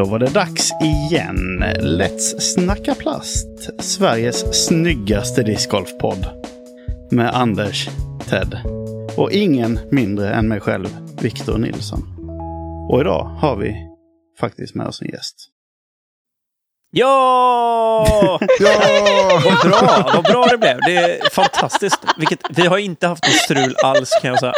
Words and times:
Då 0.00 0.06
var 0.06 0.18
det 0.18 0.34
dags 0.34 0.72
igen. 0.82 1.64
Let's 1.80 2.40
snacka 2.40 2.94
plast. 2.94 3.70
Sveriges 3.78 4.66
snyggaste 4.66 5.42
discgolfpodd. 5.42 6.26
Med 7.10 7.34
Anders, 7.34 7.88
Ted 8.28 8.58
och 9.16 9.32
ingen 9.32 9.78
mindre 9.90 10.34
än 10.34 10.48
mig 10.48 10.60
själv, 10.60 10.86
Victor 11.22 11.58
Nilsson. 11.58 12.02
Och 12.90 13.00
idag 13.00 13.24
har 13.24 13.56
vi 13.56 13.76
faktiskt 14.40 14.74
med 14.74 14.86
oss 14.86 15.02
en 15.02 15.08
gäst. 15.08 15.49
Ja! 16.90 18.40
Ja! 18.60 19.40
Vad 19.44 19.70
bra, 19.70 20.10
vad 20.14 20.24
bra 20.24 20.46
det 20.46 20.58
blev. 20.58 20.78
Det 20.86 20.96
är 20.96 21.30
fantastiskt. 21.30 21.98
Vilket, 22.18 22.40
vi 22.50 22.66
har 22.66 22.78
inte 22.78 23.06
haft 23.06 23.22
något 23.24 23.32
strul 23.36 23.74
alls 23.84 24.10
kan 24.22 24.30
jag 24.30 24.40
säga. 24.40 24.52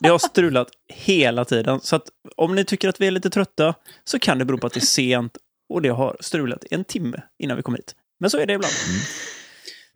Det 0.00 0.08
har 0.08 0.18
strulat 0.18 0.68
hela 0.88 1.44
tiden. 1.44 1.80
Så 1.80 1.96
att 1.96 2.02
om 2.36 2.54
ni 2.54 2.64
tycker 2.64 2.88
att 2.88 3.00
vi 3.00 3.06
är 3.06 3.10
lite 3.10 3.30
trötta 3.30 3.74
så 4.04 4.18
kan 4.18 4.38
det 4.38 4.44
bero 4.44 4.58
på 4.58 4.66
att 4.66 4.72
det 4.72 4.78
är 4.80 4.86
sent 4.86 5.32
och 5.68 5.82
det 5.82 5.88
har 5.88 6.16
strulat 6.20 6.64
en 6.70 6.84
timme 6.84 7.22
innan 7.42 7.56
vi 7.56 7.62
kom 7.62 7.74
hit. 7.74 7.92
Men 8.20 8.30
så 8.30 8.38
är 8.38 8.46
det 8.46 8.52
ibland. 8.52 8.74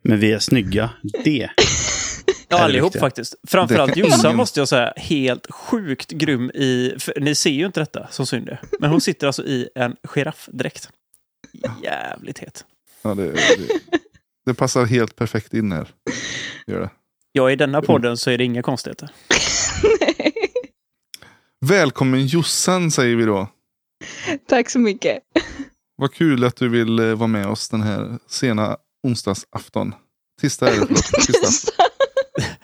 Men 0.03 0.19
vi 0.19 0.31
är 0.31 0.39
snygga. 0.39 0.89
Det. 1.23 1.49
Ja, 2.49 2.59
allihop 2.59 2.87
viktiga. 2.87 2.99
faktiskt. 2.99 3.35
Framförallt 3.47 3.97
Jossan 3.97 4.19
ingen- 4.25 4.37
måste 4.37 4.59
jag 4.59 4.67
säga, 4.67 4.93
helt 4.95 5.47
sjukt 5.51 6.11
grym 6.11 6.51
i... 6.51 6.95
Ni 7.15 7.35
ser 7.35 7.49
ju 7.49 7.65
inte 7.65 7.79
detta, 7.79 8.07
som 8.11 8.25
synd 8.25 8.49
är. 8.49 8.61
Men 8.79 8.89
hon 8.89 9.01
sitter 9.01 9.27
alltså 9.27 9.43
i 9.43 9.69
en 9.75 9.95
giraffdräkt. 10.03 10.89
Jävligt 11.83 12.39
het. 12.39 12.65
ja 13.01 13.15
det, 13.15 13.31
det, 13.31 13.79
det 14.45 14.53
passar 14.53 14.85
helt 14.85 15.15
perfekt 15.15 15.53
in 15.53 15.71
här. 15.71 15.87
Gör 16.67 16.79
det. 16.79 16.89
Ja, 17.31 17.51
i 17.51 17.55
denna 17.55 17.81
podden 17.81 18.17
så 18.17 18.29
är 18.29 18.37
det 18.37 18.43
inga 18.43 18.61
konstigheter. 18.61 19.09
Välkommen 21.65 22.27
Jossan 22.27 22.91
säger 22.91 23.15
vi 23.15 23.25
då. 23.25 23.47
Tack 24.47 24.69
så 24.69 24.79
mycket. 24.79 25.19
Vad 25.95 26.13
kul 26.13 26.43
att 26.43 26.55
du 26.55 26.69
vill 26.69 26.99
eh, 26.99 27.15
vara 27.15 27.27
med 27.27 27.47
oss 27.47 27.69
den 27.69 27.81
här 27.81 28.19
sena 28.27 28.77
onsdagsafton. 29.07 29.93
Tisdag 30.41 30.67
är 30.67 30.71
det, 30.71 30.85
förlåt. 30.85 31.05
Tisdag. 31.25 31.73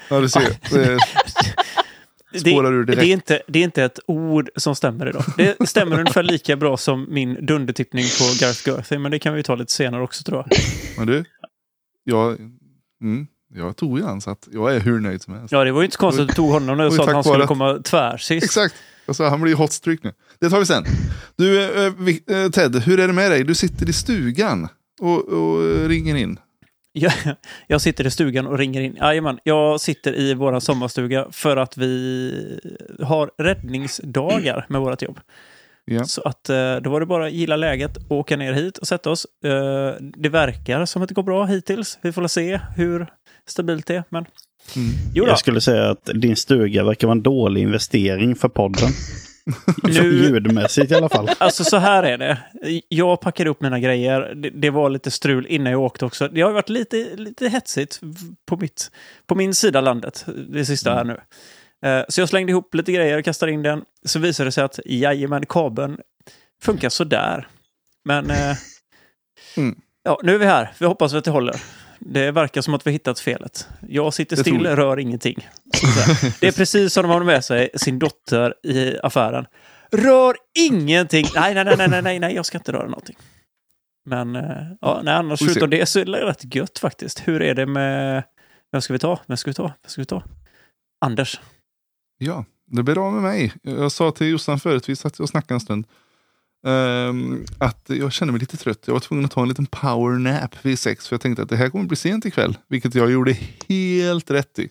Ja, 0.10 0.20
du 0.20 0.30
ser. 0.30 0.58
Det 2.44 2.52
spårar 2.52 2.74
ur 2.74 2.84
det, 2.86 2.92
direkt. 2.92 3.08
är 3.08 3.14
inte, 3.14 3.42
det 3.48 3.60
är 3.60 3.64
inte 3.64 3.84
ett 3.84 4.00
ord 4.08 4.50
som 4.56 4.76
stämmer 4.76 5.10
idag. 5.10 5.24
Det 5.38 5.68
stämmer 5.70 6.00
ungefär 6.00 6.24
lika 6.24 6.56
bra 6.56 6.78
som 6.78 7.08
min 7.10 7.46
dundertippning 7.46 8.06
på 8.20 8.24
Gareth 8.40 8.70
Gerthy, 8.70 8.98
men 8.98 9.12
det 9.12 9.20
kan 9.20 9.34
vi 9.34 9.44
ta 9.44 9.56
lite 9.56 9.72
senare 9.72 10.04
också 10.04 10.24
tror 10.24 10.38
jag. 10.50 10.60
Men 10.98 11.08
du, 11.08 11.24
jag, 12.04 12.38
mm, 13.02 13.28
jag 13.54 13.76
tog 13.78 14.00
ju 14.00 14.06
han 14.06 14.22
så 14.22 14.30
att 14.30 14.48
jag 14.52 14.76
är 14.76 14.80
hur 14.80 15.00
nöjd 15.00 15.22
som 15.22 15.34
helst. 15.34 15.52
Ja, 15.52 15.64
det 15.64 15.72
var 15.72 15.82
ju 15.82 15.86
inte 15.86 15.94
så 15.96 16.00
konstigt 16.00 16.22
att 16.22 16.28
du 16.28 16.34
tog 16.34 16.50
honom 16.50 16.78
när 16.78 16.90
du 16.90 16.92
sa 16.92 17.04
att 17.04 17.14
han 17.14 17.24
skulle 17.24 17.44
att- 17.44 17.48
komma 17.48 17.80
tvärsist. 17.84 18.46
Exakt. 18.46 18.76
Alltså, 19.08 19.24
han 19.24 19.42
blir 19.42 19.52
ju 19.52 19.58
hot 19.58 19.72
streak 19.72 20.04
nu. 20.04 20.12
Det 20.40 20.50
tar 20.50 20.60
vi 20.60 20.66
sen. 20.66 20.84
Du, 21.36 21.64
eh, 21.64 22.50
Ted, 22.50 22.76
hur 22.76 23.00
är 23.00 23.08
det 23.08 23.14
med 23.14 23.32
dig? 23.32 23.44
Du 23.44 23.56
sitter 23.56 23.90
i 23.90 23.94
stugan 23.94 24.68
och, 25.02 25.28
och 25.28 25.88
ringer 25.90 26.16
in. 26.16 26.40
Jag, 26.98 27.14
jag 27.68 27.82
sitter 27.82 28.08
i 28.08 28.12
stugan 28.12 28.48
och 28.48 28.58
ringer 28.58 28.82
in. 28.82 28.96
Jajamän, 28.96 29.40
jag 29.44 29.82
sitter 29.82 30.16
i 30.20 30.34
vår 30.34 30.60
sommarstuga 30.60 31.28
för 31.32 31.58
att 31.58 31.78
vi 31.78 32.60
har 33.04 33.32
räddningsdagar 33.38 34.66
med 34.70 34.82
vårt 34.82 35.02
jobb. 35.02 35.20
Ja. 35.86 36.04
Så 36.04 36.22
att 36.22 36.50
eh, 36.50 36.76
då 36.76 36.90
var 36.90 37.00
det 37.00 37.06
bara 37.06 37.26
att 37.26 37.32
gilla 37.34 37.56
läget, 37.56 37.98
åka 38.10 38.38
ner 38.38 38.54
hit 38.54 38.78
och 38.78 38.88
sätta 38.88 39.10
oss. 39.10 39.26
Eh, 39.46 39.94
Det 40.02 40.30
verkar 40.30 40.86
som 40.86 41.02
att 41.02 41.10
det 41.10 41.16
går 41.16 41.24
bra 41.24 41.46
hittills. 41.46 42.00
Vi 42.02 42.12
får 42.12 42.28
se 42.28 42.60
hur 42.76 43.08
stabilt 43.48 43.86
det 43.88 43.96
är. 43.96 44.04
Men 44.10 44.26
Mm. 44.76 44.90
Jag 45.14 45.40
skulle 45.40 45.62
säga 45.62 45.90
att 45.90 46.10
din 46.16 46.36
stuga 46.36 46.84
verkar 46.84 47.08
vara 47.08 47.16
en 47.18 47.24
dålig 47.24 47.62
investering 47.62 48.36
för 48.36 48.50
podden. 48.50 48.90
Nu- 49.84 49.92
Ljudmässigt 50.24 50.92
i 50.92 50.96
alla 50.96 51.10
fall. 51.10 51.30
Alltså 51.38 51.64
så 51.64 51.78
här 51.78 52.04
är 52.04 52.18
det. 52.18 52.38
Jag 52.90 53.22
packade 53.22 53.50
upp 53.50 53.62
mina 53.62 53.80
grejer. 53.80 54.36
Det, 54.36 54.50
det 54.50 54.70
var 54.70 54.90
lite 54.90 55.12
strul 55.12 55.46
innan 55.50 55.72
jag 55.72 55.82
åkte 55.82 56.06
också. 56.06 56.28
Det 56.28 56.42
har 56.42 56.52
varit 56.52 56.70
lite, 56.70 56.98
lite 57.16 57.48
hetsigt 57.50 58.02
på, 58.46 58.58
mitt, 58.58 58.92
på 59.28 59.36
min 59.36 59.54
sida 59.56 59.82
landet 59.82 60.26
det 60.50 60.66
sista 60.66 60.94
här 60.94 61.04
nu. 61.04 61.20
Eh, 61.90 62.06
Så 62.10 62.22
jag 62.22 62.30
slängde 62.30 62.52
ihop 62.52 62.76
lite 62.76 62.92
grejer 62.92 63.18
och 63.18 63.26
kastade 63.26 63.52
in 63.52 63.64
den. 63.64 63.82
Så 64.06 64.20
visade 64.20 64.48
det 64.48 64.52
sig 64.52 64.64
att 64.64 64.80
jajamän, 64.86 65.46
kabeln 65.46 65.98
funkar 66.62 66.90
sådär. 66.90 67.48
Men 68.06 68.30
eh, 68.30 68.56
Mm. 69.58 69.76
ja, 70.04 70.20
nu 70.24 70.36
är 70.36 70.40
vi 70.40 70.46
här. 70.46 70.72
Vi 70.80 70.86
hoppas 70.86 71.14
att 71.14 71.24
det 71.24 71.32
håller. 71.32 71.56
Det 72.00 72.32
verkar 72.32 72.62
som 72.62 72.74
att 72.74 72.88
vi 72.88 72.90
har 72.90 72.94
hittat 72.94 73.20
felet. 73.20 73.68
Jag 73.88 74.14
sitter 74.14 74.36
still, 74.36 74.66
jag. 74.66 74.78
rör 74.78 75.00
ingenting. 75.00 75.50
Det 76.40 76.48
är 76.48 76.52
precis 76.52 76.94
som 76.94 77.04
de 77.04 77.12
har 77.12 77.24
med 77.24 77.46
sig 77.46 77.70
sin 77.76 78.00
dotter 78.00 78.54
i 78.64 78.98
affären. 79.04 79.46
Rör 79.92 80.36
ingenting! 80.60 81.26
Nej, 81.36 81.54
nej, 81.54 81.66
nej, 81.66 81.88
nej, 81.90 82.02
nej, 82.02 82.20
nej, 82.20 82.36
jag 82.36 82.46
ska 82.46 82.58
inte 82.58 82.72
röra 82.72 82.88
någonting. 82.88 83.16
Men 84.06 84.36
eh, 84.36 84.68
ja, 84.82 85.02
nej, 85.04 85.14
annars 85.14 85.40
förutom 85.40 85.70
det 85.70 85.86
så 85.86 86.00
är 86.00 86.06
det 86.06 86.26
rätt 86.26 86.56
gött 86.56 86.80
faktiskt. 86.80 87.28
Hur 87.28 87.42
är 87.42 87.56
det 87.56 87.66
med... 87.66 88.24
Vem 88.72 88.82
ska 88.82 88.94
vi 88.94 89.00
ta? 89.00 89.20
Vem 89.28 89.38
ska 89.38 89.50
vi 89.50 89.56
ta? 89.56 89.64
Vem 89.64 89.90
ska 89.90 90.02
vi 90.02 90.06
ta? 90.06 90.24
Anders. 91.06 91.40
Ja, 92.18 92.46
det 92.68 92.84
blir 92.84 92.96
bra 92.96 93.12
med 93.12 93.24
mig. 93.24 93.54
Jag 93.62 93.92
sa 93.92 94.12
till 94.12 94.28
Jossan 94.28 94.60
förut, 94.60 94.90
vi 94.90 94.96
satt 94.96 95.20
och 95.20 95.30
snackade 95.30 95.54
en 95.54 95.60
stund, 95.60 95.88
ehm, 96.66 97.46
att 97.58 97.86
jag 97.90 98.12
kände 98.14 98.32
mig 98.32 98.40
lite 98.40 98.58
trött. 98.58 98.84
Jag 98.86 98.94
var 98.94 99.00
tvungen 99.00 99.26
att 99.26 99.32
ta 99.32 99.42
en 99.42 99.48
liten 99.50 99.66
power 99.66 100.20
nap 100.20 100.56
vid 100.66 100.80
sex, 100.80 101.08
för 101.08 101.14
jag 101.14 101.22
tänkte 101.22 101.42
att 101.44 101.50
det 101.50 101.58
här 101.58 101.70
kommer 101.70 101.86
bli 101.86 101.98
sent 101.98 102.26
ikväll. 102.26 102.58
Vilket 102.68 102.96
jag 102.96 103.12
gjorde 103.12 103.38
helt 103.70 104.32
rätt 104.32 104.60
i. 104.60 104.70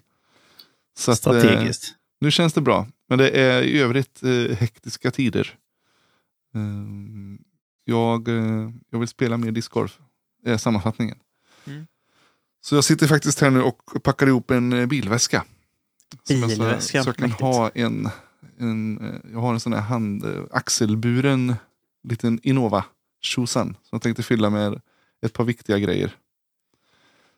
Så 0.99 1.10
att, 1.12 1.27
eh, 1.27 1.38
Strategiskt. 1.41 1.94
nu 2.21 2.31
känns 2.31 2.53
det 2.53 2.60
bra. 2.60 2.87
Men 3.09 3.19
det 3.19 3.31
är 3.31 3.62
i 3.62 3.78
övrigt 3.81 4.22
eh, 4.22 4.56
hektiska 4.56 5.10
tider. 5.10 5.55
Ehm, 6.55 7.38
jag, 7.84 8.28
eh, 8.28 8.71
jag 8.91 8.99
vill 8.99 9.09
spela 9.09 9.37
mer 9.37 9.50
discgolf, 9.53 9.99
är 10.44 10.56
sammanfattningen. 10.56 11.16
Mm. 11.66 11.87
Så 12.61 12.75
jag 12.75 12.84
sitter 12.84 13.06
faktiskt 13.06 13.41
här 13.41 13.50
nu 13.50 13.62
och 13.62 13.81
packar 14.03 14.26
ihop 14.26 14.50
en 14.50 14.72
eh, 14.72 14.87
bilväska. 14.87 15.44
Jag 16.28 16.38
så- 16.41 16.47
Bilväska, 16.49 17.03
Så 17.03 17.09
jag 17.09 17.16
kan 17.16 17.28
mäktigt. 17.28 17.41
ha 17.43 17.69
en, 17.75 18.09
en, 18.59 18.99
eh, 19.09 19.21
jag 19.32 19.41
har 19.41 19.53
en 19.55 19.61
sån 19.61 19.72
här 19.72 19.81
hand, 19.81 20.25
eh, 20.25 20.43
axelburen 20.50 21.55
liten 22.04 22.41
Innova 22.42 22.84
tjosan. 23.20 23.66
Som 23.82 23.88
jag 23.91 24.03
tänkte 24.03 24.22
fylla 24.22 24.50
med 24.50 24.81
ett 25.26 25.32
par 25.32 25.44
viktiga 25.44 25.78
grejer. 25.78 26.10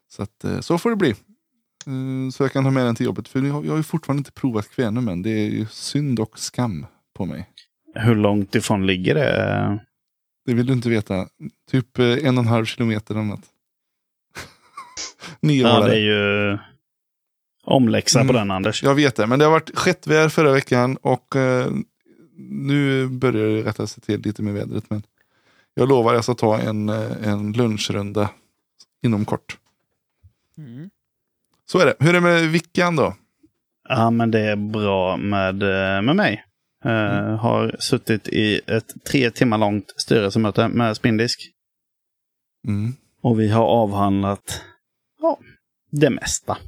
Så, 0.08 0.22
att, 0.22 0.44
eh, 0.44 0.60
så 0.60 0.78
får 0.78 0.90
det 0.90 0.96
bli. 0.96 1.10
Eh, 1.10 2.30
Så 2.32 2.42
jag 2.44 2.52
kan 2.52 2.64
ha 2.64 2.70
med 2.70 2.86
den 2.86 2.94
till 2.94 3.06
jobbet. 3.06 3.28
För 3.28 3.42
jag 3.42 3.52
har 3.70 3.76
ju 3.76 3.82
fortfarande 3.82 4.20
inte 4.20 4.32
provat 4.32 4.70
kvänum 4.70 5.08
än. 5.08 5.22
Det 5.22 5.30
är 5.30 5.50
ju 5.50 5.66
synd 5.66 6.20
och 6.20 6.38
skam 6.38 6.86
på 7.14 7.24
mig. 7.26 7.50
Hur 7.94 8.14
långt 8.14 8.54
ifrån 8.54 8.86
ligger 8.86 9.14
det? 9.14 9.78
Det 10.46 10.54
vill 10.54 10.66
du 10.66 10.72
inte 10.72 10.88
veta. 10.88 11.28
Typ 11.70 11.98
eh, 11.98 12.06
en 12.06 12.38
och 12.38 12.44
en 12.44 12.48
halv 12.48 12.64
kilometer 12.64 13.14
eller 13.14 13.24
något. 13.24 13.44
Nio 15.40 15.62
Ja, 15.62 15.80
det 15.80 15.92
är 15.96 16.00
ju 16.00 16.58
omläxa 17.64 18.18
på 18.18 18.22
Mm. 18.24 18.34
den 18.34 18.50
Anders. 18.50 18.82
Jag 18.82 18.94
vet 18.94 19.16
det, 19.16 19.26
men 19.26 19.38
det 19.38 19.44
har 19.44 19.52
varit 19.52 19.78
skettväder 19.78 20.28
förra 20.28 20.52
veckan 20.52 20.96
och 20.96 21.36
eh, 21.36 21.70
nu 22.38 23.08
börjar 23.08 23.46
det 23.46 23.62
rätta 23.62 23.86
sig 23.86 24.02
till 24.02 24.20
lite 24.20 24.42
med 24.42 24.54
vädret. 24.54 24.90
Men 24.90 25.02
jag 25.74 25.88
lovar 25.88 26.14
jag 26.14 26.24
ska 26.24 26.34
ta 26.34 26.58
en, 26.58 26.88
eh, 26.88 27.28
en 27.28 27.52
lunchrunda 27.52 28.30
inom 29.02 29.24
kort. 29.24 29.58
Mm. 30.58 30.90
Så 31.66 31.78
är 31.78 31.86
det. 31.86 31.94
Hur 31.98 32.08
är 32.08 32.12
det 32.12 32.20
med 32.20 32.48
Vickan 32.48 32.96
då? 32.96 33.14
Ja, 33.88 34.10
men 34.10 34.30
det 34.30 34.40
är 34.40 34.56
bra 34.56 35.16
med, 35.16 35.62
eh, 35.62 36.02
med 36.02 36.16
mig. 36.16 36.44
Eh, 36.84 37.36
Har 37.36 37.76
suttit 37.78 38.28
i 38.28 38.60
ett 38.66 39.04
tre 39.04 39.30
timmar 39.30 39.58
långt 39.58 39.94
styrelsemöte 39.96 40.68
med 40.68 40.96
Spindisk. 40.96 41.50
Mm. 42.68 42.94
Och 43.20 43.40
vi 43.40 43.48
har 43.48 43.64
avhandlat 43.64 44.62
ja, 45.20 45.38
det 45.90 46.10
mesta. 46.10 46.58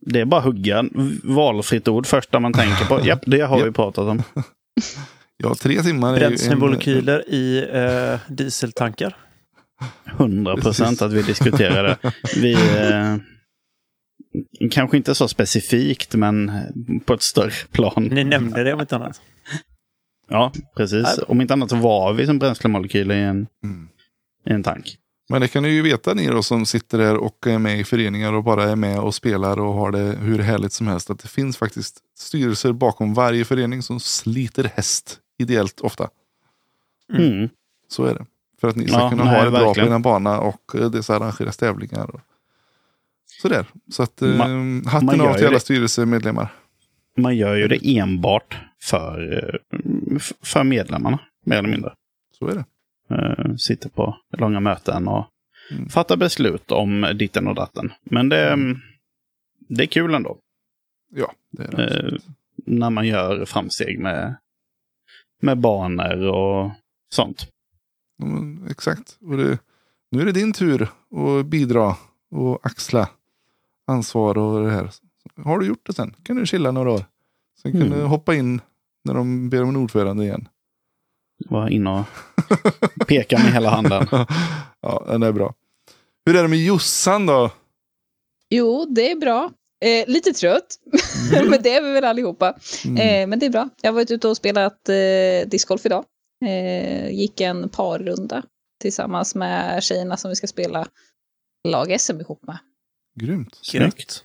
Det 0.00 0.20
är 0.20 0.24
bara 0.24 0.40
hugga 0.40 0.84
valfritt 1.24 1.88
ord 1.88 2.06
först 2.06 2.32
där 2.32 2.40
man 2.40 2.52
tänker 2.52 2.84
på. 2.84 3.06
Japp, 3.06 3.22
det 3.26 3.40
har 3.40 3.64
vi 3.64 3.72
pratat 3.72 4.04
om. 4.08 4.22
Ja, 5.36 5.54
tre 5.54 5.82
timmar 5.82 6.14
är 6.14 6.18
ju 6.18 6.24
en, 6.24 6.28
Bränslemolekyler 6.30 7.24
i 7.28 7.68
eh, 7.72 8.34
dieseltankar. 8.34 9.16
100 10.18 10.56
procent 10.56 11.02
att 11.02 11.12
vi 11.12 11.22
diskuterar 11.22 11.82
det. 11.82 12.12
Vi, 12.40 12.52
eh, 12.52 13.16
kanske 14.70 14.96
inte 14.96 15.14
så 15.14 15.28
specifikt, 15.28 16.14
men 16.14 16.52
på 17.04 17.14
ett 17.14 17.22
större 17.22 17.50
plan. 17.72 18.08
Ni 18.12 18.24
nämnde 18.24 18.64
det 18.64 18.74
om 18.74 18.80
inte 18.80 18.96
annat. 18.96 19.20
Ja, 20.28 20.52
precis. 20.76 21.18
Om 21.28 21.40
inte 21.40 21.52
annat 21.52 21.70
så 21.70 21.76
var 21.76 22.12
vi 22.12 22.26
som 22.26 22.38
bränslemolekyler 22.38 23.14
i 23.14 23.22
en, 23.22 23.46
Mm. 23.64 23.88
i 24.46 24.52
en 24.52 24.62
tank. 24.62 24.96
Men 25.30 25.40
det 25.40 25.48
kan 25.48 25.62
ni 25.62 25.68
ju 25.68 25.82
veta 25.82 26.14
ni 26.14 26.26
då 26.26 26.42
som 26.42 26.66
sitter 26.66 26.98
där 26.98 27.16
och 27.16 27.46
är 27.46 27.58
med 27.58 27.80
i 27.80 27.84
föreningar 27.84 28.32
och 28.32 28.44
bara 28.44 28.64
är 28.64 28.76
med 28.76 28.98
och 29.00 29.14
spelar 29.14 29.60
och 29.60 29.74
har 29.74 29.90
det 29.92 29.98
hur 30.20 30.38
härligt 30.38 30.72
som 30.72 30.86
helst. 30.86 31.10
Att 31.10 31.18
det 31.18 31.28
finns 31.28 31.56
faktiskt 31.56 31.98
styrelser 32.18 32.72
bakom 32.72 33.14
varje 33.14 33.44
förening 33.44 33.82
som 33.82 34.00
sliter 34.00 34.64
häst 34.74 35.18
ideellt 35.38 35.80
ofta. 35.80 36.08
Mm. 37.12 37.32
Mm. 37.32 37.48
Så 37.88 38.04
är 38.04 38.14
det. 38.14 38.26
För 38.60 38.68
att 38.68 38.76
ni 38.76 38.88
ska 38.88 38.98
Ja, 38.98 39.10
kunna 39.10 39.24
nej, 39.24 39.36
ha 39.38 39.44
det 39.44 39.50
bra 39.50 39.74
på 39.74 39.80
er 39.80 39.98
bana 39.98 40.40
och 40.40 40.74
eh, 40.74 40.90
det 40.90 41.02
så 41.02 41.12
arrangeras 41.12 41.56
tävlingar. 41.56 42.14
Och 42.14 42.20
sådär. 43.42 43.66
Så 43.92 44.02
att 44.02 44.22
eh, 44.22 44.28
Ma- 44.28 44.88
hatten 44.88 45.06
man 45.06 45.16
gör 45.18 45.28
av 45.30 45.34
till 45.34 45.46
alla 45.46 45.54
det. 45.54 45.60
styrelsemedlemmar. 45.60 46.48
Man 47.16 47.36
gör 47.36 47.56
ju 47.56 47.68
det 47.68 47.98
enbart 47.98 48.58
för, 48.82 49.32
eh, 49.72 50.18
för 50.42 50.64
medlemmarna, 50.64 51.18
mer 51.44 51.56
eller 51.56 51.68
mindre. 51.68 51.92
Så 52.38 52.46
är 52.48 52.54
det. 52.54 52.64
Eh, 53.10 53.54
sitter 53.56 53.88
på 53.88 54.16
långa 54.38 54.60
möten 54.60 55.08
och 55.08 55.26
Mm. 55.72 55.88
fattar 55.88 56.16
beslut 56.16 56.70
om 56.70 57.12
ditten 57.18 57.46
och 57.48 57.54
datten. 57.54 57.92
Men 58.04 58.28
det, 58.28 58.56
det 59.58 59.82
är 59.82 59.86
kul 59.86 60.14
ändå. 60.14 60.38
Ja, 61.14 61.32
det 61.50 61.62
är 61.62 61.76
det. 61.76 61.98
Eh, 62.08 62.18
när 62.56 62.90
man 62.90 63.06
gör 63.06 63.44
framsteg 63.44 63.98
med, 64.00 64.34
med 65.42 65.58
banor 65.58 66.22
och 66.28 66.70
sånt. 67.12 67.46
Ja, 68.16 68.26
exakt. 68.70 69.18
Och 69.20 69.36
det, 69.36 69.58
nu 70.10 70.20
är 70.20 70.24
det 70.26 70.32
din 70.32 70.52
tur 70.52 70.82
att 70.82 71.46
bidra 71.46 71.96
och 72.30 72.66
axla 72.66 73.08
ansvar 73.86 74.38
och 74.38 74.64
det 74.64 74.70
här. 74.70 74.90
Har 75.44 75.58
du 75.58 75.66
gjort 75.66 75.86
det 75.86 75.92
sen 75.92 76.14
kan 76.22 76.36
du 76.36 76.46
chilla 76.46 76.70
några 76.70 76.90
år. 76.92 77.04
Sen 77.62 77.72
kan 77.72 77.82
Mm. 77.82 77.98
du 77.98 78.04
hoppa 78.04 78.34
in 78.34 78.60
när 79.04 79.14
de 79.14 79.50
ber 79.50 79.62
om 79.62 79.68
en 79.68 79.76
ordförande 79.76 80.24
igen. 80.24 80.48
Var 81.48 81.68
inne 81.68 81.90
och 81.90 82.04
peka 83.06 83.38
med 83.38 83.52
hela 83.52 83.70
handen. 83.70 84.06
ja, 84.80 85.04
den 85.06 85.22
är 85.22 85.32
bra. 85.32 85.54
Hur 86.26 86.36
är 86.36 86.42
det 86.42 86.48
med 86.48 86.58
Jossan 86.58 87.26
då? 87.26 87.50
Jo, 88.50 88.86
det 88.88 89.10
är 89.10 89.16
bra. 89.16 89.50
Eh, 89.84 90.08
lite 90.08 90.32
trött, 90.32 90.78
men 91.50 91.62
det 91.62 91.74
är 91.74 91.82
vi 91.82 91.92
väl 91.92 92.04
allihopa. 92.04 92.58
Mm. 92.84 92.96
Eh, 92.96 93.26
men 93.26 93.38
det 93.38 93.46
är 93.46 93.50
bra. 93.50 93.68
Jag 93.82 93.90
har 93.90 93.94
varit 93.94 94.10
ute 94.10 94.28
och 94.28 94.36
spelat 94.36 94.88
eh, 94.88 95.48
discgolf 95.48 95.86
idag. 95.86 96.04
Eh, 96.44 97.10
gick 97.10 97.40
en 97.40 97.68
parrunda 97.68 98.42
tillsammans 98.80 99.34
med 99.34 99.82
tjejerna 99.82 100.16
som 100.16 100.28
vi 100.28 100.36
ska 100.36 100.46
spela 100.46 100.86
lag-SM 101.68 102.20
ihop 102.20 102.46
med. 102.46 102.58
Grymt. 103.20 103.58
Snyggt. 103.62 104.24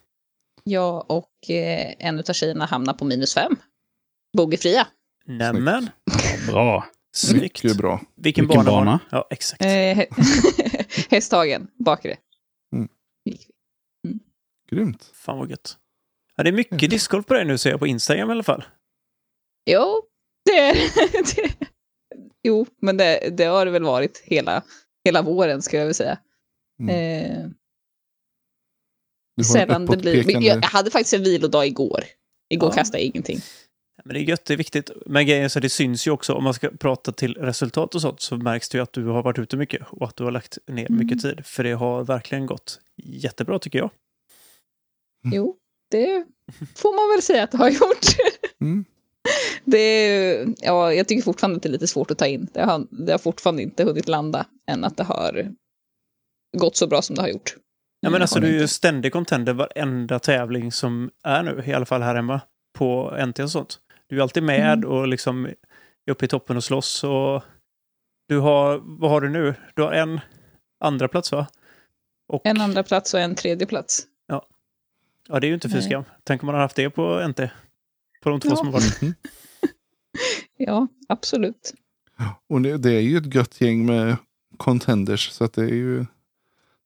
Jag 0.64 1.12
och 1.12 1.50
eh, 1.50 1.94
en 2.00 2.20
av 2.20 2.34
tjejerna 2.34 2.66
hamnar 2.66 2.94
på 2.94 3.06
minus 3.06 3.34
fem. 3.34 3.56
Bogeyfria. 4.38 4.88
Nämen, 5.26 5.90
Bra. 6.48 6.86
Snyggt. 7.18 7.64
Mycket 7.64 7.78
bra. 7.78 8.02
Vilken, 8.16 8.48
Vilken 8.48 8.66
bana? 8.66 8.72
bana? 8.72 9.00
Ja, 9.12 9.28
exakt. 9.30 9.62
Eh, 9.66 9.98
Hästhagen, 11.10 11.68
bakre. 11.86 12.18
Mm. 12.76 12.90
Vi. 13.24 13.40
Grymt. 14.72 15.12
Fan 15.14 15.38
vad 15.38 15.50
gött. 15.50 15.78
Ja, 16.36 16.44
det 16.44 16.50
är 16.50 16.54
mycket 16.54 16.90
discgolf 16.90 17.26
på 17.26 17.34
dig 17.34 17.46
nu 17.46 17.58
ser 17.58 17.70
jag 17.70 17.80
på 17.80 17.88
Instagram 17.88 18.30
i 18.30 18.32
alla 18.32 18.44
fall. 18.44 18.64
Jo, 19.70 20.02
det 20.46 20.60
är 20.60 20.74
det. 21.36 21.54
Jo, 22.44 22.66
men 22.82 22.98
det, 22.98 23.30
det 23.38 23.44
har 23.46 23.66
det 23.66 23.72
väl 23.72 23.84
varit 23.84 24.22
hela, 24.26 24.64
hela 25.06 25.22
våren 25.22 25.62
skulle 25.62 25.80
jag 25.80 25.86
vilja 25.86 25.94
säga. 25.94 26.20
Mm. 26.80 26.96
Eh, 26.96 27.46
sällan 29.46 29.86
det 29.86 29.98
blir. 29.98 30.42
Jag 30.42 30.62
hade 30.62 30.92
faktiskt 30.92 31.14
en 31.14 31.24
vilodag 31.24 31.66
igår. 31.68 32.04
Igår 32.50 32.70
Ja. 32.70 32.74
kastade 32.76 32.98
jag 33.04 33.06
ingenting. 33.06 33.40
Men 34.06 34.14
det 34.14 34.20
är 34.20 34.24
gött, 34.24 34.46
det 34.46 34.54
är 34.54 34.58
viktigt. 34.58 34.92
Men 35.06 35.26
grejen 35.26 35.44
är 35.46 35.62
det 35.62 35.70
syns 35.70 36.08
ju 36.08 36.12
också, 36.12 36.34
om 36.34 36.44
man 36.44 36.54
ska 36.54 36.70
prata 36.70 37.12
till 37.12 37.34
resultat 37.34 37.96
och 37.96 38.02
sånt, 38.02 38.22
så 38.22 38.38
märks 38.38 38.70
det 38.70 38.78
ju 38.78 38.82
att 38.82 38.94
du 38.94 39.06
har 39.06 39.24
varit 39.24 39.40
ute 39.40 39.58
mycket 39.58 39.82
och 39.90 40.08
att 40.08 40.16
du 40.16 40.24
har 40.24 40.32
lagt 40.32 40.58
ner 40.68 40.86
Mm. 40.90 40.98
mycket 40.98 41.22
tid. 41.22 41.46
För 41.46 41.64
det 41.64 41.72
har 41.72 42.04
verkligen 42.04 42.46
gått 42.46 42.80
jättebra 43.04 43.60
tycker 43.60 43.80
jag. 43.80 43.90
Jo, 45.34 45.56
det 45.92 46.26
får 46.76 46.96
man 46.96 47.16
väl 47.16 47.22
säga 47.22 47.44
att 47.44 47.52
det 47.52 47.58
har 47.58 47.70
gjort. 47.70 48.06
Mm. 48.62 48.86
Det 49.66 49.78
är, 49.78 50.48
ja, 50.58 50.94
jag 50.94 51.08
tycker 51.08 51.24
fortfarande 51.24 51.58
att 51.58 51.64
det 51.64 51.70
är 51.70 51.72
lite 51.72 51.88
svårt 51.88 52.12
att 52.12 52.18
ta 52.18 52.26
in. 52.28 52.48
Det 52.54 52.62
har, 52.64 52.88
det 52.90 53.12
har 53.12 53.20
fortfarande 53.20 53.62
inte 53.62 53.84
hunnit 53.84 54.08
landa 54.08 54.46
än 54.68 54.84
att 54.84 54.98
det 54.98 55.04
har 55.04 55.52
gått 56.58 56.76
så 56.78 56.88
bra 56.88 57.02
som 57.02 57.16
det 57.16 57.22
har 57.22 57.30
gjort. 57.30 57.56
Ja, 58.00 58.10
men 58.10 58.22
alltså 58.22 58.40
du 58.40 58.48
är 58.48 58.60
ju 58.62 58.68
ständig 58.68 59.12
contender 59.14 59.54
varenda 59.54 60.20
tävling 60.20 60.72
som 60.72 61.12
är 61.24 61.44
nu, 61.44 61.64
i 61.68 61.74
alla 61.74 61.86
fall 61.86 62.02
här 62.02 62.16
hemma, 62.16 62.42
på 62.78 63.18
NT 63.28 63.40
och 63.40 63.52
sånt. 63.52 63.80
Du 64.08 64.18
är 64.18 64.22
alltid 64.22 64.44
med 64.44 64.78
Mm. 64.78 64.90
och 64.90 65.08
liksom 65.08 65.46
är 65.46 65.56
uppe 66.12 66.26
i 66.26 66.28
toppen 66.28 66.58
och 66.58 66.64
slåss. 66.64 67.04
Och 67.04 67.44
du 68.28 68.38
har, 68.40 68.82
vad 68.84 69.12
har 69.12 69.22
du 69.22 69.30
nu? 69.30 69.54
Du 69.76 69.82
har 69.82 69.92
en 69.92 70.20
andra 70.80 71.08
plats 71.08 71.32
va? 71.32 71.48
Och, 72.28 72.42
En 72.46 72.62
andra 72.62 72.84
plats 72.84 73.14
och 73.14 73.20
en 73.20 73.36
tredje 73.36 73.68
plats. 73.68 74.08
Ja, 75.28 75.40
det 75.40 75.48
är 75.48 75.50
ju 75.50 75.54
inte 75.54 75.70
fy 75.70 75.74
Nej. 75.76 75.84
skam. 75.84 76.04
Tänk 76.24 76.44
om 76.44 76.46
man 76.48 76.56
har 76.56 76.62
haft 76.62 76.76
det 76.76 76.90
på 76.90 77.28
NT. 77.28 77.40
På 78.24 78.30
de 78.30 78.40
två 78.40 78.50
Ja. 78.50 78.56
som 78.56 78.66
har 78.68 78.74
varit. 78.74 79.00
Ja, 80.58 80.88
absolut. 81.08 81.74
Och 82.48 82.62
det, 82.62 82.78
det 82.78 82.92
är 82.92 83.00
ju 83.02 83.18
ett 83.18 83.36
gött 83.36 83.62
gäng 83.62 83.86
med 83.86 84.18
contenders. 84.58 85.30
Så 85.32 85.44
att 85.44 85.54
det 85.54 85.62
är 85.64 85.74
ju, 85.76 85.98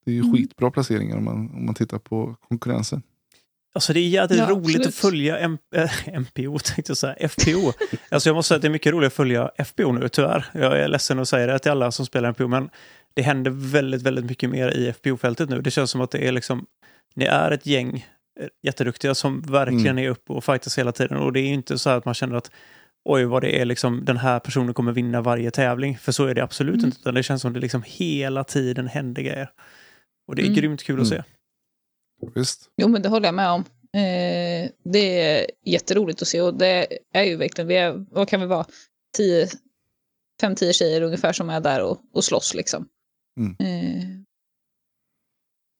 det 0.05 0.11
är 0.11 0.15
ju 0.15 0.21
Mm. 0.21 0.33
skitbra 0.33 0.71
placeringar 0.71 1.17
om 1.17 1.23
man, 1.23 1.35
om 1.35 1.65
man 1.65 1.75
tittar 1.75 1.99
på 1.99 2.35
konkurrensen. 2.47 3.01
Alltså 3.73 3.93
det 3.93 3.99
är 3.99 4.07
jävligt 4.07 4.39
Ja, 4.39 4.45
roligt 4.49 4.65
absolut. 4.65 4.87
att 4.87 4.95
följa 4.95 5.37
M- 5.37 5.57
äh, 5.75 5.91
MPO, 6.19 6.59
tänkte 6.59 6.89
jag 6.89 6.97
säga, 6.97 7.15
FPO. 7.29 7.73
alltså 8.11 8.29
jag 8.29 8.35
måste 8.35 8.47
säga 8.47 8.55
att 8.55 8.61
det 8.61 8.67
är 8.67 8.69
mycket 8.71 8.93
roligt 8.93 9.07
att 9.07 9.13
följa 9.13 9.51
FPO 9.57 9.91
nu, 9.91 10.09
tyvärr. 10.09 10.45
Jag 10.53 10.79
är 10.79 10.87
ledsen 10.87 11.19
att 11.19 11.27
säga 11.29 11.47
det 11.47 11.59
till 11.59 11.71
alla 11.71 11.91
som 11.91 12.05
spelar 12.05 12.29
MPO, 12.31 12.47
men 12.47 12.69
det 13.13 13.21
händer 13.21 13.51
väldigt, 13.51 14.01
väldigt 14.01 14.25
mycket 14.25 14.49
mer 14.49 14.69
i 14.77 14.93
FPO-fältet 14.93 15.49
nu. 15.49 15.61
Det 15.61 15.71
känns 15.71 15.91
som 15.91 16.01
att 16.01 16.11
det 16.11 16.27
är 16.27 16.31
liksom, 16.31 16.65
ni 17.15 17.25
är 17.25 17.51
ett 17.51 17.65
gäng 17.65 18.05
eh, 18.39 18.47
jätteduktiga 18.63 19.15
som 19.15 19.41
verkligen 19.41 19.87
Mm. 19.87 20.05
är 20.05 20.09
uppe 20.09 20.33
och 20.33 20.43
fightas 20.43 20.77
hela 20.77 20.91
tiden. 20.91 21.17
Och 21.17 21.33
det 21.33 21.39
är 21.39 21.47
ju 21.47 21.53
inte 21.53 21.77
så 21.77 21.89
att 21.89 22.05
man 22.05 22.13
känner 22.13 22.35
att 22.35 22.51
oj, 23.09 23.25
vad 23.25 23.41
det 23.43 23.61
är 23.61 23.65
liksom, 23.65 24.05
den 24.05 24.17
här 24.17 24.39
personen 24.39 24.73
kommer 24.73 24.91
vinna 24.91 25.21
varje 25.21 25.51
tävling. 25.51 25.97
För 25.97 26.11
så 26.11 26.25
är 26.25 26.33
det 26.35 26.43
absolut 26.43 26.73
Mm. 26.75 26.85
inte, 26.85 26.97
utan 26.99 27.13
det 27.13 27.23
känns 27.23 27.41
som 27.41 27.53
det 27.53 27.59
liksom 27.59 27.83
hela 27.85 28.43
tiden 28.43 28.87
händer 28.87 29.21
grejer. 29.21 29.49
Och 30.27 30.35
det 30.35 30.41
är 30.41 30.45
Mm. 30.45 30.55
grymt 30.55 30.83
kul 30.83 31.01
att 31.01 31.07
se. 31.07 31.23
Mm. 32.21 32.33
Visst. 32.35 32.69
Jo, 32.77 32.87
men 32.87 33.01
det 33.01 33.09
håller 33.09 33.27
jag 33.27 33.35
med 33.35 33.49
om. 33.49 33.63
Eh, 33.93 34.69
det 34.83 35.21
är 35.21 35.45
jätteroligt 35.65 36.21
att 36.21 36.27
se 36.27 36.41
och 36.41 36.53
det 36.53 36.87
är 37.13 37.23
ju 37.23 37.35
verkligen, 37.35 37.67
vi 37.67 37.75
är, 37.75 38.05
vad 38.11 38.29
kan 38.29 38.39
vi 38.39 38.45
vara, 38.45 38.65
tio, 39.17 39.47
fem, 40.41 40.55
tio 40.55 40.73
tjejer 40.73 41.01
ungefär 41.01 41.33
som 41.33 41.49
är 41.49 41.59
där 41.59 41.83
och, 41.83 42.01
och 42.13 42.23
slåss 42.23 42.53
liksom. 42.53 42.87
Mm. 43.39 43.55
Eh, 43.59 44.05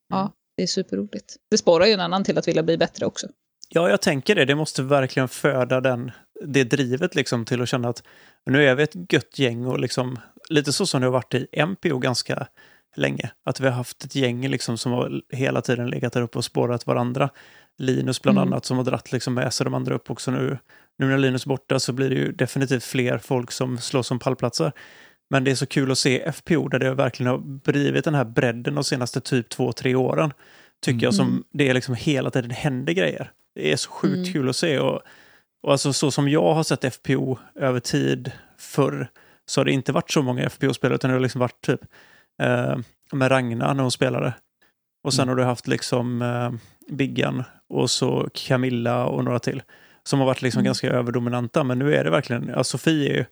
ja, 0.09 0.33
det 0.57 0.63
är 0.63 0.68
superroligt. 0.68 1.36
Det 1.51 1.57
sporrar 1.57 1.86
ju 1.86 1.94
en 1.94 2.00
annan 2.00 2.24
till 2.24 2.38
att 2.38 2.47
vilja 2.47 2.63
bli 2.63 2.77
bättre 2.77 3.06
också. 3.06 3.27
Ja, 3.69 3.89
jag 3.89 4.01
tänker 4.01 4.36
det. 4.36 4.45
Det 4.45 4.56
måste 4.56 4.81
verkligen 4.83 5.27
föda 5.27 5.81
den, 5.81 6.12
det 6.45 6.63
drivet 6.63 7.15
liksom 7.15 7.46
till 7.46 7.62
att 7.62 7.69
känna 7.69 7.89
att 7.89 8.03
nu 8.46 8.65
är 8.65 8.75
vi 8.75 8.84
ett 8.84 9.13
gött 9.13 9.39
gäng 9.39 9.65
och 9.65 9.79
liksom 9.79 10.19
lite 10.50 10.74
så 10.74 10.86
som 10.86 11.01
det 11.01 11.08
har 11.08 11.12
varit 11.12 11.34
i 11.34 11.48
MPO 11.65 11.98
ganska 11.98 12.48
länge. 12.96 13.31
Att 13.46 13.60
vi 13.60 13.65
har 13.65 13.72
haft 13.74 14.03
ett 14.05 14.15
gäng 14.15 14.48
liksom 14.48 14.77
som 14.77 14.91
har 14.91 15.22
hela 15.34 15.62
tiden 15.62 15.89
legat 15.89 16.13
där 16.13 16.22
uppe 16.22 16.38
och 16.38 16.46
spårat 16.46 16.88
varandra. 16.88 17.29
Linus 17.77 18.22
bland 18.22 18.38
Mm. 18.38 18.48
annat 18.53 18.65
som 18.65 18.77
har 18.77 18.84
dratt 18.84 19.12
liksom 19.12 19.34
med 19.34 19.53
sig 19.53 19.63
de 19.63 19.74
andra 19.74 19.96
upp 19.96 20.12
också 20.12 20.31
nu. 20.31 20.58
Nu 20.98 21.08
när 21.08 21.17
Linus 21.17 21.46
är 21.46 21.50
borta 21.50 21.79
så 21.79 21.93
blir 21.93 22.10
det 22.10 22.15
ju 22.15 22.31
definitivt 22.31 22.84
fler 22.84 23.17
folk 23.17 23.51
som 23.51 23.77
slåss 23.77 24.12
om 24.12 24.19
pallplatser. 24.19 24.72
Men 25.29 25.43
det 25.43 25.51
är 25.51 25.55
så 25.55 25.65
kul 25.65 25.91
att 25.91 25.98
se 25.98 26.31
FPO 26.31 26.67
där 26.67 26.79
det 26.79 26.93
verkligen 26.93 27.29
har 27.31 27.38
blivit 27.38 28.05
den 28.05 28.15
här 28.15 28.25
bredden 28.25 28.75
de 28.75 28.84
senaste 28.84 29.22
typ 29.22 29.50
två, 29.50 29.72
tre 29.72 29.96
åren. 29.96 30.34
Tycker 30.81 31.05
jag 31.05 31.13
som 31.13 31.27
Mm. 31.27 31.43
det 31.53 31.69
är 31.69 31.74
liksom 31.74 31.96
hela 31.96 32.29
tiden 32.31 32.51
händer 32.51 32.93
grejer. 32.93 33.31
Det 33.55 33.72
är 33.72 33.75
så 33.75 33.89
sjukt 33.91 34.15
Mm. 34.17 34.34
kul 34.34 34.50
att 34.50 34.55
se. 34.55 34.79
Och, 34.79 35.01
och 35.63 35.72
alltså 35.72 35.93
så 35.93 36.12
som 36.12 36.29
jag 36.29 36.53
har 36.53 36.63
sett 36.63 36.86
FPO 36.93 37.38
över 37.55 37.79
tid 37.79 38.31
förr 38.58 39.08
så 39.46 39.60
har 39.62 39.65
det 39.65 39.72
inte 39.72 39.91
varit 39.91 40.12
så 40.12 40.22
många 40.22 40.50
FPO-spelare 40.50 40.96
utan 40.96 41.10
det 41.10 41.15
har 41.15 41.22
liksom 41.22 41.39
varit 41.39 41.62
typ 41.62 41.79
eh, 42.39 42.77
med 43.12 43.31
Ragna 43.31 43.74
när 43.74 43.81
hon 43.81 43.91
spelade. 43.91 44.34
Och 45.03 45.13
sen 45.13 45.24
Mm. 45.24 45.29
har 45.29 45.36
du 45.36 45.43
haft 45.43 45.67
liksom 45.67 46.22
eh, 46.22 46.51
Biggan 46.96 47.43
och 47.69 47.89
så 47.89 48.29
Camilla 48.34 49.05
och 49.05 49.24
några 49.24 49.39
till. 49.39 49.62
Som 50.03 50.19
har 50.19 50.25
varit 50.25 50.41
liksom 50.41 50.60
Mm. 50.60 50.65
ganska 50.65 50.89
överdominanta. 50.89 51.63
Men 51.63 51.79
nu 51.79 51.96
är 51.96 52.03
det 52.03 52.10
verkligen, 52.10 52.48
ja, 52.48 52.63
Sofie 52.63 53.10
är 53.13 53.17
ju 53.17 53.25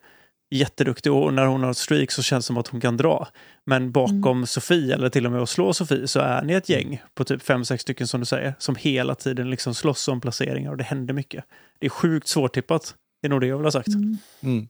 jätteduktig 0.56 1.12
och 1.12 1.34
när 1.34 1.46
hon 1.46 1.64
har 1.64 1.72
ett 1.72 1.78
streak 1.78 2.12
så 2.12 2.24
känns 2.24 2.46
det 2.46 2.48
som 2.48 2.58
att 2.58 2.68
hon 2.68 2.82
kan 2.82 2.98
dra. 2.98 3.28
Men 3.66 3.92
bakom 3.92 4.46
Sofie, 4.46 4.94
eller 4.94 5.10
till 5.10 5.26
och 5.26 5.32
med 5.32 5.42
att 5.42 5.50
slå 5.50 5.74
Sofie, 5.74 6.08
så 6.08 6.20
är 6.20 6.42
ni 6.44 6.54
ett 6.54 6.70
gäng 6.70 7.02
på 7.16 7.24
typ 7.24 7.42
fem 7.44 7.66
sex 7.66 7.82
stycken 7.82 8.08
som 8.08 8.20
du 8.20 8.26
säger, 8.26 8.54
som 8.60 8.76
hela 8.76 9.16
tiden 9.16 9.50
liksom 9.50 9.74
slåss 9.74 10.08
om 10.08 10.22
placeringar 10.22 10.72
och 10.72 10.78
det 10.78 10.84
händer 10.84 11.14
mycket. 11.14 11.46
Det 11.80 11.86
är 11.86 11.90
sjukt 11.90 12.28
svårtippat. 12.28 12.96
Det 13.22 13.28
är 13.28 13.30
nog 13.30 13.42
det 13.42 13.48
jag 13.48 13.58
vill 13.58 13.66
ha 13.66 13.72
sagt. 13.72 13.88
Mm. 13.88 14.18
Mm. 14.44 14.68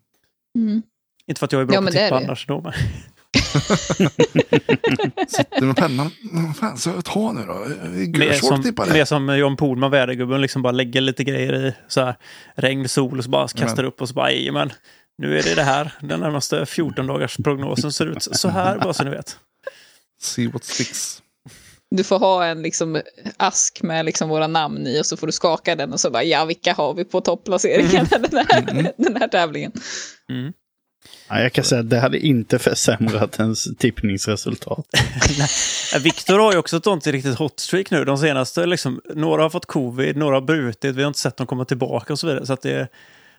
Mm. 0.56 0.82
Inte 1.28 1.40
för 1.40 1.46
att 1.46 1.52
jag 1.52 1.62
är 1.62 1.66
bra 1.66 1.76
Ja, 1.76 1.82
på 1.82 1.88
att 1.88 1.94
tippa 1.94 2.18
annars 2.18 2.46
då. 2.48 2.62
Men... 2.62 2.74
Sitter 5.28 5.62
med 5.62 5.76
pennan. 5.76 6.12
Vad 6.32 6.58
fan 6.58 6.78
ska 6.78 6.90
jag 6.90 7.06
ta 7.06 7.32
nu 7.32 7.42
då? 7.46 7.54
Mer 8.20 8.34
som, 8.34 8.74
mer 8.94 9.06
som 9.06 9.38
John 9.38 9.58
Pohlman, 9.58 9.92
vädergubben, 9.92 10.42
liksom 10.42 10.62
bara 10.62 10.72
lägger 10.72 11.02
lite 11.02 11.24
grejer 11.24 11.54
i 11.68 11.74
så 11.88 12.02
här, 12.02 12.16
regn, 12.56 12.90
sol 12.90 13.18
och 13.18 13.24
så 13.24 13.30
bara 13.30 13.48
kastar 13.48 13.84
upp 13.84 14.02
och 14.02 14.08
så 14.10 14.14
bara, 14.14 14.52
men 14.52 14.72
nu 15.18 15.40
är 15.40 15.44
det 15.44 15.56
det 15.56 15.64
här. 15.64 15.94
Den 16.02 16.20
närmaste 16.20 16.66
14 16.66 17.08
dagars 17.08 17.38
prognosen 17.38 17.92
ser 17.92 18.06
ut 18.06 18.24
så 18.32 18.48
här, 18.50 18.80
bara 18.80 18.94
så 18.94 19.04
ni 19.04 19.10
vet. 19.10 19.38
See 20.22 20.48
what 20.48 20.64
sticks. 20.64 21.22
Du 21.96 22.04
får 22.04 22.20
ha 22.20 22.46
en 22.46 22.62
liksom, 22.62 23.02
ask 23.38 23.82
med 23.84 24.06
liksom, 24.06 24.30
våra 24.30 24.48
namn 24.48 24.88
i 24.88 25.02
och 25.02 25.06
så 25.06 25.18
får 25.18 25.28
du 25.28 25.34
skaka 25.34 25.76
den 25.76 25.94
och 25.94 26.00
så 26.00 26.10
bara 26.12 26.24
ja, 26.24 26.46
vilka 26.46 26.74
har 26.74 26.94
vi 26.94 27.06
på 27.06 27.22
topplaceringen 27.22 28.06
den, 28.10 28.46
här, 28.50 28.72
Mm. 28.72 28.88
den 28.98 29.16
här 29.16 29.28
tävlingen? 29.28 29.72
Mm. 30.32 30.54
Ja, 31.30 31.42
jag 31.42 31.54
kan 31.54 31.64
säga 31.64 31.82
att 31.82 31.90
det 31.90 32.00
hade 32.00 32.20
inte 32.20 32.60
försämrat 32.60 33.40
ens 33.40 33.78
tippningsresultat. 33.78 34.86
Viktor 36.04 36.40
har 36.40 36.52
ju 36.52 36.58
också 36.58 36.78
ett 36.78 36.84
sånt 36.84 37.08
riktigt 37.08 37.38
hot 37.38 37.60
streak 37.60 37.92
nu. 37.92 38.06
De 38.06 38.18
senaste, 38.18 38.66
liksom, 38.66 39.02
några 39.16 39.42
har 39.44 39.50
fått 39.50 39.66
covid, 39.66 40.18
några 40.18 40.36
har 40.36 40.42
brutit, 40.42 40.96
vi 40.96 41.02
har 41.04 41.08
inte 41.08 41.20
sett 41.20 41.38
dem 41.38 41.48
komma 41.48 41.66
tillbaka 41.66 42.14
och 42.14 42.20
så 42.20 42.28
vidare. 42.28 42.46
Så 42.46 42.54
att 42.54 42.62
det, 42.62 42.88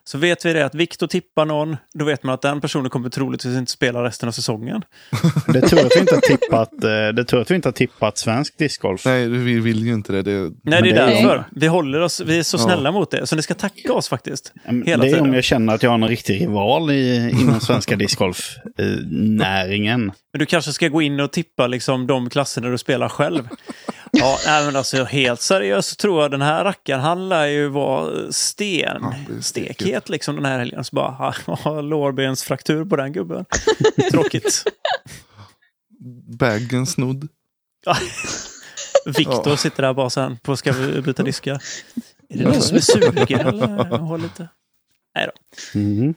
så 0.08 0.18
vet 0.18 0.44
vi 0.46 0.52
det 0.52 0.66
att 0.66 0.74
Viktor 0.74 1.06
tippar 1.06 1.44
någon, 1.44 1.76
då 1.94 2.04
vet 2.04 2.22
man 2.22 2.34
att 2.34 2.42
den 2.42 2.60
personen 2.60 2.90
kommer 2.90 3.08
troligtvis 3.10 3.56
inte 3.58 3.72
spela 3.72 4.04
resten 4.04 4.28
av 4.28 4.32
säsongen. 4.32 4.82
Det 5.52 5.58
är 5.58 5.68
tur 5.68 5.86
att 5.86 5.92
vi 5.96 6.00
inte 6.00 6.14
har 6.14 6.20
tippat, 6.20 6.84
eh, 6.84 7.08
det 7.14 7.24
tur 7.24 7.40
att 7.40 7.50
vi 7.50 7.54
inte 7.54 7.68
har 7.68 7.72
tippat 7.72 8.18
svensk 8.18 8.58
discgolf. 8.58 9.04
Nej, 9.04 9.28
vi 9.28 9.60
vill 9.60 9.86
ju 9.86 9.94
inte 9.94 10.12
det. 10.12 10.22
det 10.22 10.30
Nej, 10.40 10.50
det 10.62 10.76
är 10.76 10.82
det 10.82 10.90
är- 10.90 11.06
därför. 11.06 11.44
Vi 11.52 11.66
håller 11.66 12.00
oss, 12.00 12.20
vi 12.20 12.38
är 12.38 12.42
så 12.42 12.56
Ja. 12.56 12.60
snälla 12.60 12.92
mot 12.92 13.10
det. 13.10 13.26
Så 13.26 13.36
ni 13.36 13.42
ska 13.42 13.54
tacka 13.54 13.92
oss 13.92 14.08
faktiskt. 14.08 14.52
Hela 14.64 15.02
det 15.04 15.08
är 15.08 15.12
tiden. 15.12 15.28
om 15.28 15.34
jag 15.34 15.44
känner 15.44 15.74
att 15.74 15.82
jag 15.82 15.90
har 15.90 15.98
en 15.98 16.08
riktig 16.08 16.40
rival 16.40 16.90
i, 16.90 17.30
inom 17.40 17.60
svenska 17.60 17.96
discgolf-näringen. 17.96 20.12
Men 20.38 20.44
du 20.44 20.46
kanske 20.46 20.72
ska 20.72 20.88
gå 20.88 21.02
in 21.02 21.20
och 21.20 21.32
tippa 21.32 21.66
liksom 21.66 22.06
de 22.06 22.30
klasser 22.30 22.60
där 22.60 22.70
du 22.70 22.78
spelar 22.78 23.08
själv. 23.08 23.48
Ja, 24.12 24.38
nej, 24.46 24.64
men 24.66 24.76
alltså 24.76 25.04
helt 25.04 25.40
seriöst 25.40 25.88
så 25.88 25.94
tror 25.94 26.22
jag 26.22 26.30
den 26.30 26.42
här 26.42 26.64
rackaren, 26.64 27.00
han 27.00 27.28
lär 27.28 27.46
ju 27.46 27.68
vara 27.68 28.32
sten. 28.32 28.98
Ja, 29.02 29.42
stekhet 29.42 30.08
liksom 30.08 30.36
den 30.36 30.44
här 30.44 30.58
helgen. 30.58 30.84
Så 30.84 30.96
bara, 30.96 31.34
ha, 31.46 31.80
lårbensfraktur 31.80 32.84
på 32.84 32.96
den 32.96 33.12
gubben. 33.12 33.44
Tråkigt. 34.10 34.64
Bagen 36.38 36.86
snodd. 36.86 37.28
Viktor 39.06 39.42
Ja. 39.48 39.56
sitter 39.56 39.82
där 39.82 39.94
bara 39.94 40.10
sen 40.10 40.36
på 40.42 40.56
ska 40.56 40.72
vi 40.72 41.02
byta 41.02 41.22
diskar. 41.22 41.62
Är 42.28 42.38
det 42.38 42.44
någon 42.44 42.60
som 42.62 42.76
är 42.76 42.80
sugen 42.80 43.40
eller? 43.48 43.98
Har 43.98 44.18
lite... 44.18 44.48
Nej 45.14 45.26
då. 45.26 45.78
Mhm. 45.78 46.14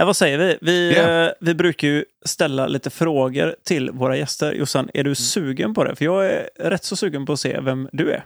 Ja, 0.00 0.04
vad 0.04 0.16
säger 0.16 0.38
vi? 0.38 0.58
Vi, 0.60 0.98
eh, 0.98 1.28
vi 1.40 1.54
brukar 1.54 1.88
ju 1.88 2.04
ställa 2.24 2.66
lite 2.66 2.90
frågor 2.90 3.56
till 3.64 3.90
våra 3.90 4.16
gäster. 4.16 4.52
Jossan, 4.52 4.90
är 4.94 5.04
du 5.04 5.14
sugen 5.14 5.74
på 5.74 5.84
det? 5.84 5.96
För 5.96 6.04
jag 6.04 6.26
är 6.26 6.48
rätt 6.58 6.84
så 6.84 6.96
sugen 6.96 7.26
på 7.26 7.32
att 7.32 7.40
se 7.40 7.60
vem 7.60 7.88
du 7.92 8.10
är. 8.10 8.24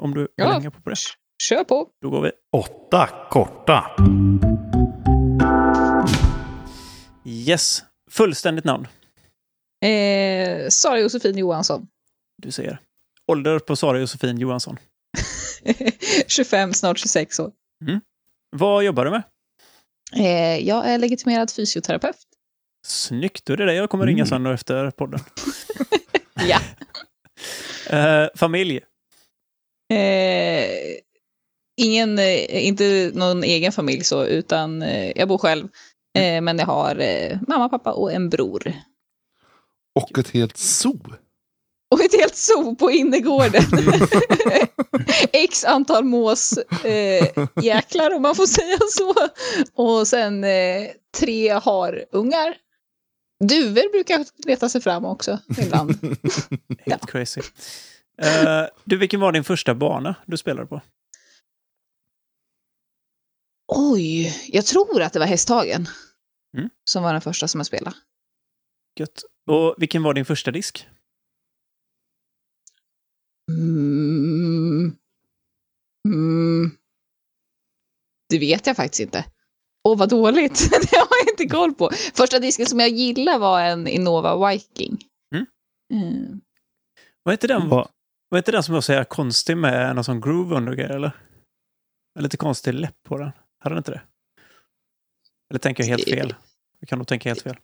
Om 0.00 0.14
du 0.14 0.28
Ja. 0.36 0.52
hänga 0.52 0.70
på 0.70 0.90
det. 0.90 0.96
Kör 1.42 1.64
på. 1.64 1.88
Då 2.02 2.10
går 2.10 2.22
vi. 2.22 2.30
Åtta 2.56 3.08
korta. 3.30 3.84
Yes. 7.26 7.82
Fullständigt 8.10 8.64
namn. 8.64 8.86
Eh, 9.84 10.68
Sara 10.68 10.98
Josefin 11.00 11.38
Johansson. 11.38 11.86
Du 12.42 12.50
ser. 12.50 12.78
Ålder 13.32 13.58
på 13.58 13.76
Sara 13.76 13.98
Josefin 14.00 14.38
Johansson. 14.38 14.76
25, 16.26 16.72
snart 16.72 16.98
26 16.98 17.40
år. 17.40 17.52
Vad 18.56 18.84
jobbar 18.84 19.04
du 19.04 19.10
med? 19.10 19.22
Eh, 20.12 20.58
jag 20.68 20.86
är 20.88 20.98
legitimerad 20.98 21.50
fysioterapeut. 21.50 22.16
Snyggt, 22.86 23.44
då 23.46 23.52
är 23.52 23.56
det 23.56 23.64
det 23.64 23.74
jag 23.74 23.90
kommer 23.90 24.06
ringa 24.06 24.24
Mm. 24.24 24.26
sen 24.26 24.46
efter 24.46 24.90
podden. 24.90 25.20
Ja. 26.48 26.58
Eh, 27.90 28.28
familj. 28.34 28.80
Eh, 29.92 30.68
ingen, 31.80 32.18
eh, 32.18 32.66
inte 32.66 33.10
någon 33.14 33.44
egen 33.44 33.72
familj 33.72 34.04
så, 34.04 34.24
utan 34.24 34.82
eh, 34.82 35.12
jag 35.16 35.28
bor 35.28 35.38
själv. 35.38 35.68
Eh, 36.18 36.40
men 36.40 36.58
jag 36.58 36.66
har 36.66 36.98
eh, 37.00 37.38
mamma, 37.48 37.68
pappa 37.68 37.92
och 37.92 38.12
en 38.12 38.30
bror. 38.30 38.72
Och 40.00 40.18
ett 40.18 40.30
helt 40.30 40.56
zoo. 40.56 41.00
Och 41.90 42.00
ett 42.00 42.20
helt 42.20 42.36
zoo 42.36 42.74
på 42.76 42.90
innergården. 42.90 43.62
X 45.32 45.64
antal 45.64 46.04
mås 46.04 46.52
eh, 46.84 47.46
jäklar 47.62 48.14
om 48.14 48.22
man 48.22 48.34
får 48.34 48.46
säga 48.46 48.78
så. 48.90 49.14
Och 49.82 50.08
sen 50.08 50.44
eh, 50.44 50.90
tre 51.18 51.48
har 51.48 52.04
ungar. 52.12 52.56
Duvor 53.44 53.92
brukar 53.92 54.26
leta 54.46 54.68
sig 54.68 54.80
fram 54.80 55.04
också 55.04 55.38
ibland. 55.58 55.90
Helt 56.86 57.06
crazy. 57.10 57.40
Eh, 58.22 58.62
du, 58.84 58.96
vilken 58.96 59.20
var 59.20 59.32
din 59.32 59.44
första 59.44 59.74
bana 59.74 60.14
du 60.26 60.36
spelade 60.36 60.66
på? 60.66 60.80
Oj, 63.72 64.36
jag 64.48 64.66
tror 64.66 65.02
att 65.02 65.12
det 65.12 65.18
var 65.18 65.26
Hästhagen. 65.26 65.88
Mm. 66.56 66.70
Som 66.84 67.02
var 67.02 67.12
den 67.12 67.22
första 67.22 67.48
som 67.48 67.58
jag 67.58 67.66
spelade. 67.66 67.96
Gött. 68.98 69.22
Och 69.46 69.74
vilken 69.78 70.02
var 70.02 70.14
din 70.14 70.24
första 70.24 70.50
disk? 70.50 70.88
Mm. 73.52 74.96
Mm. 76.08 76.70
Det 78.28 78.38
vet 78.38 78.66
jag 78.66 78.76
faktiskt 78.76 79.00
inte. 79.00 79.24
Åh, 79.88 79.98
vad 79.98 80.08
dåligt. 80.08 80.70
det 80.90 80.96
har 80.96 81.08
jag 81.24 81.32
inte 81.32 81.46
koll 81.54 81.74
på. 81.74 81.90
Första 82.14 82.38
disken 82.38 82.66
som 82.66 82.80
jag 82.80 82.88
gillade 82.88 83.38
var 83.38 83.60
en 83.62 83.86
Innova 83.86 84.48
Viking. 84.50 84.98
Mm. 85.34 85.46
Mm. 85.92 86.40
Vad 87.22 87.32
heter 87.32 87.48
den, 87.48 87.68
Vad- 87.68 87.88
vad 88.28 88.38
heter 88.38 88.52
den 88.52 88.62
som 88.62 88.74
var 88.74 88.80
så 88.80 88.92
här 88.92 89.04
konstig 89.04 89.56
med 89.56 89.94
någon 89.94 90.04
sån 90.04 90.20
groove 90.20 90.56
under 90.56 90.72
grejer, 90.74 90.90
eller? 90.90 91.12
Med 92.14 92.22
lite 92.22 92.36
konstig 92.36 92.74
läpp 92.74 93.02
på 93.02 93.18
den. 93.18 93.30
Hade 93.58 93.74
den 93.74 93.78
inte 93.78 93.90
det? 93.90 94.02
Eller 95.50 95.58
tänker 95.58 95.82
jag 95.82 95.88
helt 95.88 96.04
fel? 96.04 96.34
Jag 96.78 96.88
kan 96.88 96.98
nog 96.98 97.08
tänka 97.08 97.28
helt 97.28 97.42
fel. 97.42 97.56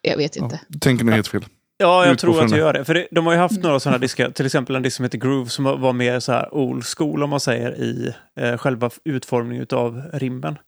Jag 0.00 0.16
vet 0.16 0.36
Ja, 0.36 0.44
inte. 0.44 0.60
du 0.68 0.78
tänker 0.78 1.04
nog 1.04 1.14
helt 1.14 1.28
fel. 1.28 1.44
Ja, 1.80 2.06
jag 2.06 2.18
tror 2.18 2.44
att 2.44 2.50
jag 2.50 2.58
gör 2.58 2.72
det. 2.72 2.84
För 2.84 2.94
det, 2.94 3.08
de 3.10 3.26
har 3.26 3.32
ju 3.32 3.38
haft 3.38 3.62
några 3.62 3.80
sådana 3.80 3.98
diskar, 3.98 4.30
till 4.30 4.46
exempel 4.46 4.76
en 4.76 4.82
disk 4.82 4.96
som 4.96 5.02
heter 5.04 5.18
Groove 5.18 5.50
som 5.50 5.64
var 5.64 5.92
mer 5.92 6.20
så 6.20 6.32
här 6.32 6.54
old 6.54 6.84
school 6.84 7.22
om 7.22 7.30
man 7.30 7.40
säger 7.40 7.80
i 7.80 8.14
eh, 8.40 8.56
själva 8.56 8.90
utformningen 9.04 9.66
av 9.70 10.02
rimmen. 10.12 10.58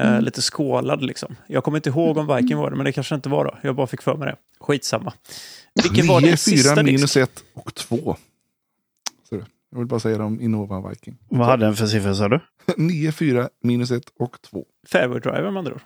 Eh, 0.00 0.08
Mm. 0.08 0.24
Lite 0.24 0.42
skålad 0.42 1.02
liksom. 1.02 1.36
Jag 1.46 1.64
kommer 1.64 1.78
inte 1.78 1.88
ihåg 1.88 2.16
om 2.16 2.36
Viking 2.36 2.56
var 2.56 2.70
det, 2.70 2.76
men 2.76 2.84
det 2.84 2.92
kanske 2.92 3.14
inte 3.14 3.28
var 3.28 3.44
då. 3.44 3.58
Jag 3.62 3.74
bara 3.76 3.86
fick 3.86 4.02
för 4.02 4.16
mig 4.16 4.26
det. 4.28 4.36
Skitsamma. 4.60 5.12
Vilken 5.82 6.06
var 6.06 6.20
9, 6.20 6.28
din 6.28 6.36
4, 6.36 6.36
sista 6.36 6.82
minus 6.82 7.00
disk? 7.00 7.16
1 7.16 7.44
och 7.54 7.74
2. 7.74 8.16
Så 9.28 9.34
det. 9.36 9.44
Jag 9.70 9.78
vill 9.78 9.86
bara 9.86 10.00
säga 10.00 10.18
det 10.18 10.24
om 10.24 10.40
Innova 10.40 10.88
Viking. 10.88 11.16
Vad 11.28 11.46
hade 11.46 11.66
den 11.66 11.76
för 11.76 11.86
siffror 11.86 12.14
sa 12.14 12.28
du? 12.28 12.40
9, 12.76 13.12
4, 13.12 13.48
minus 13.62 13.90
1 13.90 14.02
och 14.18 14.36
2. 14.42 14.64
Fairway 14.88 15.20
driver 15.20 15.50
med 15.50 15.58
andra 15.58 15.72
ord. 15.72 15.82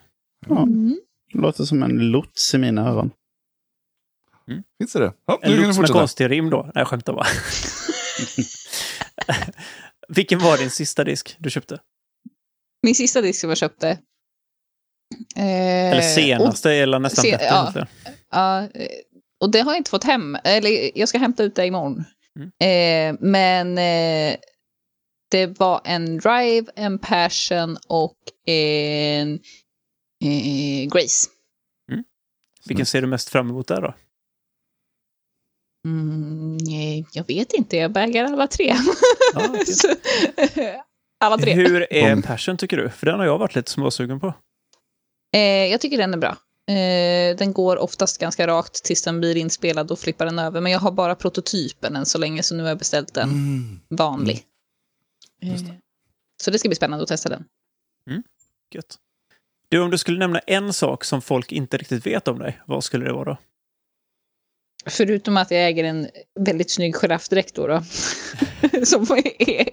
Ja, 0.49 0.63
Mm. 0.63 0.97
låter 1.35 1.65
som 1.65 1.83
en 1.83 2.11
lots 2.11 2.55
i 2.55 2.59
mina 2.59 2.89
öron. 2.89 3.11
Finns 4.79 4.93
det 4.93 4.99
det? 4.99 5.13
Ja, 5.27 5.39
En 5.43 5.57
med 5.57 5.75
fortsätta. 5.77 5.99
konstig 5.99 6.31
rim 6.31 6.51
då. 6.51 6.63
Nej, 6.63 6.73
jag 6.75 6.89
skämtar 6.89 7.13
bara. 7.13 7.27
Vilken 10.09 10.39
var 10.39 10.59
din 10.59 10.71
sista 10.71 11.05
disk 11.05 11.37
du 11.39 11.51
köpte? 11.51 11.81
Min 12.83 12.95
sista 12.95 13.21
disk 13.21 13.41
som 13.41 13.49
jag 13.51 13.59
köpte. 13.59 13.89
Eh, 15.37 15.91
Eller 15.93 16.01
senaste, 16.03 16.73
eller 16.73 16.99
nästan 16.99 17.23
se- 17.25 17.31
bättre 17.31 17.47
ja. 17.47 17.87
Ja, 18.31 18.61
eh, 18.63 18.89
och 19.41 19.51
det 19.51 19.61
har 19.61 19.73
jag 19.73 19.79
inte 19.79 19.91
fått 19.91 20.05
hem. 20.05 20.37
Eller 20.45 20.99
jag 20.99 21.09
ska 21.09 21.19
hämta 21.19 21.43
ut 21.43 21.55
det 21.55 21.67
imorgon. 21.67 22.05
Mm. 22.37 22.51
Eh, 22.61 23.19
men 23.21 23.79
eh, 23.79 24.37
det 25.31 25.47
var 25.59 25.81
en 25.85 26.19
Drive, 26.19 26.67
en 26.77 26.99
Passion 26.99 27.77
och 27.89 28.17
en 28.47 29.33
eh, 30.25 30.89
Grace. 30.93 31.29
Vilken 32.67 32.87
ser 32.87 33.01
du 33.01 33.07
mest 33.07 33.29
fram 33.29 33.51
emot 33.51 33.69
där 33.69 33.81
då? 33.81 33.95
Mm, 35.87 36.59
jag 37.13 37.27
vet 37.27 37.53
inte, 37.53 37.77
jag 37.77 37.93
baggar 37.93 38.25
alla 38.25 38.47
tre. 38.47 38.75
Ja, 39.35 39.49
okej. 39.49 39.67
Så, 39.67 39.89
alla 41.25 41.39
tre. 41.39 41.55
Hur 41.55 41.93
är 41.93 42.23
Passion 42.23 42.57
tycker 42.57 42.77
du? 42.77 42.91
För 42.91 43.07
den 43.07 43.19
har 43.19 43.27
jag 43.27 43.39
varit 43.39 43.55
lite 43.55 43.71
småsugen 43.71 44.21
på. 44.21 44.35
Eh, 45.37 45.41
jag 45.43 45.81
tycker 45.81 45.99
den 45.99 46.15
är 46.15 46.19
bra. 46.19 46.37
Eh, 46.75 47.37
den 47.37 47.53
går 47.53 47.77
oftast 47.77 48.19
ganska 48.19 48.47
rakt 48.47 48.85
tills 48.85 49.03
den 49.03 49.21
blir 49.21 49.37
inspelad 49.37 49.91
och 49.91 49.99
flippar 49.99 50.25
den 50.25 50.39
över. 50.39 50.61
Men 50.61 50.73
jag 50.73 50.79
har 50.81 50.93
bara 50.93 51.15
prototypen 51.15 51.97
än 51.97 52.07
så 52.07 52.19
länge, 52.19 52.43
så 52.43 52.55
nu 52.55 52.63
har 52.63 52.69
jag 52.71 52.79
beställt 52.79 53.15
den 53.15 53.29
Mm. 53.31 53.81
vanlig. 53.89 54.43
Just 55.43 55.65
Eh, 55.65 55.73
så 56.43 56.51
det 56.51 56.59
ska 56.59 56.69
bli 56.69 56.77
spännande 56.77 57.03
att 57.03 57.09
testa 57.09 57.29
den. 57.29 57.45
Gött. 58.75 58.99
Du, 59.69 59.81
om 59.81 59.91
du 59.91 59.99
skulle 59.99 60.19
nämna 60.19 60.39
en 60.39 60.73
sak 60.73 61.05
som 61.05 61.23
folk 61.23 61.53
inte 61.53 61.77
riktigt 61.77 62.07
vet 62.07 62.29
om 62.29 62.39
dig, 62.39 62.61
vad 62.67 62.85
skulle 62.85 63.05
det 63.05 63.13
vara 63.13 63.25
då? 63.25 63.37
Förutom 64.87 65.37
att 65.37 65.51
jag 65.51 65.67
äger 65.67 65.85
en 65.85 66.09
väldigt 66.41 66.71
snygg 66.71 66.95
giraffdräkt 66.95 67.55
då. 67.55 67.67
då. 67.67 67.83
Som 68.85 69.07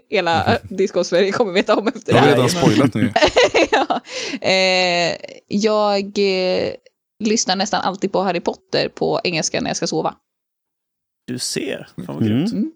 hela 0.10 0.60
Discord-Sverige 0.64 1.32
kommer 1.32 1.54
veta 1.54 1.76
om 1.76 1.88
efter 1.88 2.14
Jag 2.14 2.16
det 2.16 2.20
har 2.20 2.28
här. 2.28 2.36
redan 2.36 2.50
spoilat 2.50 2.94
nu. 2.94 3.14
ja. 3.72 4.02
eh, 4.48 5.16
jag 5.48 6.18
eh, 6.20 6.74
lyssnar 7.24 7.56
nästan 7.56 7.82
alltid 7.82 8.12
på 8.12 8.22
Harry 8.22 8.40
Potter 8.40 8.90
på 8.90 9.22
engelska 9.24 9.62
när 9.62 9.70
jag 9.70 9.78
ska 9.78 9.88
sova. 9.88 10.16
Du 11.26 11.40
ser. 11.40 11.88
Fan 11.96 12.06
vad 12.08 12.16
Mm. 12.18 12.28
grymt. 12.28 12.52
Mm. 12.54 12.72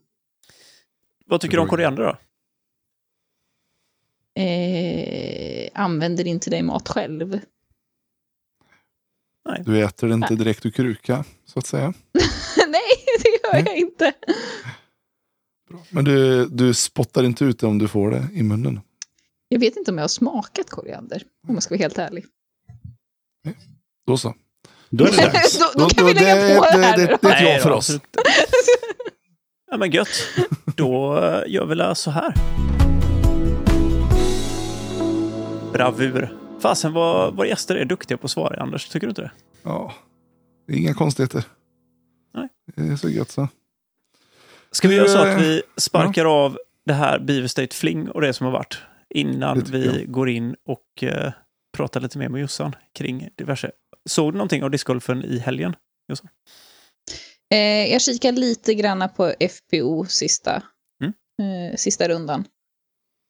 Vad 1.25 1.41
tycker 1.41 1.57
du 1.57 1.61
om 1.63 1.69
koriander 1.69 2.03
då? 2.03 2.17
Eh, 4.41 5.69
använder 5.73 6.27
inte 6.27 6.50
dig 6.50 6.61
mat 6.61 6.89
själv. 6.89 7.39
Du 9.65 9.83
äter 9.83 10.07
det 10.07 10.13
inte 10.13 10.36
direkt 10.36 10.65
ur 10.65 10.69
kruka, 10.71 11.24
så 11.45 11.60
att 11.60 11.65
säga. 11.67 11.93
Nej, 12.67 12.81
det 13.24 13.29
gör 13.43 13.53
Mm. 13.60 13.65
jag 13.65 13.77
inte. 13.77 14.13
Men 15.89 16.05
du, 16.05 16.45
du 16.45 16.74
spottar 16.74 17.24
inte 17.24 17.45
ut 17.45 17.60
det 17.60 17.67
om 17.67 17.77
du 17.77 17.88
får 17.88 18.12
det 18.12 18.27
i 18.33 18.43
munnen. 18.43 18.81
Jag 19.48 19.60
vet 19.60 19.75
inte 19.77 19.91
om 19.91 19.98
jag 19.98 20.03
har 20.03 20.07
smakat 20.10 20.69
koriander, 20.69 21.24
om 21.48 21.53
jag 21.53 21.63
ska 21.63 21.74
vara 21.75 21.81
helt 21.81 21.98
ärlig. 21.98 22.25
Då 24.07 24.17
så. 24.17 24.36
Då 24.89 25.05
är 25.05 25.12
det 25.12 25.17
dags. 25.33 25.60
då, 25.60 25.65
då 25.79 25.89
kan 25.89 26.05
vi 26.05 26.13
det, 26.13 26.19
lägga 26.36 26.60
på 26.60 26.65
det 26.65 26.77
det, 26.77 26.83
här 26.86 26.98
det, 26.98 27.05
det 27.05 27.17
då. 27.21 27.27
är 27.29 27.33
ett 27.36 27.55
ja 27.57 27.60
för 27.63 27.69
då, 27.69 27.75
oss. 27.75 27.91
Ja, 29.71 29.77
men 29.77 29.91
gött. 29.91 30.07
Då 30.75 31.15
gör 31.48 31.65
vi 31.65 31.95
så 31.95 32.12
här. 32.12 32.33
bravur. 35.74 36.40
Fasen 36.62 36.94
vad, 36.94 37.36
vad 37.36 37.48
gäster 37.48 37.75
är 37.75 37.86
duktiga 37.86 38.18
på 38.18 38.25
att 38.25 38.32
svara, 38.32 38.62
Anders. 38.62 38.89
Tycker 38.89 39.08
du 39.08 39.12
inte 39.12 39.22
det? 39.22 39.32
Ja, 39.63 39.94
det 40.68 40.74
är 40.74 40.77
inga 40.77 40.94
konstigheter. 40.94 41.44
Nej. 42.34 42.48
Det 42.75 42.82
är 42.82 42.96
så 42.96 43.10
gött 43.10 43.30
så. 43.32 43.48
Ska 44.72 44.88
vi 44.88 44.96
göra 44.96 45.08
så 45.08 45.25
eh, 45.25 45.36
att 45.36 45.41
vi 45.41 45.62
sparkar 45.77 46.25
av 46.46 46.58
det 46.86 46.94
här 46.94 47.20
Beaver 47.20 47.48
State 47.48 47.75
Fling 47.75 48.10
och 48.10 48.22
det 48.22 48.34
som 48.34 48.46
har 48.46 48.53
varit 48.53 48.77
innan 49.10 49.60
vi 49.60 49.86
jag. 49.86 50.12
går 50.12 50.30
in 50.30 50.56
och 50.65 51.03
eh, 51.03 51.32
pratar 51.77 52.00
lite 52.01 52.18
mer 52.18 52.30
med 52.30 52.41
Jossan 52.41 52.75
kring 52.96 53.30
diverse. 53.36 53.72
Såg 54.10 54.34
du 54.34 54.38
någonting 54.38 54.63
av 54.63 54.72
discgolfen 54.72 55.24
i 55.25 55.39
helgen? 55.39 55.75
Eh, 57.53 57.91
jag 57.91 58.01
kikar 58.01 58.32
lite 58.32 58.74
granna 58.74 59.08
på 59.08 59.34
FPO 59.39 60.06
sista, 60.06 60.63
Mm. 61.03 61.13
eh, 61.72 61.75
sista 61.75 62.08
rundan. 62.08 62.46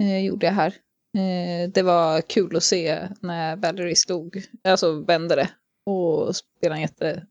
Eh, 0.03 0.25
gjorde 0.25 0.45
jag 0.45 0.53
här. 0.53 0.73
Eh, 1.17 1.69
det 1.73 1.81
var 1.83 2.21
kul 2.21 2.55
att 2.55 2.63
se 2.63 3.07
när 3.21 3.55
Valerie 3.55 3.95
slog, 3.95 4.45
alltså 4.63 4.99
vände 5.01 5.35
det 5.35 5.49
och 5.85 6.35
spelade 6.35 6.75
en 6.77 6.81
jätte, 6.81 7.25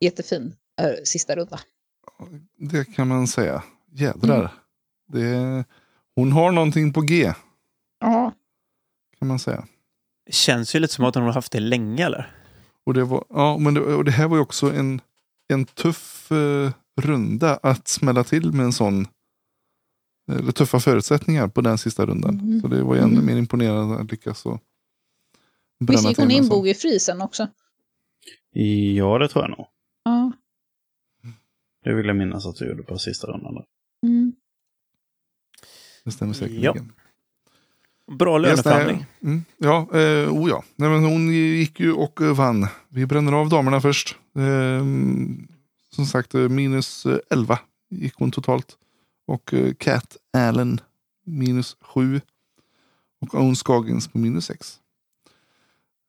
jättefin 0.00 0.54
eh, 0.80 0.90
sista 1.04 1.36
runda. 1.36 1.60
Det 2.56 2.84
kan 2.84 3.08
man 3.08 3.26
säga. 3.26 3.62
Jädrar. 3.92 4.38
Mm. 4.38 4.50
Det, 5.06 5.64
hon 6.16 6.32
har 6.32 6.52
någonting 6.52 6.92
på 6.92 7.00
G, 7.00 7.32
Ja. 8.00 8.32
kan 9.18 9.28
man 9.28 9.38
säga. 9.38 9.66
Känns 10.30 10.74
ju 10.74 10.78
lite 10.80 10.94
som 10.94 11.04
att 11.04 11.14
hon 11.14 11.24
har 11.24 11.32
haft 11.32 11.52
det 11.52 11.60
länge, 11.60 12.06
eller? 12.06 12.30
Och 12.86 12.94
det, 12.94 13.04
var, 13.04 13.24
ja, 13.28 13.58
men 13.58 13.74
det, 13.74 13.80
och 13.80 14.04
det 14.04 14.10
här 14.10 14.28
var 14.28 14.36
ju 14.36 14.42
också 14.42 14.72
en, 14.72 15.00
en 15.48 15.64
tuff 15.64 16.32
eh, 16.32 16.70
runda 17.00 17.58
att 17.62 17.88
smälla 17.88 18.24
till 18.24 18.52
med 18.52 18.64
en 18.64 18.72
sån 18.72 19.06
eller 20.38 20.52
tuffa 20.52 20.80
förutsättningar 20.80 21.48
på 21.48 21.60
den 21.60 21.78
sista 21.78 22.06
rundan. 22.06 22.40
Mm. 22.40 22.60
Så 22.60 22.68
det 22.68 22.82
var 22.82 22.94
ju 22.94 23.00
ännu 23.00 23.12
Mm. 23.12 23.26
mer 23.26 23.36
imponerande 23.36 23.96
att 23.98 24.10
lyckas 24.10 24.46
och 24.46 24.60
Visst 25.78 26.08
gick 26.08 26.16
hon 26.18 26.24
en 26.26 26.30
in 26.30 26.44
sån. 26.44 26.48
bogeyfri 26.48 27.00
sen 27.00 27.20
också? 27.20 27.48
Ja, 28.96 29.18
det 29.18 29.28
tror 29.28 29.44
jag 29.44 29.50
nog. 29.58 29.66
Ja. 30.04 30.32
Det 31.84 31.94
vill 31.94 32.06
jag 32.06 32.16
minnas 32.16 32.46
att 32.46 32.56
du 32.56 32.68
gjorde 32.68 32.82
på 32.82 32.98
sista 32.98 33.26
rundan. 33.26 33.54
där. 33.54 33.64
Mm. 34.06 34.32
Det 36.04 36.10
stämmer 36.10 36.32
säkerligen. 36.34 36.92
Bra 38.18 38.38
löneförhandling. 38.38 39.06
Mm, 39.22 39.44
ja, 39.58 39.88
eh, 39.92 40.32
oh 40.32 40.48
ja. 40.50 40.64
Nej, 40.76 40.88
men 40.90 41.04
hon 41.04 41.32
gick 41.32 41.80
ju 41.80 41.92
och 41.92 42.20
vann. 42.20 42.66
Vi 42.88 43.06
bränner 43.06 43.32
av 43.32 43.48
damerna 43.48 43.80
först. 43.80 44.16
Eh, 44.36 44.84
som 45.90 46.06
sagt, 46.06 46.34
eh, 46.34 46.48
minus 46.48 47.06
eh, 47.06 47.18
11 47.30 47.58
gick 47.90 48.14
hon 48.14 48.30
totalt. 48.30 48.76
Och 49.26 49.54
eh, 49.54 49.74
Cat 49.74 50.16
Allen 50.32 50.80
minus 51.24 51.76
7. 51.80 52.20
Och 53.20 53.34
Owen 53.34 53.56
Scoggins 53.56 54.08
på 54.08 54.18
minus 54.18 54.44
6. 54.46 54.78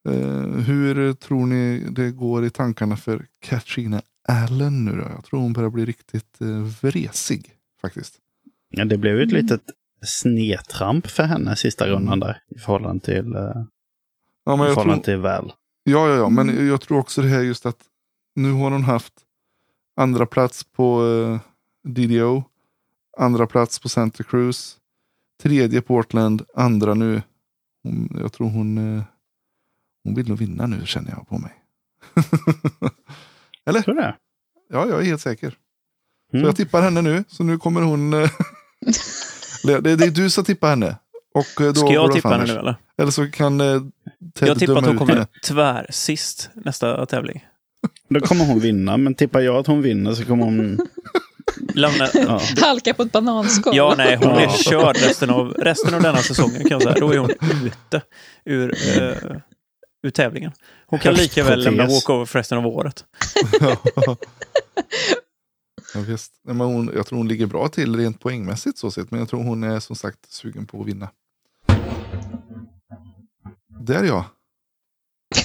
Eh, 0.09 0.47
hur 0.47 1.13
tror 1.13 1.45
ni 1.45 1.87
det 1.91 2.11
går 2.11 2.45
i 2.45 2.49
tankarna 2.49 2.97
för 2.97 3.25
Katrina 3.39 4.01
Allen 4.27 4.85
nu 4.85 4.91
då? 4.91 5.01
Jag 5.15 5.25
tror 5.25 5.39
hon 5.39 5.53
börjar 5.53 5.69
bli 5.69 5.85
riktigt 5.85 6.41
eh, 6.41 6.47
vresig 6.81 7.51
faktiskt. 7.81 8.19
Ja, 8.69 8.85
det 8.85 8.97
blev 8.97 9.15
ju 9.17 9.23
ett 9.23 9.31
Mm. 9.31 9.41
litet 9.43 9.61
snedtramp 10.05 11.07
för 11.07 11.23
henne 11.23 11.55
sista 11.55 11.87
rundan 11.87 12.19
där. 12.19 12.41
I 12.47 12.59
förhållande 12.59 13.05
till, 13.05 13.33
Ja, 14.45 14.55
men 14.55 14.59
i 14.59 14.67
jag 14.67 14.67
tror, 14.67 14.73
förhållande 14.75 15.03
till 15.05 15.17
väl. 15.17 15.51
Ja, 15.83 16.07
ja, 16.09 16.15
ja, 16.15 16.29
men 16.29 16.49
Mm. 16.49 16.67
jag 16.67 16.81
tror 16.81 16.99
också 16.99 17.21
det 17.21 17.27
här 17.27 17.41
just 17.41 17.65
att 17.65 17.77
nu 18.35 18.51
har 18.51 18.71
hon 18.71 18.83
haft 18.83 19.13
andra 19.95 20.25
plats 20.25 20.63
på 20.63 21.05
eh, 21.05 21.39
DDO, 21.91 22.43
andra 23.17 23.47
plats 23.47 23.79
på 23.79 23.89
Santa 23.89 24.23
Cruz, 24.23 24.77
tredje 25.43 25.81
Portland, 25.81 26.41
andra 26.55 26.93
nu. 26.93 27.21
Hon, 27.83 28.17
jag 28.21 28.33
tror 28.33 28.49
hon, 28.49 28.97
eh, 28.97 29.03
hon 30.03 30.15
vill 30.15 30.27
nog 30.29 30.37
vinna 30.37 30.65
nu 30.67 30.85
känner 30.85 31.11
jag 31.11 31.27
på 31.27 31.37
mig. 31.37 31.51
Eller? 33.65 33.81
Tror 33.81 33.95
du 33.95 34.01
det? 34.01 34.15
Ja, 34.69 34.87
jag 34.87 34.99
är 35.01 35.05
helt 35.05 35.21
säker. 35.21 35.49
Så 35.49 35.57
Mm. 36.37 36.45
jag 36.45 36.55
tippar 36.55 36.81
henne 36.81 37.01
nu, 37.01 37.23
så 37.27 37.43
nu 37.43 37.57
kommer 37.57 37.81
hon... 37.81 38.13
eh, 38.13 38.29
det, 39.63 39.81
det 39.95 40.05
är 40.05 40.11
du 40.11 40.29
som 40.29 40.43
tippar 40.43 40.69
henne. 40.69 40.97
Och 41.33 41.61
eh, 41.61 41.73
då 41.73 41.79
Ska 41.79 41.93
jag 41.93 42.11
tippa 42.13 42.29
henne 42.29 42.45
nu, 42.53 42.59
eller? 42.59 42.75
Eller 42.97 43.11
så 43.11 43.31
kan 43.31 43.61
eh, 43.61 43.81
Ted 44.33 44.49
Jag 44.49 44.59
tippar 44.59 44.77
att 44.77 44.85
hon 44.85 44.97
kommer 44.97 45.27
tvär 45.47 45.87
sist 45.89 46.49
nästa 46.53 47.05
tävling. 47.05 47.45
Då 48.09 48.19
kommer 48.19 48.45
hon 48.45 48.59
vinna, 48.59 48.97
men 48.97 49.15
tippar 49.15 49.41
jag 49.41 49.55
att 49.55 49.67
hon 49.67 49.81
vinner 49.81 50.13
så 50.13 50.25
kommer 50.25 50.45
hon... 50.45 50.79
Lämna... 51.73 52.07
Ja. 52.13 52.41
Halka 52.61 52.93
på 52.93 53.03
ett 53.03 53.11
bananskal. 53.11 53.75
Ja, 53.75 53.93
nej, 53.97 54.15
hon 54.15 54.27
är 54.31 54.63
körd 54.63 54.97
resten 54.97 55.29
av, 55.29 55.53
resten 55.59 55.93
av 55.93 56.01
denna 56.01 56.17
säsongen 56.17 56.61
kan 56.61 56.69
jag 56.69 56.81
säga. 56.81 56.95
Då 56.99 57.11
är 57.11 57.17
hon 57.17 57.29
ute 57.65 58.01
ur, 58.45 58.73
eh, 59.01 59.37
ur 60.03 60.09
tävlingen. 60.09 60.51
Hon 60.87 60.99
kan 60.99 61.13
lika 61.13 61.43
väl 61.43 61.63
lämna 61.63 61.85
walkover 61.85 62.25
för 62.25 62.39
resten 62.39 62.57
av 62.57 62.67
året. 62.67 63.05
ja, 65.93 65.99
visst. 66.07 66.33
Nej, 66.43 66.55
men 66.55 66.67
hon, 66.67 66.91
jag 66.95 67.05
tror 67.07 67.17
hon 67.17 67.27
ligger 67.27 67.45
bra 67.45 67.67
till 67.67 67.95
rent 67.97 68.19
poängmässigt 68.19 68.77
så 68.77 68.91
sett. 68.91 69.11
Men 69.11 69.19
jag 69.19 69.29
tror 69.29 69.43
hon 69.43 69.63
är 69.63 69.79
som 69.79 69.95
sagt 69.95 70.31
sugen 70.31 70.65
på 70.65 70.81
att 70.81 70.87
vinna. 70.87 71.09
Där 73.79 74.03
ja. 74.03 74.25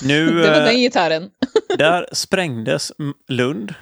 Nu, 0.02 0.26
Det 0.26 0.50
var 0.50 0.58
eh, 0.58 0.64
den 0.64 0.78
gitarren. 0.78 1.30
där 1.78 2.06
sprängdes 2.12 2.92
Lund. 3.28 3.74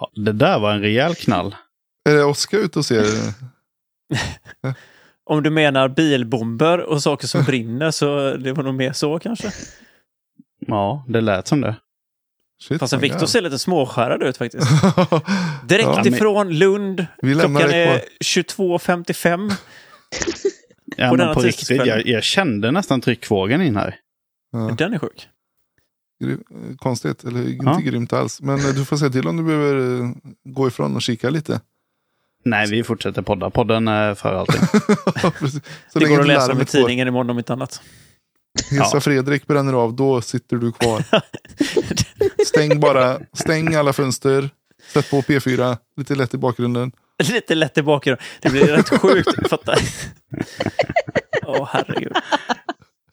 Ja, 0.00 0.10
det 0.14 0.32
där 0.32 0.58
var 0.58 0.72
en 0.72 0.80
rejäl 0.80 1.14
knall. 1.14 1.54
Är 2.08 2.14
det 2.14 2.24
Oskar 2.24 2.58
ute 2.58 2.78
och 2.78 2.84
ser? 2.84 3.04
Om 5.24 5.42
du 5.42 5.50
menar 5.50 5.88
bilbomber 5.88 6.80
och 6.80 7.02
saker 7.02 7.26
som 7.26 7.44
brinner 7.44 7.90
så 7.90 8.36
det 8.36 8.52
var 8.52 8.62
nog 8.62 8.74
mer 8.74 8.92
så 8.92 9.18
kanske. 9.18 9.52
Ja, 10.66 11.04
det 11.08 11.20
lät 11.20 11.46
som 11.46 11.60
det. 11.60 11.76
Shit, 12.62 12.80
Fast 12.80 12.92
Viktor 12.92 13.26
ser 13.26 13.40
lite 13.40 13.58
småskärrad 13.58 14.22
ut 14.22 14.36
faktiskt. 14.36 14.68
Direkt 15.64 15.88
Ja, 15.88 16.00
men- 16.04 16.14
ifrån 16.14 16.50
Lund. 16.58 17.06
Klockan 17.20 17.56
är 17.56 17.86
kvar. 17.86 18.00
22.55. 18.24 19.52
Ja, 20.96 21.08
På 21.08 21.16
men 21.16 21.18
denna 21.18 21.34
på 21.34 21.40
riktigt, 21.40 21.86
jag, 21.86 22.06
jag 22.06 22.24
kände 22.24 22.70
nästan 22.70 23.00
tryckvågen 23.00 23.62
in 23.62 23.76
här. 23.76 23.96
Ja, 24.52 24.74
Den 24.78 24.94
är 24.94 24.98
sjuk. 24.98 25.28
Gry- 26.20 26.76
konstigt, 26.78 27.24
eller 27.24 27.48
inte 27.48 27.64
Ja. 27.66 27.78
grymt 27.78 28.12
alls. 28.12 28.40
Men 28.40 28.58
eh, 28.58 28.66
du 28.74 28.84
får 28.84 28.96
säga 28.96 29.10
till 29.10 29.28
om 29.28 29.36
du 29.36 29.42
behöver 29.42 30.00
eh, 30.02 30.10
gå 30.44 30.68
ifrån 30.68 30.96
och 30.96 31.02
kika 31.02 31.30
lite. 31.30 31.60
Nej, 32.44 32.70
vi 32.70 32.84
fortsätter 32.84 33.22
podda. 33.22 33.50
Podden 33.50 33.88
är 33.88 34.14
för 34.14 34.34
allting. 34.34 34.60
Det 35.94 36.08
går 36.08 36.20
att 36.20 36.26
läsa 36.26 36.52
om 36.52 36.60
i 36.60 36.64
tidningen 36.64 37.08
imorgon 37.08 37.30
om 37.30 37.38
inte 37.38 37.52
annat. 37.52 37.82
Hissa 38.70 38.90
Ja. 38.96 39.00
Fredrik 39.00 39.46
bränner 39.46 39.72
av, 39.72 39.94
då 39.96 40.20
sitter 40.20 40.56
du 40.56 40.72
kvar. 40.72 41.04
Stäng 42.46 42.80
bara, 42.80 43.18
stäng 43.32 43.74
alla 43.74 43.92
fönster. 43.92 44.50
Sätt 44.92 45.10
på 45.10 45.20
P4, 45.22 45.76
lite 45.96 46.14
lätt 46.14 46.34
i 46.34 46.38
bakgrunden. 46.38 46.92
Lite 47.22 47.54
lätt 47.54 47.78
i 47.78 47.82
bakgrunden. 47.82 48.24
Det 48.40 48.50
blir 48.50 48.64
rätt 48.66 48.88
sjukt. 48.88 49.28
Åh, 51.46 51.68
herregud. 51.72 52.12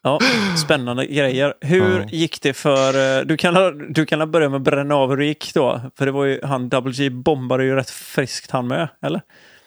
Ja, 0.07 0.19
spännande 0.65 1.05
grejer. 1.05 1.53
Hur 1.61 1.99
Ja. 1.99 2.05
gick 2.11 2.41
det 2.41 2.53
för... 2.53 3.19
eh, 3.19 3.25
Du 3.25 3.37
kan, 3.37 3.77
du 3.93 4.05
kan 4.05 4.31
börja 4.31 4.49
med 4.49 4.57
att 4.57 4.63
bränna 4.63 4.95
av 4.95 5.09
hur 5.09 5.17
det 5.17 5.25
gick 5.25 5.51
då. 5.53 5.91
För 5.97 6.05
det 6.05 6.11
var 6.11 6.25
ju, 6.25 6.39
han 6.43 6.69
Double 6.69 6.91
G 6.93 7.09
bombade 7.09 7.63
ju 7.65 7.75
rätt 7.75 7.89
friskt 7.89 8.51
han 8.51 8.67
med, 8.67 8.89
eller? 9.01 9.21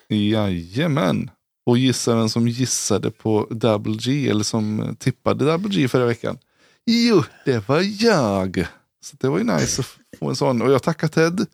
Jajamän. 0.08 1.30
Och 1.66 1.78
gissa 1.78 2.16
vem 2.16 2.28
som 2.28 2.48
gissade 2.48 3.10
på 3.10 3.46
Double 3.50 3.96
G, 4.00 4.28
eller 4.30 4.44
som 4.44 4.96
tippade 5.00 5.44
Double 5.44 5.68
G 5.74 5.88
förra 5.88 6.06
veckan. 6.06 6.38
Jo, 6.86 7.22
det 7.44 7.68
var 7.68 8.04
jag. 8.04 8.66
Så 9.04 9.16
det 9.20 9.28
var 9.28 9.38
ju 9.38 9.44
nice 9.44 9.80
att 9.80 10.18
få 10.18 10.28
en 10.28 10.36
sån. 10.36 10.62
Och 10.62 10.72
jag 10.72 10.82
tackar 10.82 11.08
Ted 11.08 11.46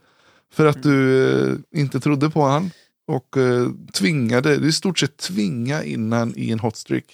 för 0.54 0.66
att 0.66 0.82
du 0.82 1.28
eh, 1.50 1.80
inte 1.80 2.00
trodde 2.00 2.30
på 2.30 2.42
han. 2.42 2.70
Och 3.08 3.36
eh, 3.36 3.68
tvingade, 3.94 4.56
det 4.56 4.64
är 4.64 4.68
i 4.68 4.72
stort 4.72 4.98
sett 4.98 5.16
tvinga 5.16 5.84
in 5.84 6.12
han 6.12 6.34
i 6.36 6.50
en 6.50 6.60
hotstreak. 6.60 7.04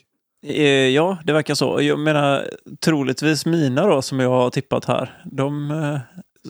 Eh, 0.47 0.65
Ja, 0.89 1.19
det 1.25 1.33
verkar 1.33 1.55
så. 1.55 1.83
Jag 1.83 1.99
menar, 1.99 2.51
troligtvis 2.81 3.47
mina 3.47 3.87
då, 3.87 4.03
som 4.03 4.21
jag 4.21 4.31
har 4.31 4.51
tippat 4.51 4.85
här, 4.85 5.23
de 5.25 5.71
eh, 5.71 5.99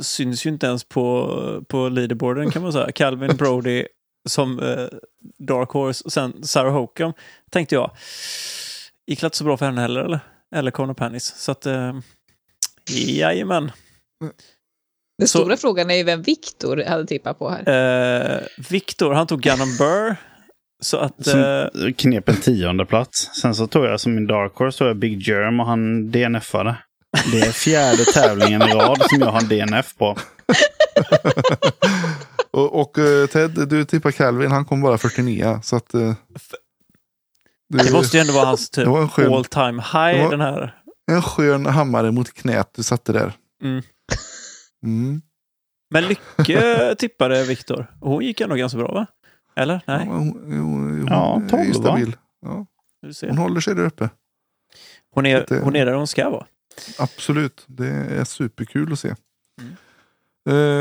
syns 0.02 0.46
ju 0.46 0.50
inte 0.50 0.66
ens 0.66 0.84
på, 0.84 1.64
på 1.68 1.88
leaderboarden 1.88 2.50
kan 2.50 2.62
man 2.62 2.72
säga. 2.72 2.92
Calvin 2.94 3.36
Brody 3.36 3.84
som 4.28 4.60
eh, 4.60 4.86
Dark 5.38 5.70
Horse 5.70 6.04
och 6.04 6.12
sen 6.12 6.42
Sarah 6.44 6.72
Hokum, 6.72 7.12
tänkte 7.50 7.74
jag. 7.74 7.90
Gick 9.06 9.22
inte 9.22 9.36
så 9.36 9.44
bra 9.44 9.56
för 9.56 9.66
henne 9.66 9.80
heller, 9.80 10.00
eller? 10.00 10.20
Eller 10.56 10.70
Conor 10.70 10.94
Panis. 10.94 11.24
Så 11.24 11.52
att, 11.52 11.66
eh, 11.66 11.92
jajamän. 12.90 13.72
Den 15.18 15.28
Så- 15.28 15.38
stora 15.38 15.56
frågan 15.56 15.90
är 15.90 15.94
ju 15.94 16.04
vem 16.04 16.22
Viktor 16.22 16.84
hade 16.88 17.06
tippat 17.06 17.38
på 17.38 17.50
här. 17.50 17.68
Eh, 18.36 18.40
Victor, 18.70 19.12
han 19.12 19.26
tog 19.26 19.40
Gannon 19.40 19.76
Burr. 19.78 20.16
Så 20.80 20.96
att... 20.96 21.24
Som 21.26 21.40
Eh, 21.40 21.92
knep 21.96 22.28
en 22.28 22.36
tionde 22.36 22.86
plats. 22.86 23.30
Sen 23.40 23.54
så 23.54 23.66
tog 23.66 23.84
jag 23.84 24.00
som 24.00 24.14
min 24.14 24.26
dark 24.26 24.52
horse 24.54 24.78
tog 24.78 24.88
jag 24.88 24.96
Big 24.96 25.28
Germ 25.28 25.60
och 25.60 25.66
han 25.66 26.10
DNFade. 26.10 26.76
Det 27.32 27.40
är 27.40 27.52
fjärde 27.52 28.04
tävlingen 28.04 28.62
i 28.62 28.72
rad 28.72 29.02
som 29.10 29.20
jag 29.20 29.26
har 29.26 29.40
en 29.40 29.48
DNF 29.48 29.96
på. 29.96 30.16
Och, 32.52 32.80
och 32.80 32.98
eh, 32.98 33.26
Ted, 33.26 33.68
du 33.68 33.84
tippar 33.84 34.10
Calvin, 34.10 34.50
han 34.50 34.64
kom 34.64 34.80
bara 34.82 34.98
49. 34.98 35.60
Så 35.62 35.76
att, 35.76 35.94
eh, 35.94 36.14
Det 37.68 37.92
måste 37.92 38.16
ju 38.16 38.20
ändå 38.20 38.32
vara 38.32 38.46
hans 38.46 38.70
typ 38.70 38.84
Det 38.84 38.90
var 38.90 39.00
en 39.02 39.08
skön- 39.08 39.34
all 39.34 39.44
time 39.44 39.82
high. 39.82 40.22
var- 40.24 40.30
Den 40.30 40.40
här. 40.40 40.74
En 41.10 41.22
skön 41.22 41.66
hammare 41.66 42.10
mot 42.12 42.32
knät 42.34 42.70
du 42.76 42.82
satte 42.82 43.12
där. 43.12 43.32
Mm. 43.62 43.82
Mm. 44.84 45.22
Men 45.90 46.04
Lycke 46.08 46.94
tippade 46.98 47.44
Viktor. 47.44 47.86
Hon 48.00 48.24
gick 48.24 48.40
ändå 48.40 48.54
ganska 48.56 48.78
bra 48.78 48.92
va? 48.92 49.06
Eller? 49.54 49.82
Nej, 49.86 50.06
Ja, 50.06 50.12
hon, 50.12 50.28
hon, 50.44 50.62
hon 51.00 51.06
Ja, 51.06 51.36
är 51.36 51.40
ju 51.40 51.48
12, 51.48 51.66
va? 51.66 51.74
stabil. 51.90 52.16
Ja, 52.40 52.66
du 53.02 53.14
ser. 53.14 53.28
hon 53.28 53.38
håller 53.38 53.60
sig 53.60 53.74
där 53.74 53.84
uppe. 53.84 54.10
Hon 55.10 55.26
är, 55.26 55.46
det- 55.48 55.60
hon 55.60 55.76
är 55.76 55.86
där 55.86 55.92
hon 55.94 56.06
ska 56.06 56.30
vara. 56.30 56.46
Absolut, 56.98 57.64
det 57.66 57.86
är 57.88 58.24
superkul 58.24 58.92
att 58.92 58.98
se. 58.98 59.14
Mm. 59.60 59.74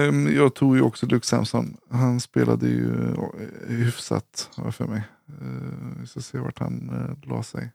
Ehm, 0.10 0.36
Jag 0.36 0.56
tog 0.56 0.76
ju 0.76 0.82
också 0.82 1.06
Luke 1.06 1.26
Samson. 1.28 1.78
Han 1.92 2.20
spelade 2.20 2.68
ju 2.68 3.14
eh, 3.14 3.76
hyfsat, 3.76 4.50
har 4.56 4.64
jag 4.64 4.76
för 4.76 4.86
mig. 4.88 5.02
Uh, 5.42 6.00
vi 6.02 6.08
ska 6.08 6.20
se 6.22 6.38
vart 6.38 6.60
han 6.60 6.90
uh, 7.24 7.30
la 7.30 7.44
sig. 7.44 7.72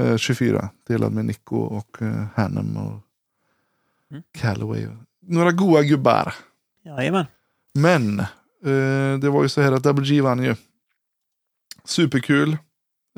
Eh, 0.00 0.16
24, 0.16 0.68
delad 0.86 1.12
med 1.12 1.24
Nico 1.24 1.56
och 1.56 2.02
uh, 2.02 2.24
Hannum 2.34 2.76
och 2.76 3.00
Mm. 4.10 4.22
Calloway. 4.38 4.86
Några 5.20 5.52
goa 5.52 5.82
gubbar. 5.82 6.34
Jajamän. 6.84 7.26
Men 7.74 8.20
eh, 8.20 8.26
Eh, 8.64 9.18
det 9.18 9.30
var 9.30 9.42
ju 9.42 9.48
så 9.48 9.60
här 9.60 9.72
att 9.72 9.86
WG 9.86 10.20
vann 10.20 10.42
ju. 10.42 10.54
Superkul. 11.84 12.56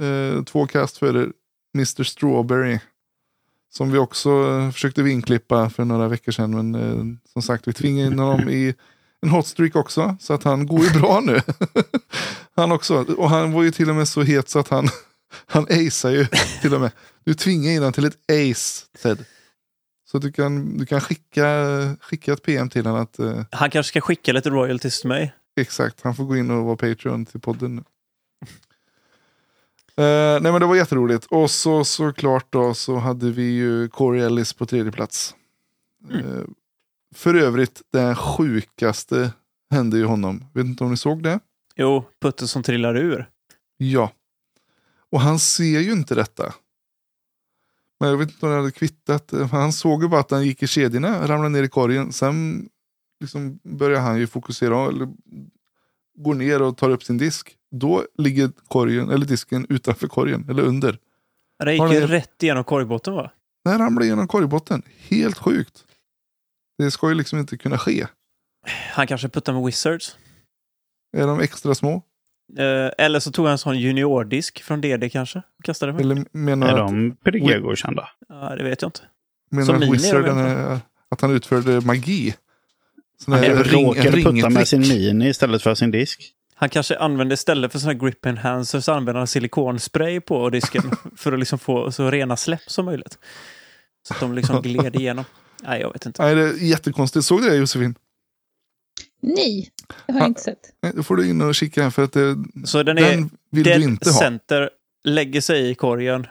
Eh, 0.01 0.45
två 0.45 0.67
kast 0.67 0.97
före 0.97 1.29
Mr 1.75 2.03
Strawberry. 2.03 2.79
Som 3.73 3.93
vi 3.93 3.99
också 3.99 4.31
eh, 4.31 4.71
försökte 4.71 5.03
vinklippa 5.03 5.71
för 5.71 5.85
några 5.85 6.09
veckor 6.09 6.33
sedan. 6.33 6.51
Men 6.51 6.75
eh, 6.75 7.19
som 7.33 7.43
sagt, 7.43 7.69
vi 7.69 7.73
tvingade 7.73 8.13
in 8.13 8.19
honom 8.19 8.49
i 8.49 8.75
en 9.23 9.29
hot 9.29 9.47
streak 9.47 9.77
också. 9.77 10.17
Så 10.21 10.35
att 10.35 10.43
han 10.43 10.67
går 10.67 10.85
ju 10.85 10.91
bra 10.91 11.21
nu. 11.21 11.41
han 12.57 12.73
också. 12.73 12.97
Och 12.97 13.31
han 13.31 13.53
var 13.53 13.63
ju 13.63 13.71
till 13.71 13.91
och 13.91 13.97
med 13.97 14.09
så 14.09 14.23
het 14.23 14.49
så 14.49 14.59
att 14.59 14.69
han, 14.69 14.89
han 15.47 15.65
acear 15.65 16.13
ju 16.13 16.27
till 16.61 16.75
och 16.75 16.81
med. 16.81 16.91
Du 17.25 17.35
tvingade 17.35 17.75
in 17.75 17.79
honom 17.79 17.93
till 17.93 18.05
ett 18.05 18.31
ace, 18.31 18.87
Ted. 19.03 19.25
Så 20.17 20.21
du 20.21 20.33
kan, 20.33 20.77
du 20.77 20.87
kan 20.87 21.01
skicka, 21.01 21.47
skicka 22.01 22.33
ett 22.33 22.43
PM 22.43 22.69
till 22.69 22.87
honom 22.87 23.03
att 23.03 23.19
eh, 23.19 23.45
Han 23.51 23.71
kanske 23.71 23.89
ska 23.89 24.01
skicka 24.01 24.33
lite 24.33 24.51
royalties 24.51 25.01
till 25.01 25.09
mig. 25.09 25.35
Exakt, 25.61 26.01
han 26.03 26.15
får 26.15 26.25
gå 26.25 26.37
in 26.37 26.51
och 26.51 26.65
vara 26.65 26.77
Patreon 26.77 27.27
till 27.27 27.41
podden 27.41 27.77
nu. 27.77 27.83
Eh, 30.05 30.41
nej 30.43 30.53
men 30.53 30.61
det 30.61 30.67
var 30.67 30.77
jätteroligt. 30.77 31.27
Och 31.27 31.51
så 31.51 31.85
såklart 31.85 32.53
då 32.53 32.75
så 32.75 32.97
hade 32.97 33.31
vi 33.31 33.43
ju 33.43 33.89
Corey 33.89 34.23
Ellis 34.23 34.53
på 34.53 34.67
tredje 34.67 34.93
plats. 34.93 35.35
Eh, 36.13 36.45
för 37.15 37.35
övrigt, 37.35 37.83
den 37.93 38.17
sjukaste 38.17 39.33
hände 39.71 39.99
ju 39.99 40.05
honom. 40.05 40.45
Vet 40.55 40.67
inte 40.67 40.85
om 40.85 40.91
ni 40.91 40.97
såg 40.97 41.23
det? 41.23 41.41
Jo, 41.75 42.05
putten 42.23 42.49
som 42.49 42.63
trillar 42.63 42.97
ur. 42.97 43.29
Ja. 43.77 44.13
Och 45.11 45.21
han 45.21 45.39
ser 45.39 45.81
ju 45.81 45.93
inte 45.93 46.15
detta. 46.15 46.55
Men 48.01 48.09
jag 48.09 48.17
vet 48.17 48.31
inte 48.31 48.47
om 48.47 48.53
det 48.53 48.59
hade 48.59 48.71
kvittat. 48.71 49.33
Han 49.51 49.73
såg 49.73 50.03
ju 50.03 50.09
bara 50.09 50.21
att 50.21 50.31
han 50.31 50.47
gick 50.47 50.63
i 50.63 50.67
kedjorna, 50.67 51.29
ramlade 51.29 51.49
ner 51.49 51.63
i 51.63 51.69
korgen. 51.69 52.13
Sen 52.13 52.69
liksom 53.21 53.59
börjar 53.63 54.01
han 54.01 54.19
ju 54.19 54.27
fokusera, 54.27 54.89
eller 54.89 55.09
går 56.19 56.35
ner 56.35 56.63
och 56.63 56.77
tar 56.77 56.91
upp 56.91 57.05
sin 57.05 57.19
disk. 57.19 57.57
Då 57.71 58.07
ligger 58.19 58.51
korgen, 58.69 59.11
eller 59.11 59.27
disken 59.27 59.67
utanför 59.69 60.09
korgen, 60.09 60.47
eller 60.51 60.63
under. 60.63 60.99
Det 61.65 61.73
gick 61.73 61.93
ju 61.93 62.07
rätt 62.07 62.43
igenom 62.43 62.65
korgbotten 62.65 63.15
va? 63.15 63.31
Den 63.65 63.79
ramlade 63.79 64.07
igenom 64.07 64.29
korgbotten. 64.29 64.83
Helt 64.99 65.39
sjukt. 65.39 65.85
Det 66.79 66.91
ska 66.91 67.09
ju 67.09 67.15
liksom 67.15 67.39
inte 67.39 67.57
kunna 67.57 67.79
ske. 67.79 68.07
Han 68.93 69.07
kanske 69.07 69.29
puttar 69.29 69.53
med 69.53 69.63
Wizards. 69.63 70.17
Är 71.17 71.27
de 71.27 71.41
extra 71.41 71.75
små? 71.75 72.03
Eh, 72.59 73.05
eller 73.07 73.21
så 73.21 73.33
tog 73.33 73.45
han 73.45 73.53
en 73.53 73.59
sån 73.59 73.79
juniordisk 73.79 74.63
från 74.63 74.81
DD 74.81 75.09
kanske. 75.13 75.39
och 75.39 75.65
Kastade 75.65 75.93
med. 75.93 76.01
Eller 76.01 76.25
menar 76.33 76.67
Är 76.69 76.71
att, 76.73 76.77
de 76.89 77.17
PDG-godkända? 77.25 78.09
Ja, 78.29 78.55
det 78.59 78.65
vet 78.65 78.83
jag 78.83 78.89
inte. 78.89 79.01
menar 79.51 79.67
som 79.67 79.77
att 79.77 79.83
är 79.83 79.91
Wizarden 79.93 80.79
att 81.11 81.21
han 81.21 81.31
utförde 81.31 81.81
magi? 81.81 82.35
Sån 83.25 83.35
Han 83.35 83.43
kanske 83.43 83.77
ring- 83.77 83.87
råkade 83.87 84.23
putta 84.23 84.51
med 84.51 84.69
sin 84.69 84.81
mini 84.81 85.29
istället 85.29 85.63
för 85.63 85.75
sin 85.75 85.91
disk. 85.91 86.33
Han 86.55 86.69
kanske 86.69 86.99
använde 86.99 87.35
istället 87.35 87.73
för 87.73 87.79
sån 87.79 87.87
här 87.91 87.95
grip 87.99 88.27
enhancer 88.27 88.81
så 88.81 88.93
använder 88.93 89.19
han 89.19 89.27
silikonspray 89.27 90.21
på 90.21 90.51
disken 90.51 90.83
för 91.17 91.33
att 91.33 91.39
liksom 91.39 91.59
få 91.59 91.93
så 91.93 92.11
rena 92.11 92.37
släpp 92.37 92.63
som 92.71 92.85
möjligt. 92.85 93.19
Så 94.09 94.15
att 94.15 94.21
de 94.21 94.35
liksom 94.35 94.63
gled 94.63 94.97
igenom. 94.97 95.25
Nej, 95.63 95.81
jag 95.81 95.93
vet 95.93 96.07
inte. 96.07 96.23
Nej, 96.23 96.35
det 96.35 96.43
är 96.43 96.53
jättekonstigt. 96.55 97.25
Såg 97.27 97.43
du 97.43 97.49
det 97.51 97.57
Josefin? 97.57 97.95
Nej, 99.27 99.71
det 100.07 100.13
har 100.13 100.21
jag 100.21 100.29
inte 100.29 100.41
sett. 100.41 100.59
Nej, 100.83 100.93
Då 100.97 101.03
får 101.03 101.17
du 101.17 101.29
in 101.31 101.41
och 101.43 101.55
kika 101.55 101.83
här 101.83 101.91
för 101.91 102.05
att 102.05 102.13
det, 102.13 102.37
Så 102.65 102.83
den 102.83 102.99
är 102.99 103.11
den 103.17 103.31
vill 103.51 103.65
du 103.65 103.83
inte 103.83 104.11
ha. 104.11 104.19
center, 104.19 104.71
lägger 105.05 105.41
sig 105.41 105.71
i 105.71 105.75
korgen 105.75 106.27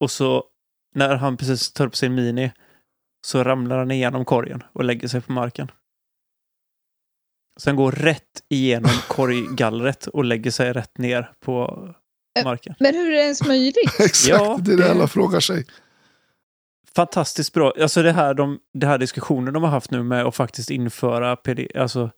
och 0.00 0.10
så 0.10 0.44
när 0.94 1.14
han 1.16 1.36
precis 1.36 1.72
tar 1.72 1.86
upp 1.86 1.96
sin 1.96 2.14
mini 2.14 2.52
så 3.26 3.44
ramlar 3.44 3.78
han 3.78 3.90
igenom 3.90 4.24
korgen 4.24 4.62
och 4.72 4.84
lägger 4.84 5.08
sig 5.08 5.20
på 5.20 5.32
marken. 5.32 5.70
Sen 7.60 7.76
går 7.76 7.92
rätt 7.92 8.42
igenom 8.48 8.90
korggallret 9.08 10.06
och 10.06 10.24
lägger 10.24 10.50
sig 10.50 10.72
rätt 10.72 10.98
ner 10.98 11.30
på 11.40 11.88
marken. 12.44 12.74
Men 12.80 12.94
hur 12.94 13.06
är 13.06 13.10
det 13.16 13.22
ens 13.22 13.46
möjligt? 13.46 13.76
Exakt, 14.00 14.28
Ja, 14.28 14.58
det 14.60 14.72
är 14.72 14.76
det- 14.76 14.90
alla 14.90 15.06
frågar 15.08 15.40
sig. 15.40 15.66
Fantastiskt 16.96 17.52
bra. 17.52 17.72
Alltså 17.80 18.02
det 18.02 18.12
här, 18.12 18.34
de, 18.34 18.58
det 18.74 18.86
här 18.86 18.98
diskussionen 18.98 19.54
de 19.54 19.62
har 19.62 19.70
haft 19.70 19.90
nu 19.90 20.02
med 20.02 20.24
att 20.24 20.34
faktiskt 20.36 20.70
införa 20.70 21.36
PD, 21.36 21.68
alltså 21.74 22.10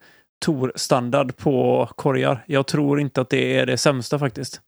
Tor-standard 0.44 1.36
på 1.36 1.88
korgar. 1.96 2.44
Jag 2.46 2.66
tror 2.66 3.00
inte 3.00 3.20
att 3.20 3.30
det 3.30 3.58
är 3.58 3.66
det 3.66 3.78
sämsta 3.78 4.18
faktiskt. 4.18 4.60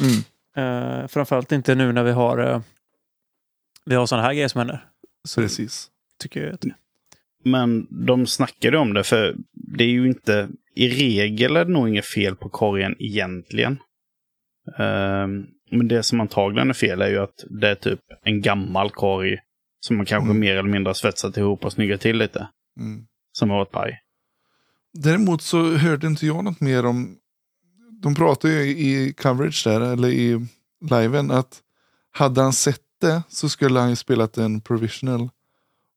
Mm. 0.00 0.24
Uh, 0.58 1.06
framförallt 1.06 1.52
inte 1.52 1.74
nu 1.74 1.92
när 1.92 2.02
vi 2.02 2.10
har, 2.12 2.38
eh, 2.38 2.60
vi 3.84 3.94
har 3.94 4.06
sådana 4.06 4.26
här 4.26 4.34
grejer 4.34 4.48
som 4.48 4.58
händer. 4.58 4.84
Så 5.28 5.40
Precis. 5.40 5.88
tycker 6.22 6.44
jag 6.44 6.54
att 6.54 6.60
det. 6.60 6.74
Men 7.44 7.86
de 7.90 8.26
snackade 8.26 8.78
om 8.78 8.94
det, 8.94 9.04
för 9.04 9.36
det 9.52 9.84
är 9.84 9.88
ju 9.88 10.06
inte... 10.08 10.48
I 10.74 10.88
regel 10.88 11.56
är 11.56 11.64
det 11.64 11.72
nog 11.72 11.88
inget 11.88 12.06
fel 12.06 12.36
på 12.36 12.48
korgen 12.48 12.96
egentligen. 12.98 13.78
Ehm, 14.78 15.46
men 15.70 15.88
det 15.88 16.02
som 16.02 16.20
antagligen 16.20 16.70
är 16.70 16.74
fel 16.74 17.02
är 17.02 17.08
ju 17.08 17.18
att 17.18 17.44
det 17.50 17.68
är 17.68 17.74
typ 17.74 18.00
en 18.22 18.42
gammal 18.42 18.90
korg 18.90 19.38
som 19.80 19.96
man 19.96 20.06
kanske 20.06 20.30
Mm. 20.30 20.40
mer 20.40 20.56
eller 20.56 20.68
mindre 20.68 20.88
har 20.88 20.94
svetsat 20.94 21.36
ihop 21.36 21.64
och 21.64 21.72
snyggat 21.72 22.00
till 22.00 22.16
lite. 22.18 22.48
Mm. 22.80 23.06
Som 23.32 23.50
har 23.50 23.56
varit 23.56 23.70
paj. 23.70 24.00
Däremot 24.92 25.42
så 25.42 25.76
hörde 25.76 26.06
inte 26.06 26.26
jag 26.26 26.44
något 26.44 26.60
mer 26.60 26.86
om... 26.86 27.16
De 28.02 28.14
pratade 28.14 28.54
ju 28.54 28.70
i 28.70 29.12
coverage 29.12 29.62
där, 29.64 29.80
eller 29.80 30.08
i 30.08 30.46
liven, 30.90 31.30
att 31.30 31.62
hade 32.10 32.42
han 32.42 32.52
sett 32.52 32.82
det 33.00 33.22
så 33.28 33.48
skulle 33.48 33.80
han 33.80 33.90
ju 33.90 33.96
spelat 33.96 34.38
en 34.38 34.60
provisional 34.60 35.30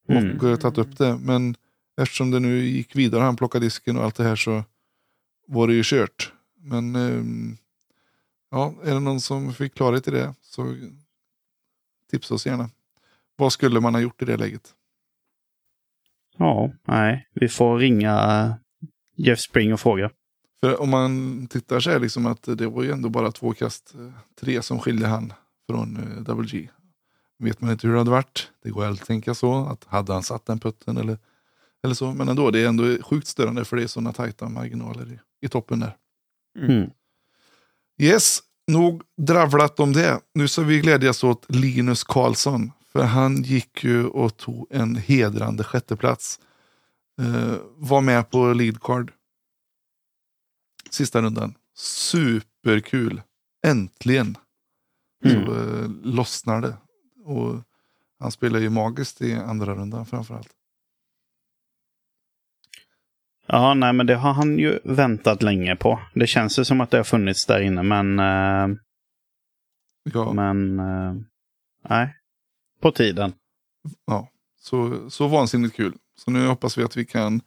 och 0.07 0.13
Mm. 0.15 0.45
eh, 0.47 0.55
tagit 0.55 0.77
upp 0.77 0.97
det. 0.97 1.17
Men 1.17 1.55
eftersom 2.01 2.31
det 2.31 2.39
nu 2.39 2.65
gick 2.65 2.95
vidare, 2.95 3.21
han 3.23 3.35
plockade 3.35 3.65
disken 3.65 3.97
och 3.97 4.03
allt 4.03 4.15
det 4.15 4.23
här 4.23 4.35
så 4.35 4.63
var 5.47 5.67
det 5.67 5.73
ju 5.73 5.81
kört. 5.85 6.33
Men 6.57 6.95
ehm, 6.95 7.57
ja, 8.51 8.73
är 8.83 8.93
det 8.93 8.99
någon 8.99 9.21
som 9.21 9.53
fick 9.53 9.73
klarhet 9.75 10.07
i 10.07 10.11
det 10.11 10.33
så 10.41 10.75
tipsa 12.11 12.33
oss 12.33 12.45
gärna. 12.45 12.69
Vad 13.35 13.53
skulle 13.53 13.79
man 13.79 13.93
ha 13.93 14.01
gjort 14.01 14.21
i 14.21 14.25
det 14.25 14.37
läget? 14.37 14.73
Ja, 16.37 16.71
nej. 16.87 17.27
Vi 17.33 17.49
får 17.49 17.77
ringa 17.77 18.55
Jeff 19.15 19.39
Spring 19.39 19.73
och 19.73 19.79
fråga. 19.79 20.09
För 20.63 20.81
om 20.81 20.89
man 20.89 21.47
tittar 21.47 21.79
så 21.79 21.89
är 21.89 21.99
liksom 21.99 22.25
att 22.25 22.43
det 22.43 22.67
var 22.67 22.83
ju 22.83 22.91
ändå 22.91 23.09
bara 23.09 23.31
två 23.31 23.53
kast, 23.53 23.95
eh, 23.95 24.11
tre 24.39 24.61
som 24.61 24.79
skiljer 24.79 25.07
han 25.07 25.33
från 25.69 25.97
eh, 25.97 26.23
Double 26.23 26.47
G. 26.47 26.69
Vet 27.39 27.61
man 27.61 27.71
inte 27.71 27.87
hur 27.87 27.93
det 27.93 27.99
hade 27.99 28.11
varit. 28.11 28.51
Det 28.63 28.69
går 28.69 28.85
alltid 28.85 29.01
att 29.01 29.07
tänka 29.07 29.33
så. 29.33 29.55
Att 29.55 29.83
hade 29.83 30.13
han 30.13 30.23
satt 30.23 30.45
den 30.45 30.59
putten 30.59 30.97
eller, 30.97 31.17
eller 31.83 31.95
så. 31.95 32.13
Men 32.13 32.29
ändå, 32.29 32.51
det 32.51 32.59
är 32.59 32.67
ändå 32.67 33.03
sjukt 33.03 33.27
störande 33.27 33.65
för 33.65 33.77
det 33.77 33.83
är 33.83 33.87
sådana 33.87 34.13
tajta 34.13 34.49
marginaler 34.49 35.11
i, 35.11 35.45
i 35.45 35.49
toppen 35.49 35.79
där. 35.79 35.97
Mm. 36.59 36.89
Yes, 38.01 38.39
nog 38.67 39.01
dravlat 39.17 39.79
om 39.79 39.93
det. 39.93 40.19
Nu 40.33 40.47
ska 40.47 40.61
vi 40.61 40.79
glädjas 40.79 41.23
åt 41.23 41.45
Linus 41.49 42.03
Karlsson. 42.03 42.71
För 42.91 43.03
han 43.03 43.43
gick 43.43 43.83
ju 43.83 44.05
och 44.05 44.37
tog 44.37 44.67
en 44.69 44.95
hedrande 44.95 45.63
sjätteplats. 45.63 46.39
Eh, 47.21 47.57
var 47.75 48.01
med 48.01 48.29
på 48.31 48.53
lead 48.53 48.81
card. 48.81 49.11
Sista 50.89 51.21
rundan. 51.21 51.55
Superkul. 51.75 53.21
Äntligen 53.65 54.37
Mm. 55.25 55.45
så 55.45 55.51
eh, 55.55 55.89
lossnar 56.03 56.61
det. 56.61 56.77
Och 57.25 57.61
han 58.19 58.31
spelar 58.31 58.59
ju 58.59 58.69
magiskt 58.69 59.21
i 59.21 59.33
andra 59.33 59.75
rundan 59.75 60.05
framförallt. 60.05 60.49
Ja, 63.47 63.73
nej, 63.73 63.93
men 63.93 64.05
det 64.07 64.15
har 64.15 64.33
han 64.33 64.59
ju 64.59 64.79
väntat 64.83 65.41
länge 65.43 65.75
på. 65.75 65.99
Det 66.15 66.27
känns 66.27 66.59
ju 66.59 66.65
som 66.65 66.81
att 66.81 66.91
det 66.91 66.97
har 66.97 67.03
funnits 67.03 67.45
där 67.45 67.61
inne, 67.61 67.83
men... 67.83 68.19
eh, 68.19 68.77
Ja, 70.13 70.33
Men... 70.33 70.75
nej. 71.89 72.15
På 72.81 72.91
tiden. 72.91 73.33
ja. 74.05 74.29
Så, 74.59 75.09
så 75.09 75.27
vansinnigt 75.27 75.75
kul. 75.75 75.97
Så 76.15 76.31
nu 76.31 76.47
hoppas 76.47 76.77
vi 76.77 76.83
att 76.83 76.97
vi 76.97 77.05
kan 77.05 77.41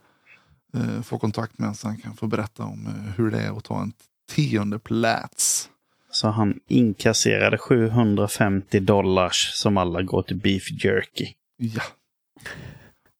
eh, 0.74 1.02
få 1.02 1.18
kontakt 1.18 1.58
med 1.58 1.66
honom 1.66 1.74
så 1.74 1.86
han 1.86 1.96
kan 1.96 2.16
få 2.16 2.26
berätta 2.26 2.62
om 2.62 2.86
eh, 2.86 3.12
hur 3.16 3.30
det 3.30 3.40
är 3.40 3.56
att 3.56 3.64
ta 3.64 3.82
en 3.82 3.92
tionde 4.28 4.78
plats. 4.78 5.70
Så 6.10 6.28
han 6.28 6.60
inkasserade 6.68 7.58
750 7.58 8.80
dollars 8.80 9.50
som 9.54 9.76
alla 9.76 10.02
går 10.02 10.22
till 10.22 10.36
beef 10.36 10.84
jerky. 10.84 11.28
Ja. 11.56 11.82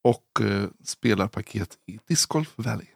Och 0.03 0.41
eh, 0.41 0.65
spelarpaket 0.85 1.79
i 1.87 1.99
Disc 2.09 2.27
Golf 2.27 2.53
Valley. 2.57 2.87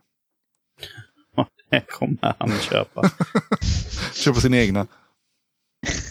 Det 1.70 1.80
kommer 1.88 2.34
han 2.38 2.58
köpa. 2.58 3.10
Köpa 4.14 4.40
sina 4.40 4.56
egna. 4.56 4.86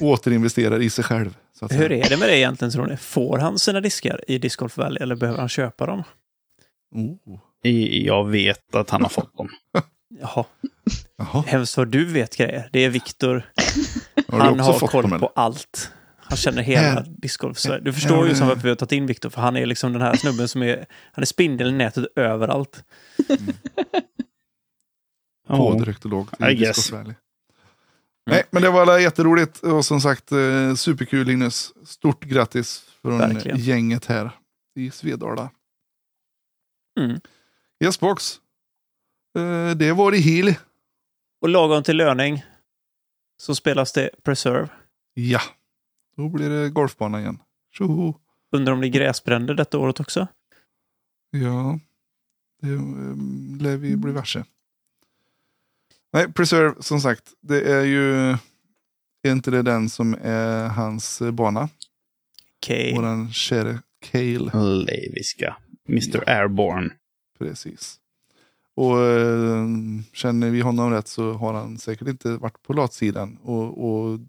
Återinvesterar 0.02 0.82
i 0.82 0.89
sig 0.89 1.04
själv. 1.04 1.38
Så 1.54 1.65
att 1.65 1.71
Hur 1.71 1.91
är 1.91 2.10
det 2.10 2.17
med 2.17 2.30
det 2.30 2.38
egentligen 2.38 2.71
tror 2.71 2.88
ni? 2.88 2.97
Får 2.97 3.38
han 3.38 3.60
sina 3.60 3.82
diskar 3.82 4.23
i 4.28 4.38
Disc 4.38 4.56
Golf 4.56 4.78
Valley 4.78 5.04
eller 5.04 5.15
behöver 5.15 5.39
han 5.39 5.49
köpa 5.49 5.86
dem? 5.86 6.04
Oh. 6.91 7.39
Jag 8.04 8.28
vet 8.28 8.75
att 8.75 8.89
han 8.89 9.02
har 9.02 9.10
fått 9.10 9.38
dem. 9.38 9.49
Jaha, 10.21 10.45
Jaha. 11.17 11.65
vad 11.78 11.88
du 11.88 12.06
vet 12.06 12.38
grejer. 12.38 12.69
Det 12.73 12.80
är 12.80 12.89
Viktor. 12.89 13.52
Har 14.28 14.39
Han 14.39 14.60
har 14.60 14.73
fått 14.73 14.91
koll 14.91 15.10
dem, 15.10 15.19
på 15.19 15.32
allt. 15.36 15.91
Han 16.17 16.38
känner 16.38 16.62
hela 16.62 17.02
discgolf. 17.02 17.58
Du 17.82 17.93
förstår 17.93 18.28
ju 18.28 18.36
som 18.36 18.47
varför 18.47 18.62
vi 18.63 18.69
har 18.69 18.75
tagit 18.75 18.91
in 18.91 19.06
Viktor, 19.06 19.30
för 19.30 19.41
han 19.41 19.56
är 19.58 19.65
liksom 19.65 19.93
den 19.93 20.02
här 20.02 20.15
snubben 20.15 20.47
som 20.47 20.63
är, 20.63 20.86
han 21.13 21.21
är 21.21 21.25
spindeln 21.25 21.75
i 21.75 21.78
nätet 21.78 22.06
överallt. 22.15 22.84
På 25.47 25.73
Ja. 25.73 25.80
direkt 25.80 26.06
och 26.06 26.12
lågt 26.12 26.34
I 26.41 26.43
i 26.52 26.56
guess. 26.56 26.75
Disc 26.75 26.89
Golf 26.91 27.02
Valley. 27.02 27.15
Nej, 28.25 28.43
men 28.52 28.62
det 28.62 28.69
var 28.69 28.82
alla 28.82 28.99
jätteroligt. 28.99 29.60
Och 29.60 29.86
som 29.86 30.02
sagt, 30.02 30.32
eh, 30.32 30.73
superkul 30.75 31.28
Linus. 31.28 31.71
Stort 31.86 32.23
grattis 32.23 32.82
från 33.02 33.17
Verkligen. 33.17 33.58
gänget 33.58 34.06
här 34.06 34.32
i 34.75 34.91
Svedala. 34.91 35.49
Mm. 37.00 37.20
Yes 37.84 38.00
box. 38.00 38.40
Eh, 39.38 39.76
det 39.76 39.94
var 39.94 40.12
det 40.12 40.18
Heal. 40.18 40.54
Och 41.42 41.50
lagom 41.50 41.84
till 41.84 41.98
löning 41.98 42.44
så 43.38 43.56
spelas 43.56 43.94
det 43.94 44.10
Preserve. 44.24 44.70
Ja, 45.14 45.42
då 46.18 46.30
blir 46.30 46.50
det 46.50 46.70
golfbana 46.70 47.20
igen. 47.20 47.40
Tjoho! 47.72 48.14
Undrar 48.52 48.74
om 48.74 48.82
det 48.82 48.88
är 48.88 48.90
gräsbränder 48.90 49.54
detta 49.54 49.78
året 49.78 50.00
också? 50.00 50.28
Ja, 51.32 51.80
det 52.62 52.70
um, 52.70 53.58
lär 53.62 53.78
vi 53.78 53.96
bli 53.96 54.12
varse. 54.12 54.44
Nej, 56.14 56.34
Preserve, 56.34 56.76
som 56.80 57.02
sagt, 57.02 57.34
det 57.42 57.62
är 57.62 57.84
ju 57.84 58.38
är 59.22 59.32
inte 59.32 59.52
det 59.52 59.62
den 59.62 59.90
som 59.90 60.18
är 60.22 60.68
hans 60.68 61.22
eh, 61.22 61.32
bana. 61.32 61.70
Okej. 62.58 62.96
Våran 62.96 63.34
käre 63.34 63.80
Cale. 64.00 64.52
Leiviska. 64.86 65.58
Mr 65.89 66.30
Airborne. 66.30 66.89
Precis. 67.39 67.99
Och 68.75 69.02
eh, 69.02 69.65
känner 70.13 70.49
vi 70.49 70.62
honom 70.62 70.91
rätt 70.91 71.08
så 71.08 71.34
har 71.34 71.54
han 71.54 71.78
säkert 71.78 72.08
inte 72.08 72.38
varit 72.38 72.63
på 72.63 72.73
latsidan 72.73 73.38
och, 73.41 73.89
och 73.89 74.19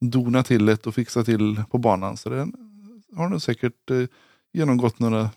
donat 0.00 0.46
till 0.46 0.66
det 0.66 0.86
och 0.86 0.94
fixat 0.94 1.26
till 1.26 1.62
på 1.70 1.78
banan. 1.78 2.16
Så 2.16 2.30
den 2.30 2.54
har 3.16 3.28
nog 3.28 3.42
säkert 3.42 3.90
eh, 3.90 4.04
genomgått 4.52 4.98
några 4.98 5.30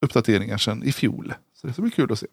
uppdateringar 0.00 0.56
sedan 0.56 0.82
i 0.82 0.92
fjol. 0.92 1.34
Så 1.54 1.66
det 1.66 1.72
ska 1.72 1.82
bli 1.82 1.90
kul 1.90 2.12
att 2.12 2.18
se. 2.18 2.26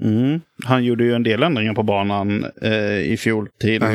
Mm. 0.00 0.40
Han 0.64 0.84
gjorde 0.84 1.04
ju 1.04 1.12
en 1.12 1.22
del 1.22 1.42
ändringar 1.42 1.74
på 1.74 1.82
banan 1.82 2.44
eh, 2.62 2.98
i 2.98 3.16
fjol 3.16 3.48
till, 3.60 3.82
eh, 3.82 3.88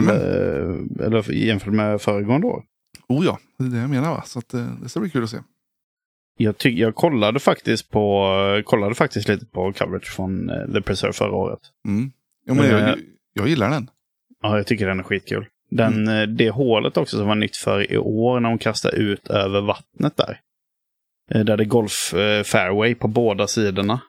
eller 1.06 1.32
jämfört 1.32 1.73
med 1.73 2.02
föregående 2.02 2.47
år. 2.47 2.63
Oh 3.08 3.25
ja, 3.25 3.39
det 3.58 3.65
är 3.65 3.69
det 3.69 3.78
jag 3.78 3.89
menar 3.89 4.12
va. 4.12 4.23
Så 4.25 4.39
att, 4.39 4.54
eh, 4.54 4.67
det 4.82 4.89
ska 4.89 4.99
bli 4.99 5.10
kul 5.10 5.23
att 5.23 5.30
se. 5.30 5.38
Jag, 6.41 6.58
ty- 6.58 6.80
jag 6.80 6.95
kollade 6.95 7.39
faktiskt 7.39 7.89
på 7.89 8.62
kollade 8.65 8.95
faktiskt 8.95 9.28
lite 9.28 9.45
på 9.45 9.73
coverage 9.73 10.06
från 10.15 10.49
eh, 10.49 10.67
The 10.73 10.82
Preserve 10.82 11.13
förra 11.13 11.32
året. 11.36 11.60
Mm. 11.88 12.12
Ja, 12.45 12.54
men 12.54 12.65
Eh. 12.65 12.71
jag, 12.71 12.99
jag 13.34 13.47
gillar 13.47 13.69
den. 13.69 13.89
Ja, 14.41 14.58
jag 14.58 14.67
tycker 14.67 14.88
den 14.88 14.99
är 14.99 15.04
skitkul. 15.04 15.45
Den, 15.71 16.08
eh, 16.08 16.23
Det 16.28 16.49
hålet 16.49 16.97
också 16.97 17.17
som 17.17 17.28
var 17.28 17.36
nytt 17.36 17.58
för 17.58 17.91
i 17.91 17.97
år 17.97 18.39
när 18.39 18.49
de 18.49 18.58
kastade 18.58 18.97
ut 18.97 19.28
över 19.28 19.62
vattnet 19.62 20.17
där. 20.17 20.39
Där 21.43 21.58
det 21.58 21.63
är 21.63 21.65
golf 21.65 22.13
fairway 22.45 22.95
på 22.95 23.08
båda 23.08 23.47
sidorna. 23.47 24.02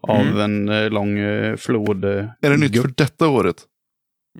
Av 0.00 0.20
Mm. 0.20 0.68
en 0.70 0.88
lång 0.92 1.16
flod. 1.56 2.04
Är 2.04 2.30
det 2.40 2.56
nytt 2.56 2.80
för 2.80 2.90
detta 2.96 3.28
året? 3.28 3.56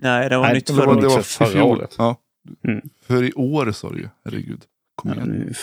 Nej, 0.01 0.29
det 0.29 0.37
var 0.37 0.43
Nej, 0.45 0.53
nytt 0.53 0.67
det 0.67 0.73
förra 0.73 0.85
var 0.85 0.93
året. 0.93 1.01
det 1.01 1.07
var 1.07 1.21
för 1.21 1.45
i 1.45 1.49
förra 1.49 1.63
året. 1.63 1.95
Ja. 1.97 2.15
Mm. 2.63 2.81
För 3.07 3.23
i 3.23 3.33
år 3.33 3.71
sa 3.71 3.89
du 3.89 3.97
ju. 3.99 4.07
Herregud. 4.25 4.61
Kom 4.95 5.11
Ja, 5.11 5.15
igen. 5.15 5.53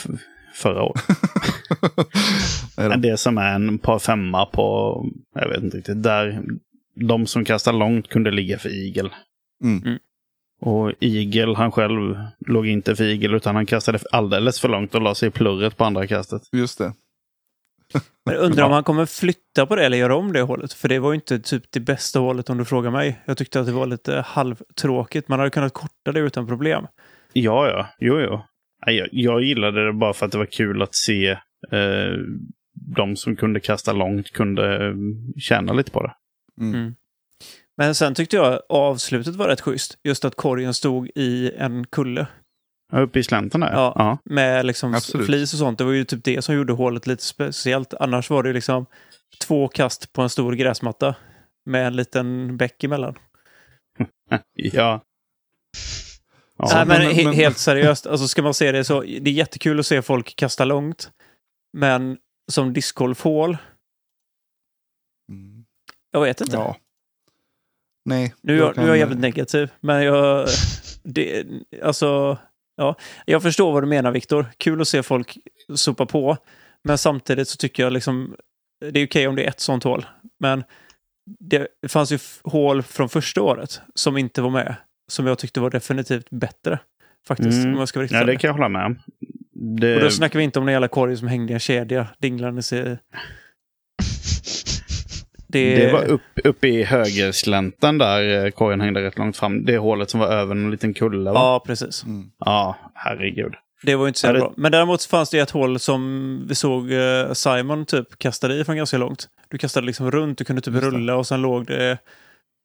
Förra 0.56 0.82
året. 0.82 1.04
Då. 2.76 2.88
Det 2.96 3.16
som 3.16 3.38
är 3.38 3.54
en 3.54 3.78
par 3.78 3.98
femma 3.98 4.46
på, 4.46 5.04
jag 5.34 5.48
vet 5.48 5.62
inte 5.62 5.76
riktigt, 5.76 6.02
där 6.02 6.42
de 6.94 7.26
som 7.26 7.44
kastar 7.44 7.72
långt 7.72 8.08
kunde 8.08 8.30
ligga 8.30 8.58
för 8.58 8.68
igel. 8.68 9.10
Mm. 9.64 9.82
Mm. 9.84 9.98
Och 10.60 10.92
igel, 11.00 11.54
han 11.54 11.72
själv 11.72 12.18
låg 12.46 12.66
inte 12.66 12.96
för 12.96 13.04
igel 13.04 13.34
utan 13.34 13.54
han 13.54 13.66
kastade 13.66 13.98
alldeles 14.10 14.60
för 14.60 14.68
långt 14.68 14.94
och 14.94 15.02
la 15.02 15.14
sig 15.14 15.28
i 15.28 15.30
plurret 15.30 15.76
på 15.76 15.84
andra 15.84 16.06
kastet. 16.06 16.42
Just 16.52 16.78
det. 16.78 16.92
Men 18.24 18.34
jag 18.34 18.44
undrar 18.44 18.64
om 18.64 18.72
han 18.72 18.84
kommer 18.84 19.06
flytta 19.06 19.66
på 19.66 19.76
det 19.76 19.86
eller 19.86 19.96
göra 19.96 20.16
om 20.16 20.32
det 20.32 20.42
hålet. 20.42 20.72
För 20.72 20.88
det 20.88 20.98
var 20.98 21.12
ju 21.12 21.14
inte 21.14 21.38
typ 21.38 21.64
det 21.70 21.80
bästa 21.80 22.18
hålet 22.18 22.50
om 22.50 22.58
du 22.58 22.64
frågar 22.64 22.90
mig. 22.90 23.22
Jag 23.24 23.36
tyckte 23.36 23.60
att 23.60 23.66
det 23.66 23.72
var 23.72 23.86
lite 23.86 24.24
halvtråkigt. 24.26 25.28
Man 25.28 25.38
hade 25.38 25.50
kunnat 25.50 25.72
korta 25.72 26.12
det 26.12 26.20
utan 26.20 26.46
problem. 26.46 26.86
Ja, 27.32 27.68
ja, 27.68 27.86
jo, 27.98 28.20
jo. 28.20 28.42
Jag, 28.90 29.08
jag 29.12 29.42
gillade 29.42 29.86
det 29.86 29.92
bara 29.92 30.12
för 30.12 30.26
att 30.26 30.32
det 30.32 30.38
var 30.38 30.46
kul 30.46 30.82
att 30.82 30.94
se 30.94 31.30
eh, 31.72 32.16
de 32.96 33.16
som 33.16 33.36
kunde 33.36 33.60
kasta 33.60 33.92
långt 33.92 34.32
kunde 34.32 34.86
eh, 34.86 34.94
tjäna 35.38 35.72
lite 35.72 35.90
på 35.90 36.02
det. 36.02 36.14
Mm. 36.60 36.74
Mm. 36.74 36.94
Men 37.76 37.94
sen 37.94 38.14
tyckte 38.14 38.36
jag 38.36 38.60
avslutet 38.68 39.34
var 39.34 39.48
rätt 39.48 39.60
schysst. 39.60 39.98
Just 40.04 40.24
att 40.24 40.34
korgen 40.34 40.74
stod 40.74 41.10
i 41.14 41.52
en 41.58 41.86
kulle. 41.86 42.26
Ja, 42.92 43.00
Uppe 43.00 43.18
i 43.18 43.22
slänten 43.22 43.60
där. 43.60 43.72
Ja. 43.72 43.92
ja. 43.96 44.18
Med 44.24 44.66
liksom 44.66 44.94
Absolut. 44.94 45.26
flis 45.26 45.52
och 45.52 45.58
sånt. 45.58 45.78
Det 45.78 45.84
var 45.84 45.92
ju 45.92 46.04
typ 46.04 46.24
det 46.24 46.42
som 46.42 46.54
gjorde 46.54 46.72
hålet 46.72 47.06
lite 47.06 47.22
speciellt. 47.22 47.94
Annars 47.94 48.30
var 48.30 48.42
det 48.42 48.52
liksom 48.52 48.86
två 49.46 49.68
kast 49.68 50.12
på 50.12 50.22
en 50.22 50.30
stor 50.30 50.52
gräsmatta. 50.52 51.14
Med 51.64 51.86
en 51.86 51.96
liten 51.96 52.56
bäck 52.56 52.84
emellan. 52.84 53.14
Ja. 54.54 55.00
Ja, 56.58 56.68
Nej, 56.74 56.86
men, 56.86 57.16
men- 57.16 57.24
men- 57.24 57.34
helt 57.34 57.58
seriöst, 57.58 58.06
alltså 58.06 58.28
ska 58.28 58.42
man 58.42 58.54
se 58.54 58.72
det 58.72 58.84
så, 58.84 59.00
det 59.00 59.30
är 59.30 59.34
jättekul 59.34 59.80
att 59.80 59.86
se 59.86 60.02
folk 60.02 60.36
kasta 60.36 60.64
långt. 60.64 61.10
Men 61.78 62.18
som 62.52 62.72
discgolfhål, 62.72 63.56
Mm. 65.32 65.64
jag 66.10 66.20
vet 66.20 66.40
inte. 66.40 66.56
Ja. 66.56 66.76
Nej. 68.04 68.34
Nu, 68.40 68.54
är 68.54 68.58
jag, 68.58 68.74
kan- 68.74 68.84
nu 68.84 68.90
är 68.90 68.92
jag 68.94 68.98
jävligt 68.98 69.18
negativ, 69.18 69.70
men 69.80 70.02
jag... 70.04 70.48
Det, 71.02 71.46
alltså, 71.82 72.38
ja. 72.76 72.96
Jag 73.26 73.42
förstår 73.42 73.72
vad 73.72 73.82
du 73.82 73.86
menar, 73.86 74.10
Viktor. 74.12 74.46
Kul 74.58 74.80
att 74.80 74.88
se 74.88 75.02
folk 75.02 75.38
sopa 75.74 76.06
på. 76.06 76.36
Men 76.84 76.98
samtidigt 76.98 77.48
så 77.48 77.56
tycker 77.56 77.82
jag 77.82 77.92
liksom... 77.92 78.36
Det 78.92 79.00
är 79.00 79.06
okej 79.06 79.28
om 79.28 79.36
det 79.36 79.44
är 79.44 79.48
ett 79.48 79.60
sånt 79.60 79.84
hål. 79.84 80.06
Men 80.40 80.64
det 81.40 81.68
fanns 81.88 82.12
ju 82.12 82.18
hål 82.44 82.82
från 82.82 83.08
första 83.08 83.42
året 83.42 83.80
som 83.94 84.16
inte 84.16 84.42
var 84.42 84.50
med. 84.50 84.74
Som 85.08 85.26
jag 85.26 85.38
tyckte 85.38 85.60
var 85.60 85.70
definitivt 85.70 86.30
bättre. 86.30 86.78
Faktiskt, 87.28 87.58
Mm. 87.64 87.72
om 87.74 87.78
jag 87.78 87.88
ska 87.88 87.98
vara 87.98 88.04
riktigt 88.04 88.18
ja, 88.18 88.24
det 88.24 88.36
kan 88.36 88.48
jag 88.48 88.52
hålla 88.54 88.68
med 88.68 88.86
om. 88.86 88.98
Det, 89.80 89.94
Och 89.94 90.00
då 90.00 90.10
snackar 90.10 90.38
vi 90.38 90.44
inte 90.44 90.58
om 90.58 90.64
den 90.66 90.72
jävla 90.72 90.88
korgen 90.88 91.18
som 91.18 91.28
hängde 91.28 91.52
i 91.52 91.54
en 91.54 91.60
kedja 91.60 92.08
dinglandes 92.18 92.72
i... 92.72 92.98
Det, 95.48 95.74
det 95.86 95.92
var 95.92 96.04
upp, 96.04 96.20
uppe 96.44 96.68
i 96.68 96.82
högerslänten 96.84 97.98
där 97.98 98.44
eh, 98.44 98.50
korgen 98.50 98.80
hängde 98.80 99.02
rätt 99.02 99.18
långt 99.18 99.36
fram. 99.36 99.64
Det 99.64 99.78
hålet 99.78 100.10
som 100.10 100.20
var 100.20 100.28
över 100.28 100.54
en 100.54 100.70
liten 100.70 100.94
kulle. 100.94 101.30
Va? 101.30 101.38
Ja, 101.40 101.62
precis. 101.66 102.04
Mm. 102.04 102.30
Ja, 102.38 102.76
herregud. 102.94 103.54
Det 103.82 103.94
var 103.96 104.04
ju 104.04 104.08
inte 104.08 104.20
så 104.20 104.26
Ja, 104.26 104.32
det- 104.32 104.38
bra. 104.38 104.52
Men 104.56 104.72
däremot 104.72 105.04
fanns 105.04 105.30
det 105.30 105.38
ett 105.38 105.50
hål 105.50 105.78
som 105.78 106.44
vi 106.48 106.54
såg 106.54 106.92
eh, 106.92 107.32
Simon 107.32 107.86
typ 107.86 108.18
kastade 108.18 108.54
i 108.54 108.64
från 108.64 108.76
ganska 108.76 108.98
långt. 108.98 109.28
Du 109.48 109.58
kastade 109.58 109.86
liksom 109.86 110.10
runt, 110.10 110.38
du 110.38 110.44
kunde 110.44 110.62
typ 110.62 110.74
rulla 110.74 111.16
och 111.16 111.26
sen 111.26 111.42
låg 111.42 111.66
det 111.66 111.98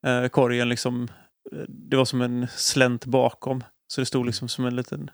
eh, 0.06 0.28
korgen 0.28 0.68
liksom... 0.68 1.08
Det 1.68 1.96
var 1.96 2.04
som 2.04 2.22
en 2.22 2.46
slänt 2.56 3.04
bakom. 3.06 3.64
Så 3.92 4.00
det 4.00 4.06
stod 4.06 4.26
liksom 4.26 4.48
som 4.48 4.64
en 4.66 4.76
liten 4.76 5.10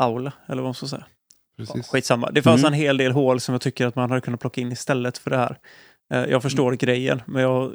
aula, 0.00 0.32
eller 0.46 0.62
vad 0.62 0.64
man 0.68 0.74
ska 0.74 0.86
säga. 0.86 1.06
Ja, 1.56 1.64
Precis. 1.66 1.88
skitsamma. 1.88 2.30
Det 2.30 2.42
fanns 2.42 2.60
Mm. 2.60 2.72
en 2.72 2.78
hel 2.78 2.96
del 2.96 3.12
hål 3.12 3.40
som 3.40 3.52
jag 3.52 3.60
tycker 3.62 3.86
att 3.86 3.96
man 3.96 4.10
hade 4.10 4.20
kunnat 4.20 4.40
plocka 4.40 4.60
in 4.60 4.72
istället 4.72 5.18
för 5.18 5.30
det 5.30 5.36
här. 5.36 5.58
Eh, 6.12 6.24
Jag 6.30 6.42
förstår 6.42 6.66
Mm. 6.68 6.78
grejen, 6.78 7.22
men 7.26 7.42
jag 7.42 7.48
har 7.48 7.74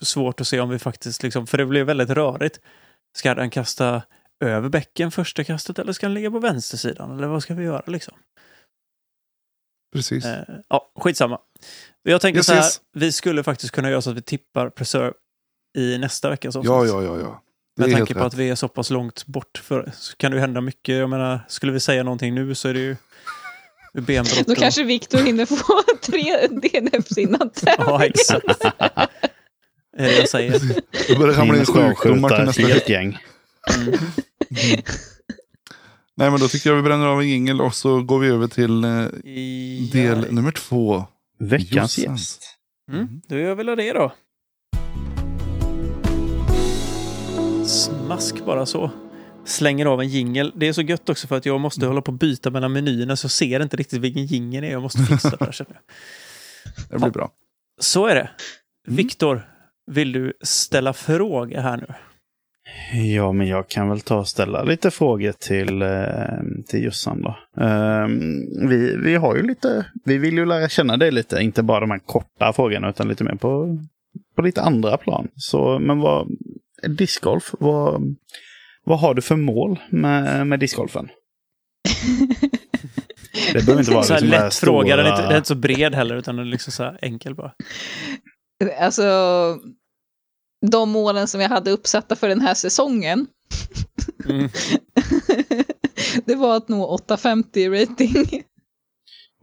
svårt 0.00 0.40
att 0.40 0.46
se 0.46 0.60
om 0.60 0.68
vi 0.68 0.78
faktiskt 0.78 1.22
liksom... 1.22 1.46
För 1.46 1.58
det 1.58 1.66
blev 1.66 1.86
väldigt 1.86 2.10
rörigt. 2.10 2.60
Ska 3.18 3.34
den 3.34 3.50
kasta 3.50 4.02
över 4.44 4.68
bäcken 4.68 5.10
första 5.10 5.44
kastet 5.44 5.78
eller 5.78 5.92
ska 5.92 6.06
den 6.06 6.14
ligga 6.14 6.30
på 6.30 6.38
vänstersidan? 6.38 7.16
Eller 7.18 7.28
vad 7.28 7.42
ska 7.42 7.54
vi 7.54 7.64
göra 7.64 7.82
liksom? 7.86 8.14
Precis. 9.92 10.24
Eh, 10.24 10.44
ja, 10.68 10.92
skitsamma. 10.96 11.40
Jag 12.02 12.20
tänker 12.20 12.38
Yes, 12.38 12.46
så 12.46 12.52
här, 12.52 12.60
yes. 12.62 12.80
vi 12.92 13.12
skulle 13.12 13.42
faktiskt 13.42 13.72
kunna 13.72 13.90
göra 13.90 14.02
så 14.02 14.10
att 14.10 14.16
vi 14.16 14.22
tippar 14.22 14.70
Preserve 14.70 15.12
i 15.78 15.98
nästa 15.98 16.30
veckas 16.30 16.56
avsnitt. 16.56 16.70
Ja, 16.70 16.86
ja, 16.86 17.02
ja, 17.02 17.18
ja. 17.20 17.42
Det 17.76 17.86
Med 17.86 17.96
tanke 17.96 18.14
på 18.14 18.20
rätt. 18.20 18.26
att 18.26 18.34
vi 18.34 18.48
är 18.50 18.54
så 18.54 18.68
pass 18.68 18.90
långt 18.90 19.26
bort 19.26 19.60
för 19.64 19.92
så 19.96 20.16
kan 20.16 20.30
det 20.30 20.34
ju 20.36 20.40
hända 20.40 20.60
mycket. 20.60 20.94
Jag 20.96 21.10
menar, 21.10 21.40
skulle 21.48 21.72
vi 21.72 21.80
säga 21.80 22.02
någonting 22.02 22.34
nu 22.34 22.54
så 22.54 22.68
är 22.68 22.74
det 22.74 22.80
ju 22.80 22.96
benbrott. 23.92 24.46
Då 24.46 24.52
och- 24.52 24.58
kanske 24.58 24.84
Viktor 24.84 25.18
hinner 25.18 25.46
få 25.46 25.82
tre 26.02 26.46
DNFs 26.46 27.18
innan 27.18 27.50
Ja, 27.62 27.76
tävlingen. 27.76 28.02
exakt. 28.14 28.64
Är 29.96 30.04
det 30.04 30.16
jag 30.18 30.28
säger. 30.28 30.60
Det 31.08 31.18
börjar 31.18 31.34
ramla 31.34 31.56
in 31.58 31.64
sjukdomar 31.66 32.28
till 32.36 32.44
nästa 32.44 32.62
vecka. 32.66 32.92
gäng. 32.92 33.18
Mm. 33.76 33.98
Nej 36.16 36.30
men 36.30 36.40
då 36.40 36.48
tycker 36.48 36.70
jag 36.70 36.76
vi 36.76 36.82
bränner 36.82 37.06
av 37.06 37.20
en 37.20 37.28
jingel 37.28 37.60
och 37.60 37.74
så 37.74 38.02
går 38.02 38.18
vi 38.18 38.28
över 38.28 38.46
till 38.46 38.84
eh, 38.84 38.90
del 39.92 40.24
Ja. 40.26 40.30
nummer 40.30 40.50
två. 40.52 41.04
Veckans 41.38 41.98
gäst. 41.98 42.44
Mm, 42.92 43.20
då 43.28 43.36
gör 43.38 43.48
jag 43.48 43.56
väl 43.56 43.66
det 43.66 43.92
då. 43.92 44.12
Smask 47.70 48.44
bara 48.44 48.66
så. 48.66 48.90
Slänger 49.44 49.86
av 49.86 50.00
en 50.00 50.08
jingel. 50.08 50.52
Det 50.56 50.68
är 50.68 50.72
så 50.72 50.82
gött 50.82 51.08
också 51.08 51.26
för 51.26 51.36
att 51.36 51.46
jag 51.46 51.60
måste 51.60 51.86
hålla 51.86 52.02
på 52.02 52.12
att 52.12 52.18
byta 52.18 52.50
mellan 52.50 52.72
menyerna 52.72 53.16
så 53.16 53.24
jag 53.24 53.30
ser 53.30 53.62
inte 53.62 53.76
riktigt 53.76 54.00
vilken 54.00 54.26
jingel 54.26 54.62
det 54.62 54.68
är. 54.68 54.72
Jag 54.72 54.82
måste 54.82 55.02
fixa 55.02 55.30
det 55.30 55.52
jag. 55.58 55.66
Det 56.90 56.98
blir 56.98 57.10
bra. 57.10 57.30
Så 57.80 58.06
är 58.06 58.14
det. 58.14 58.30
Mm. 58.88 58.96
Viktor, 58.96 59.42
vill 59.86 60.12
du 60.12 60.32
ställa 60.42 60.92
fråga 60.92 61.60
här 61.60 61.76
nu? 61.76 61.86
Ja, 63.00 63.32
men 63.32 63.46
jag 63.46 63.68
kan 63.68 63.88
väl 63.88 64.00
ta 64.00 64.18
och 64.18 64.28
ställa 64.28 64.62
lite 64.62 64.90
frågor 64.90 65.32
till, 65.32 65.82
eh, 65.82 66.62
till 66.66 66.84
Jossan 66.84 67.22
då. 67.22 67.36
Eh, 67.64 68.06
vi, 68.68 68.96
vi 68.96 69.14
har 69.14 69.36
ju 69.36 69.42
lite, 69.42 69.86
vi 70.04 70.18
vill 70.18 70.34
ju 70.34 70.46
lära 70.46 70.68
känna 70.68 70.96
dig 70.96 71.10
lite, 71.10 71.40
inte 71.40 71.62
bara 71.62 71.80
de 71.80 71.90
här 71.90 71.98
korta 71.98 72.52
frågorna 72.52 72.90
utan 72.90 73.08
lite 73.08 73.24
mer 73.24 73.34
på, 73.34 73.78
på 74.36 74.42
lite 74.42 74.62
andra 74.62 74.96
plan. 74.96 75.28
Så, 75.36 75.78
men 75.78 75.98
vad, 75.98 76.28
discgolf, 76.88 77.54
vad, 77.58 78.16
vad 78.84 79.00
har 79.00 79.14
du 79.14 79.22
för 79.22 79.36
mål 79.36 79.80
med, 79.90 80.46
med 80.46 80.60
discgolfen? 80.60 81.08
Det 83.52 83.64
behöver 83.66 83.78
inte 83.80 83.92
vara 83.94 84.02
Så 84.02 84.12
här 84.14 84.20
liksom 84.20 84.44
lätt 84.44 84.54
fråga, 84.54 84.96
den 84.96 85.06
är, 85.06 85.10
inte, 85.10 85.22
den 85.22 85.24
är 85.24 85.28
stora- 85.28 85.36
inte 85.36 85.48
så 85.48 85.54
bred 85.54 85.94
heller 85.94 86.16
utan 86.16 86.36
den 86.36 86.46
är 86.46 86.50
liksom 86.50 86.72
så 86.72 86.82
här 86.82 86.98
enkel 87.02 87.34
bara. 87.34 87.52
Alltså, 88.80 89.02
de 90.70 90.90
målen 90.90 91.28
som 91.28 91.40
jag 91.40 91.48
hade 91.48 91.70
uppsatta 91.70 92.16
för 92.16 92.28
den 92.28 92.40
här 92.40 92.54
säsongen, 92.54 93.26
Mm. 94.28 94.48
det 96.24 96.34
var 96.34 96.56
att 96.56 96.68
nå 96.68 96.86
850 96.86 97.60
i 97.60 97.68
rating. 97.68 98.42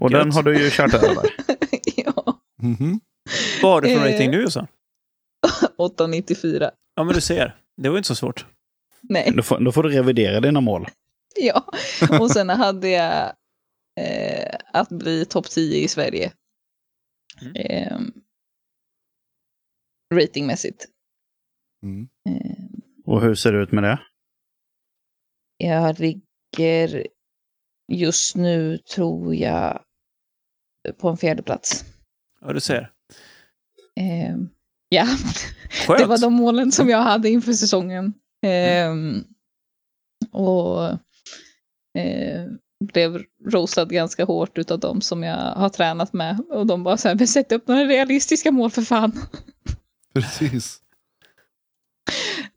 Och 0.02 0.10
den 0.10 0.26
Gött. 0.28 0.36
har 0.36 0.44
du 0.44 0.60
ju 0.64 0.70
kört 0.70 0.94
över. 0.94 1.30
ja, 1.96 2.40
Mhm. 2.62 3.00
Vad 3.62 3.72
har 3.72 3.82
du 3.82 3.88
för 3.88 4.06
Eh. 4.08 4.12
rating 4.14 4.32
nu 4.32 4.42
Jossan? 4.42 4.68
894. 5.78 6.72
Ja 6.98 7.04
men 7.04 7.14
du 7.16 7.22
ser, 7.22 7.56
det 7.76 7.90
var 7.90 7.98
inte 7.98 8.08
så 8.08 8.16
svårt. 8.16 8.46
Nej, 9.02 9.32
Då 9.36 9.44
får, 9.44 9.60
då 9.60 9.72
får 9.72 9.84
du 9.84 9.90
revidera 9.90 10.40
dina 10.40 10.62
mål. 10.62 10.88
ja. 11.36 11.66
Och 12.22 12.32
sen 12.32 12.50
hade 12.50 12.90
jag 12.90 13.34
eh, 14.00 14.56
att 14.74 14.90
bli 14.90 15.26
topp 15.26 15.46
10 15.50 15.84
i 15.84 15.88
Sverige. 15.88 16.34
Mm. 17.42 17.56
Eh, 17.56 18.00
ratingmässigt. 20.14 20.86
Mm. 21.84 22.08
Eh, 22.30 22.80
Och 23.06 23.22
hur 23.22 23.36
ser 23.36 23.52
det 23.54 23.64
ut 23.64 23.72
med 23.72 23.84
det? 23.84 24.00
jag 25.58 26.00
ligger 26.00 27.08
just 27.92 28.36
nu, 28.36 28.78
tror 28.78 29.36
jag, 29.36 29.84
på 30.98 31.10
en 31.10 31.18
fjärde 31.18 31.44
plats. 31.44 31.86
Ja 32.42 32.54
du 32.54 32.60
ser. 32.60 32.92
Ja, 34.90 35.08
Skönt. 35.88 36.00
det 36.00 36.06
var 36.06 36.18
de 36.18 36.34
målen 36.34 36.72
som 36.72 36.90
jag 36.90 37.02
hade 37.02 37.30
inför 37.30 37.54
säsongen. 37.54 38.14
Eh, 38.46 38.96
och 40.32 40.84
eh, 41.98 42.46
blev 42.94 43.24
roastad 43.46 43.86
ganska 43.86 44.26
hårt 44.26 44.58
utav 44.58 44.80
de 44.80 45.02
som 45.02 45.24
jag 45.24 45.38
har 45.38 45.70
tränat 45.70 46.14
med. 46.14 46.40
Och 46.50 46.66
de 46.66 46.84
bara 46.84 46.98
så 46.98 47.08
här, 47.08 47.16
men 47.16 47.28
sätt 47.28 47.52
upp 47.52 47.68
några 47.68 47.84
realistiska 47.84 48.52
mål 48.52 48.72
för 48.72 48.82
fan. 48.82 49.20
Precis. 50.14 50.82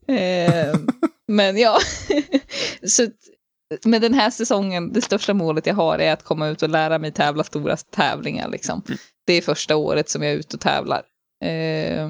Eh, 0.07 0.75
men 1.27 1.57
ja, 1.57 1.77
så 2.87 3.07
med 3.85 4.01
den 4.01 4.13
här 4.13 4.29
säsongen, 4.29 4.93
det 4.93 5.01
största 5.01 5.33
målet 5.33 5.65
jag 5.65 5.75
har 5.75 5.99
är 5.99 6.13
att 6.13 6.23
komma 6.23 6.47
ut 6.47 6.63
och 6.63 6.69
lära 6.69 6.99
mig 6.99 7.11
tävla 7.11 7.43
stora 7.43 7.77
tävlingar. 7.77 8.49
Liksom. 8.49 8.83
Det 9.25 9.33
är 9.33 9.41
första 9.41 9.75
året 9.75 10.09
som 10.09 10.23
jag 10.23 10.31
är 10.31 10.37
ute 10.37 10.55
och 10.55 10.61
tävlar. 10.61 11.03
Eh, 11.41 12.09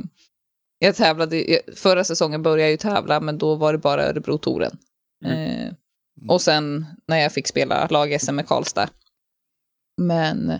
jag 0.79 0.95
tävlade, 0.95 1.61
förra 1.75 2.03
säsongen 2.03 2.43
började 2.43 2.61
jag 2.61 2.71
ju 2.71 2.77
tävla, 2.77 3.19
men 3.19 3.37
då 3.37 3.55
var 3.55 3.73
det 3.73 3.79
bara 3.79 4.03
Örebro-touren. 4.09 4.77
Eh, 5.25 5.73
och 6.29 6.41
sen 6.41 6.85
när 7.07 7.17
jag 7.17 7.33
fick 7.33 7.47
spela 7.47 7.87
lag-SM 7.87 8.35
med 8.35 8.47
Karlstad. 8.47 8.89
Men 10.01 10.59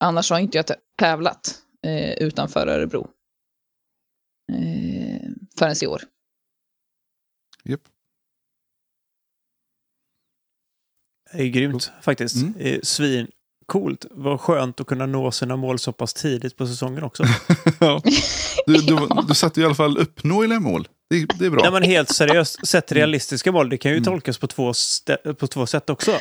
annars 0.00 0.30
har 0.30 0.38
inte 0.38 0.58
jag 0.58 0.66
tä- 0.66 0.80
tävlat 0.98 1.62
eh, 1.86 2.12
utanför 2.12 2.66
Örebro. 2.66 3.10
Eh, 4.52 5.28
förrän 5.58 5.74
i 5.82 5.86
år. 5.86 6.02
Japp. 7.64 7.88
Det 11.32 11.42
är 11.42 11.48
grymt 11.48 11.92
faktiskt. 12.02 12.36
Mm. 12.36 12.54
Det 12.58 12.86
Svincoolt. 13.72 14.06
Vad 14.10 14.40
skönt 14.40 14.80
att 14.80 14.86
kunna 14.86 15.06
nå 15.06 15.30
sina 15.30 15.56
mål 15.56 15.78
så 15.78 15.92
pass 15.92 16.14
tidigt 16.14 16.56
på 16.56 16.66
säsongen 16.66 17.02
också. 17.02 17.24
ja. 17.80 18.02
du, 18.66 18.74
du, 18.74 18.96
du 19.28 19.34
satte 19.34 19.60
i 19.60 19.64
alla 19.64 19.74
fall 19.74 19.98
uppnåeliga 19.98 20.60
mål. 20.60 20.88
Det, 21.10 21.26
det 21.38 21.46
är 21.46 21.50
bra. 21.50 21.60
Nej 21.62 21.72
men 21.72 21.82
helt 21.82 22.08
seriöst, 22.08 22.66
sett 22.66 22.92
realistiska 22.92 23.52
mål, 23.52 23.68
det 23.68 23.76
kan 23.78 23.90
ju 23.90 23.96
Mm. 23.96 24.04
tolkas 24.04 24.38
på 24.38 24.46
två, 24.46 24.72
på 25.38 25.46
två 25.46 25.66
sätt 25.66 25.90
också. 25.90 26.12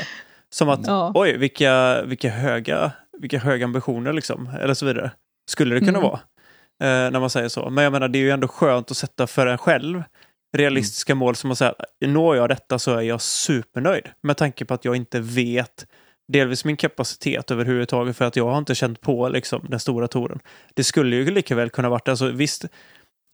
Som 0.50 0.70
att, 0.70 0.88
Ja. 0.88 1.12
oj, 1.16 1.38
vilka, 1.38 2.04
vilka, 2.04 2.30
höga, 2.30 2.92
vilka 3.20 3.40
höga 3.40 3.66
ambitioner 3.66 4.14
liksom, 4.14 4.50
eller 4.62 4.74
så 4.74 4.86
vidare. 4.86 5.12
Skulle 5.50 5.76
det 5.76 5.80
kunna 5.80 5.98
Mm. 6.00 6.02
vara. 6.02 6.20
Eh, 6.84 7.12
när 7.12 7.20
man 7.20 7.30
säger 7.30 7.50
så. 7.50 7.70
Men 7.70 7.84
jag 7.84 7.94
menar, 7.94 8.08
det 8.08 8.18
är 8.18 8.22
ju 8.22 8.32
ändå 8.32 8.48
skönt 8.48 8.92
att 8.92 8.98
sätta 8.98 9.28
för 9.28 9.48
en 9.48 9.58
själv 9.58 10.04
realistiska 10.58 11.16
mål 11.16 11.36
som 11.36 11.52
att 11.52 11.58
säga, 11.58 11.74
når 12.06 12.36
jag 12.36 12.50
detta 12.50 12.80
så 12.80 12.96
är 12.96 13.02
jag 13.02 13.22
supernöjd. 13.22 14.04
Med 14.24 14.38
tanke 14.38 14.66
på 14.66 14.74
att 14.74 14.86
jag 14.86 14.96
inte 14.96 15.20
vet 15.20 15.86
delvis 16.28 16.66
min 16.66 16.78
kapacitet 16.78 17.52
överhuvudtaget 17.52 18.18
för 18.18 18.26
att 18.26 18.36
jag 18.36 18.50
har 18.50 18.58
inte 18.58 18.76
känt 18.76 19.02
på 19.02 19.30
liksom, 19.30 19.66
den 19.70 19.80
stora 19.80 20.08
touren. 20.08 20.40
Det 20.74 20.84
skulle 20.84 21.16
ju 21.16 21.32
lika 21.32 21.56
väl 21.56 21.70
kunna 21.70 21.90
varit, 21.90 22.08
alltså 22.08 22.28
visst, 22.32 22.66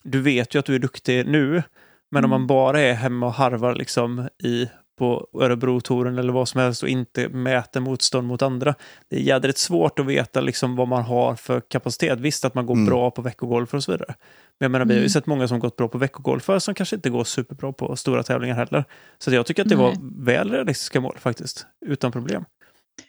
du 0.03 0.21
vet 0.21 0.55
ju 0.55 0.59
att 0.59 0.65
du 0.65 0.75
är 0.75 0.79
duktig 0.79 1.27
nu, 1.27 1.63
men 2.11 2.25
om 2.25 2.29
Mm. 2.31 2.41
man 2.41 2.47
bara 2.47 2.81
är 2.81 2.93
hemma 2.93 3.25
och 3.25 3.33
harvar 3.33 3.75
liksom 3.75 4.27
i 4.43 4.69
på 4.97 5.27
Örebro-touren 5.33 6.17
eller 6.17 6.33
vad 6.33 6.47
som 6.49 6.61
helst 6.61 6.83
och 6.83 6.89
inte 6.89 7.29
mäter 7.29 7.79
motstånd 7.79 8.27
mot 8.27 8.41
andra. 8.41 8.75
Det 9.09 9.15
är 9.15 9.19
jädrigt 9.21 9.57
svårt 9.57 9.99
att 9.99 10.05
veta 10.05 10.41
liksom 10.41 10.75
vad 10.75 10.87
man 10.87 11.03
har 11.03 11.35
för 11.35 11.59
kapacitet. 11.61 12.19
Visst 12.19 12.45
att 12.45 12.53
man 12.55 12.65
går 12.65 12.73
Mm. 12.75 12.85
bra 12.85 13.11
på 13.11 13.21
veckogolf 13.21 13.73
och 13.73 13.83
så 13.83 13.91
vidare. 13.91 14.15
Men 14.59 14.65
jag 14.65 14.71
menar, 14.71 14.85
vi 14.85 14.93
har 14.93 14.97
ju 14.97 15.01
Mm. 15.03 15.09
sett 15.09 15.25
många 15.25 15.47
som 15.47 15.59
gått 15.59 15.75
bra 15.75 15.87
på 15.87 15.97
veckogolfare 15.97 16.59
som 16.59 16.73
kanske 16.75 16.95
inte 16.95 17.09
går 17.09 17.23
superbra 17.23 17.71
på 17.73 17.95
stora 17.95 18.23
tävlingar 18.23 18.55
heller. 18.55 18.85
Så 19.17 19.33
jag 19.33 19.45
tycker 19.45 19.61
att 19.63 19.69
det 19.69 19.75
var 19.75 19.95
väl 20.25 20.51
realistiska 20.51 21.01
mål 21.01 21.17
faktiskt, 21.19 21.65
utan 21.85 22.11
problem. 22.11 22.45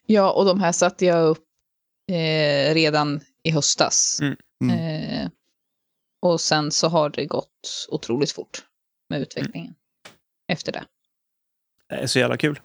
Ja, 0.06 0.32
och 0.32 0.44
de 0.44 0.60
här 0.60 0.72
satte 0.72 1.04
jag 1.06 1.26
upp 1.28 1.44
eh, 2.12 2.74
redan 2.74 3.20
i 3.42 3.50
höstas. 3.50 4.18
Mm. 4.22 4.36
Mm. 4.62 4.78
Eh, 4.78 5.30
och 6.22 6.40
sen 6.40 6.70
så 6.70 6.88
har 6.88 7.10
det 7.10 7.26
gått 7.26 7.86
otroligt 7.88 8.32
fort 8.32 8.64
med 9.10 9.20
utvecklingen 9.20 9.74
efter 10.52 10.72
det. 10.72 10.84
Det 11.88 11.94
är 11.94 12.06
så 12.06 12.18
jävla 12.18 12.36
kul. 12.36 12.60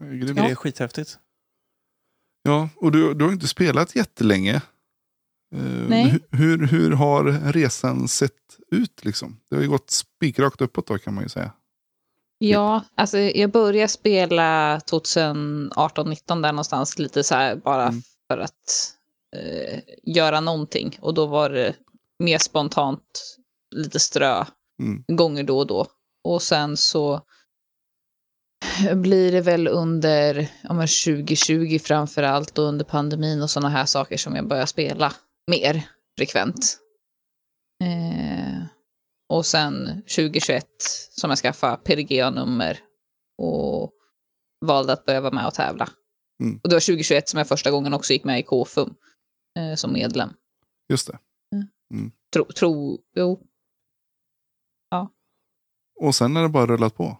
Det 0.00 0.40
är 0.40 0.54
skithäftigt. 0.54 1.18
Ja, 2.42 2.68
och 2.76 2.92
du, 2.92 3.14
du 3.14 3.24
har 3.24 3.32
inte 3.32 3.48
spelat 3.48 3.96
jättelänge. 3.96 4.54
Eh, 5.54 5.60
Nej. 5.88 6.04
hu- 6.12 6.36
Hur, 6.36 6.66
hur 6.66 6.90
har 6.90 7.52
resan 7.52 8.08
sett 8.08 8.58
ut 8.70 9.04
liksom? 9.04 9.40
Det 9.50 9.56
har 9.56 9.62
ju 9.62 9.68
gått 9.68 9.90
spikrakt 9.90 10.60
uppåt 10.60 10.86
då 10.86 10.98
kan 10.98 11.14
man 11.14 11.22
ju 11.24 11.28
säga. 11.28 11.52
Ja, 12.38 12.84
alltså 12.94 13.18
jag 13.18 13.50
började 13.50 13.88
spela 13.88 14.78
2018-19 14.78 16.42
där 16.42 16.52
någonstans, 16.52 16.98
lite 16.98 17.24
så 17.24 17.34
här 17.34 17.56
bara 17.56 17.82
Mm. 17.88 18.02
för 18.28 18.38
att 18.38 18.94
eh, 19.36 19.80
göra 20.02 20.40
någonting. 20.40 20.98
Och 21.00 21.14
då 21.14 21.26
var 21.26 21.50
det 21.50 21.74
mer 22.18 22.38
spontant, 22.38 23.36
lite 23.74 24.00
strö 24.00 24.44
Mm. 24.82 25.04
gånger 25.08 25.42
då 25.42 25.58
och 25.58 25.66
då. 25.66 25.86
Och 26.24 26.42
sen 26.42 26.76
så 26.76 27.20
blir 28.94 29.32
det 29.32 29.40
väl 29.40 29.68
under 29.68 30.48
ja, 30.62 30.72
men 30.74 30.88
2020 31.04 31.78
framför 31.82 32.22
allt 32.22 32.58
och 32.58 32.64
under 32.64 32.84
pandemin 32.84 33.42
och 33.42 33.50
sådana 33.50 33.68
här 33.68 33.84
saker 33.86 34.16
som 34.16 34.36
jag 34.36 34.48
börjar 34.48 34.66
spela 34.66 35.12
mer 35.50 35.82
frekvent. 36.18 36.78
Eh, 37.84 38.62
och 39.34 39.46
sen 39.46 39.86
2021 40.02 40.66
som 41.10 41.30
jag 41.30 41.38
skaffade 41.38 41.76
PDGA-nummer 41.76 42.78
och 43.38 43.92
valde 44.66 44.92
att 44.92 45.04
börja 45.04 45.20
vara 45.20 45.34
med 45.34 45.46
och 45.46 45.54
tävla. 45.54 45.88
Mm. 46.42 46.60
Och 46.62 46.68
det 46.68 46.74
var 46.74 46.80
2021 46.80 47.28
som 47.28 47.38
jag 47.38 47.48
första 47.48 47.70
gången 47.70 47.94
också 47.94 48.12
gick 48.12 48.24
med 48.24 48.38
i 48.40 48.42
KFUM 48.42 48.94
eh, 49.58 49.74
som 49.74 49.92
medlem. 49.92 50.30
Just 50.88 51.06
det. 51.06 51.18
Tro, 52.32 52.44
tro, 52.44 52.98
jo. 53.16 53.40
Och 56.00 56.14
sen 56.14 56.36
har 56.36 56.42
det 56.42 56.48
bara 56.48 56.66
rullat 56.66 56.94
på. 56.96 57.18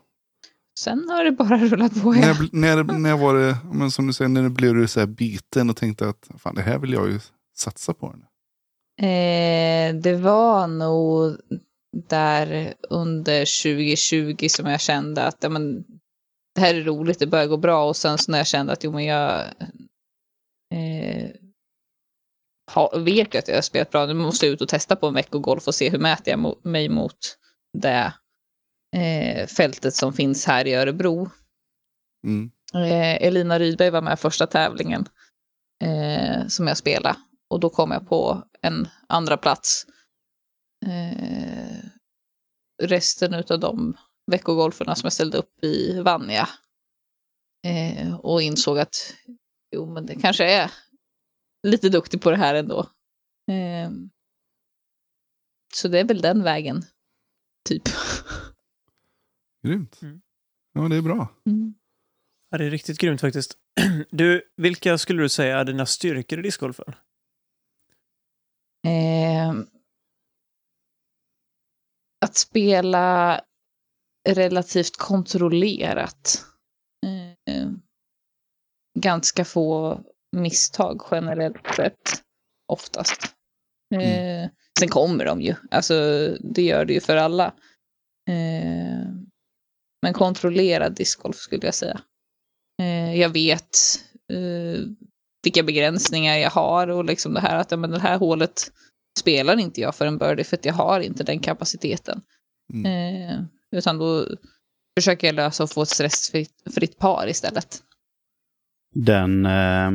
Sen 0.80 1.08
har 1.08 1.24
det 1.24 1.32
bara 1.32 1.56
rullat 1.68 2.02
på. 2.02 2.12
När, 2.12 2.20
Ja. 2.20 2.26
jag- 2.40 2.54
när, 2.54 2.84
när 2.98 3.16
var 3.16 3.34
det, 3.34 3.56
men 3.72 3.90
som 3.90 4.06
du 4.06 4.12
säger, 4.12 4.28
när 4.28 4.48
blev 4.48 4.74
du 4.74 4.88
så 4.88 5.00
här 5.00 5.06
biten 5.06 5.70
och 5.70 5.76
tänkte 5.76 6.08
att 6.08 6.30
fan 6.38 6.54
det 6.54 6.62
här 6.62 6.78
vill 6.78 6.92
jag 6.92 7.08
ju 7.10 7.20
satsa 7.56 7.94
på. 7.94 8.14
Nu. 8.16 8.24
Eh, 9.08 9.94
det 9.94 10.16
var 10.16 10.66
nog 10.66 11.36
där 11.95 12.74
under 12.90 13.62
2020 13.62 14.49
som 14.49 14.66
jag 14.66 14.80
kände 14.80 15.24
att 15.24 15.38
ja, 15.40 15.49
men, 15.49 15.84
det 16.55 16.61
här 16.61 16.74
är 16.74 16.82
roligt, 16.82 17.18
det 17.18 17.26
börjar 17.26 17.47
gå 17.47 17.57
bra 17.57 17.88
och 17.88 17.97
sen 17.97 18.18
så 18.18 18.30
när 18.30 18.38
jag 18.38 18.47
kände 18.47 18.72
att 18.72 18.84
jo 18.84 18.92
men 18.92 19.05
jag 19.05 19.40
eh, 20.74 21.30
ha, 22.74 22.99
vet 22.99 23.34
ju 23.34 23.38
att 23.38 23.49
jag 23.49 23.55
har 23.55 23.62
spelat 23.62 23.90
bra, 23.90 24.07
nu 24.07 24.14
måste 24.14 24.47
jag 24.47 24.53
ut 24.53 24.61
och 24.61 24.68
testa 24.68 24.97
på 24.97 25.07
en 25.07 25.14
veckogolf 25.14 25.68
och 25.68 25.74
se 25.74 25.90
hur 25.90 25.99
mäter 25.99 26.30
jag 26.30 26.38
mo 26.38 26.59
mig 26.62 26.88
mot 26.88 27.18
det 27.78 28.12
eh, 28.97 29.47
fältet 29.47 29.95
som 29.95 30.12
finns 30.12 30.47
här 30.47 30.66
i 30.66 30.74
Örebro. 30.74 31.30
Mm. 32.26 32.51
Eh, 32.74 33.26
Elina 33.26 33.59
Rydberg 33.59 33.90
var 33.90 34.03
med 34.03 34.20
första 34.20 34.47
tävlingen 34.47 35.09
eh, 35.84 36.47
som 36.47 36.66
jag 36.66 36.76
spelade 36.76 37.16
och 37.51 37.61
då 37.61 37.70
kom 37.70 37.90
jag 37.90 38.09
på 38.09 38.42
en 38.62 38.88
andra 39.09 39.36
plats. 39.36 39.86
Eh, 40.87 41.85
resten 42.82 43.35
av 43.35 43.61
de 43.61 43.97
veckogolferna 44.30 44.95
som 44.95 45.07
jag 45.07 45.12
ställde 45.12 45.39
upp 45.39 45.64
i 45.64 46.01
vann 46.01 46.30
jag. 46.30 46.49
Eh, 47.66 48.14
och 48.14 48.43
insåg 48.43 48.78
att 48.78 49.14
jo, 49.74 49.87
men 49.87 50.07
det 50.07 50.14
kanske 50.14 50.45
är 50.45 50.70
lite 51.66 51.89
duktig 51.89 52.22
på 52.22 52.30
det 52.30 52.37
här 52.37 52.55
ändå. 52.55 52.80
Eh, 53.51 53.91
så 55.74 55.89
det 55.89 56.01
är 56.01 56.05
väl 56.05 56.20
den 56.20 56.43
vägen, 56.43 56.82
typ. 57.68 57.82
Grymt. 59.66 60.03
Mm. 60.03 60.20
Ja, 60.72 60.89
det 60.89 60.97
är 60.97 61.03
bra. 61.03 61.28
Mm. 61.47 61.74
Ja, 62.51 62.59
det 62.59 62.64
är 62.64 62.70
riktigt 62.70 62.99
grymt 62.99 63.20
faktiskt. 63.20 63.59
Du, 64.11 64.43
vilka 64.57 64.99
skulle 64.99 65.22
du 65.22 65.28
säga 65.28 65.59
är 65.59 65.64
dina 65.64 65.87
styrkor 65.87 66.39
i 66.39 66.43
discgolfen? 66.43 66.95
Eh, 68.87 69.53
att 72.35 72.39
spela 72.39 73.41
relativt 74.28 74.97
kontrollerat. 74.97 76.45
Eh, 77.07 77.70
ganska 78.99 79.45
få 79.45 80.01
misstag 80.37 81.03
generellt 81.11 81.74
sett, 81.76 82.22
oftast. 82.72 83.35
Eh, 83.95 84.51
sen 84.78 84.89
kommer 84.89 85.24
de 85.24 85.41
ju, 85.41 85.55
alltså 85.70 85.95
det 86.41 86.62
gör 86.62 86.85
det 86.85 86.93
ju 86.93 87.01
för 87.01 87.16
alla. 87.16 87.47
Eh, 88.30 89.09
men 90.03 90.12
kontrollerad 90.14 90.95
discgolf 90.95 91.37
skulle 91.37 91.66
jag 91.66 91.74
säga. 91.74 92.01
Jag 93.16 93.28
vet 93.28 93.78
vilka 95.43 95.62
begränsningar 95.62 96.37
jag 96.37 96.51
har 96.51 96.89
och 96.89 97.05
liksom 97.05 97.35
det 97.35 97.41
här 97.41 97.57
att 97.57 97.70
ja, 97.70 97.76
men 97.76 97.91
det 97.91 97.99
här 97.99 98.18
hålet 98.18 98.72
spelar 99.18 99.60
inte 99.60 99.80
jag 99.80 99.94
för 99.94 100.06
en 100.06 100.18
birdie 100.18 100.44
för 100.44 100.56
att 100.56 100.64
jag 100.64 100.74
har 100.74 101.00
inte 101.00 101.24
den 101.24 101.38
kapaciteten. 101.38 102.20
Mm. 102.72 103.30
Eh, 103.30 103.44
utan 103.70 103.98
då 103.98 104.26
försöker 104.98 105.26
jag 105.26 105.34
lösa 105.34 105.62
och 105.62 105.70
få 105.70 105.82
ett 105.82 105.88
stressfritt 105.88 106.62
fritt 106.74 106.98
par 106.98 107.28
istället. 107.28 107.82
Den, 108.94 109.46
eh, 109.46 109.90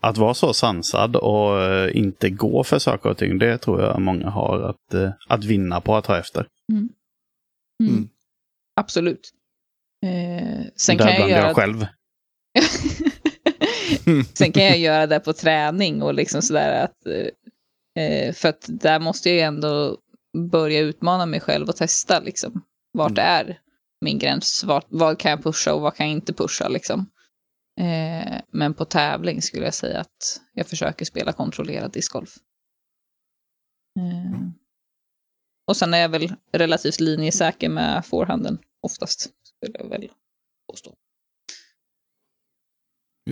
att 0.00 0.18
vara 0.18 0.34
så 0.34 0.52
sansad 0.52 1.16
och 1.16 1.62
eh, 1.62 1.96
inte 1.96 2.30
gå 2.30 2.64
för 2.64 2.78
saker 2.78 3.10
och 3.10 3.18
ting, 3.18 3.38
det 3.38 3.58
tror 3.58 3.82
jag 3.82 4.00
många 4.00 4.30
har 4.30 4.60
att, 4.62 4.94
eh, 4.94 5.10
att 5.28 5.44
vinna 5.44 5.80
på 5.80 5.96
att 5.96 6.04
ta 6.04 6.18
efter. 6.18 6.46
Mm. 6.72 6.88
Mm. 7.82 8.08
Absolut. 8.76 9.30
Eh, 10.06 10.66
sen, 10.76 10.98
kan 10.98 11.08
jag 11.08 11.30
göra, 11.30 11.46
jag 11.46 11.56
själv. 11.56 11.86
sen 14.34 14.52
kan 14.52 14.64
jag 14.64 14.78
göra 14.78 15.06
det 15.06 15.20
på 15.20 15.32
träning 15.32 16.02
och 16.02 16.14
liksom 16.14 16.42
sådär 16.42 16.84
att 16.84 17.06
eh, 17.96 18.34
för 18.34 18.48
att 18.48 18.66
där 18.68 19.00
måste 19.00 19.28
jag 19.28 19.36
ju 19.36 19.42
ändå 19.42 19.98
börja 20.50 20.80
utmana 20.80 21.26
mig 21.26 21.40
själv 21.40 21.68
och 21.68 21.76
testa 21.76 22.20
liksom 22.20 22.64
vart 22.92 23.10
Mm. 23.10 23.24
är 23.24 23.60
min 24.00 24.18
gräns, 24.18 24.64
vart, 24.64 24.86
vad 24.88 25.18
kan 25.18 25.30
jag 25.30 25.42
pusha 25.42 25.74
och 25.74 25.80
vad 25.80 25.94
kan 25.94 26.06
jag 26.06 26.16
inte 26.16 26.32
pusha 26.32 26.68
liksom. 26.68 27.10
Eh, 27.80 28.40
men 28.50 28.74
på 28.74 28.84
tävling 28.84 29.42
skulle 29.42 29.64
jag 29.64 29.74
säga 29.74 30.00
att 30.00 30.40
jag 30.52 30.66
försöker 30.66 31.04
spela 31.04 31.32
kontrollerad 31.32 31.92
discgolf. 31.92 32.36
Eh, 33.98 34.40
och 35.66 35.76
sen 35.76 35.94
är 35.94 35.98
jag 35.98 36.08
väl 36.08 36.34
relativt 36.52 37.00
linjesäker 37.00 37.68
med 37.68 38.06
forehanden 38.06 38.58
oftast, 38.80 39.20
skulle 39.42 39.78
jag 39.78 39.88
väl 39.88 40.10
påstå. 40.68 40.94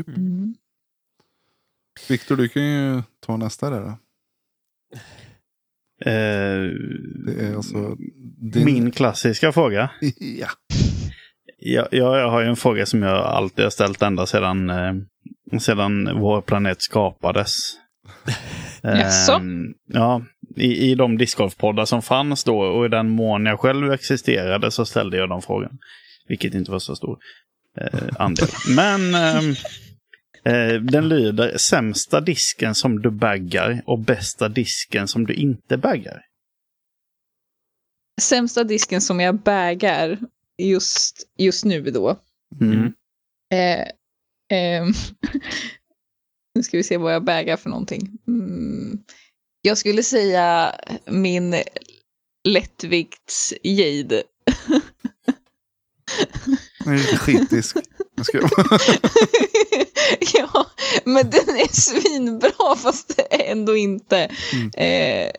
Mm. 0.08 0.54
Viktor, 2.08 2.36
du 2.36 2.48
kan 2.48 2.62
ju 2.62 3.02
ta 3.20 3.36
nästa 3.36 3.70
där. 3.70 3.80
Då. 3.80 3.98
Eh, 6.04 6.70
Det 7.26 7.46
är 7.46 7.56
alltså 7.56 7.96
din... 8.52 8.64
Min 8.64 8.90
klassiska 8.90 9.52
fråga. 9.52 9.90
Ja. 10.20 10.48
Jag, 11.60 11.88
jag, 11.90 12.18
jag 12.18 12.30
har 12.30 12.40
ju 12.40 12.48
en 12.48 12.56
fråga 12.56 12.86
som 12.86 13.02
jag 13.02 13.16
alltid 13.16 13.64
har 13.64 13.70
ställt 13.70 14.02
ända 14.02 14.26
sedan, 14.26 14.70
eh, 14.70 14.94
sedan 15.60 16.20
vår 16.20 16.40
planet 16.40 16.82
skapades. 16.82 17.56
Jaså? 18.82 19.32
Eh, 19.32 19.40
ja, 19.86 20.22
i, 20.56 20.90
i 20.90 20.94
de 20.94 21.18
discgolfpoddar 21.18 21.84
som 21.84 22.02
fanns 22.02 22.44
då 22.44 22.58
och 22.60 22.86
i 22.86 22.88
den 22.88 23.08
mån 23.08 23.46
jag 23.46 23.60
själv 23.60 23.92
existerade 23.92 24.70
så 24.70 24.84
ställde 24.84 25.16
jag 25.16 25.28
de 25.28 25.42
frågan. 25.42 25.78
Vilket 26.28 26.54
inte 26.54 26.70
var 26.70 26.78
så 26.78 26.96
stor 26.96 27.18
eh, 27.80 28.08
andel. 28.18 28.48
Men 28.76 29.14
ehm, 29.14 29.50
eh, 29.50 29.56
den 30.82 31.08
lyder 31.08 31.58
sämsta 31.58 32.20
disken 32.20 32.74
som 32.74 33.02
du 33.02 33.10
baggar 33.10 33.82
och 33.86 33.98
bästa 33.98 34.48
disken 34.48 35.08
som 35.08 35.26
du 35.26 35.34
inte 35.34 35.76
baggar. 35.76 36.24
Sämsta 38.20 38.64
disken 38.64 39.00
som 39.00 39.20
jag 39.20 39.38
bagar 39.38 40.18
just, 40.62 41.28
just 41.38 41.64
nu 41.64 41.82
då. 41.82 42.20
Mm. 42.60 42.92
Eh, 43.54 43.88
ehm, 44.52 44.92
nu 46.54 46.62
ska 46.62 46.76
vi 46.76 46.82
se 46.82 46.96
vad 46.96 47.14
jag 47.14 47.24
bagar 47.24 47.56
för 47.56 47.70
någonting. 47.70 48.18
Mm. 48.26 48.98
Jag 49.62 49.78
skulle 49.78 50.02
säga 50.02 50.74
min 51.06 51.54
lättvikts 52.48 53.54
Jade. 53.62 54.22
Den 56.84 56.94
är 56.94 56.98
lite 56.98 57.16
skitisk. 57.16 57.76
Jag 58.14 58.26
ska... 58.26 58.38
ja, 60.34 60.66
men 61.04 61.30
den 61.30 61.48
är 61.56 61.72
svinbra 61.80 62.76
fast 62.76 63.20
ändå 63.30 63.76
inte. 63.76 64.30
Mm. 64.52 64.70
Eh, 64.76 65.32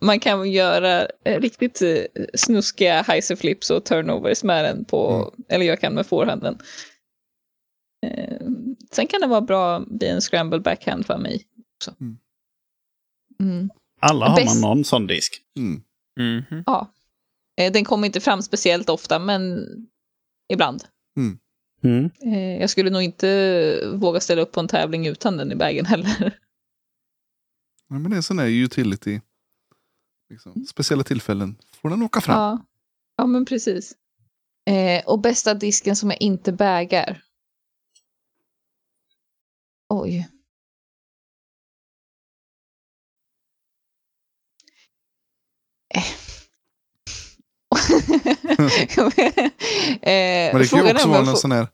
man 0.00 0.20
kan 0.20 0.50
göra 0.52 1.08
eh, 1.24 1.40
riktigt 1.40 1.82
eh, 1.82 2.02
snuskiga 2.34 3.02
heiserflips 3.02 3.70
och 3.70 3.84
turnovers 3.84 4.42
med 4.44 4.64
den 4.64 4.84
på, 4.84 5.32
eller 5.48 5.66
jag 5.66 5.80
kan 5.80 5.94
med 5.94 6.06
forehanden. 6.06 6.58
Eh, 8.06 8.40
sen 8.92 9.06
kan 9.06 9.20
det 9.20 9.26
vara 9.26 9.40
bra 9.40 9.78
vid 9.78 10.02
en 10.10 10.20
scramble 10.20 10.60
backhand 10.60 11.06
för 11.06 11.18
mig 11.18 11.44
också. 11.76 11.94
Mm. 12.00 12.18
Mm. 13.40 13.70
Alla 14.00 14.28
har 14.28 14.36
Bäst- 14.36 14.60
man 14.60 14.70
någon 14.70 14.84
sån 14.84 15.06
disk. 15.06 15.42
Mm. 15.56 15.82
Mhm. 16.20 16.62
Ja. 16.66 16.92
Eh, 17.60 17.72
den 17.72 17.84
kommer 17.84 18.06
inte 18.06 18.20
fram 18.20 18.42
speciellt 18.42 18.88
ofta, 18.88 19.18
men 19.18 19.66
ibland. 20.52 20.84
Mm. 21.16 21.38
Eh, 21.82 22.60
jag 22.60 22.70
skulle 22.70 22.90
nog 22.90 23.02
inte 23.02 23.80
våga 23.94 24.20
ställa 24.20 24.42
upp 24.42 24.52
på 24.52 24.60
en 24.60 24.68
tävling 24.68 25.06
utan 25.06 25.36
den 25.36 25.52
i 25.52 25.56
bagen 25.56 25.86
heller. 25.86 26.38
Ja, 27.88 27.98
men 27.98 28.10
det 28.10 28.14
är 28.14 28.16
en 28.16 28.22
sån 28.22 28.36
där 28.36 28.46
utility. 28.46 29.20
Liksom. 30.30 30.66
Speciella 30.66 31.04
tillfällen 31.04 31.56
får 31.72 31.90
den 31.90 32.02
åka 32.02 32.20
fram. 32.20 32.36
Ja, 32.36 32.64
ja 33.16 33.26
men 33.26 33.44
precis. 33.44 33.96
Eh, 34.66 35.06
och 35.06 35.20
bästa 35.20 35.54
disken 35.54 35.96
som 35.96 36.10
jag 36.10 36.22
inte 36.22 36.52
bagar. 36.52 37.22
Oj. 39.88 40.28
Eh. 45.94 46.27
eh, 50.02 50.52
Men 50.52 50.58
det 50.58 50.70
kan 50.70 50.86
ju 50.86 50.92
också 50.92 51.08
vara 51.08 51.22
någon, 51.22 51.36
sån 51.36 51.52
här, 51.52 51.66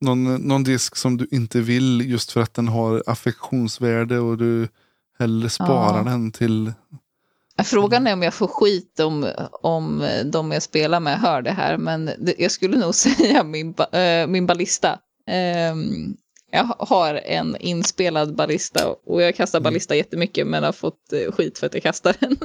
någon, 0.00 0.34
någon 0.34 0.64
disk 0.64 0.96
som 0.96 1.16
du 1.16 1.28
inte 1.30 1.60
vill 1.60 2.10
just 2.10 2.32
för 2.32 2.40
att 2.40 2.54
den 2.54 2.68
har 2.68 3.02
affektionsvärde 3.06 4.18
och 4.18 4.38
du 4.38 4.68
hellre 5.18 5.50
sparar 5.50 5.98
Ja. 5.98 6.04
den 6.04 6.32
till... 6.32 6.72
Frågan 7.64 8.06
är 8.06 8.12
om 8.12 8.22
jag 8.22 8.34
får 8.34 8.46
skit 8.46 9.00
om, 9.00 9.28
om 9.62 10.08
de 10.24 10.52
jag 10.52 10.62
spelar 10.62 11.00
med 11.00 11.18
hör 11.20 11.42
det 11.42 11.50
här, 11.50 11.76
men 11.78 12.10
det, 12.18 12.34
jag 12.38 12.50
skulle 12.50 12.76
nog 12.78 12.94
säga 13.04 13.44
min, 13.44 13.72
ba, 13.72 13.84
eh, 13.98 14.26
min 14.26 14.46
ballista. 14.46 14.98
Ehm, 15.26 16.16
jag 16.50 16.64
har 16.78 17.14
en 17.14 17.56
inspelad 17.56 18.36
ballista 18.36 18.88
och 19.06 19.22
jag 19.22 19.34
kastar 19.36 19.58
Mm. 19.58 19.64
ballista 19.64 19.94
jättemycket 19.96 20.46
men 20.46 20.64
har 20.64 20.72
fått 20.72 21.12
eh, 21.12 21.32
skit 21.32 21.58
för 21.58 21.66
att 21.66 21.74
jag 21.74 21.82
kastar 21.82 22.16
den. 22.20 22.36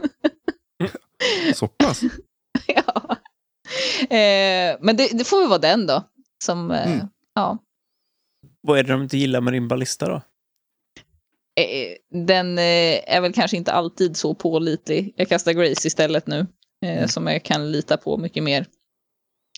Så 1.55 1.67
pass. 1.67 2.01
ja. 2.67 3.15
Eh, 4.01 4.77
men 4.81 4.97
det, 4.97 5.09
det 5.17 5.23
får 5.23 5.39
väl 5.39 5.49
vara 5.49 5.59
den 5.59 5.87
då. 5.87 6.03
Som, 6.43 6.71
eh, 6.71 6.91
Mm. 6.93 7.07
ja. 7.33 7.57
Vad 8.61 8.79
är 8.79 8.83
det 8.83 8.91
de 8.91 9.03
inte 9.03 9.17
gillar 9.17 9.41
med 9.41 9.53
din 9.53 9.67
ballista 9.67 10.07
då? 10.07 10.15
Eh, 11.61 11.97
Den 12.25 12.57
eh, 12.57 13.13
är 13.15 13.21
väl 13.21 13.33
kanske 13.33 13.57
inte 13.57 13.71
alltid 13.71 14.17
så 14.17 14.35
pålitlig. 14.35 15.13
Jag 15.17 15.29
kastar 15.29 15.53
Grace 15.53 15.87
istället 15.87 16.27
nu. 16.27 16.39
eh, 16.85 16.97
Mm. 16.97 17.07
som 17.07 17.27
jag 17.27 17.43
kan 17.43 17.71
lita 17.71 17.97
på 17.97 18.17
mycket 18.17 18.43
mer. 18.43 18.65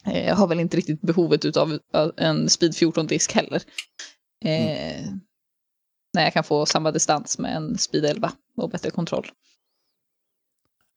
Eh, 0.05 0.27
jag 0.27 0.35
har 0.35 0.47
väl 0.47 0.59
inte 0.59 0.77
riktigt 0.77 1.01
behovet 1.01 1.57
av 1.57 1.79
en 2.17 2.49
Speed 2.49 2.71
14-disk 2.73 3.31
heller. 3.33 3.61
Eh, 4.45 5.05
När 6.13 6.23
jag 6.23 6.33
kan 6.33 6.43
få 6.43 6.65
samma 6.65 6.91
distans 6.91 7.37
med 7.39 7.55
en 7.55 7.77
Speed 7.77 8.05
11 8.05 8.31
och 8.57 8.69
bättre 8.69 8.89
kontroll. 8.89 9.25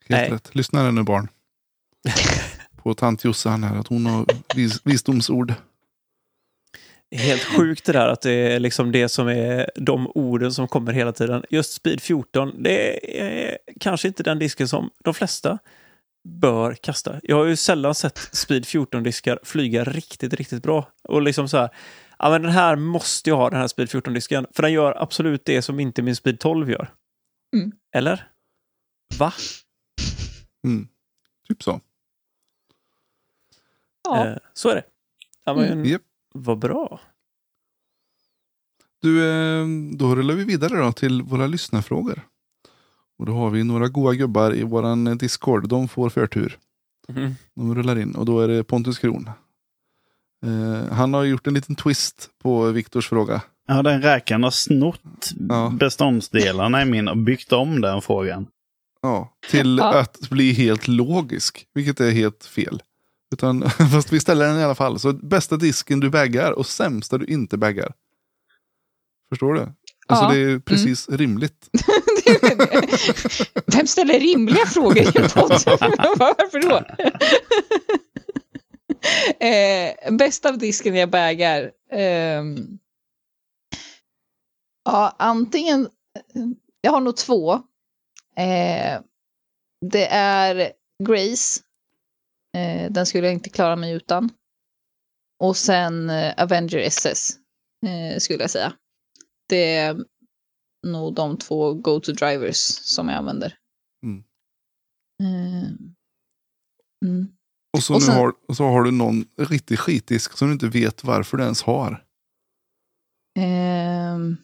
Helt 0.09 0.21
Nej. 0.21 0.31
rätt. 0.31 0.55
Lyssna 0.55 0.91
nu 0.91 1.03
barn. 1.03 1.29
På 2.83 2.95
tant 2.95 3.25
Jossan 3.25 3.65
här, 3.65 3.77
att 3.77 3.89
hon 3.89 4.07
har 4.07 4.27
vis 4.57 4.81
visdomsord. 4.85 5.55
Helt 7.11 7.43
sjukt 7.43 7.85
det 7.85 7.93
där 7.93 8.09
att 8.09 8.21
det 8.21 8.33
är 8.33 8.61
liksom 8.61 8.93
det 8.93 9.09
som 9.09 9.29
är 9.29 9.71
de 9.75 10.13
orden 10.15 10.53
som 10.53 10.69
kommer 10.69 10.93
hela 10.93 11.13
tiden. 11.13 11.45
Just 11.51 11.73
Speed 11.73 12.01
14, 12.01 12.63
det 12.63 13.21
är 13.21 13.59
kanske 13.81 14.09
inte 14.09 14.23
den 14.23 14.39
disken 14.39 14.69
som 14.69 14.91
de 15.05 15.15
flesta 15.15 15.59
bör 16.29 16.75
kasta. 16.75 17.21
Jag 17.23 17.37
har 17.37 17.45
ju 17.45 17.57
sällan 17.57 17.95
sett 17.95 18.19
Speed 18.19 18.65
14-diskar 18.65 19.39
flyga 19.43 19.85
riktigt, 19.85 20.35
riktigt 20.35 20.63
bra. 20.63 20.89
Och 21.03 21.23
liksom 21.23 21.49
så 21.49 21.59
här, 21.59 21.71
ja 22.19 22.31
men 22.31 22.43
den 22.43 22.53
här 22.53 22.77
måste 22.77 23.31
jag 23.31 23.37
ha, 23.37 23.51
den 23.51 23.61
här 23.61 23.69
Speed 23.69 23.89
14-disken. 23.89 24.47
För 24.53 24.63
den 24.63 24.73
gör 24.73 25.03
absolut 25.03 25.45
det 25.45 25.63
som 25.63 25.81
inte 25.81 26.03
min 26.03 26.17
Speed 26.17 26.41
12 26.41 26.71
gör. 26.71 26.91
Mm. 27.57 27.73
Eller? 27.95 28.29
Va? 29.19 29.33
Mm. 30.65 30.89
Typ 31.49 31.63
så. 31.63 31.81
Ja, 34.05 34.27
Eh, 34.27 34.37
så 34.55 34.69
är 34.69 34.75
det. 34.75 34.85
Ja, 35.45 35.55
men, 35.55 35.73
Mm. 35.73 35.99
Vad 36.35 36.59
bra. 36.59 37.01
Du, 39.03 39.31
eh, 39.31 39.67
då 39.97 40.15
rullar 40.15 40.35
vi 40.35 40.45
vidare 40.45 40.77
då 40.79 40.93
till 40.93 41.23
våra 41.23 41.47
lyssnarfrågor. 41.47 42.21
Och 43.19 43.27
då 43.27 43.33
har 43.33 43.51
vi 43.51 43.65
några 43.65 43.89
goa 43.89 44.15
gubbar 44.15 44.55
i 44.55 44.63
våran 44.63 45.19
Discord. 45.19 45.69
De 45.69 45.89
får 45.89 46.11
förtur. 46.11 46.59
Mm. 47.09 47.35
De 47.55 47.75
rullar 47.75 47.99
in 47.99 48.15
och 48.15 48.25
då 48.27 48.41
är 48.41 48.49
det 48.49 48.65
Pontus 48.65 48.99
Kron. 48.99 49.31
Eh, 50.45 50.93
han 50.93 51.15
har 51.15 51.25
gjort 51.25 51.47
en 51.47 51.55
liten 51.55 51.75
twist 51.77 52.31
på 52.43 52.71
Viktors 52.71 53.09
fråga. 53.09 53.43
Ja, 53.69 53.83
den 53.83 54.03
räkaren 54.03 54.43
har 54.43 54.51
snott 54.51 55.31
Ja. 55.49 55.73
beståndsdelarna 55.81 56.83
i 56.83 56.85
min 56.85 57.09
och 57.09 57.17
byggt 57.17 57.53
om 57.53 57.81
den 57.81 58.03
frågan. 58.03 58.47
Ja, 59.03 59.33
till 59.51 59.79
Ja. 59.79 59.99
att 60.01 60.31
bli 60.31 60.53
helt 60.53 60.89
logisk, 60.89 61.67
vilket 61.75 62.01
är 62.01 62.11
helt 62.11 62.45
fel. 62.45 62.83
Utan, 63.33 63.71
fast 63.93 64.13
vi 64.13 64.21
ställer 64.21 64.47
den 64.49 64.61
i 64.61 64.65
alla 64.65 64.75
fall. 64.75 64.99
Så 64.99 65.13
bästa 65.13 65.57
disken 65.57 66.01
du 66.01 66.11
baggar 66.11 66.53
och 66.53 66.67
sämsta 66.67 67.19
du 67.19 67.27
inte 67.27 67.57
baggar. 67.57 67.93
Förstår 69.29 69.55
du? 69.55 69.61
Alltså 70.07 70.25
Ja. 70.25 70.33
det 70.33 70.39
är 70.53 70.59
precis 70.59 71.09
rimligt. 71.09 71.69
Vem 73.67 73.87
ställer 73.87 74.21
rimliga 74.21 74.67
frågor 74.67 74.99
i 74.99 75.07
en 75.07 75.29
podd? 75.29 75.51
Varför 76.17 76.61
då? 76.61 76.77
eh, 79.47 80.13
bäst 80.17 80.47
av 80.47 80.59
disken 80.59 80.95
jag 80.95 81.11
bagar. 81.11 81.71
ehm, 81.93 82.79
ja, 84.85 85.17
antingen. 85.19 85.89
Jag 86.81 86.93
har 86.93 87.01
nog 87.01 87.17
två. 87.17 87.53
Eh, 88.37 89.01
det 89.91 90.07
är 90.11 90.73
Grace. 91.09 91.61
Eh, 92.57 92.91
den 92.93 93.07
skulle 93.07 93.27
jag 93.27 93.35
inte 93.35 93.51
klara 93.51 93.77
mig 93.77 93.93
utan. 93.93 94.31
Och 95.41 95.57
sen 95.57 96.11
eh, 96.11 96.35
Avenger 96.43 96.79
SS. 96.79 97.29
Eh, 97.87 98.19
skulle 98.19 98.41
jag 98.41 98.51
säga. 98.51 98.73
Det 99.49 99.75
är 99.75 100.05
nog 100.87 101.15
de 101.15 101.39
två 101.39 101.75
go-to-drivers 101.75 102.57
som 102.83 103.09
jag 103.09 103.17
använder. 103.19 103.59
Mm. 104.05 104.25
Eh, 105.23 105.71
mm. 107.05 107.29
Och 107.77 107.83
så, 107.83 107.95
Och 107.95 108.03
sen- 108.03 108.15
har, 108.15 108.35
så 108.55 108.65
har 108.65 108.83
du 108.83 108.91
någon 108.91 109.25
riktig 109.39 109.79
skitdisk 109.79 110.33
som 110.39 110.49
du 110.49 110.53
inte 110.53 110.69
vet 110.69 111.05
varför 111.05 111.37
du 111.37 111.43
ens 111.43 111.63
har. 111.63 112.05
Ehm. 113.39 114.37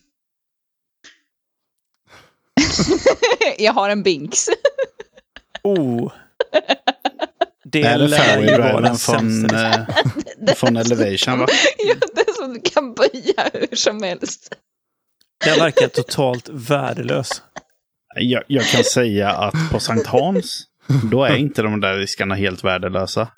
jag 3.58 3.72
har 3.72 3.90
en 3.90 4.02
Binks. 4.02 4.46
Oh. 5.62 6.12
Det 7.72 7.82
är 7.82 7.98
det 7.98 8.08
lär 8.08 8.40
ju 8.40 8.46
vara 8.46 8.56
Fairway-driven 8.56 8.82
den 8.82 8.96
från, 8.96 9.54
eh, 9.54 10.54
från 10.54 10.76
Elevation 10.76 11.38
va? 11.38 11.46
ja, 11.78 11.94
det 12.14 12.34
som 12.34 12.52
du 12.54 12.60
kan 12.60 12.94
böja 12.94 13.50
hur 13.52 13.76
som 13.76 14.02
helst. 14.02 14.52
Den 15.44 15.58
verkar 15.58 15.88
totalt 15.88 16.48
värdelös. 16.52 17.42
Jag, 18.16 18.42
jag 18.46 18.64
kan 18.64 18.84
säga 18.84 19.30
att 19.30 19.54
på 19.72 19.80
Sankt 19.80 20.06
Hans, 20.06 20.62
då 21.10 21.24
är 21.24 21.36
inte 21.36 21.62
de 21.62 21.80
där 21.80 21.98
diskarna 21.98 22.34
helt 22.34 22.64
värdelösa. 22.64 23.28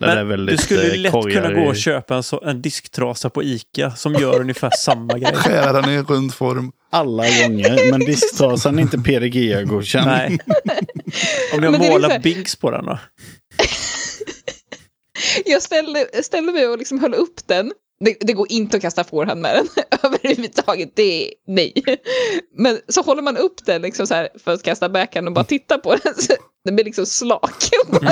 Är 0.00 0.14
Men 0.16 0.28
väldigt 0.28 0.56
du 0.56 0.62
skulle 0.62 0.92
eh, 0.92 0.96
lätt 0.98 1.12
kunna 1.12 1.52
gå 1.52 1.60
och 1.68 1.76
köpa 1.76 2.16
en, 2.16 2.22
så, 2.22 2.40
en 2.44 2.62
disktrasa 2.62 3.30
på 3.30 3.42
Ica 3.42 3.90
som 3.90 4.14
gör 4.14 4.40
ungefär 4.40 4.70
samma 4.78 5.18
grej. 5.18 5.32
Skära 5.34 5.80
den 5.80 5.90
i 5.90 5.98
rund 5.98 6.34
form. 6.34 6.72
alla 6.90 7.22
gånger. 7.22 7.90
Men 7.90 8.00
disktrasan 8.00 8.78
är 8.78 8.82
inte 8.82 8.98
PDG-godkänd. 8.98 10.06
Nej. 10.06 10.38
Om 11.54 11.62
jag 11.62 11.74
är 11.74 11.78
målar 11.78 12.08
liksom- 12.08 12.22
Binks 12.22 12.56
på 12.56 12.70
den 12.70 12.84
då? 12.86 12.98
Jag 15.44 15.62
ställde, 15.62 16.22
ställde 16.22 16.52
mig 16.52 16.68
och 16.68 16.78
liksom 16.78 17.00
höll 17.00 17.14
upp 17.14 17.46
den. 17.46 17.72
Det, 18.00 18.16
det 18.20 18.32
går 18.32 18.52
inte 18.52 18.76
att 18.76 18.82
kasta 18.82 19.04
forehand 19.04 19.40
med 19.40 19.54
den 19.56 19.68
överhuvudtaget. 20.02 20.92
Det 20.94 21.26
är 21.26 21.30
nej. 21.46 21.72
Men 22.58 22.78
så 22.88 23.02
håller 23.02 23.22
man 23.22 23.36
upp 23.36 23.64
den 23.66 23.82
liksom 23.82 24.06
så 24.06 24.14
här 24.14 24.28
för 24.44 24.52
att 24.52 24.62
kasta 24.62 24.88
backhand 24.88 25.28
och 25.28 25.34
bara 25.34 25.44
titta 25.44 25.78
på 25.78 25.96
den. 25.96 26.14
Så 26.14 26.32
den 26.64 26.74
blir 26.74 26.84
liksom 26.84 27.06
slak. 27.06 27.54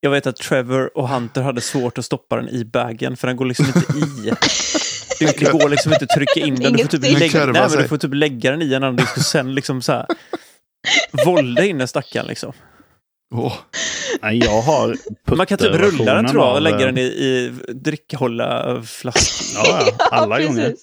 Jag 0.00 0.10
vet 0.10 0.26
att 0.26 0.36
Trevor 0.36 0.98
och 0.98 1.08
Hunter 1.08 1.42
hade 1.42 1.60
svårt 1.60 1.98
att 1.98 2.04
stoppa 2.04 2.36
den 2.36 2.48
i 2.48 2.64
bagen 2.64 3.16
för 3.16 3.26
den 3.26 3.36
går 3.36 3.44
liksom 3.46 3.66
inte 3.66 3.80
i. 3.98 4.32
Det, 5.18 5.38
det 5.38 5.52
går 5.52 5.68
liksom 5.68 5.92
inte 5.92 6.04
att 6.04 6.10
trycka 6.10 6.40
in 6.40 6.54
den. 6.54 6.72
Du 6.72 6.78
får 6.78 6.88
typ 6.88 7.02
lägga, 7.02 7.46
nej, 7.46 7.68
men 7.70 7.82
du 7.82 7.88
får 7.88 7.96
typ 7.96 8.14
lägga 8.14 8.50
den 8.50 8.62
i 8.62 8.74
en 8.74 8.82
annan 8.82 8.96
disk 8.96 9.16
och 9.16 9.22
sen 9.22 9.54
liksom 9.54 9.82
så 9.82 9.92
här 9.92 10.06
volda 11.24 11.64
in 11.64 11.78
den 11.78 11.88
stackaren 11.88 12.26
liksom. 12.26 12.52
Åh, 13.34 13.52
Nej, 14.22 14.38
jag 14.38 14.62
har 14.62 14.96
Man 15.36 15.46
kan 15.46 15.58
typ 15.58 15.74
rulla 15.74 16.14
den 16.14 16.26
tror 16.26 16.44
jag 16.44 16.54
och 16.54 16.62
lägga 16.62 16.78
eh, 16.80 16.86
den 16.86 16.98
i, 16.98 17.00
i 17.02 17.52
drickhålla 17.74 18.82
flaskan. 18.82 19.62
Ja, 19.64 19.80
ja, 19.86 20.06
alla 20.10 20.40
Ja, 20.40 20.46
gånger. 20.48 20.74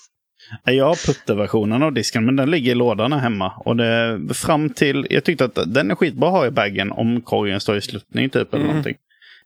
Jag 0.64 0.86
har 0.86 0.96
putterversionen 1.08 1.84
av 1.84 1.94
disken, 1.94 2.26
men 2.26 2.36
den 2.36 2.52
ligger 2.52 2.72
i 2.72 2.76
lådan 2.76 3.14
här 3.14 3.20
hemma. 3.20 3.54
Och 3.58 3.76
det, 3.76 4.20
fram 4.34 4.70
till, 4.70 5.08
jag 5.10 5.24
tyckte 5.24 5.46
att 5.46 5.60
den 5.74 5.91
är 5.91 5.96
skitbra 5.96 6.28
att 6.28 6.34
ha 6.34 6.46
i 6.48 6.52
baggen 6.52 6.91
om 6.91 7.22
korgen 7.22 7.60
står 7.60 7.78
i 7.78 7.82
sluttning 7.82 8.30
typ 8.30 8.54
eller 8.54 8.64
Mm. 8.64 8.68
någonting. 8.68 8.96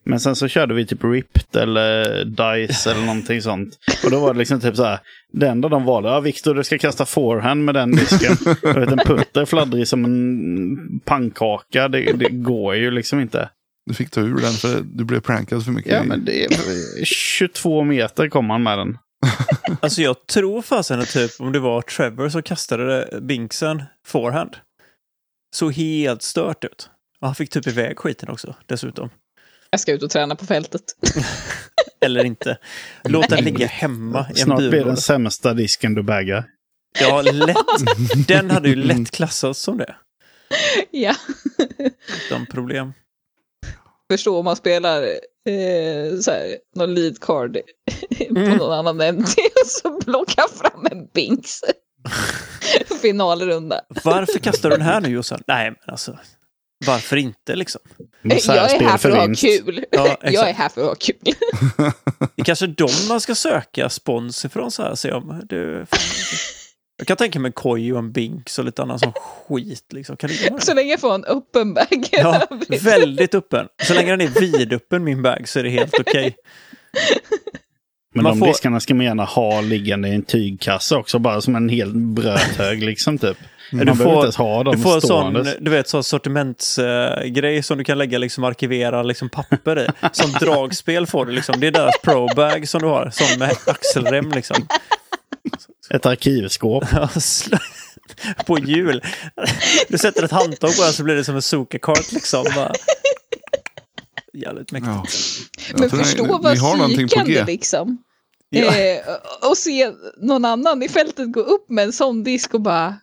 Men 0.09 0.19
sen 0.19 0.35
så 0.35 0.47
körde 0.47 0.73
vi 0.73 0.85
typ 0.85 1.03
Ripped 1.03 1.61
eller 1.61 2.25
Dice 2.25 2.91
eller 2.91 3.01
någonting 3.01 3.41
sånt. 3.41 3.77
Och 4.03 4.11
då 4.11 4.19
var 4.19 4.33
det 4.33 4.39
liksom 4.39 4.59
typ 4.59 4.75
så 4.75 4.83
här. 4.83 4.99
Det 5.33 5.47
enda 5.47 5.69
de 5.69 5.85
valde, 5.85 6.09
ja 6.09 6.19
Viktor 6.19 6.55
du 6.55 6.63
ska 6.63 6.77
kasta 6.77 7.05
forehand 7.05 7.65
med 7.65 7.75
den 7.75 7.91
disken. 7.91 8.37
Jag 8.61 8.73
vet, 8.79 8.91
en 8.91 8.97
putter 8.97 9.45
fladdrig 9.45 9.87
som 9.87 10.05
en 10.05 10.99
pannkaka. 10.99 11.87
Det, 11.87 12.11
det 12.13 12.29
går 12.29 12.75
ju 12.75 12.91
liksom 12.91 13.19
inte. 13.19 13.49
du 13.85 13.93
fick 13.93 14.09
ta 14.09 14.21
ur 14.21 14.41
den 14.41 14.53
för 14.53 14.81
du 14.83 15.03
blev 15.03 15.19
prankad 15.19 15.65
för 15.65 15.71
mycket. 15.71 15.93
Ja 15.93 16.03
men 16.03 16.25
det 16.25 16.43
är 16.43 16.49
22 17.05 17.83
meter 17.83 18.29
kom 18.29 18.49
han 18.49 18.63
med 18.63 18.77
den. 18.77 18.97
Alltså 19.81 20.01
jag 20.01 20.27
tror 20.27 20.61
fasen 20.61 20.99
att 20.99 21.13
typ 21.13 21.31
om 21.39 21.51
det 21.51 21.59
var 21.59 21.81
Trevor 21.81 22.29
som 22.29 22.43
kastade 22.43 23.19
Binksen 23.21 23.83
forehand. 24.05 24.57
Så 25.55 25.69
helt 25.69 26.21
stört 26.21 26.63
ut. 26.63 26.89
Och 27.21 27.27
han 27.27 27.35
fick 27.35 27.49
typ 27.49 27.67
iväg 27.67 27.97
skiten 27.97 28.29
också 28.29 28.55
dessutom. 28.65 29.09
Jag 29.69 29.79
ska 29.79 29.91
ut 29.93 30.03
och 30.03 30.09
träna 30.09 30.35
på 30.35 30.45
fältet. 30.45 30.81
Eller 32.05 32.23
inte. 32.23 32.57
Låt 33.03 33.29
den 33.29 33.43
ligga 33.43 33.67
hemma 33.67 34.19
i 34.29 34.39
en 34.39 34.45
Snart 34.45 34.57
blir 34.59 34.85
den 34.85 34.97
sämsta 34.97 35.53
disken 35.53 35.93
du 35.93 36.03
baggar. 36.03 36.45
Ja, 36.99 37.21
lätt. 37.21 37.57
Den 38.27 38.51
hade 38.51 38.69
ju 38.69 38.75
lätt 38.75 39.11
klassats 39.11 39.59
som 39.59 39.77
det. 39.77 39.95
ja. 40.91 41.15
Utan 42.25 42.45
problem. 42.45 42.93
Förstå 44.11 44.37
om 44.39 44.45
man 44.45 44.55
spelar 44.55 45.03
eh, 45.49 46.19
så 46.21 46.31
här, 46.31 46.57
någon 46.75 46.93
lead 46.95 47.19
card 47.19 47.53
på 48.17 48.25
Mm. 48.37 48.57
någon 48.57 48.73
annan 48.87 49.15
MT 49.15 49.29
och 49.61 49.67
så 49.67 50.01
plockar 50.01 50.47
fram 50.57 50.87
en 50.91 51.07
Binks. 51.13 51.61
Finalrunda. 53.01 53.81
Varför 54.03 54.39
kastar 54.39 54.69
du 54.69 54.75
den 54.75 54.85
här 54.85 55.01
nu 55.01 55.09
Jossan? 55.09 55.41
Nej, 55.47 55.69
men 55.69 55.93
alltså. 55.93 56.17
Varför 56.85 57.17
inte 57.17 57.55
liksom? 57.55 57.81
Jag 58.21 58.37
är 58.73 58.79
här 58.79 58.97
för 58.97 59.11
att 59.11 59.17
ha 59.27 59.33
kul. 59.35 59.85
Ja, 59.91 60.17
jag 60.23 60.49
är 60.49 60.53
här 60.53 60.69
för 60.69 60.81
att 60.81 60.87
ha 60.87 60.95
kul. 60.95 61.15
Det 62.35 62.41
är 62.41 62.43
kanske 62.43 62.67
de 62.67 62.87
man 63.09 63.21
ska 63.21 63.35
söka 63.35 63.89
spons 63.89 64.45
ifrån 64.45 64.71
så 64.71 64.83
här. 64.83 64.95
Se 64.95 65.11
om 65.11 65.41
du, 65.49 65.85
jag 66.97 67.07
kan 67.07 67.17
tänka 67.17 67.39
mig 67.39 67.51
koj 67.51 67.93
och 67.93 67.99
en 67.99 68.11
binks 68.11 68.59
och 68.59 68.65
lite 68.65 68.81
annan 68.81 68.99
sån 68.99 69.13
skit. 69.13 69.85
Liksom. 69.93 70.17
Kan 70.17 70.29
vara 70.49 70.61
Så 70.61 70.73
länge 70.73 70.91
jag 70.91 70.99
får 70.99 71.15
en 71.15 71.25
öppen 71.25 71.73
bag. 71.73 72.07
Ja, 72.11 72.47
väldigt 72.81 73.35
öppen. 73.35 73.67
Så 73.83 73.93
länge 73.93 74.11
den 74.11 74.21
är 74.21 74.39
vidöppen 74.39 75.03
min 75.03 75.21
bag 75.21 75.49
så 75.49 75.59
är 75.59 75.63
det 75.63 75.69
helt 75.69 75.99
okej. 75.99 76.35
Men 78.15 78.23
Man 78.23 78.33
de 78.33 78.39
får- 78.39 78.47
diskarna 78.47 78.79
ska 78.79 78.95
man 78.95 79.05
gärna 79.05 79.23
ha 79.25 79.61
liggande 79.61 80.09
i 80.09 80.13
en 80.15 80.23
tygkasse 80.23 80.95
också, 80.95 81.19
bara 81.19 81.41
som 81.41 81.55
en 81.55 81.69
hel 81.69 81.93
brödhög 81.95 82.83
liksom 82.83 83.17
typ. 83.17 83.37
Man 83.71 83.85
Du 83.85 83.95
får- 83.95 84.07
inte 84.07 84.19
ens 84.23 84.35
ha 84.35 84.63
dem 84.63 84.75
Du 84.75 84.81
får 84.81 84.95
en 84.95 85.01
sån, 85.01 85.47
du 85.59 85.71
vet, 85.71 85.89
sån 85.89 86.03
sortimentsgrej 86.03 87.63
som 87.63 87.77
du 87.77 87.83
kan 87.83 87.97
lägga 87.97 88.17
liksom 88.17 88.43
arkivera 88.43 89.03
liksom 89.03 89.29
papper 89.29 89.79
i. 89.79 89.87
Som 90.11 90.31
dragspel 90.39 91.07
får 91.07 91.25
du 91.25 91.31
liksom. 91.31 91.59
Det 91.59 91.67
är 91.67 91.71
deras 91.71 91.95
pro-bag 92.03 92.67
som 92.67 92.81
du 92.81 92.87
har, 92.87 93.09
som 93.13 93.39
med 93.39 93.55
axelrem 93.65 94.31
liksom. 94.31 94.67
Ett 95.89 96.05
arkivskåp. 96.05 96.83
På 98.45 98.59
hjul. 98.59 99.01
Du 99.89 99.97
sätter 99.97 100.23
ett 100.23 100.31
handtag 100.31 100.75
på 100.77 100.83
den 100.83 100.93
så 100.93 101.03
blir 101.03 101.15
det 101.15 101.23
som 101.23 101.35
en 101.35 101.41
sokakart 101.41 102.11
liksom. 102.11 102.45
Bara. 102.55 102.71
Jävligt 104.33 104.71
mäktigt. 104.71 104.93
Ja. 104.95 105.05
Men 105.73 105.81
ni- 105.81 105.89
förstå 105.89 106.37
vad 106.41 106.53
ni 106.53 106.59
på 106.59 107.07
psykande 107.07 107.43
liksom. 107.45 107.97
Ja. 108.49 108.75
Eh, 108.75 108.99
och 109.49 109.57
se 109.57 109.91
någon 110.21 110.45
annan 110.45 110.83
i 110.83 110.89
fältet 110.89 111.31
gå 111.33 111.39
upp 111.39 111.69
med 111.69 111.83
en 111.83 111.93
sån 111.93 112.23
disk 112.23 112.53
och 112.53 112.61
bara 112.61 112.95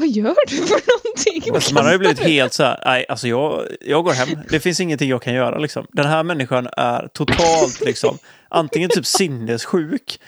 vad 0.00 0.08
gör 0.08 0.36
du 0.46 0.56
för 0.56 0.80
någonting? 0.92 1.54
Alltså 1.54 1.74
man 1.74 1.84
har 1.84 1.92
ju 1.92 1.98
blivit 1.98 2.18
helt 2.18 2.52
så 2.52 2.62
här, 2.62 2.82
nej, 2.84 3.06
alltså 3.08 3.28
jag, 3.28 3.66
jag 3.80 4.04
går 4.04 4.12
hem. 4.12 4.28
Det 4.50 4.60
finns 4.60 4.80
ingenting 4.80 5.10
jag 5.10 5.22
kan 5.22 5.34
göra 5.34 5.58
liksom. 5.58 5.86
Den 5.92 6.06
här 6.06 6.22
människan 6.22 6.68
är 6.76 7.08
totalt 7.12 7.80
liksom, 7.80 8.18
antingen 8.48 8.90
typ 8.90 9.06
sinnessjuk 9.06 10.20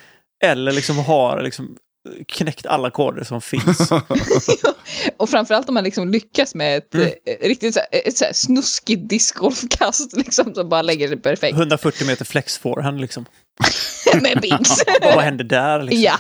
eller 0.45 0.73
liksom 0.73 0.99
har 0.99 1.43
liksom 1.43 1.77
knäckt 2.29 2.67
alla 2.67 2.91
koder 2.91 3.25
som 3.25 3.41
finns. 3.41 3.91
Och 5.17 5.29
framförallt 5.31 5.69
om 5.69 5.75
man 5.75 5.85
liksom 5.85 6.09
lyckas 6.09 6.55
med 6.55 6.77
ett 6.79 6.95
Mm. 6.95 7.07
eh, 7.09 7.49
riktigt 7.49 7.75
så 7.75 7.81
här, 7.81 8.01
ett 8.09 8.17
så 8.17 8.25
här 8.25 8.33
snuskigt 8.33 9.09
discgolfkast 9.09 10.13
liksom, 10.17 10.55
som 10.55 10.69
bara 10.69 10.83
lägger 10.83 11.09
det 11.09 11.17
perfekt 11.17 11.57
140 11.59 12.07
meter 12.07 12.25
flex 12.25 12.59
forehand 12.59 13.01
liksom. 13.01 13.25
med 14.23 14.39
bings. 14.43 14.83
Och 15.01 15.15
vad 15.15 15.25
händer 15.25 15.45
där 15.45 15.83
liksom? 15.83 16.03
ja, 16.03 16.19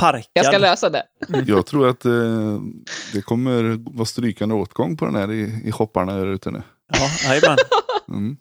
Parkad. 0.00 0.24
jag 0.32 0.46
ska 0.46 0.58
lösa 0.58 0.90
det. 0.90 1.02
Jag 1.46 1.66
tror 1.66 1.88
att 1.88 2.04
eh, 2.04 2.12
det 3.12 3.22
kommer 3.22 3.78
vara 3.96 4.06
strykande 4.06 4.54
åtgång 4.54 4.96
på 4.96 5.04
den 5.04 5.14
här 5.14 5.32
i, 5.32 5.62
i 5.64 5.72
shopparna 5.72 6.14
där 6.16 6.26
ute 6.26 6.50
nu. 6.50 6.62
Ja, 6.92 7.10
jajamän. 7.28 7.58
Mm. 8.08 8.36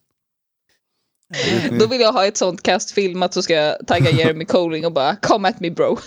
Då 1.79 1.87
vill 1.87 2.01
jag 2.01 2.13
ha 2.13 2.25
ett 2.25 2.37
sånt 2.37 2.63
kast 2.63 2.91
filmat 2.91 3.33
så 3.33 3.41
ska 3.41 3.53
jag 3.53 3.87
tagga 3.87 4.11
Jeremy 4.11 4.45
Colling 4.47 4.85
och 4.85 4.91
bara 4.93 5.15
come 5.15 5.49
at 5.49 5.59
me 5.59 5.69
bro. 5.69 5.97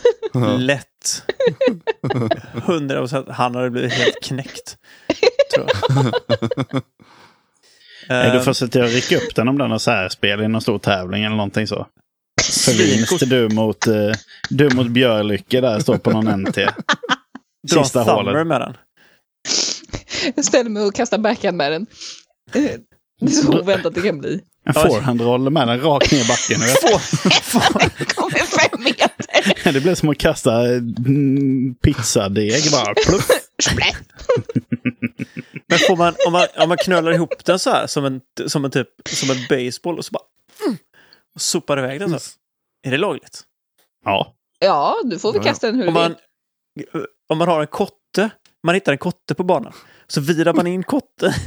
Lätt. 0.59 1.23
100 2.57 2.97
procent. 3.01 3.29
Han 3.29 3.55
hade 3.55 3.71
blivit 3.71 3.93
helt 3.93 4.21
knäckt. 4.23 4.77
Tror 5.55 5.67
jag. 5.89 6.13
Nej, 8.09 8.31
du 8.33 8.41
får 8.41 8.53
se 8.53 8.69
till 8.69 8.83
att 8.83 8.91
rycka 8.93 9.17
upp 9.17 9.35
den 9.35 9.49
om 9.49 9.59
den 9.59 9.71
har 9.71 9.79
särspel 9.79 10.41
i 10.41 10.49
någon 10.49 10.61
stor 10.63 10.79
tävling 10.79 11.25
eller 11.25 11.37
någonting 11.37 11.67
så. 11.67 11.87
För 12.65 12.73
vinst 12.73 13.31
du 13.31 13.49
mot, 13.49 13.87
eh, 13.87 13.95
du 14.51 14.71
mot 14.75 14.87
Björlycke 14.89 15.61
där 15.61 15.79
står 15.81 15.99
på 15.99 16.11
någon 16.11 16.43
NT. 16.43 16.55
dra 17.73 17.85
Sista 17.85 18.03
hålet. 18.03 18.47
med 18.47 18.61
den. 18.61 18.77
Jag 20.35 20.45
ställer 20.45 20.71
mig 20.71 20.83
och 20.85 20.95
kastar 20.95 21.19
backhand 21.19 21.57
med 21.57 21.73
den. 21.73 21.87
Eh, 22.55 22.63
Det 23.21 23.27
är 23.27 23.31
så 23.31 23.61
oväntat 23.61 23.95
det 23.95 24.03
kan 24.03 24.19
bli. 24.19 24.41
En 24.77 24.91
forehandroll 24.91 25.51
med 25.51 25.69
den 25.69 25.81
rakt 25.81 26.13
ner 26.13 26.19
i 26.19 26.29
backen. 26.29 26.61
Fem 28.61 28.83
meter. 28.85 29.73
Det 29.73 29.81
blir 29.81 29.95
som 29.95 30.09
att 30.09 30.19
kasta 30.19 30.67
mm, 30.67 31.75
pizzadeg 31.75 32.63
bara. 32.73 32.95
Pluff. 32.95 33.29
Men 35.67 35.79
får 35.79 35.97
man, 35.97 36.15
om, 36.27 36.33
man, 36.33 36.47
om 36.57 36.69
man 36.69 36.79
knölar 36.79 37.13
ihop 37.13 37.45
den 37.45 37.59
så 37.59 37.71
här 37.71 37.87
som 37.87 38.05
en, 38.05 38.21
som 38.47 38.65
en 38.65 38.71
typ 38.71 38.89
som 39.09 39.31
en 39.31 39.37
baseball 39.49 39.99
och 39.99 40.05
så 40.05 40.11
bara 40.11 40.23
mm, 40.67 40.79
och 41.35 41.41
sopar 41.41 41.79
iväg 41.79 42.01
den 42.01 42.21
så. 42.21 42.31
Är 42.83 42.91
det 42.91 42.97
lagligt? 42.97 43.43
Ja. 44.05 44.35
Ja, 44.59 44.97
du 45.05 45.19
får 45.19 45.33
väl 45.33 45.43
ja. 45.45 45.51
kasta 45.51 45.67
den 45.67 45.77
hur 45.77 45.83
du 45.83 45.89
Om 45.89 45.95
man, 45.95 46.15
vill. 46.75 46.87
om 47.29 47.39
man 47.39 47.49
har 47.49 47.61
en 47.61 47.67
kotte, 47.67 48.31
man 48.63 48.75
hittar 48.75 48.93
en 48.93 48.99
kotte 48.99 49.35
på 49.35 49.43
banan, 49.43 49.73
så 50.07 50.21
virar 50.21 50.55
man 50.55 50.67
in 50.67 50.83
kotte. 50.83 51.35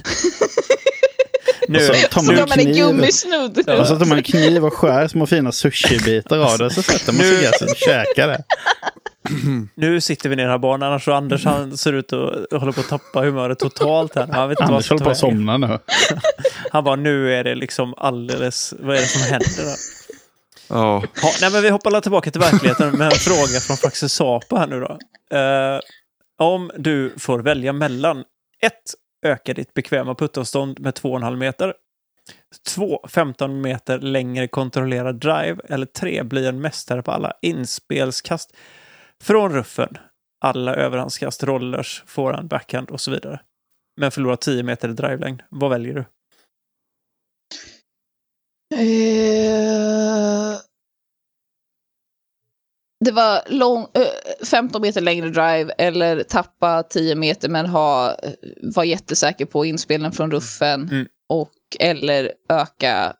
nu, 1.70 1.78
Och 1.90 1.96
så 1.96 2.08
tar 2.08 2.22
man 2.24 2.36
man 2.36 2.60
en 2.60 2.66
kniv. 2.66 2.76
gummisnudd. 2.76 3.70
Och 3.70 3.88
så 3.88 3.98
tar 4.00 4.06
man 4.06 4.18
en 4.18 4.24
kniv 4.24 4.66
och 4.66 4.74
skär 4.74 5.08
små 5.08 5.26
fina 5.26 5.52
sushibitar 5.52 6.38
av 6.40 6.58
det. 6.58 6.70
Så 6.70 6.82
sätter 6.82 7.14
man 7.14 7.22
sig 7.22 7.40
i 7.40 7.42
gräset 7.42 7.72
och 7.72 7.78
käkar 7.78 8.28
det. 8.28 8.44
nu 9.76 10.02
sitter 10.02 10.30
vi 10.30 10.36
ner 10.36 10.48
här 10.48 10.58
barn, 10.58 10.84
annars 10.84 11.04
så 11.06 11.14
Anders 11.14 11.46
han 11.46 11.78
ser 11.78 11.94
ut 11.94 12.14
att 12.14 12.62
hålla 12.62 12.72
på 12.72 12.80
att 12.80 12.90
tappa 12.90 13.22
humöret 13.22 13.60
totalt 13.60 14.16
här. 14.16 14.28
Han 14.28 14.50
vet 14.50 14.60
inte 14.60 14.64
Anders 14.74 14.90
håller 14.90 15.06
på 15.06 15.12
att 15.12 15.18
somna 15.18 15.58
nu. 15.58 15.80
Han 16.72 16.84
bara, 16.84 16.96
nu 16.96 17.34
är 17.34 17.44
det 17.44 17.56
liksom 17.56 17.94
alldeles, 17.98 18.74
vad 18.80 18.96
är 18.96 19.02
det 19.02 19.08
som 19.08 19.22
händer? 19.22 19.64
Då? 19.72 19.76
Ja, 20.68 21.04
Ja, 21.22 21.30
nej, 21.42 21.52
men 21.52 21.62
vi 21.62 21.70
hoppar 21.70 22.02
tillbaka 22.02 22.32
till 22.32 22.42
verkligheten 22.42 22.92
med 22.92 23.06
en 23.06 23.12
fråga 23.12 23.60
från 23.60 23.78
Faxe 23.78 24.10
Sapa 24.10 24.56
här 24.60 24.68
nu 24.68 24.80
då. 24.80 24.98
Eh, 25.38 25.80
om 26.40 26.72
du 26.78 27.14
får 27.18 27.40
välja 27.40 27.74
mellan 27.74 28.24
1. 28.62 28.74
Öka 29.24 29.54
ditt 29.54 29.74
bekväma 29.74 30.16
puttavstånd 30.16 30.80
med 30.80 30.94
2,5 30.94 31.36
meter. 31.36 31.74
2. 32.68 33.00
15 33.08 33.62
meter 33.62 34.00
längre 34.00 34.48
kontrollerad 34.48 35.20
drive. 35.20 35.58
Eller 35.70 35.86
3. 35.86 36.24
Bli 36.24 36.48
en 36.48 36.62
mästare 36.62 37.02
på 37.04 37.12
alla 37.12 37.34
inspelskast 37.42 38.56
från 39.24 39.54
ruffen. 39.54 39.98
Alla 40.46 40.76
överhandskast, 40.76 41.44
rollers, 41.44 42.04
forehand, 42.08 42.50
backhand 42.50 42.90
och 42.90 43.02
så 43.02 43.12
vidare. 43.12 43.40
Men 44.02 44.12
förlora 44.12 44.38
10 44.38 44.64
meter 44.64 44.90
i 44.90 44.94
drivelängd. 44.94 45.44
Vad 45.50 45.70
väljer 45.70 45.94
du? 45.94 46.06
Uh... 48.76 50.60
Det 53.04 53.12
var 53.12 53.42
lång, 53.48 53.82
eh, 53.82 54.46
15 54.46 54.82
meter 54.82 55.02
längre 55.02 55.30
drive 55.30 55.74
eller 55.78 56.24
tappa 56.24 56.84
10 56.84 57.16
meter 57.16 57.50
men 57.50 57.66
ha, 57.66 58.10
eh, 58.24 58.32
var 58.62 58.84
jättesäker 58.84 59.46
på 59.46 59.66
inspelen 59.66 60.12
från 60.12 60.32
ruffen. 60.32 60.90
Mm. 60.90 61.08
Och 61.30 61.52
eller 61.80 62.32
öka, 62.50 63.14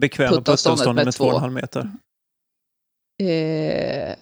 Bekväma 0.00 0.36
Puttavståndet 0.36 0.94
med 0.94 1.04
med 1.04 1.14
två. 1.14 1.30
2,5 1.32 1.50
meter. 1.54 1.90
eh, 3.22 4.14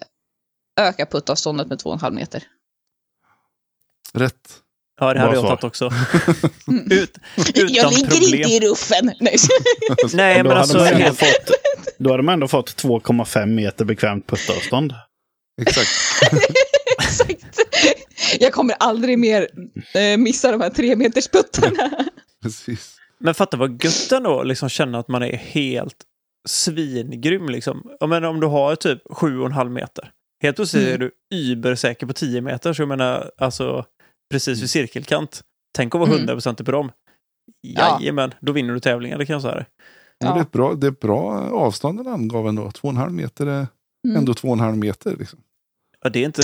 öka 0.81 1.07
puttavståndet 1.07 1.67
med 1.69 1.79
2,5 1.79 2.11
meter. 2.15 2.43
rätt. 4.15 4.63
Ja, 5.01 5.15
det 5.15 5.21
hade 5.21 5.35
jag 5.35 5.47
tagit 5.47 5.65
också. 5.65 5.85
Ut, 6.91 7.19
utan 7.37 7.69
jag 7.69 7.93
ligger 7.93 8.11
problem. 8.11 8.35
inte 8.41 8.49
i 8.51 8.61
ruffen. 8.61 9.13
Nej. 9.21 9.37
Nej, 10.15 10.37
Då 10.39 10.43
men 10.49 10.57
hade, 10.57 10.61
alltså... 11.07 11.25
fått, 11.25 11.51
då 11.99 12.11
hade 12.11 12.23
man 12.23 12.33
ändå 12.33 12.49
fått 12.49 12.83
2,5 12.85 13.47
meter 13.47 13.85
bekvämt 13.85 14.27
puttavstånd. 14.27 14.95
Exakt. 15.63 15.89
Exakt. 17.03 17.59
Jag 18.41 18.53
kommer 18.53 18.75
aldrig 18.79 19.19
mer 19.19 19.49
eh, 19.95 20.19
missa 20.19 20.53
de 20.53 20.61
här 20.61 20.71
tre 20.71 20.97
meters 20.97 21.29
puttarna. 21.29 21.91
Precis. 22.43 22.97
men 23.19 23.35
fatta 23.35 23.57
vad 23.57 23.85
gött 23.85 24.13
ändå, 24.13 24.43
liksom 24.43 24.69
känna 24.69 24.99
att 24.99 25.09
man 25.09 25.23
är 25.23 25.37
helt 25.37 25.97
svingrym. 26.49 27.49
Liksom. 27.49 27.91
Jag 28.01 28.09
menar, 28.09 28.29
om 28.29 28.41
du 28.41 28.47
har 28.47 28.77
typ 28.77 29.03
7,5 29.05 29.69
meter. 29.69 30.11
Helt 30.43 30.57
plötsligt 30.57 30.83
Mm. 30.83 30.95
är 30.95 30.99
du 30.99 31.11
übersäker 31.35 32.07
på 32.07 32.13
10 32.13 32.41
meter. 32.41 32.73
Så 32.73 32.83
jag 32.83 32.89
menar, 32.89 33.31
alltså 33.39 33.85
precis 34.31 34.63
vid 34.63 34.71
cirkelkant. 34.71 35.41
Tänk 35.77 35.95
att 35.95 35.99
vara 36.01 36.11
Mm. 36.15 36.29
100% 36.39 36.65
på 36.65 36.73
dem. 36.73 36.91
Ja. 37.61 37.99
Jajamän, 38.01 38.35
då 38.41 38.53
vinner 38.53 38.75
du 38.75 38.81
tävlingar, 38.81 39.19
det 39.19 39.27
kan 39.27 39.33
jag 39.35 39.43
säga. 39.43 39.55
Men 39.55 39.65
Det, 40.21 40.27
är 40.27 40.37
Ja. 40.37 40.43
ett 40.43 40.53
bra, 40.53 40.75
det 40.75 40.87
är 40.87 40.91
ett 40.91 41.01
bra 41.01 41.51
avstånd 41.51 41.99
den 41.99 42.07
angav 42.07 42.49
ändå. 42.49 42.71
Två 42.71 42.89
och 42.89 42.93
en 42.95 43.01
halv 43.01 43.13
meter 43.13 43.47
är 43.47 43.67
Mm. 44.07 44.17
ändå 44.17 44.35
två 44.35 44.49
och 44.49 44.55
en 44.55 44.61
halv 44.61 44.77
meter. 44.77 45.17
Liksom. 45.19 45.39
Ja, 46.07 46.11
det 46.11 46.19
är 46.21 46.25
inte... 46.25 46.43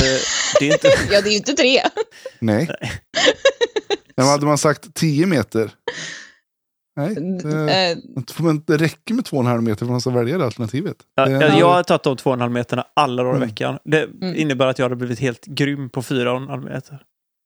Det 0.58 0.68
är 0.68 0.72
inte 0.72 0.88
Ja, 1.10 1.20
det 1.20 1.28
är 1.28 1.30
ju 1.30 1.36
inte 1.36 1.52
tre. 1.52 1.80
Nej. 2.38 2.68
Men 4.16 4.26
hade 4.26 4.46
man 4.46 4.58
sagt 4.58 4.94
10 4.94 5.26
meter? 5.26 5.70
Nej. 6.96 7.14
Det, 7.14 7.92
Eh, 7.92 7.98
men 8.38 8.62
det 8.66 8.76
räcker 8.76 9.14
med 9.14 9.24
två 9.24 9.36
och 9.36 9.42
en 9.42 9.46
halv 9.46 9.62
meter 9.62 9.78
för 9.78 9.84
att 9.84 9.90
man 9.90 10.00
ska 10.00 10.10
välja 10.10 10.38
det 10.38 10.44
alternativet. 10.44 10.96
Ja, 11.14 11.24
Det- 11.26 11.32
ja, 11.32 11.58
jag 11.58 11.72
har 11.72 11.82
tagit 11.82 12.02
de 12.02 12.16
2,5 12.16 12.48
meterna 12.52 12.86
alla 12.96 13.22
dagar 13.22 13.34
i 13.34 13.36
Mm. 13.36 13.48
veckan. 13.48 13.78
Det 13.84 14.02
Mm. 14.02 14.36
innebär 14.36 14.66
att 14.66 14.78
jag 14.78 14.84
hade 14.84 14.96
blivit 14.96 15.18
helt 15.18 15.44
grym 15.46 15.90
på 15.90 16.02
4,5 16.02 16.64
meter. 16.64 17.02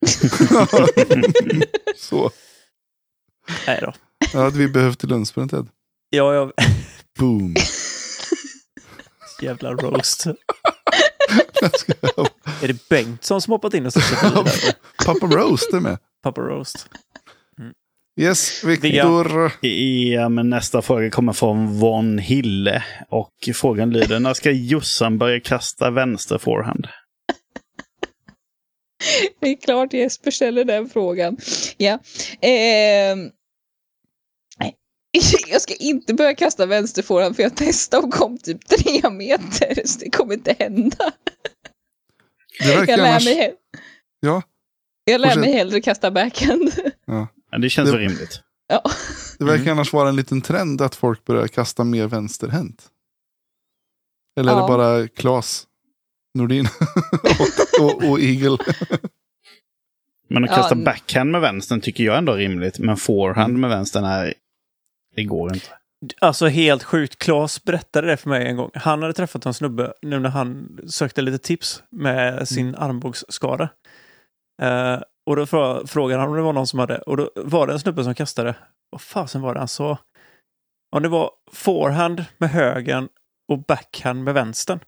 Så. 1.96 2.30
Nej 3.66 3.78
då. 3.82 3.92
Det 4.32 4.38
hade 4.38 4.58
vi 4.58 4.68
behövt 4.68 4.98
till 4.98 5.08
Lundsbrunn 5.08 5.48
Ted. 5.48 5.66
Ja, 6.10 6.34
jag... 6.34 6.52
Boom. 7.18 7.54
Jävla 9.42 9.72
roast. 9.72 10.24
Är 12.62 12.68
det 12.68 12.88
Bengtsson 12.88 13.40
som 13.40 13.52
hoppat 13.52 13.74
in 13.74 13.86
och 13.86 13.92
där? 13.92 14.74
Pappa 15.04 15.26
Roast 15.26 15.72
är 15.72 15.80
med. 15.80 15.98
Pappa 16.22 16.40
roast. 16.40 16.88
Yes, 18.20 18.64
Viktor. 18.64 19.52
Ja, 19.60 20.28
men 20.28 20.50
nästa 20.50 20.82
fråga 20.82 21.10
kommer 21.10 21.32
från 21.32 21.78
Von 21.78 22.18
Hille. 22.18 22.84
Och 23.08 23.32
frågan 23.54 23.90
lyder, 23.90 24.20
när 24.20 24.34
ska 24.34 24.50
Jossan 24.50 25.18
börja 25.18 25.40
kasta 25.40 25.90
vänster 25.90 26.38
forehand? 26.38 26.86
det 29.40 29.48
är 29.48 29.56
klart 29.56 29.92
Jesper 29.92 30.30
ställer 30.30 30.64
den 30.64 30.88
frågan. 30.88 31.36
Ja. 31.76 31.98
Nej. 32.42 33.32
Jag 35.48 35.60
ska 35.62 35.74
inte 35.74 36.14
börja 36.14 36.34
kasta 36.34 36.66
vänsterforehand 36.66 37.36
för 37.36 37.42
jag 37.42 37.56
testade 37.56 38.06
och 38.06 38.12
kom 38.14 38.38
typ 38.38 38.68
tre 38.68 39.10
meter. 39.10 39.86
Så 39.86 39.98
det 39.98 40.10
kommer 40.10 40.34
inte 40.34 40.56
hända. 40.58 41.12
Jag 42.60 42.86
lär 42.86 42.98
annars... 42.98 43.24
mig. 43.24 43.34
he- 43.34 43.78
Ja, 44.20 44.42
Jag 45.04 45.20
lär 45.20 45.36
mig 45.36 45.52
hellre 45.52 45.80
kasta 45.80 46.10
backhand. 46.10 46.72
Ja, 47.06 47.28
det 47.58 47.70
känns 47.70 47.90
Det- 47.90 47.98
rimligt. 47.98 48.40
ja. 48.68 48.82
Det 49.38 49.44
verkar 49.44 49.62
Mm. 49.62 49.72
annars 49.72 49.92
vara 49.92 50.08
en 50.08 50.16
liten 50.16 50.40
trend 50.42 50.80
att 50.80 50.94
folk 50.94 51.24
börjar 51.24 51.48
kasta 51.48 51.84
mer 51.84 52.06
vänsterhänt. 52.06 52.88
Eller 54.40 54.52
är 54.52 54.56
Ja. 54.56 54.62
det 54.62 54.68
bara 54.68 55.08
Klas 55.08 55.66
Nordin 56.34 56.66
och, 57.80 57.84
och, 58.04 58.10
och 58.10 58.20
Eagle? 58.20 58.58
Men 60.28 60.44
att 60.44 60.50
Ja, 60.50 60.56
kasta 60.56 60.74
n- 60.74 60.84
backhand 60.84 61.30
med 61.30 61.40
vänstern 61.40 61.80
tycker 61.80 62.04
jag 62.04 62.18
ändå 62.18 62.32
är 62.32 62.36
rimligt. 62.36 62.78
Men 62.78 62.96
forehand 62.96 63.58
med 63.58 63.70
vänstern 63.70 64.04
är... 64.04 64.34
Det 65.16 65.24
går 65.24 65.54
inte. 65.54 65.66
Alltså 66.20 66.46
helt 66.46 66.82
sjukt. 66.82 67.18
Claes 67.18 67.64
berättade 67.64 68.06
det 68.06 68.16
för 68.16 68.28
mig 68.28 68.46
en 68.46 68.56
gång. 68.56 68.70
Han 68.74 69.02
hade 69.02 69.14
träffat 69.14 69.46
en 69.46 69.54
snubbe 69.54 69.92
nu 70.02 70.18
när 70.20 70.28
han 70.30 70.78
sökte 70.88 71.22
lite 71.22 71.38
tips 71.38 71.82
med 71.90 72.48
sin 72.48 72.74
armbågsskada. 72.74 73.68
Eh, 74.62 75.00
och 75.26 75.36
då 75.36 75.44
frå- 75.44 75.86
frågade 75.86 76.20
han 76.20 76.30
om 76.30 76.36
det 76.36 76.42
var 76.42 76.52
någon 76.52 76.66
som 76.66 76.78
hade, 76.78 76.98
och 76.98 77.16
då 77.16 77.30
var 77.36 77.66
det 77.66 77.72
en 77.72 77.80
snubbe 77.80 78.04
som 78.04 78.14
kastade, 78.14 78.54
vad 78.90 79.00
fasen 79.00 79.40
var 79.42 79.54
det 79.54 79.60
han 79.60 79.68
sa? 79.68 79.98
Om 80.96 81.02
det 81.02 81.08
var 81.08 81.30
forehand 81.52 82.24
med 82.38 82.50
högen 82.50 83.08
och 83.48 83.58
backhand 83.64 84.24
med 84.24 84.34
vänstern. 84.34 84.80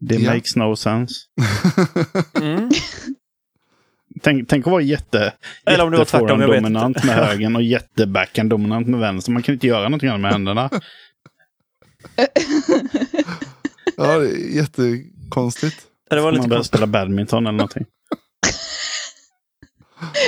Det 0.00 0.14
Ja. 0.14 0.34
makes 0.34 0.56
no 0.56 0.76
sense. 0.76 1.14
Mm. 2.40 2.70
Tänk, 4.24 4.48
tänk 4.48 4.66
att 4.66 4.70
vara 4.70 4.82
jätte, 4.82 5.32
Eller 5.66 5.84
om 5.84 5.90
det 5.90 5.96
var 5.98 6.04
tvärtom, 6.04 6.40
jag 6.40 6.48
vet 6.48 6.62
dominant 6.62 6.96
inte. 6.96 7.06
med 7.06 7.16
högen 7.16 7.56
och 7.56 7.62
jättebackhand 7.62 8.50
dominant 8.50 8.86
med 8.88 9.00
vänster. 9.00 9.32
Man 9.32 9.42
kan 9.42 9.52
inte 9.54 9.66
göra 9.66 9.82
någonting 9.82 10.08
annat 10.08 10.20
med 10.20 10.32
händerna. 10.32 10.70
ja, 13.96 14.18
det 14.18 14.28
är 14.30 14.56
jättekonstigt. 14.56 15.76
Det 16.10 16.16
var 16.16 16.22
Man 16.22 16.34
lite 16.34 16.48
börjar 16.48 16.58
konstigt. 16.58 16.76
spela 16.78 16.86
badminton 16.86 17.46
eller 17.46 17.56
någonting. 17.58 17.84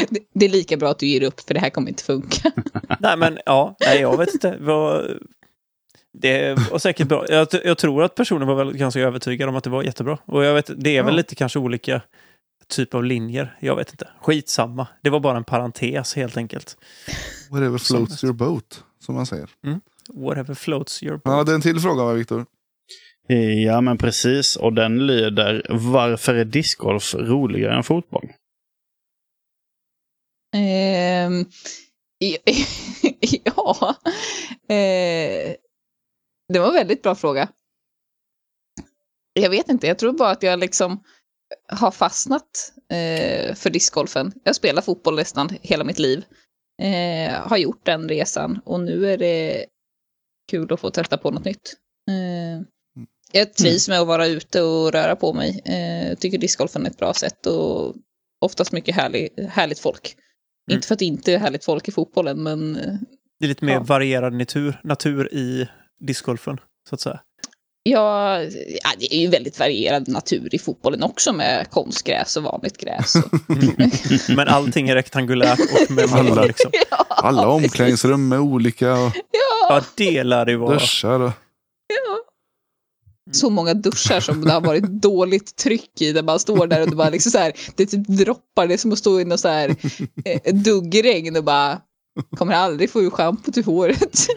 Det- 0.09 0.21
Det 0.35 0.45
är 0.45 0.49
lika 0.49 0.77
bra 0.77 0.91
att 0.91 0.99
du 0.99 1.07
ger 1.07 1.23
upp 1.23 1.41
för 1.41 1.55
det 1.55 1.61
här 1.61 1.71
kommer 1.71 1.89
inte 1.89 2.05
funka. 2.05 2.51
Nej, 3.01 3.17
men 3.17 3.39
ja, 3.47 3.77
nej, 3.81 4.01
jag 4.01 4.17
vet 4.19 4.35
inte. 4.35 4.57
Vad... 4.61 5.05
Det 6.23 6.55
var 6.71 6.79
säkert 6.79 7.09
bra. 7.09 7.25
Jag, 7.29 7.49
jag 7.65 7.79
tror 7.79 8.03
att 8.03 8.15
personen 8.15 8.49
var 8.49 8.55
väl 8.55 8.77
ganska 8.77 9.01
övertygad 9.01 9.49
om 9.49 9.57
att 9.57 9.65
det 9.65 9.71
var 9.71 9.83
jättebra. 9.83 10.19
Och 10.25 10.45
jag 10.45 10.55
vet, 10.55 10.71
det 10.77 10.97
är 10.97 11.03
väl 11.03 11.15
Ja. 11.15 11.17
lite 11.17 11.35
kanske 11.35 11.59
olika 11.59 12.01
typ 12.69 12.95
av 12.95 13.05
linjer. 13.05 13.57
Jag 13.61 13.77
vet 13.77 13.91
inte. 13.91 14.09
Skitsamma. 14.21 14.89
Det 15.03 15.11
var 15.11 15.21
bara 15.21 15.37
en 15.37 15.45
parentes 15.45 16.15
helt 16.15 16.37
enkelt. 16.37 16.77
Whatever 17.51 17.79
floats 17.79 18.25
your 18.25 18.35
boat, 18.35 18.85
som 19.01 19.15
man 19.15 19.27
säger. 19.27 19.51
Whatever 20.15 20.55
floats 20.55 21.03
your 21.03 21.17
boat. 21.17 21.25
Han 21.25 21.39
hade 21.39 21.55
en 21.55 21.61
till 21.61 21.81
fråga 21.81 22.05
va, 22.05 22.13
Viktor? 22.13 22.47
Ja, 23.65 23.81
men 23.81 23.99
precis. 23.99 24.57
Och 24.57 24.73
den 24.73 25.07
lyder, 25.07 25.67
varför 25.71 26.35
är 26.35 26.45
discgolf 26.45 27.15
roligare 27.15 27.77
än 27.77 27.83
fotboll? 27.83 28.29
Ehm, 30.55 31.45
ja, 33.45 33.97
eh, 34.69 35.55
det 36.53 36.59
var 36.59 36.69
en 36.69 36.75
väldigt 36.75 37.03
bra 37.03 37.15
fråga. 37.15 37.49
Jag 39.33 39.51
vet 39.51 39.69
inte, 39.69 39.87
jag 39.87 39.99
tror 39.99 40.13
bara 40.13 40.31
att 40.31 40.43
jag 40.43 40.59
liksom 40.59 41.03
har 41.69 41.91
fastnat 41.91 42.73
eh, 42.91 43.55
för 43.55 43.71
discgolfen. 43.71 44.33
Jag 44.45 44.57
spelar 44.57 44.83
fotboll 44.83 45.17
nästan 45.17 45.49
hela 45.63 45.85
mitt 45.85 45.99
liv. 45.99 46.25
Eh, 46.83 47.33
har 47.49 47.57
gjort 47.57 47.87
den 47.87 48.09
resan 48.09 48.61
och 48.65 48.81
nu 48.81 49.13
är 49.13 49.19
det 49.19 49.67
kul 50.51 50.73
att 50.73 50.81
få 50.81 50.91
testa 50.91 51.19
på 51.19 51.31
något 51.31 51.45
nytt. 51.45 51.75
Eh, 52.11 52.67
jag 53.33 53.55
trivs 53.55 53.89
med 53.89 54.01
att 54.01 54.07
vara 54.07 54.27
ute 54.27 54.63
och 54.63 54.93
röra 54.93 55.17
på 55.17 55.33
mig. 55.33 55.61
Eh, 55.65 56.17
tycker 56.19 56.39
discgolfen 56.39 56.87
är 56.87 56.91
ett 56.91 56.99
bra 56.99 57.15
sätt 57.15 57.47
och 57.47 57.95
oftast 58.41 58.73
mycket 58.73 58.95
härlig, 58.95 59.29
härligt 59.49 59.79
folk. 59.79 60.15
Mm. 60.71 60.77
Inte 60.77 60.89
för 60.89 60.95
att 60.95 60.99
det 60.99 61.05
inte 61.05 61.33
är 61.33 61.39
härligt 61.39 61.65
folk 61.65 61.89
i 61.89 61.93
fotbollen, 61.93 62.43
men 62.43 62.73
Det 63.39 63.45
är 63.47 63.49
lite 63.49 63.65
mer 63.65 63.73
Ja. 63.73 63.81
varierad 63.81 64.33
natur, 64.33 64.81
natur 64.85 65.35
i 65.35 65.69
discgolfen, 66.01 66.61
så 66.89 66.95
att 66.95 67.01
säga. 67.01 67.21
Ja, 67.91 68.43
ja, 68.83 68.91
det 68.99 69.15
är 69.15 69.21
ju 69.21 69.29
väldigt 69.29 69.59
varierad 69.59 70.09
natur 70.09 70.55
i 70.55 70.59
fotbollen 70.59 71.03
också 71.03 71.33
med 71.33 71.71
konstgräs 71.71 72.37
och 72.37 72.43
vanligt 72.43 72.79
gräs. 72.79 73.17
Och, 73.17 73.31
Men 74.37 74.49
allting 74.49 74.89
är 74.89 74.95
rektangulärt 74.95 75.59
och 75.61 75.91
med 75.91 76.13
Alla. 76.13 76.43
liksom. 76.45 76.71
ja, 76.91 77.07
Alla 77.09 77.49
omklädningsrum 77.49 78.33
är 78.33 78.39
olika 78.39 78.93
och 78.93 79.13
ja, 79.15 79.67
Ja, 79.69 79.83
det 79.95 80.25
lär 80.25 80.45
det 80.45 80.57
vara. 80.57 80.75
duschar. 80.75 81.21
Och... 81.21 81.33
så 83.33 83.51
många 83.51 83.75
duschar 83.75 84.21
som 84.21 84.45
det 84.45 84.53
har 84.53 84.61
varit 84.61 84.85
dåligt 84.85 85.57
tryck 85.57 86.01
i, 86.01 86.13
där 86.13 86.23
man 86.23 86.39
står 86.39 86.67
där 86.67 86.83
och 86.83 86.91
det 86.91 86.97
bara 86.97 87.11
liksom 87.11 87.33
så 87.33 87.39
här, 87.39 87.53
det 87.77 87.87
typ 87.87 88.09
droppar, 88.09 88.67
det 88.67 88.75
är 88.75 88.79
som 88.79 88.93
att 88.93 88.99
stå 88.99 89.21
i 89.21 89.25
något 89.25 89.41
så 89.41 89.49
här 89.49 89.77
eh, 90.25 90.55
duggregn 90.55 91.37
och 91.37 91.45
bara 91.45 91.81
kommer 92.37 92.55
aldrig 92.55 92.91
få 92.91 93.03
ur 93.03 93.11
schampot 93.11 93.57
i 93.57 93.63
håret. 93.63 94.27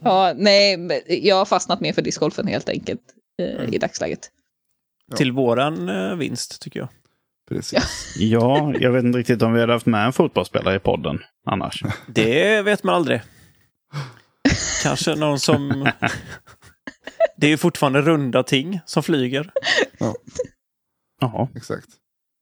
Ja, 0.00 0.32
nej, 0.36 1.02
jag 1.08 1.36
har 1.36 1.44
fastnat 1.44 1.80
mer 1.80 1.92
för 1.92 2.02
discgolfen 2.02 2.46
helt 2.46 2.68
enkelt 2.68 3.00
eh, 3.42 3.60
Mm. 3.60 3.74
i 3.74 3.78
dagsläget. 3.78 4.30
Ja. 5.10 5.16
Till 5.16 5.32
våran 5.32 5.88
eh, 5.88 6.16
vinst, 6.16 6.60
tycker 6.60 6.80
jag. 6.80 6.88
Precis. 7.48 8.14
Ja, 8.18 8.72
jag 8.80 8.92
vet 8.92 9.04
inte 9.04 9.18
riktigt 9.18 9.42
om 9.42 9.52
vi 9.52 9.60
hade 9.60 9.72
haft 9.72 9.86
med 9.86 10.06
en 10.06 10.12
fotbollsspelare 10.12 10.76
i 10.76 10.78
podden 10.78 11.18
annars. 11.46 11.82
Det 12.06 12.62
vet 12.62 12.82
man 12.84 12.94
aldrig. 12.94 13.20
Kanske 14.82 15.14
någon 15.14 15.40
som... 15.40 15.90
Det 17.36 17.46
är 17.46 17.50
ju 17.50 17.56
fortfarande 17.56 18.00
runda 18.00 18.42
ting 18.42 18.80
som 18.86 19.02
flyger. 19.02 19.50
Jaha. 21.20 21.48
Exakt. 21.56 21.86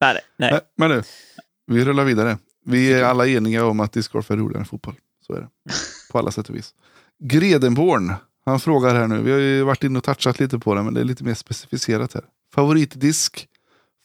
Nej, 0.01 0.19
nej. 0.37 0.51
nej. 0.53 0.61
Men 0.77 0.91
nu, 0.91 1.03
vi 1.67 1.85
rullar 1.85 2.05
vidare. 2.05 2.39
Vi 2.65 2.93
är 2.93 3.05
alla 3.05 3.27
eniga 3.27 3.65
om 3.67 3.81
att 3.81 3.93
discgolf 3.93 4.31
är 4.31 4.37
roligare 4.37 4.59
än 4.61 4.65
fotboll. 4.67 4.95
Så 5.27 5.35
är 5.35 5.41
det. 5.41 5.49
På 6.13 6.19
alla 6.19 6.31
sätt 6.31 6.49
och 6.49 6.57
vis. 6.57 6.75
Gredenborn, 7.25 8.15
han 8.45 8.61
frågar 8.61 8.95
här 8.95 9.07
nu. 9.07 9.23
Vi 9.23 9.33
har 9.33 9.39
ju 9.39 9.63
varit 9.63 9.85
inne 9.85 9.99
och 9.99 10.05
touchat 10.05 10.41
lite 10.41 10.59
på 10.59 10.75
det, 10.75 10.83
men 10.83 10.95
det 10.95 11.01
är 11.01 11.05
lite 11.05 11.25
mer 11.25 11.35
specificerat 11.35 12.15
här. 12.15 12.25
Favoritdisk, 12.55 13.49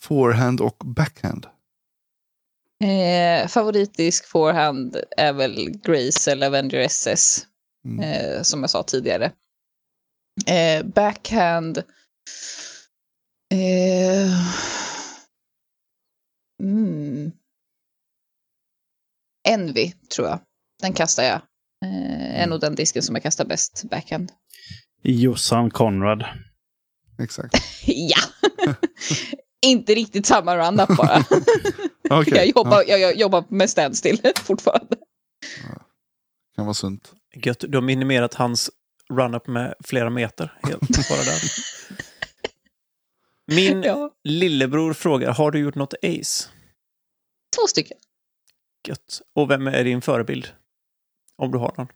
forehand 0.02 0.62
och 0.62 0.78
backhand. 0.86 1.46
Eh, 2.84 3.48
favoritdisk 3.48 4.26
forehand 4.28 4.98
är 5.18 5.34
väl 5.34 5.70
Grace 5.84 6.32
eller 6.32 6.48
Avenger 6.48 6.78
SS, 6.80 7.48
Mm. 7.86 8.00
eh, 8.00 8.42
som 8.42 8.62
jag 8.62 8.70
sa 8.70 8.84
tidigare. 8.84 9.32
Eh, 10.48 10.86
backhand... 10.86 11.78
Eh, 13.54 14.32
mm, 16.64 17.32
Envy, 19.48 19.92
tror 20.16 20.28
jag. 20.28 20.40
Den 20.82 20.94
kastar 20.94 21.24
jag. 21.24 21.42
Eh, 21.86 22.42
är 22.42 22.48
nog 22.48 22.60
den 22.62 22.76
disken 22.76 23.04
som 23.04 23.16
jag 23.16 23.24
kastar 23.24 23.46
bäst 23.46 23.84
backhand. 23.92 24.32
Jossan 25.04 25.70
Konrad. 25.70 26.26
Exakt. 27.20 27.54
ja! 27.86 28.18
Inte 29.66 29.96
riktigt 29.96 30.26
samma 30.26 30.58
run-up 30.58 30.98
bara. 30.98 31.24
Okej, 32.10 32.34
jag, 32.36 32.48
jobbar, 32.48 32.78
ja, 32.78 32.84
jag, 32.88 33.00
jag 33.00 33.16
jobbar 33.18 33.44
med 33.50 33.70
standstill 33.70 34.22
fortfarande. 34.36 34.96
kan 36.56 36.66
vara 36.66 36.74
sunt. 36.74 37.12
Gött, 37.36 37.60
du 37.60 37.78
har 37.78 37.82
minimerat 37.82 38.34
hans 38.34 38.70
run-up 39.14 39.48
med 39.48 39.74
flera 39.84 40.10
meter. 40.10 40.54
Helt 40.64 41.10
bara 41.10 41.24
där. 41.24 41.42
Min 43.56 43.84
Ja, 43.84 44.12
lillebror 44.24 44.94
frågar, 44.94 45.34
har 45.34 45.52
du 45.52 45.60
gjort 45.60 45.76
något 45.76 45.94
ace? 45.94 46.50
två 47.56 47.68
stycken. 47.68 47.98
Gött. 48.88 49.22
Och 49.36 49.52
vem 49.52 49.68
är 49.68 49.84
din 49.84 50.02
förebild? 50.02 50.48
Om 51.38 51.52
du 51.52 51.58
har 51.58 51.74
någon. 51.78 51.88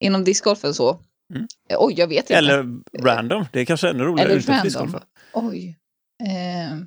Inom 0.00 0.24
discgolfen 0.24 0.74
så. 0.74 1.00
Mm. 1.34 1.46
Oj, 1.78 1.94
jag 1.96 2.06
vet 2.06 2.18
inte. 2.24 2.34
Eller 2.34 2.80
random. 2.98 3.46
Det 3.52 3.60
är 3.60 3.64
kanske 3.64 3.88
ännu 3.90 4.04
roligare 4.04 4.28
Eller 4.30 4.38
utanför 4.40 4.52
random. 4.52 4.64
discgolfen. 4.64 5.08
Oj. 5.32 5.78
Eh, 6.24 6.78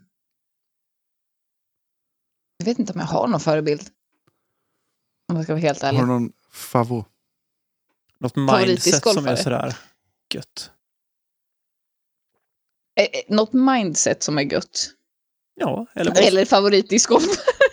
jag 2.58 2.66
vet 2.66 2.80
inte 2.80 2.94
om 2.94 3.00
jag 3.00 3.08
har 3.08 3.28
någon 3.28 3.40
förebild. 3.40 3.82
Om 5.30 5.36
jag 5.36 5.44
ska 5.44 5.54
vara 5.54 5.62
helt 5.62 5.84
ärlig. 5.84 6.00
Har 6.00 6.06
du 6.06 6.12
någon 6.14 6.32
favo? 6.52 7.06
Något 8.20 8.36
mindset 8.36 9.04
som 9.04 9.28
är 9.28 9.36
sådär 9.36 9.78
gött. 10.34 10.72
Eh, 13.00 13.04
eh, 13.04 13.36
något 13.36 13.54
mindset 13.54 14.24
som 14.24 14.38
är 14.38 14.42
gött. 14.42 14.92
Ja, 15.56 15.86
eller 15.94 16.12
vad, 16.12 16.24
Eller 16.24 16.46
favoritdiscgolf. 16.46 17.24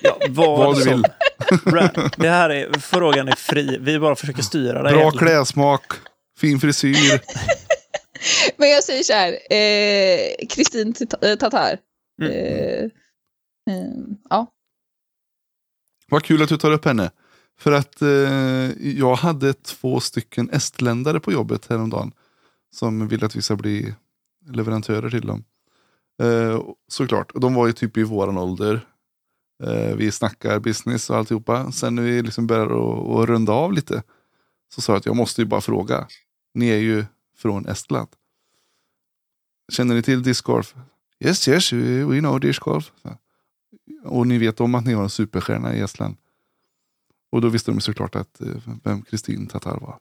ja, 0.02 0.18
vad, 0.28 0.58
Vad 0.58 0.76
du 0.76 0.84
vill. 0.90 1.02
Det 2.16 2.28
här 2.28 2.50
är, 2.50 2.78
frågan 2.78 3.28
är 3.28 3.36
fri. 3.36 3.78
Vi 3.80 3.98
bara 3.98 4.16
försöker 4.16 4.42
styra 4.42 4.82
det. 4.82 4.90
Bra 4.90 5.10
klädsmak, 5.10 5.92
fin 6.38 6.60
frisyr. 6.60 7.20
Men 8.56 8.70
jag 8.70 8.84
säger 8.84 9.02
så 9.02 9.12
här. 9.12 9.32
eh, 9.32 10.46
Kristin 10.48 10.94
eh, 11.22 11.36
Tatar. 11.36 11.78
Mm. 12.22 12.32
Eh, 12.32 12.84
eh, 13.74 13.90
ja. 14.30 14.46
Vad 16.08 16.24
kul 16.24 16.42
att 16.42 16.48
du 16.48 16.56
tar 16.56 16.70
upp 16.70 16.84
henne. 16.84 17.10
För 17.58 17.72
att 17.72 18.02
eh, 18.02 18.08
jag 18.98 19.14
hade 19.14 19.52
två 19.52 20.00
stycken 20.00 20.50
estländare 20.50 21.20
på 21.20 21.32
jobbet 21.32 21.66
häromdagen. 21.70 22.12
Som 22.74 23.08
vill 23.08 23.24
att 23.24 23.36
vi 23.36 23.42
ska 23.42 23.56
bli 23.56 23.94
leverantörer 24.50 25.10
till 25.10 25.26
dem. 25.26 25.44
Eh, 26.22 26.62
såklart, 26.88 27.32
de 27.34 27.54
var 27.54 27.66
ju 27.66 27.72
typ 27.72 27.96
i 27.96 28.02
våran 28.02 28.38
ålder. 28.38 28.80
Eh, 29.62 29.96
vi 29.96 30.10
snackar 30.12 30.58
business 30.60 31.10
och 31.10 31.16
alltihopa. 31.16 31.72
Sen 31.72 31.94
när 31.94 32.02
vi 32.02 32.22
liksom 32.22 32.46
började 32.46 32.74
att- 32.74 33.28
runda 33.28 33.52
av 33.52 33.72
lite. 33.72 34.02
Så 34.74 34.80
sa 34.80 34.92
jag 34.92 34.98
att 34.98 35.06
jag 35.06 35.16
måste 35.16 35.40
ju 35.40 35.46
bara 35.46 35.60
fråga. 35.60 36.06
Ni 36.54 36.68
är 36.68 36.76
ju 36.78 37.04
från 37.36 37.66
Estland. 37.66 38.08
Känner 39.72 39.94
ni 39.94 40.02
till 40.02 40.22
discgolf? 40.22 40.74
Yes, 41.20 41.48
yes, 41.48 41.72
we 41.72 42.18
know 42.18 42.40
discgolf. 42.40 42.92
Och 44.04 44.26
ni 44.26 44.38
vet 44.38 44.60
om 44.60 44.74
att 44.74 44.84
ni 44.84 44.92
har 44.92 45.02
en 45.02 45.10
superstjärna 45.10 45.76
i 45.76 45.80
Estland. 45.80 46.16
Och 47.30 47.40
då 47.40 47.48
visste 47.48 47.70
de 47.70 47.80
såklart 47.80 48.16
att 48.16 48.40
eh, 48.40 48.46
vem 48.84 49.02
Kristin 49.02 49.46
Tatar 49.46 49.80
var. 49.80 49.98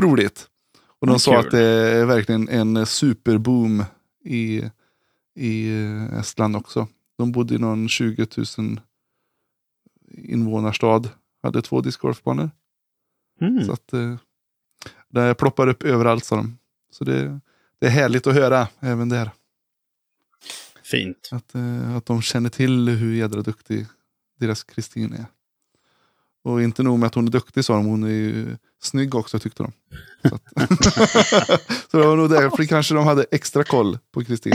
Roligt. 0.00 0.48
Och 1.00 1.06
de 1.06 1.10
Mm, 1.10 1.18
sa 1.18 1.30
kul. 1.30 1.40
att 1.46 1.50
det 1.50 1.60
är 1.66 2.04
verkligen 2.04 2.48
en 2.48 2.86
superboom 2.86 3.84
i, 4.24 4.62
i 5.34 5.82
eh, 5.82 6.18
Estland 6.18 6.56
också. 6.56 6.88
De 7.18 7.32
bodde 7.32 7.54
i 7.54 7.58
någon 7.58 7.88
20 7.88 8.26
000 8.58 8.80
invånarstad. 10.08 11.02
Hade 11.42 11.62
två 11.62 11.80
discgolfbanor. 11.80 12.50
Mm. 13.40 13.64
Så 13.64 13.72
att 13.72 13.92
eh, 13.92 14.16
det 15.08 15.34
ploppar 15.34 15.66
upp 15.66 15.82
överallt 15.82 16.24
sa 16.24 16.36
de. 16.36 16.58
Så 16.90 17.04
det, 17.04 17.40
det 17.78 17.86
är 17.86 17.90
härligt 17.90 18.26
att 18.26 18.34
höra 18.34 18.68
även 18.80 19.08
där. 19.08 19.30
Fint. 20.82 21.28
Att, 21.32 21.54
eh, 21.54 21.96
att 21.96 22.06
de 22.06 22.22
känner 22.22 22.50
till 22.50 22.88
hur 22.88 23.14
jädra 23.14 23.42
duktig 23.42 23.86
deras 24.38 24.64
Kristin 24.64 25.12
är. 25.12 25.26
Och 26.42 26.62
inte 26.62 26.82
nog 26.82 26.98
med 26.98 27.06
att 27.06 27.14
hon 27.14 27.26
är 27.26 27.30
duktig 27.30 27.64
sa 27.64 27.74
de, 27.76 27.86
hon 27.86 28.02
är 28.02 28.08
ju 28.08 28.56
snygg 28.82 29.14
också 29.14 29.38
tyckte 29.38 29.62
de. 29.62 29.72
Så, 30.28 30.34
att, 30.34 30.44
så 31.90 31.98
det 31.98 32.06
var 32.06 32.16
nog 32.16 32.30
därför 32.30 32.64
kanske 32.64 32.94
de 32.94 33.04
hade 33.04 33.26
extra 33.30 33.64
koll 33.64 33.98
på 34.12 34.24
Kristin. 34.24 34.54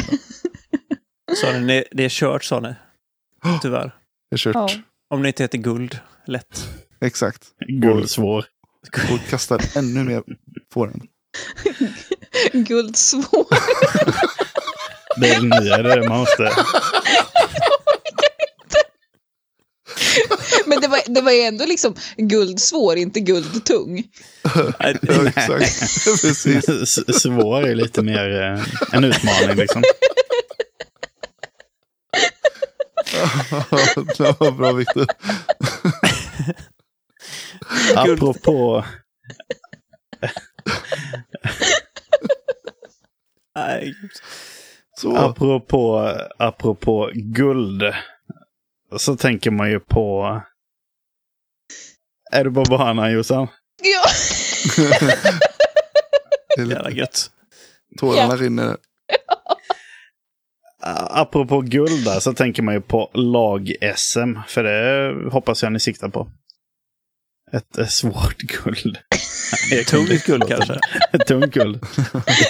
Sa 1.36 1.52
ni, 1.52 1.84
det- 1.92 2.04
är 2.04 2.10
kört 2.10 2.44
sa 2.44 2.60
ni. 2.60 2.74
Tyvärr. 3.62 3.92
Det 4.30 4.36
är 4.36 4.38
kört. 4.38 4.56
Ja. 4.56 4.70
Om 5.10 5.22
ni 5.22 5.28
inte 5.28 5.44
heter 5.44 5.58
Guld. 5.58 6.00
Lätt. 6.28 6.68
Exakt. 7.02 7.44
Guldsvår. 7.68 8.46
Och 9.12 9.30
kastar 9.30 9.62
ännu 9.78 10.04
mer 10.04 10.24
på 10.74 10.86
den. 10.86 11.02
Guldsvår. 12.66 13.46
Det 15.18 15.30
är 15.30 15.42
nya, 15.62 15.78
det 15.78 16.10
man 16.10 16.20
måste... 16.20 16.44
Men 20.66 20.82
det 20.82 20.88
var, 20.88 21.00
det 21.16 21.22
var 21.22 21.32
ju 21.32 21.42
ändå 21.42 21.66
liksom 21.66 21.96
guldsvår, 22.18 22.98
inte 22.98 23.20
guldtung. 23.20 24.04
Ja, 24.56 25.28
exakt. 25.28 26.06
Precis. 26.22 26.66
Svår 27.22 27.68
är 27.68 27.76
lite 27.76 28.02
mer 28.02 28.42
eh, 28.42 28.64
en 28.92 29.04
utmaning 29.04 29.56
liksom. 29.58 29.84
Det 34.18 34.40
var 34.40 34.52
bra 34.52 34.72
Viktor. 34.74 35.06
Apropå, 37.96 38.86
nej. 43.56 43.94
Så. 44.98 45.18
apropå, 45.18 46.12
apropå 46.38 47.12
guld. 47.14 47.84
Så 48.98 49.16
tänker 49.16 49.52
man 49.52 49.70
ju 49.70 49.80
på... 49.80 50.42
Är 52.32 52.44
du 52.44 52.52
på 52.54 52.64
banan 52.64 53.12
Jossan? 53.12 53.48
Ja. 53.84 54.04
Det 56.56 56.62
är 56.62 56.66
lite- 56.66 56.76
Jävla 56.76 56.92
gött. 56.92 57.32
Tårarna 58.00 58.36
rinner. 58.36 58.78
Apropå 61.10 61.62
guld 61.62 62.06
där, 62.06 62.20
så 62.20 62.34
tänker 62.34 62.64
man 62.64 62.74
ju 62.74 62.82
på 62.82 63.12
lag-SM. 63.14 64.38
För 64.48 64.64
det 64.64 65.14
hoppas 65.32 65.64
jag 65.64 65.72
ni 65.72 65.80
siktar 65.80 66.10
på. 66.10 66.28
Ett 67.52 67.78
eh, 67.78 67.88
svårt 67.88 68.38
guld. 68.38 68.98
Tungt 69.88 70.26
guld 70.26 70.48
kanske. 70.48 70.80
Ett 71.14 71.28
tungt 71.28 71.54
guld. 71.54 71.86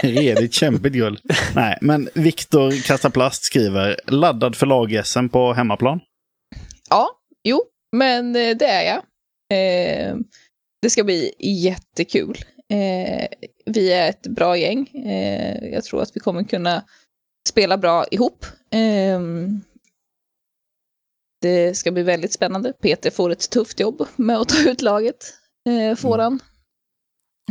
Redigt 0.02 0.54
kämpigt 0.54 0.94
guld. 0.94 1.20
Nej, 1.56 1.78
men 1.82 2.10
Viktor 2.14 2.88
Kastaplast 2.88 3.44
skriver 3.44 4.00
laddad 4.08 4.56
för 4.56 4.66
lag-SM 4.66 5.30
på 5.30 5.54
hemmaplan. 5.54 6.00
ja, 6.90 7.10
jo, 7.44 7.62
men 7.92 8.36
eh, 8.36 8.58
det 8.58 8.66
är 8.66 8.84
jag. 8.84 8.98
Eh, 9.54 10.16
det 10.82 10.90
ska 10.90 11.04
bli 11.04 11.34
jättekul. 11.40 12.38
Eh, 12.70 13.28
vi 13.66 13.94
är 13.94 14.10
ett 14.10 14.28
bra 14.28 14.58
gäng. 14.58 14.88
Eh, 14.88 15.70
jag 15.74 15.84
tror 15.84 16.02
att 16.02 16.12
vi 16.16 16.20
kommer 16.20 16.44
kunna 16.44 16.84
spela 17.48 17.78
bra 17.78 18.06
ihop. 18.12 18.46
Eh, 18.72 19.20
det 21.42 21.78
ska 21.78 21.92
bli 21.92 22.04
väldigt 22.04 22.34
spännande. 22.34 22.74
Peter 22.74 23.12
får 23.12 23.30
ett 23.30 23.50
tufft 23.50 23.80
jobb 23.80 24.08
med 24.16 24.38
att 24.38 24.50
ta 24.50 24.70
ut 24.70 24.82
laget. 24.82 25.34
Eh, 25.70 25.96
får 25.96 26.18
han. 26.18 26.40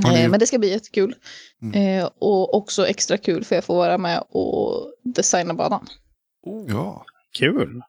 Eh, 0.05 0.31
men 0.31 0.41
det 0.41 0.47
ska 0.47 0.59
bli 0.59 0.71
jättekul. 0.71 1.15
Mm. 1.63 1.75
Eh, 1.75 2.11
och 2.19 2.55
också 2.55 2.87
extra 2.87 3.17
kul 3.17 3.45
för 3.45 3.55
jag 3.55 3.65
får 3.65 3.75
vara 3.75 3.99
med 3.99 4.25
och 4.29 4.95
designa 5.03 5.55
banan. 5.55 5.87
Ja, 6.69 7.05
Kul. 7.33 7.83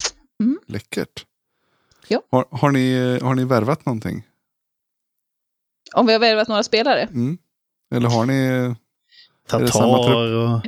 läckert. 0.68 1.26
Ja. 2.08 2.22
Har, 2.32 2.48
har, 2.52 2.72
ni, 2.72 3.20
har 3.20 3.36
ni 3.36 3.46
värvat 3.46 3.86
någonting? 3.86 4.28
Om 5.94 6.06
vi 6.06 6.14
har 6.14 6.20
värvat 6.20 6.48
några 6.48 6.64
spelare? 6.64 7.02
Mm. 7.02 7.38
Eller 7.96 8.10
har 8.10 8.26
ni... 8.26 8.76
Tatar 9.60 10.34
och... 10.34 10.60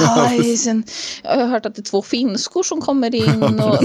Ja, 0.00 0.30
sen, 0.56 0.84
jag 1.22 1.36
har 1.36 1.46
hört 1.46 1.66
att 1.66 1.74
det 1.74 1.80
är 1.80 1.90
två 1.90 2.02
finskor 2.02 2.62
som 2.62 2.80
kommer 2.80 3.14
in. 3.14 3.60
Och... 3.60 3.78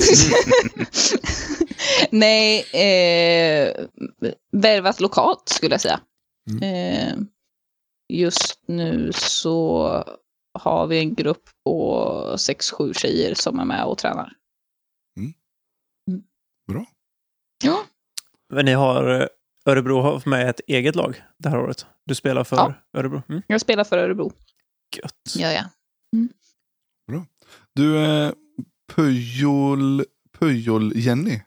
Nej, 2.10 2.60
eh, 2.60 3.74
värvat 4.52 5.00
lokalt 5.00 5.50
skulle 5.50 5.74
jag 5.74 5.82
säga. 5.82 6.00
Mm. 6.50 6.64
Eh, 6.64 7.14
just 8.14 8.60
nu 8.66 9.12
så 9.14 9.90
har 10.54 10.88
vi 10.88 11.00
en 11.00 11.14
grupp 11.14 11.50
på 11.66 12.36
sex, 12.40 12.72
sju 12.72 12.94
tjejer 12.94 13.34
som 13.34 13.60
är 13.60 13.66
med 13.66 13.86
och 13.86 13.98
tränar. 13.98 14.34
Mm. 15.18 15.34
Mm. 16.08 16.24
Bra. 16.68 16.86
Ja, 17.64 17.84
Men 18.54 18.66
ni 18.66 18.74
har 18.74 19.22
eh, 19.22 19.28
Örebro 19.66 20.02
har 20.02 20.30
med 20.30 20.50
ett 20.50 20.62
eget 20.68 20.96
lag 20.96 21.24
det 21.38 21.50
här 21.50 21.60
året. 21.60 21.86
Du 22.06 22.16
spelar 22.16 22.44
för 22.44 22.56
Ja. 22.56 22.74
Örebro. 22.94 23.22
Mm. 23.30 23.42
jag 23.48 23.62
spelar 23.62 23.84
för 23.84 23.98
Örebro. 23.98 24.34
Gött. 24.96 25.16
Ja, 25.36 25.52
ja. 25.52 25.64
Du, 27.76 27.98
eh, 28.06 28.32
Pöjol, 28.88 30.06
Pöjol 30.32 30.92
Jenny. 30.96 31.42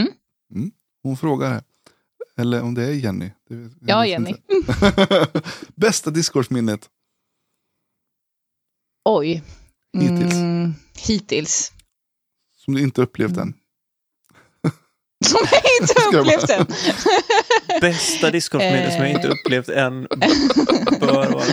Mm. 0.00 0.12
Mm. 0.54 0.70
Hon 1.02 1.16
frågar 1.16 1.50
här. 1.50 1.62
Eller 2.36 2.62
om 2.62 2.74
det 2.74 2.84
är 2.84 2.92
Jenny. 2.92 3.30
Det 3.48 3.54
jag 3.54 3.70
Ja, 3.80 4.06
Jenny. 4.06 4.34
Bästa 5.74 6.10
discgolfminnet? 6.10 6.90
Oj. 9.04 9.42
Hittills. 9.98 10.32
Mm, 10.34 10.74
hittills. 11.06 11.72
Som 12.56 12.74
du 12.74 12.82
inte 12.82 13.02
upplevt 13.02 13.32
Mm. 13.36 13.42
än. 13.48 13.54
Som 15.30 15.46
jag 15.52 15.62
inte 15.80 15.94
jag 16.12 16.14
upplevt 16.20 16.50
än. 16.50 16.66
Bästa 17.80 18.30
discgolfminne 18.30 18.90
som 18.90 19.00
jag 19.00 19.10
inte 19.10 19.28
upplevt 19.28 19.68
än 19.68 20.02
bör 21.00 21.30
vara. 21.32 21.44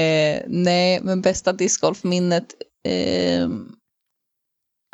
eh, 0.00 0.42
nej, 0.46 1.00
men 1.02 1.20
bästa 1.22 1.52
discgolfminnet. 1.52 2.46
Eh, 2.88 3.48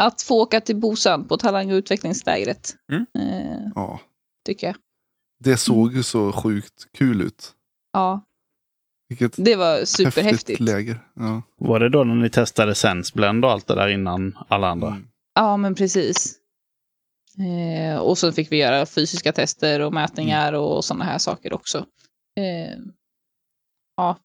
att 0.03 0.23
få 0.23 0.41
åka 0.43 0.61
till 0.61 0.77
Bosön 0.77 1.29
på 1.29 1.37
talang 1.37 1.71
och 1.73 1.75
utvecklingslägret. 1.77 2.75
Mm. 2.93 3.07
Eh, 3.19 3.59
Ja. 3.75 4.01
tycker 4.47 4.67
jag. 4.67 4.77
Det 5.45 5.57
såg 5.57 5.95
ju 5.95 6.03
så 6.03 6.33
sjukt 6.33 6.87
kul 6.99 7.21
ut. 7.23 7.53
Ja, 7.93 8.21
Vilket 9.09 9.33
det 9.37 9.57
var 9.57 9.73
häftigt 9.79 9.89
superhäftigt. 9.89 10.61
läger. 10.61 10.99
Ja. 11.15 11.43
Var 11.59 11.81
det 11.81 11.89
då 11.89 12.05
när 12.05 12.15
ni 12.15 12.31
testade 12.31 12.75
Senseblend 12.75 13.45
och 13.45 13.51
allt 13.51 13.67
det 13.67 13.75
där 13.75 13.89
innan 13.89 14.39
alla 14.49 14.69
andra? 14.69 14.89
Mm. 14.89 15.07
Ja, 15.35 15.57
men 15.57 15.75
precis. 15.75 16.35
Eh, 17.39 17.97
och 17.99 18.19
så 18.19 18.33
fick 18.33 18.53
vi 18.53 18.57
göra 18.57 18.87
fysiska 18.87 19.33
tester 19.33 19.81
och 19.81 19.93
mätningar 19.93 20.53
och 20.53 20.85
sådana 20.85 21.05
här 21.05 21.19
saker 21.19 21.53
också. 21.53 21.79
Eh, 22.41 22.79
ja, 23.97 24.19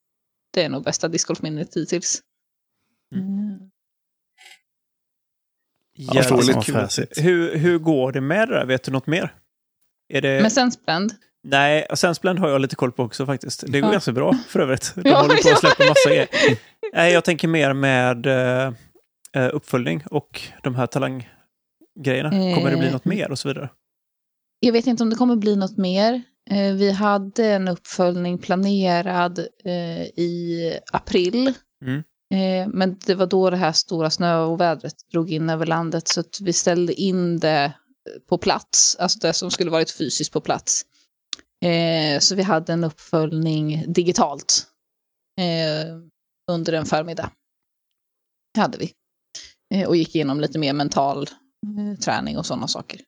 det 0.53 0.63
är 0.63 0.69
nog 0.69 0.83
bästa 0.83 1.07
discgolfminnet 1.07 1.77
hittills. 1.77 2.21
Mm. 3.15 3.59
Vad 6.09 6.65
kul. 6.65 7.07
Hur, 7.17 7.55
hur 7.57 7.77
går 7.79 8.11
det 8.11 8.21
med 8.21 8.47
det 8.49 8.55
där? 8.55 8.65
Vet 8.65 8.83
du 8.83 8.91
något 8.91 9.07
mer? 9.07 9.33
Är 10.13 10.21
det... 10.21 10.41
Men 10.41 10.51
Senseblend, 10.51 11.13
Nej, 11.43 11.87
Senseblend 11.95 12.39
har 12.39 12.49
jag 12.49 12.61
lite 12.61 12.75
koll 12.75 12.91
på 12.91 13.03
också 13.03 13.25
faktiskt. 13.25 13.63
Det 13.67 13.79
går 13.81 13.87
Ja. 13.89 13.91
ganska 13.91 14.11
bra 14.11 14.33
för 14.47 14.59
övrigt. 14.59 14.93
De 14.95 15.09
Ja, 15.09 15.17
håller 15.21 15.43
på 15.43 15.49
att 15.49 15.59
släppa 15.59 15.83
massa 15.89 16.09
grejer. 16.09 16.27
Nej, 16.93 17.13
jag 17.13 17.23
tänker 17.23 17.47
mer 17.47 17.73
med 17.73 18.25
eh, 18.25 19.49
uppföljning 19.53 20.03
och 20.11 20.41
de 20.63 20.75
här 20.75 20.87
talanggrejerna. 22.03 22.55
Kommer 22.55 22.71
det 22.71 22.77
bli 22.77 22.87
Eh, 22.87 22.93
något 22.93 23.05
mer 23.05 23.31
och 23.31 23.39
så 23.39 23.47
vidare? 23.47 23.69
Jag 24.59 24.73
vet 24.73 24.87
inte 24.87 25.03
om 25.03 25.09
det 25.09 25.15
kommer 25.15 25.35
bli 25.35 25.55
något 25.55 25.77
mer. 25.77 26.21
Eh, 26.49 26.73
Vi 26.73 26.91
hade 26.91 27.45
en 27.45 27.67
uppföljning 27.67 28.37
planerad 28.37 29.39
eh, 29.65 30.01
i 30.01 30.79
april 30.93 31.53
Mm. 31.85 32.03
Men 32.73 32.97
det 33.05 33.15
var 33.15 33.25
då 33.27 33.49
det 33.49 33.57
här 33.57 33.71
stora 33.71 34.09
snöovädret 34.09 34.93
drog 35.11 35.31
in 35.31 35.49
över 35.49 35.65
landet 35.65 36.07
så 36.07 36.23
vi 36.41 36.53
ställde 36.53 36.93
in 36.93 37.39
det 37.39 37.73
på 38.29 38.37
plats, 38.37 38.95
alltså 38.99 39.19
det 39.19 39.33
som 39.33 39.51
skulle 39.51 39.71
varit 39.71 39.91
fysiskt 39.91 40.33
på 40.33 40.41
plats. 40.41 40.85
Så 42.19 42.35
vi 42.35 42.43
hade 42.43 42.73
en 42.73 42.83
uppföljning 42.83 43.93
digitalt 43.93 44.67
under 46.51 46.73
en 46.73 46.85
förmiddag. 46.85 47.31
Det 48.53 48.59
hade 48.61 48.77
vi. 48.77 48.93
Och 49.85 49.95
gick 49.95 50.15
igenom 50.15 50.39
lite 50.39 50.59
mer 50.59 50.73
mental 50.73 51.27
träning 52.05 52.37
och 52.37 52.45
sådana 52.45 52.67
saker. 52.67 53.01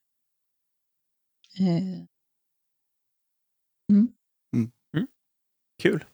Eh, 1.59 2.05
Kul. 5.81 6.05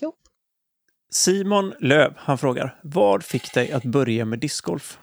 Jo. 0.00 0.16
Simon 1.12 1.74
Löv, 1.80 2.14
han 2.16 2.38
frågar, 2.38 2.80
vad 2.84 3.24
fick 3.24 3.54
dig 3.54 3.72
att 3.72 3.84
börja 3.84 4.24
med 4.24 4.38
discgolf? 4.38 4.98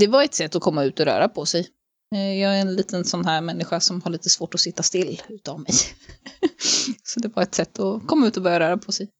Det 0.00 0.06
var 0.06 0.24
ett 0.24 0.34
sätt 0.34 0.54
att 0.54 0.62
komma 0.62 0.84
ut 0.84 1.00
och 1.00 1.06
röra 1.06 1.28
på 1.28 1.46
sig. 1.46 1.68
Eh, 2.14 2.34
Jag 2.34 2.56
är 2.56 2.60
en 2.60 2.74
liten 2.74 3.04
sån 3.04 3.24
här 3.24 3.40
människa 3.40 3.80
som 3.80 4.02
har 4.02 4.10
lite 4.10 4.30
svårt 4.30 4.54
att 4.54 4.60
sitta 4.60 4.82
still 4.82 5.22
utav 5.28 5.60
mig. 5.60 5.72
Så 7.02 7.20
det 7.20 7.28
var 7.28 7.42
ett 7.42 7.54
sätt 7.54 7.78
att 7.78 8.06
komma 8.06 8.26
ut 8.26 8.36
och 8.36 8.42
börja 8.42 8.60
röra 8.60 8.78
på 8.78 8.92
sig. 8.92 9.10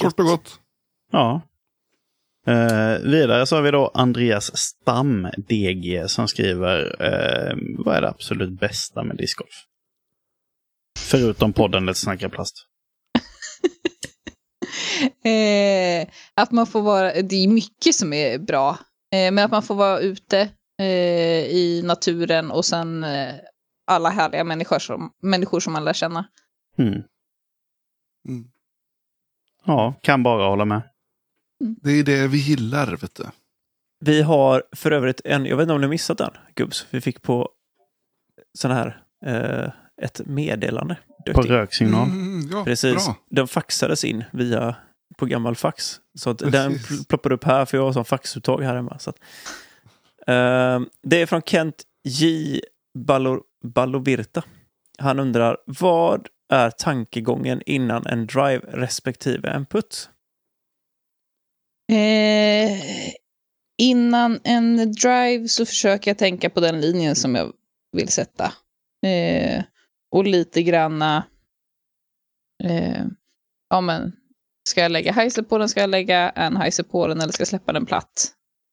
Kort 0.00 0.20
och 0.20 0.26
gott. 0.26 0.60
Ja. 1.12 1.42
Eh, 2.46 2.98
vidare 2.98 3.46
så 3.46 3.56
har 3.56 3.62
vi 3.62 3.70
då 3.70 3.90
Andreas 3.94 4.56
Stam, 4.58 5.28
DG, 5.36 6.04
som 6.10 6.28
skriver 6.28 7.02
eh, 7.02 7.56
vad 7.78 7.96
är 7.96 8.00
det 8.00 8.08
absolut 8.08 8.60
bästa 8.60 9.04
med 9.04 9.16
discgolf? 9.16 9.66
Förutom 10.98 11.52
podden 11.52 11.88
Let's 11.88 11.94
Snacka 11.94 12.28
Plast. 12.28 12.66
Eh, 15.24 16.08
att 16.34 16.50
man 16.50 16.66
får 16.66 16.82
vara, 16.82 17.12
det 17.22 17.36
är 17.36 17.48
mycket 17.48 17.94
som 17.94 18.12
är 18.12 18.38
bra, 18.38 18.78
eh, 19.12 19.32
men 19.32 19.38
att 19.38 19.50
man 19.50 19.62
får 19.62 19.74
vara 19.74 19.98
ute 19.98 20.40
eh, 20.78 21.46
i 21.46 21.82
naturen 21.84 22.50
och 22.50 22.64
sen 22.64 23.04
eh, 23.04 23.34
alla 23.86 24.10
härliga 24.10 24.44
människor 24.44 24.78
som, 24.78 25.10
människor 25.22 25.60
som 25.60 25.72
man 25.72 25.84
lär 25.84 25.92
känna. 25.92 26.28
Mm. 26.78 26.92
Mm. 28.28 28.44
Ja, 29.64 29.94
kan 30.02 30.22
bara 30.22 30.48
hålla 30.48 30.64
med. 30.64 30.91
Det 31.82 31.90
är 31.90 32.04
det 32.04 32.26
vi 32.28 32.38
gillar, 32.38 32.96
vet 32.96 33.14
du. 33.14 33.24
Vi 34.00 34.22
har 34.22 34.62
för 34.76 34.90
övrigt 34.90 35.20
en, 35.24 35.46
jag 35.46 35.56
vet 35.56 35.62
inte 35.64 35.72
om 35.74 35.80
ni 35.80 35.86
har 35.86 35.90
missat 35.90 36.18
den, 36.18 36.30
gubbs. 36.54 36.86
Vi 36.90 37.00
fick 37.00 37.22
på 37.22 37.48
sån 38.58 38.70
här, 38.70 39.02
eh, 39.26 39.70
ett 40.02 40.20
meddelande. 40.26 40.96
På 41.26 41.32
Duktig. 41.32 41.50
röksignal. 41.50 42.08
Mm, 42.08 42.48
ja, 42.52 42.64
Precis. 42.64 43.04
Bra. 43.06 43.16
Den 43.30 43.48
faxades 43.48 44.04
in 44.04 44.24
via 44.32 44.74
på 45.18 45.26
gammal 45.26 45.56
fax. 45.56 46.00
Så 46.18 46.30
att 46.30 46.38
den 46.38 46.72
Precis. 46.72 47.06
ploppar 47.06 47.32
upp 47.32 47.44
här 47.44 47.64
för 47.64 47.76
jag 47.78 47.84
har 47.84 47.92
sån 47.92 48.04
faxuttag 48.04 48.62
här 48.62 48.74
hemma. 48.74 48.98
Så 48.98 49.10
att, 49.10 49.16
Eh, 50.26 50.80
det 51.02 51.20
är 51.22 51.26
från 51.26 51.42
Kent 51.42 51.82
J. 52.04 52.60
Ballo, 52.98 53.40
Ballovirta. 53.64 54.42
Han 54.98 55.18
undrar, 55.20 55.56
vad 55.66 56.28
är 56.52 56.70
tankegången 56.70 57.62
innan 57.66 58.06
en 58.06 58.26
drive 58.26 58.58
respektive 58.58 59.48
en 59.50 59.66
putt? 59.66 60.10
Eh, 61.92 63.12
innan 63.78 64.40
en 64.44 64.92
drive 64.92 65.48
så 65.48 65.66
försöker 65.66 66.10
jag 66.10 66.18
tänka 66.18 66.50
på 66.50 66.60
den 66.60 66.80
linjen 66.80 67.16
som 67.16 67.34
jag 67.34 67.52
vill 67.96 68.08
sätta. 68.08 68.52
Eh, 69.06 69.62
och 70.10 70.24
lite 70.24 70.62
granna... 70.62 71.26
Eh, 72.64 73.04
ja, 73.70 73.80
men 73.80 74.12
ska 74.68 74.80
jag 74.80 74.92
lägga 74.92 75.12
heiser 75.12 75.42
på 75.42 75.58
den, 75.58 75.68
ska 75.68 75.80
jag 75.80 75.90
lägga 75.90 76.30
en 76.30 76.56
heiser 76.56 76.82
på 76.82 77.06
den 77.06 77.20
eller 77.20 77.32
ska 77.32 77.40
jag 77.40 77.48
släppa 77.48 77.72
den 77.72 77.86
platt? 77.86 78.32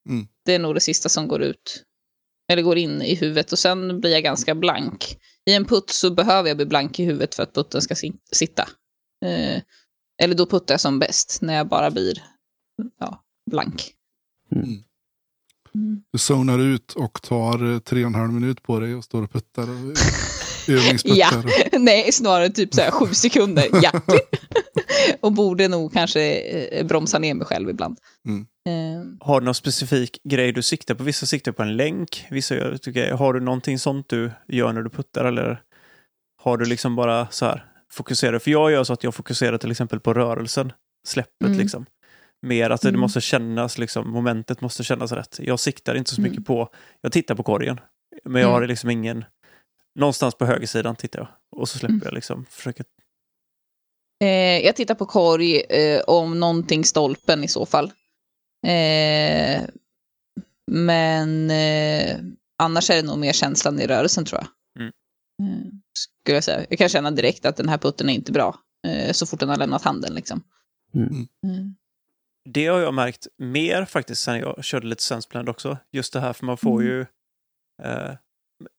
Mm. 0.09 0.27
Det 0.45 0.55
är 0.55 0.59
nog 0.59 0.75
det 0.75 0.79
sista 0.79 1.09
som 1.09 1.27
går 1.27 1.41
ut. 1.41 1.83
Eller 2.51 2.61
går 2.61 2.77
in 2.77 3.01
i 3.01 3.15
huvudet 3.15 3.51
och 3.51 3.59
sen 3.59 3.99
blir 4.01 4.11
jag 4.11 4.23
ganska 4.23 4.55
blank. 4.55 5.17
I 5.45 5.53
en 5.53 5.65
putt 5.65 5.89
så 5.89 6.11
behöver 6.11 6.47
jag 6.49 6.57
bli 6.57 6.65
blank 6.65 6.99
i 6.99 7.05
huvudet 7.05 7.35
för 7.35 7.43
att 7.43 7.53
putten 7.53 7.81
ska 7.81 7.95
si- 7.95 8.19
sitta. 8.31 8.69
Eh, 9.25 9.61
eller 10.21 10.35
då 10.35 10.45
puttar 10.45 10.73
jag 10.73 10.81
som 10.81 10.99
bäst, 10.99 11.39
när 11.41 11.53
jag 11.53 11.67
bara 11.67 11.91
blir 11.91 12.23
ja, 12.99 13.23
blank. 13.51 13.91
Mm. 14.55 14.63
Mm. 15.75 16.01
Du 16.11 16.19
zonar 16.19 16.59
ut 16.59 16.93
och 16.93 17.21
tar 17.21 17.71
eh, 17.73 17.79
tre 17.79 18.01
och 18.03 18.07
en 18.07 18.15
halv 18.15 18.33
minut 18.33 18.63
på 18.63 18.79
dig 18.79 18.95
och 18.95 19.03
står 19.03 19.23
och 19.23 19.31
puttar. 19.31 19.63
Och 19.63 19.97
övningsputtar. 20.69 21.17
Ja. 21.17 21.31
Nej, 21.79 22.11
snarare 22.11 22.49
typ 22.49 22.73
så 22.73 22.81
här 22.81 22.91
sju 22.91 23.13
sekunder. 23.13 23.65
Ja. 23.81 23.91
och 25.21 25.31
borde 25.31 25.67
nog 25.67 25.93
kanske 25.93 26.39
eh, 26.39 26.85
bromsa 26.87 27.19
ner 27.19 27.33
mig 27.33 27.47
själv 27.47 27.69
ibland. 27.69 27.97
Mm. 28.27 28.41
Eh, 28.69 29.05
Har 29.27 29.39
du 29.41 29.45
någon 29.45 29.55
specifik 29.55 30.19
grej 30.23 30.51
du 30.51 30.61
siktar 30.61 30.95
på? 30.95 31.03
Vissa 31.03 31.25
siktar 31.25 31.51
på 31.51 31.63
en 31.63 31.77
länk, 31.77 32.25
vissa 32.31 32.55
gör, 32.55 32.77
tycker 32.77 33.07
jag, 33.07 33.17
har 33.17 33.33
du 33.33 33.39
någonting 33.39 33.79
sånt 33.79 34.09
du 34.09 34.31
gör 34.47 34.73
när 34.73 34.81
du 34.81 34.89
puttar 34.89 35.25
eller 35.25 35.61
har 36.41 36.57
du 36.57 36.65
liksom 36.65 36.95
bara 36.95 37.27
så 37.31 37.45
här 37.45 37.65
fokuserar? 37.91 38.39
För 38.39 38.51
jag 38.51 38.71
gör 38.71 38.83
så 38.83 38.93
att 38.93 39.03
jag 39.03 39.15
fokuserar 39.15 39.57
till 39.57 39.71
exempel 39.71 39.99
på 39.99 40.13
rörelsen, 40.13 40.71
släppet 41.07 41.47
Mm. 41.47 41.57
liksom. 41.59 41.85
Mer 42.41 42.69
att 42.69 42.81
det 42.81 42.89
Mm. 42.89 43.01
måste 43.01 43.21
kännas, 43.21 43.77
liksom, 43.77 44.09
momentet 44.09 44.61
måste 44.61 44.83
kännas 44.83 45.11
rätt. 45.11 45.39
Jag 45.43 45.59
siktar 45.59 45.95
inte 45.95 46.11
så 46.15 46.21
mycket 46.21 46.37
Mm. 46.37 46.43
på, 46.43 46.69
jag 47.01 47.11
tittar 47.11 47.35
på 47.35 47.43
korgen, 47.43 47.79
men 48.23 48.41
jag 48.41 48.49
Mm. 48.49 48.61
har 48.61 48.67
liksom 48.67 48.89
ingen, 48.89 49.25
någonstans 49.99 50.35
på 50.35 50.45
högersidan 50.45 50.95
tittar 50.95 51.19
jag 51.19 51.27
och 51.51 51.69
så 51.69 51.77
släpper 51.77 51.93
Mm. 51.93 52.05
jag 52.05 52.13
liksom, 52.13 52.45
försöker 52.49 52.85
eh, 54.23 54.59
jag 54.65 54.75
tittar 54.75 54.95
på 54.95 55.05
korg, 55.05 55.61
eh, 55.69 56.01
om 56.07 56.39
någonting 56.39 56.83
stolpen 56.85 57.43
i 57.43 57.47
så 57.47 57.65
fall. 57.65 57.91
Eh, 58.67 59.61
men 60.71 61.51
eh, 61.51 62.17
annars 62.57 62.89
är 62.89 62.95
det 62.95 63.01
nog 63.07 63.17
mer 63.19 63.33
känslan 63.33 63.79
i 63.79 63.87
rörelsen 63.87 64.25
tror 64.25 64.41
jag. 64.41 64.47
Mm. 64.83 64.93
Eh, 65.43 65.67
skulle 65.93 66.37
jag 66.37 66.43
säga. 66.43 66.65
Jag 66.69 66.77
kan 66.79 66.89
känna 66.89 67.11
direkt 67.11 67.45
att 67.45 67.57
den 67.57 67.69
här 67.69 67.77
putten 67.77 68.09
är 68.09 68.13
inte 68.13 68.31
bra. 68.31 68.55
Eh, 68.87 69.11
så 69.11 69.25
fort 69.25 69.39
den 69.39 69.49
har 69.49 69.57
lämnat 69.57 69.83
handen 69.83 70.13
liksom. 70.13 70.43
Mm. 70.93 71.27
Mm. 71.47 71.75
Det 72.53 72.67
har 72.67 72.79
jag 72.79 72.93
märkt 72.93 73.27
mer 73.37 73.85
faktiskt 73.85 74.21
sen 74.21 74.39
jag 74.39 74.63
körde 74.63 74.87
lite 74.87 75.03
Sensplan 75.03 75.47
också. 75.47 75.77
Just 75.91 76.13
det 76.13 76.19
här, 76.19 76.33
för 76.33 76.45
man 76.45 76.57
får 76.57 76.81
Mm. 76.81 76.93
ju... 76.93 77.05
Eh, 77.83 78.11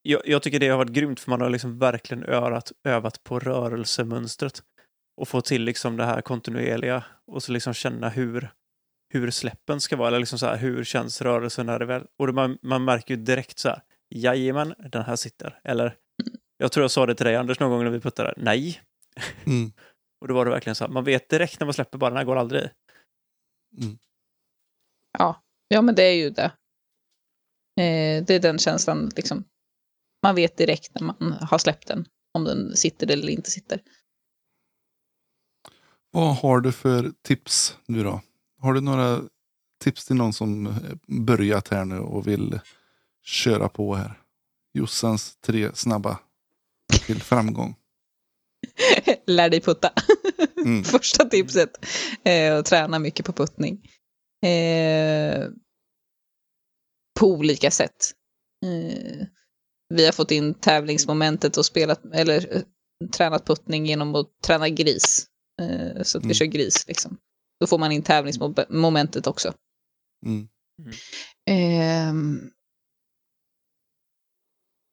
jag, 0.03 0.23
jag 0.25 0.43
tycker 0.43 0.61
det 0.61 0.68
har 0.68 0.79
varit 0.79 0.91
grymt, 0.93 1.21
för 1.21 1.31
man 1.31 1.41
har 1.41 1.51
liksom 1.51 1.79
verkligen 1.79 2.25
övat, 2.25 2.73
övat 2.85 3.25
på 3.25 3.39
rörelsemönstret. 3.39 4.62
Och 5.21 5.29
få 5.29 5.41
till 5.41 5.62
liksom 5.62 5.97
det 5.97 6.05
här 6.05 6.21
kontinuerliga 6.21 7.05
och 7.27 7.43
så 7.43 7.53
liksom 7.53 7.75
känna 7.75 8.09
hur, 8.09 8.51
hur 9.12 9.31
släppen 9.31 9.81
ska 9.81 9.97
vara. 9.97 10.09
Eller 10.09 10.18
liksom 10.18 10.39
så 10.39 10.47
här, 10.47 10.57
hur 10.57 10.85
känns 10.85 11.23
rörelsen 11.23 11.66
när 11.66 11.79
det 11.79 11.87
väl... 11.87 12.07
Och 12.18 12.27
det, 12.27 12.33
man, 12.33 12.59
man 12.62 12.85
märker 12.85 13.14
ju 13.16 13.23
direkt 13.23 13.59
så 13.59 13.68
här, 13.68 13.83
jajamän, 14.14 14.75
den 14.79 15.03
här 15.03 15.16
sitter. 15.16 15.61
Eller, 15.64 15.97
jag 16.59 16.73
tror 16.73 16.85
jag 16.85 16.91
sa 16.91 17.07
det 17.07 17.14
till 17.14 17.27
dig 17.27 17.37
Anders 17.37 17.61
någon 17.61 17.71
gång 17.71 17.85
när 17.85 17.91
vi 17.91 18.01
puttade, 18.01 18.35
nej. 18.37 18.81
Mm. 19.47 19.73
Och 20.21 20.29
då 20.29 20.35
var 20.35 20.45
det 20.45 20.51
verkligen 20.51 20.75
så 20.75 20.85
här, 20.85 20.93
man 20.93 21.05
vet 21.05 21.29
direkt 21.29 21.61
när 21.61 21.64
man 21.66 21.75
släpper 21.75 21.99
bara, 21.99 22.11
den 22.11 22.16
här 22.16 22.25
går 22.25 22.37
aldrig 22.37 22.62
i. 22.62 22.68
Mm. 23.79 23.99
Ja. 25.18 25.43
ja, 25.68 25.83
men 25.83 25.95
det 25.95 26.03
är 26.03 26.14
ju 26.14 26.31
det. 26.31 26.53
Eh, 27.77 28.25
det 28.25 28.35
är 28.35 28.41
den 28.41 28.59
känslan, 28.59 29.11
liksom. 29.16 29.45
Man 30.23 30.35
vet 30.35 30.57
direkt 30.57 30.95
när 30.95 31.03
man 31.03 31.33
har 31.33 31.59
släppt 31.59 31.89
den, 31.89 32.07
om 32.35 32.45
den 32.45 32.77
sitter 32.77 33.11
eller 33.11 33.29
inte 33.29 33.51
sitter. 33.51 33.83
Vad 36.11 36.37
har 36.37 36.61
du 36.61 36.73
för 36.73 37.12
tips 37.23 37.77
nu 37.87 38.05
då? 38.05 38.23
Har 38.59 38.73
du 38.73 38.81
några 38.81 39.23
tips 39.81 40.07
till 40.07 40.16
någon 40.16 40.33
som 40.33 40.75
börjat 41.07 41.68
här 41.68 41.85
nu 41.85 41.99
och 41.99 42.27
vill 42.27 42.61
köra 43.23 43.68
på 43.68 43.95
här? 43.95 44.21
Jossans 44.73 45.37
tre 45.37 45.75
snabba 45.75 46.18
till 47.07 47.23
framgång. 47.23 47.75
Lär 49.27 49.51
dig 49.51 49.61
putta. 49.61 49.93
Mm. 50.65 50.85
Första 50.85 51.25
tipset. 51.25 51.71
Eh, 52.25 52.59
och 52.59 52.65
träna 52.65 52.99
mycket 52.99 53.27
på 53.27 53.33
puttning. 53.33 53.89
Eh, 54.47 55.49
på 57.21 57.27
olika 57.27 57.71
sätt. 57.71 58.13
Eh, 58.67 59.27
vi 59.95 60.05
har 60.05 60.13
fått 60.13 60.31
in 60.31 60.55
tävlingsmomentet 60.55 61.57
och 61.57 61.67
spelat, 61.67 62.05
eller 62.15 62.57
eh, 62.57 62.63
tränat 63.13 63.47
puttning 63.47 63.87
genom 63.87 64.15
att 64.15 64.31
träna 64.45 64.69
gris. 64.69 65.27
Eh, 65.63 66.03
så 66.03 66.19
att 66.19 66.25
vi 66.25 66.27
Mm. 66.27 66.35
kör 66.35 66.47
gris 66.47 66.87
liksom. 66.89 67.19
Då 67.61 67.67
får 67.67 67.79
man 67.79 67.93
in 67.93 68.03
tävlingsmomentet 68.03 69.27
också. 69.27 69.55
Mm. 70.27 70.49
Ehm, 71.51 72.51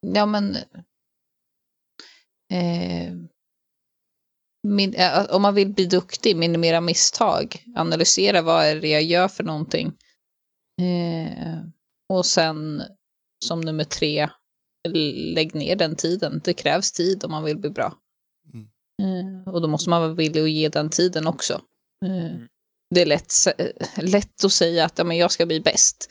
ja, 0.01 0.25
men... 0.25 0.57
Eh, 4.65 4.69
min, 4.71 4.93
eh, 4.93 5.25
om 5.29 5.41
man 5.41 5.53
vill 5.55 5.73
bli 5.73 5.85
duktig, 5.85 6.35
minimera 6.37 6.81
misstag, 6.81 7.63
analysera 7.75 8.41
vad 8.41 8.65
är 8.65 8.81
det 8.81 8.87
jag 8.89 9.03
gör 9.03 9.27
för 9.27 9.43
någonting. 9.43 9.87
Eh, 10.81 11.57
och 12.13 12.25
sen 12.25 12.81
som 13.45 13.61
nummer 13.61 13.83
tre, 13.83 14.29
lägg 15.33 15.55
ner 15.55 15.75
den 15.75 15.95
tiden. 15.95 16.41
Det 16.43 16.53
krävs 16.53 16.91
tid 16.91 17.23
om 17.23 17.31
man 17.31 17.43
vill 17.43 17.57
bli 17.57 17.69
bra. 17.69 17.93
Mm. 18.53 18.67
Eh, 19.01 19.53
och 19.53 19.61
då 19.61 19.67
måste 19.67 19.89
man 19.89 20.01
vara 20.01 20.13
villig 20.13 20.41
att 20.41 20.49
ge 20.49 20.69
den 20.69 20.89
tiden 20.89 21.27
också. 21.27 21.53
Eh, 22.05 22.25
Mm. 22.35 22.47
Det 22.95 23.01
är 23.01 23.05
lätt, 23.05 23.31
s- 23.31 23.47
lätt 23.97 24.43
att 24.45 24.51
säga 24.51 24.85
att 24.85 24.97
ja, 24.97 25.03
men 25.03 25.17
jag 25.17 25.31
ska 25.31 25.45
bli 25.45 25.59
bäst. 25.61 26.09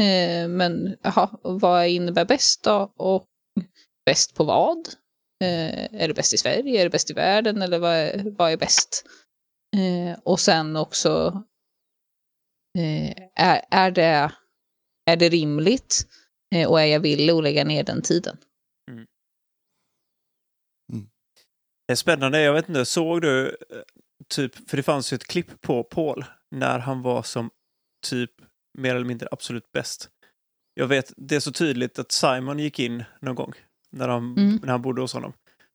Eh, 0.00 0.48
men 0.48 0.96
och 1.42 1.60
vad 1.60 1.86
innebär 1.88 2.24
bäst 2.24 2.62
då? 2.64 2.92
Och 2.96 3.24
bäst 4.06 4.34
på 4.34 4.44
vad? 4.44 4.88
Eh, 5.44 6.02
är 6.02 6.08
det 6.08 6.14
bäst 6.14 6.34
i 6.34 6.38
Sverige? 6.38 6.80
Är 6.80 6.84
det 6.84 6.90
bäst 6.90 7.10
i 7.10 7.14
världen? 7.14 7.62
Eller 7.62 7.78
vad 7.78 7.94
är, 7.94 8.30
vad 8.30 8.52
är 8.52 8.56
bäst? 8.56 9.04
Eh, 9.76 10.18
och 10.24 10.40
sen 10.40 10.76
också, 10.76 11.42
eh, 12.78 13.28
är, 13.34 13.64
är, 13.70 13.90
det, 13.90 14.32
är 15.06 15.16
det 15.16 15.28
rimligt? 15.28 16.06
Eh, 16.54 16.68
och 16.68 16.80
är 16.80 16.86
jag 16.86 17.00
villig 17.00 17.32
att 17.32 17.42
lägga 17.42 17.64
ner 17.64 17.84
den 17.84 18.02
tiden? 18.02 18.36
Mm. 18.90 19.06
Det 21.86 21.92
är 21.92 21.96
spännande. 21.96 22.40
Jag 22.40 22.52
vet 22.52 22.68
inte, 22.68 22.84
såg 22.84 23.22
du 23.22 23.48
eh, 23.48 23.82
typ, 24.28 24.70
för 24.70 24.76
det 24.76 24.82
fanns 24.82 25.12
ju 25.12 25.14
ett 25.14 25.26
klipp 25.26 25.60
på 25.60 25.84
Paul 25.84 26.24
när 26.50 26.78
han 26.78 27.02
var 27.02 27.22
som 27.22 27.50
typ 28.06 28.30
mer 28.78 28.94
eller 28.94 29.06
mindre 29.06 29.28
absolut 29.30 29.72
bäst. 29.72 30.10
Jag 30.74 30.86
vet, 30.86 31.12
det 31.16 31.36
är 31.36 31.40
så 31.40 31.52
tydligt 31.52 31.98
att 31.98 32.12
Simon 32.12 32.58
gick 32.58 32.78
in 32.78 33.04
någon 33.20 33.34
gång 33.34 33.52
när 33.92 34.08
han, 34.08 34.36
Mm. 34.36 34.60
när 34.62 34.68
han 34.68 34.82
bodde 34.82 35.00
hos 35.00 35.12
honom. 35.12 35.32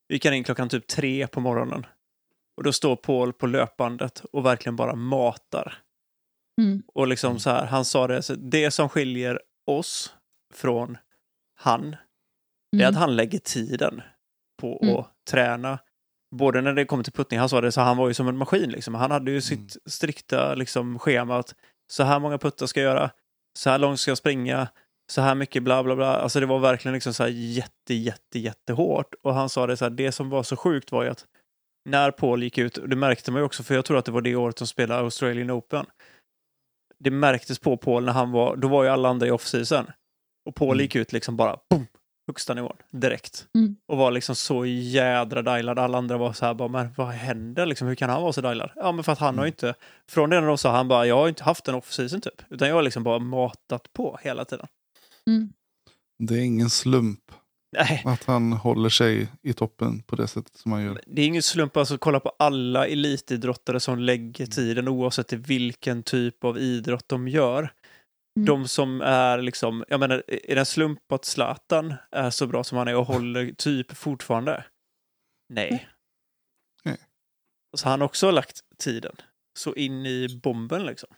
Gick 0.09 0.25
han 0.25 0.33
in 0.33 0.43
klockan 0.43 0.69
typ 0.69 0.87
tre 0.87 1.27
på 1.27 1.39
morgonen. 1.39 1.85
Och 2.57 2.63
då 2.63 2.73
står 2.73 2.95
Paul 2.95 3.33
på 3.33 3.47
löpbandet 3.47 4.19
och 4.31 4.45
verkligen 4.45 4.75
bara 4.75 4.95
matar. 4.95 5.77
Mm. 6.61 6.83
Och 6.93 7.07
liksom 7.07 7.39
så 7.39 7.49
här, 7.49 7.65
han 7.65 7.85
sa 7.85 8.07
det, 8.07 8.21
så 8.21 8.35
det 8.35 8.71
som 8.71 8.89
skiljer 8.89 9.41
oss 9.71 10.13
från 10.53 10.97
han, 11.55 11.95
det 12.77 12.83
är 12.83 12.87
att 12.87 12.95
han 12.95 13.15
lägger 13.15 13.39
tiden 13.39 14.01
på 14.61 14.79
Mm. 14.83 14.95
att 14.95 15.11
träna. 15.29 15.79
Både 16.35 16.61
när 16.61 16.73
det 16.73 16.85
kommer 16.85 17.03
till 17.03 17.13
puttning, 17.13 17.39
han 17.39 17.49
sa 17.49 17.61
det, 17.61 17.71
så 17.71 17.81
han 17.81 17.97
var 17.97 18.07
ju 18.07 18.13
som 18.13 18.27
en 18.27 18.37
maskin. 18.37 18.69
Liksom. 18.69 18.95
Han 18.95 19.11
hade 19.11 19.31
ju 19.31 19.41
sitt 19.41 19.77
strikta 19.85 20.55
liksom, 20.55 20.99
schema 20.99 21.37
att 21.37 21.55
så 21.91 22.03
här 22.03 22.19
många 22.19 22.37
puttar 22.37 22.65
ska 22.65 22.81
jag 22.81 22.95
göra, 22.95 23.11
så 23.57 23.69
här 23.69 23.77
långt 23.79 23.99
ska 23.99 24.11
jag 24.11 24.17
springa, 24.17 24.67
så 25.13 25.21
här 25.21 25.35
mycket 25.35 25.63
bla 25.63 25.83
bla 25.83 25.95
bla. 25.95 26.15
Alltså 26.15 26.39
det 26.39 26.45
var 26.45 26.59
verkligen 26.59 26.93
liksom 26.93 27.13
så 27.13 27.23
här 27.23 27.29
jätte, 27.29 27.93
jätte, 27.93 28.39
jättehårt. 28.39 29.13
Och 29.23 29.33
han 29.33 29.49
sa 29.49 29.67
det 29.67 29.77
så 29.77 29.85
här, 29.85 29.89
det 29.89 30.11
som 30.11 30.29
var 30.29 30.43
så 30.43 30.55
sjukt 30.55 30.91
var 30.91 31.03
ju 31.03 31.09
att 31.09 31.25
när 31.89 32.11
Paul 32.11 32.43
gick 32.43 32.57
ut, 32.57 32.77
och 32.77 32.89
det 32.89 32.95
märkte 32.95 33.31
man 33.31 33.41
ju 33.41 33.45
också, 33.45 33.63
för 33.63 33.75
jag 33.75 33.85
tror 33.85 33.97
att 33.97 34.05
det 34.05 34.11
var 34.11 34.21
det 34.21 34.35
året 34.35 34.57
de 34.57 34.67
spelade 34.67 35.01
Australian 35.01 35.51
Open. 35.51 35.85
Det 36.99 37.11
märktes 37.11 37.59
på 37.59 37.77
Paul 37.77 38.05
när 38.05 38.11
han 38.13 38.31
var, 38.31 38.55
då 38.55 38.67
var 38.67 38.83
ju 38.83 38.89
alla 38.89 39.09
andra 39.09 39.27
i 39.27 39.31
off-season. 39.31 39.85
Och 40.49 40.55
Paul 40.55 40.69
Mm. 40.69 40.81
gick 40.81 40.95
ut 40.95 41.13
liksom 41.13 41.37
bara, 41.37 41.57
boom, 41.69 41.87
högsta 42.27 42.53
nivån, 42.53 42.77
direkt. 42.91 43.47
Mm. 43.57 43.75
Och 43.87 43.97
var 43.97 44.11
liksom 44.11 44.35
så 44.35 44.65
jädra 44.65 45.41
dialad. 45.41 45.79
Alla 45.79 45.97
andra 45.97 46.17
var 46.17 46.33
så 46.33 46.45
här 46.45 46.53
bara, 46.53 46.67
men 46.67 46.93
vad 46.97 47.07
händer 47.07 47.65
liksom? 47.65 47.87
Hur 47.87 47.95
kan 47.95 48.09
han 48.09 48.21
vara 48.21 48.33
så 48.33 48.41
dialad? 48.41 48.71
Ja, 48.75 48.91
men 48.91 49.03
för 49.03 49.11
att 49.11 49.19
han 49.19 49.37
har 49.37 49.45
ju 49.45 49.49
inte, 49.51 49.75
från 50.11 50.29
det 50.29 50.39
när 50.41 50.47
de 50.47 50.57
sa, 50.57 50.71
han 50.71 50.87
bara, 50.87 51.05
jag 51.05 51.15
har 51.15 51.27
inte 51.29 51.43
haft 51.43 51.67
en 51.67 51.75
off-season 51.75 52.21
typ. 52.21 52.41
Utan 52.49 52.67
jag 52.67 52.75
har 52.75 52.81
liksom 52.81 53.03
bara 53.03 53.19
matat 53.19 53.93
på 53.93 54.19
hela 54.21 54.45
tiden. 54.45 54.67
Mm. 55.29 55.53
Det 56.19 56.33
är 56.33 56.41
ingen 56.41 56.69
slump 56.69 57.31
Nej, 57.77 58.03
att 58.05 58.23
han 58.23 58.53
håller 58.53 58.89
sig 58.89 59.27
i 59.41 59.53
toppen 59.53 60.01
på 60.03 60.15
det 60.15 60.27
sättet 60.27 60.55
som 60.55 60.71
han 60.71 60.83
gör. 60.83 61.01
det 61.05 61.21
är 61.21 61.25
ingen 61.25 61.43
slump 61.43 61.77
alltså 61.77 61.93
att 61.93 61.99
kolla 61.99 62.19
på 62.19 62.35
alla 62.39 62.87
elitidrottare 62.87 63.79
som 63.79 63.99
lägger 63.99 64.45
tiden 64.45 64.87
oavsett 64.87 65.33
vilken 65.33 66.03
typ 66.03 66.43
av 66.43 66.57
idrott 66.57 67.09
de 67.09 67.27
gör. 67.27 67.73
Mm. 68.37 68.45
De 68.45 68.67
som 68.67 69.01
är 69.01 69.41
liksom, 69.41 69.85
jag 69.87 69.99
menar, 69.99 70.23
är 70.27 70.55
det 70.55 70.61
en 70.61 70.65
slump 70.65 71.11
att 71.11 71.25
Zlatan 71.25 71.93
är 72.11 72.29
så 72.29 72.47
bra 72.47 72.63
som 72.63 72.77
han 72.77 72.87
är 72.87 72.95
och 72.95 73.05
håller 73.05 73.53
typ 73.53 73.91
fortfarande? 73.91 74.65
Nej. 75.49 75.87
Nej. 76.83 76.97
Så 77.77 77.89
han 77.89 78.01
har 78.01 78.05
också 78.05 78.31
lagt 78.31 78.59
tiden. 78.77 79.15
Så 79.59 79.75
in 79.75 80.05
i 80.05 80.39
bomben 80.43 80.85
liksom. 80.85 81.09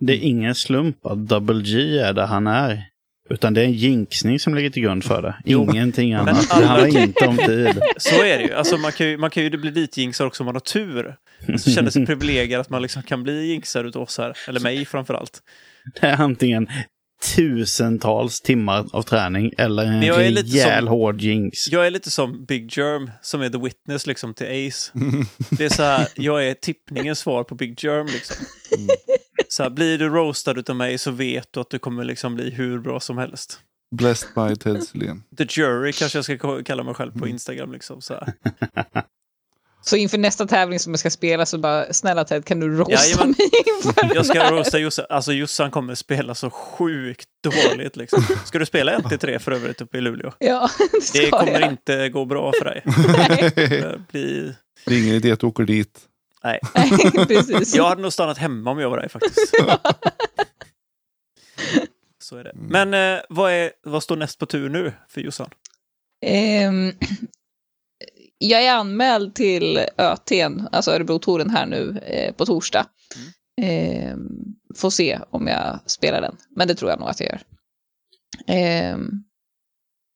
Det 0.00 0.12
är 0.12 0.20
ingen 0.20 0.54
slump 0.54 1.06
att 1.06 1.28
Double 1.28 1.62
G 1.62 1.98
är 1.98 2.12
där 2.12 2.26
han 2.26 2.46
är. 2.46 2.91
Utan 3.32 3.54
det 3.54 3.60
är 3.60 3.64
en 3.64 3.72
jinxning 3.72 4.40
som 4.40 4.54
ligger 4.54 4.70
till 4.70 4.82
grund 4.82 5.04
för 5.04 5.22
det. 5.22 5.34
Jo, 5.44 5.70
Ingenting 5.70 6.14
annat. 6.14 6.48
Det 6.48 6.66
handlar 6.66 7.02
inte 7.02 7.26
om 7.26 7.36
tid. 7.36 7.80
Så 7.96 8.24
är 8.24 8.38
det 8.38 8.44
ju. 8.44 8.54
Alltså 8.54 8.76
man 8.76 8.92
kan 8.92 9.06
ju, 9.06 9.16
man 9.16 9.30
kan 9.30 9.42
ju 9.42 9.50
bli 9.50 9.70
ditjinxad 9.70 10.26
också 10.26 10.42
om 10.42 10.44
man 10.44 10.54
har 10.54 10.60
tur. 10.60 11.16
Så 11.58 11.70
känner 11.70 11.90
sig 11.90 12.06
privilegierad 12.06 12.60
att 12.60 12.70
man 12.70 12.82
liksom 12.82 13.02
kan 13.02 13.22
bli 13.22 13.46
jinxad 13.46 13.86
utav 13.86 14.02
oss 14.02 14.18
här. 14.18 14.36
Eller 14.48 14.60
mig 14.60 14.84
framför 14.84 15.14
allt. 15.14 15.40
Det 16.00 16.06
är 16.06 16.16
antingen 16.20 16.68
tusentals 17.36 18.40
timmar 18.40 18.86
av 18.92 19.02
träning 19.02 19.52
eller 19.58 19.82
en 19.84 19.98
Men 19.98 20.02
jag 20.08 20.26
är 20.26 20.30
lite 20.30 20.56
rejäl 20.56 20.84
som- 20.84 20.88
hård 20.88 21.20
jinx. 21.20 21.66
Jag 21.68 21.86
är 21.86 21.90
lite 21.90 22.10
som 22.10 22.44
Big 22.44 22.78
Germ 22.78 23.10
som 23.22 23.40
är 23.42 23.48
the 23.50 23.58
witness 23.58 24.06
liksom 24.06 24.34
till 24.34 24.46
Ace. 24.68 24.92
Det 25.50 25.64
är 25.64 25.68
så 25.68 25.82
här, 25.82 26.08
jag 26.16 26.46
är 26.48 26.54
tippningens 26.54 27.18
svar 27.18 27.44
på 27.44 27.54
Big 27.54 27.84
Germ 27.84 28.06
liksom. 28.06 28.36
Så 29.48 29.62
här, 29.62 29.70
blir 29.70 29.98
du 29.98 30.08
roastad 30.08 30.58
utav 30.58 30.76
mig 30.76 30.98
så 30.98 31.10
vet 31.10 31.48
du 31.50 31.60
att 31.60 31.70
du 31.70 31.78
kommer 31.78 32.04
liksom 32.04 32.34
bli 32.34 32.50
hur 32.50 32.78
bra 32.78 33.00
som 33.00 33.18
helst. 33.18 33.60
Blessed 33.96 34.28
by 34.34 34.56
Ted 34.56 34.82
Sylén. 34.82 35.22
The 35.38 35.46
Jury 35.48 35.92
kanske 35.92 36.18
jag 36.18 36.24
ska 36.24 36.62
kalla 36.64 36.82
mig 36.82 36.94
själv 36.94 37.18
på 37.18 37.28
Instagram 37.28 37.72
liksom. 37.72 38.00
Så 38.00 38.14
här. 38.14 38.32
Så 39.84 39.96
inför 39.96 40.18
nästa 40.18 40.46
tävling 40.46 40.78
som 40.78 40.92
jag 40.92 41.00
ska 41.00 41.10
spela 41.10 41.46
så 41.46 41.58
bara, 41.58 41.92
snälla 41.92 42.24
Ted, 42.24 42.44
kan 42.44 42.60
du 42.60 42.76
roasta 42.76 42.92
Jajamän. 42.92 43.28
mig 43.38 43.50
inför 43.66 44.14
Jag 44.14 44.26
ska 44.26 44.42
här? 44.42 44.52
roasta 44.52 44.78
Jossan. 44.78 45.06
Alltså 45.08 45.32
Jossan 45.32 45.70
kommer 45.70 45.94
spela 45.94 46.34
så 46.34 46.50
sjukt 46.50 47.28
dåligt 47.44 47.96
liksom. 47.96 48.22
Ska 48.46 48.58
du 48.58 48.66
spela 48.66 48.98
1-3 48.98 49.38
för 49.38 49.52
övrigt 49.52 49.80
uppe 49.80 49.98
i 49.98 50.00
Luleå? 50.00 50.32
Ja, 50.38 50.70
det 50.92 51.00
ska 51.00 51.18
Det 51.20 51.30
kommer 51.30 51.60
jag. 51.60 51.70
inte 51.70 52.08
gå 52.08 52.24
bra 52.24 52.52
för 52.58 52.64
dig. 52.64 52.82
Det 53.56 54.00
blir... 54.12 54.54
Det 54.86 54.94
är 54.94 54.98
ingen 55.02 55.14
idé 55.14 55.32
att 55.32 55.40
du 55.40 55.46
åker 55.46 55.64
dit. 55.64 56.00
Nej. 56.44 56.60
Precis. 57.28 57.74
Jag 57.74 57.84
hade 57.88 58.02
nog 58.02 58.12
stannat 58.12 58.38
hemma 58.38 58.70
om 58.70 58.78
jag 58.78 58.90
var 58.90 58.98
dig 58.98 59.08
faktiskt. 59.08 59.54
Så 62.22 62.36
är 62.36 62.44
det. 62.44 62.52
Men 62.54 62.94
eh, 62.94 63.20
vad, 63.28 63.52
är, 63.52 63.70
vad 63.82 64.02
står 64.02 64.16
näst 64.16 64.38
på 64.38 64.46
tur 64.46 64.68
nu 64.68 64.92
för 65.08 65.20
Jossan? 65.20 65.50
Ehm, 66.26 66.92
jag 68.50 68.62
är 68.64 68.72
anmäld 68.74 69.34
till 69.34 69.78
ÖT'n, 69.98 70.68
alltså 70.72 70.90
Örebro-touren 70.90 71.50
här 71.50 71.66
nu 71.66 71.98
eh, 72.06 72.34
på 72.34 72.46
torsdag. 72.46 72.86
Ehm, 73.62 74.28
får 74.76 74.90
se 74.90 75.18
om 75.30 75.46
jag 75.46 75.80
spelar 75.86 76.20
den, 76.20 76.36
men 76.56 76.68
det 76.68 76.74
tror 76.74 76.90
jag 76.90 77.00
nog 77.00 77.08
att 77.08 77.20
jag 77.20 77.28
gör. 77.28 77.40
Ehm, 78.46 79.10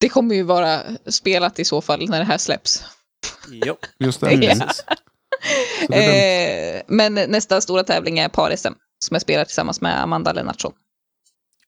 det 0.01 0.09
kommer 0.09 0.35
ju 0.35 0.43
vara 0.43 0.81
spelat 1.07 1.59
i 1.59 1.65
så 1.65 1.81
fall 1.81 2.09
när 2.09 2.19
det 2.19 2.25
här 2.25 2.39
släpps. 2.39 2.85
Jo, 3.49 3.77
Just 3.99 4.21
det. 4.21 4.33
Ja. 4.33 4.55
Ehm, 5.97 6.83
men 6.87 7.15
nästa 7.15 7.61
stora 7.61 7.85
tävling 7.85 8.19
är 8.19 8.29
par-SM, 8.29 8.73
som 8.99 9.15
jag 9.15 9.23
spelar 9.23 9.45
tillsammans 9.45 9.81
med 9.81 10.03
Amanda 10.03 10.33
Lennartsson 10.33 10.73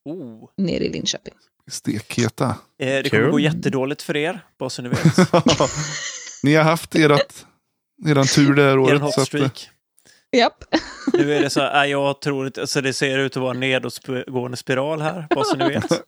Oh. 0.05 0.51
nere 0.57 0.85
i 0.85 0.89
Linköping. 0.89 1.35
Stekheta. 1.71 2.47
Eh, 2.47 2.57
det 2.79 3.11
kommer 3.11 3.23
Kul. 3.23 3.31
gå 3.31 3.41
jättedåligt 3.41 4.03
för 4.03 4.17
er, 4.17 4.45
bara 4.59 4.71
så 4.71 4.83
ni 4.83 4.89
vet. 4.89 4.99
Ni 6.43 6.55
har 6.55 6.65
haft 6.65 6.95
erat, 6.95 7.47
eran 8.07 8.27
tur 8.27 8.55
det 8.55 8.63
här 8.63 8.71
Er 8.71 8.79
året. 8.79 9.15
Så 9.15 9.21
att, 9.21 9.35
eh. 9.35 9.51
Japp. 10.37 10.65
Nu 11.13 11.35
är 11.35 11.41
det 11.43 11.51
så 11.51 11.61
här, 11.61 11.85
jag 11.87 12.21
tror 12.21 12.47
inte, 12.47 12.61
alltså 12.61 12.81
det 12.81 12.93
ser 12.93 13.19
ut 13.19 13.37
att 13.37 13.43
vara 13.43 13.55
en 13.55 13.61
nedåtgående 13.61 14.57
spiral 14.57 15.01
här, 15.01 15.27
bara 15.31 15.45
så 15.45 15.57
ni 15.57 15.69
vet. 15.69 15.85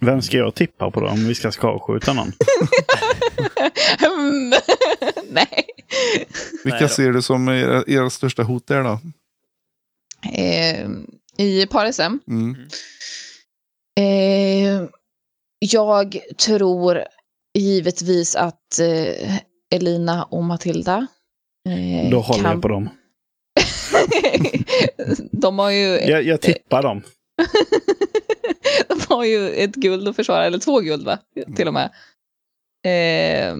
Vem 0.00 0.22
ska 0.22 0.36
jag 0.36 0.54
tippa 0.54 0.90
på 0.90 1.00
då 1.00 1.08
om 1.08 1.28
vi 1.28 1.34
ska 1.34 1.52
skavskjuta 1.52 2.12
någon? 2.12 2.32
Mm. 4.00 4.60
Nej. 5.30 5.66
vilka 6.64 6.88
ser 6.88 7.12
du 7.12 7.22
som 7.22 7.48
era, 7.48 7.84
era 7.86 8.10
största 8.10 8.42
hot 8.42 8.66
där 8.66 8.82
då? 8.82 9.00
Ehm, 10.32 11.06
I 11.36 11.66
par-SM 11.66 12.18
Mm. 12.28 12.56
Eh, 13.98 14.88
jag 15.58 16.20
tror 16.46 17.04
givetvis 17.58 18.36
att 18.36 18.78
eh, 18.78 19.36
Elina 19.74 20.24
och 20.24 20.44
Matilda 20.44 21.06
eh, 21.68 22.10
Då 22.10 22.20
håller 22.20 22.42
kan... 22.42 22.52
jag 22.52 22.62
på 22.62 22.68
dem. 22.68 22.88
de, 25.32 25.58
har 25.58 25.70
ju, 25.70 25.86
Jag, 26.10 26.22
jag 26.22 26.40
tippar 26.40 26.82
dem. 26.82 27.02
de 28.88 29.14
har 29.14 29.24
ju 29.24 29.48
ett 29.48 29.74
guld 29.74 30.08
att 30.08 30.16
försvara, 30.16 30.44
eller 30.44 30.58
två 30.58 30.80
guld 30.80 31.04
va? 31.04 31.18
Till 31.56 31.68
och 31.68 31.74
med. 31.74 31.90
Eh, 32.86 33.56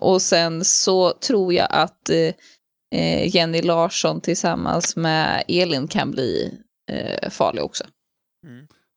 och 0.00 0.22
sen 0.22 0.64
så 0.64 1.12
tror 1.12 1.52
jag 1.52 1.68
att 1.70 2.10
eh, 2.94 3.34
Jenny 3.36 3.62
Larsson 3.62 4.20
tillsammans 4.20 4.96
med 4.96 5.44
Elin 5.48 5.88
kan 5.88 6.10
bli 6.10 6.58
eh, 6.90 7.30
farlig 7.30 7.64
också. 7.64 7.84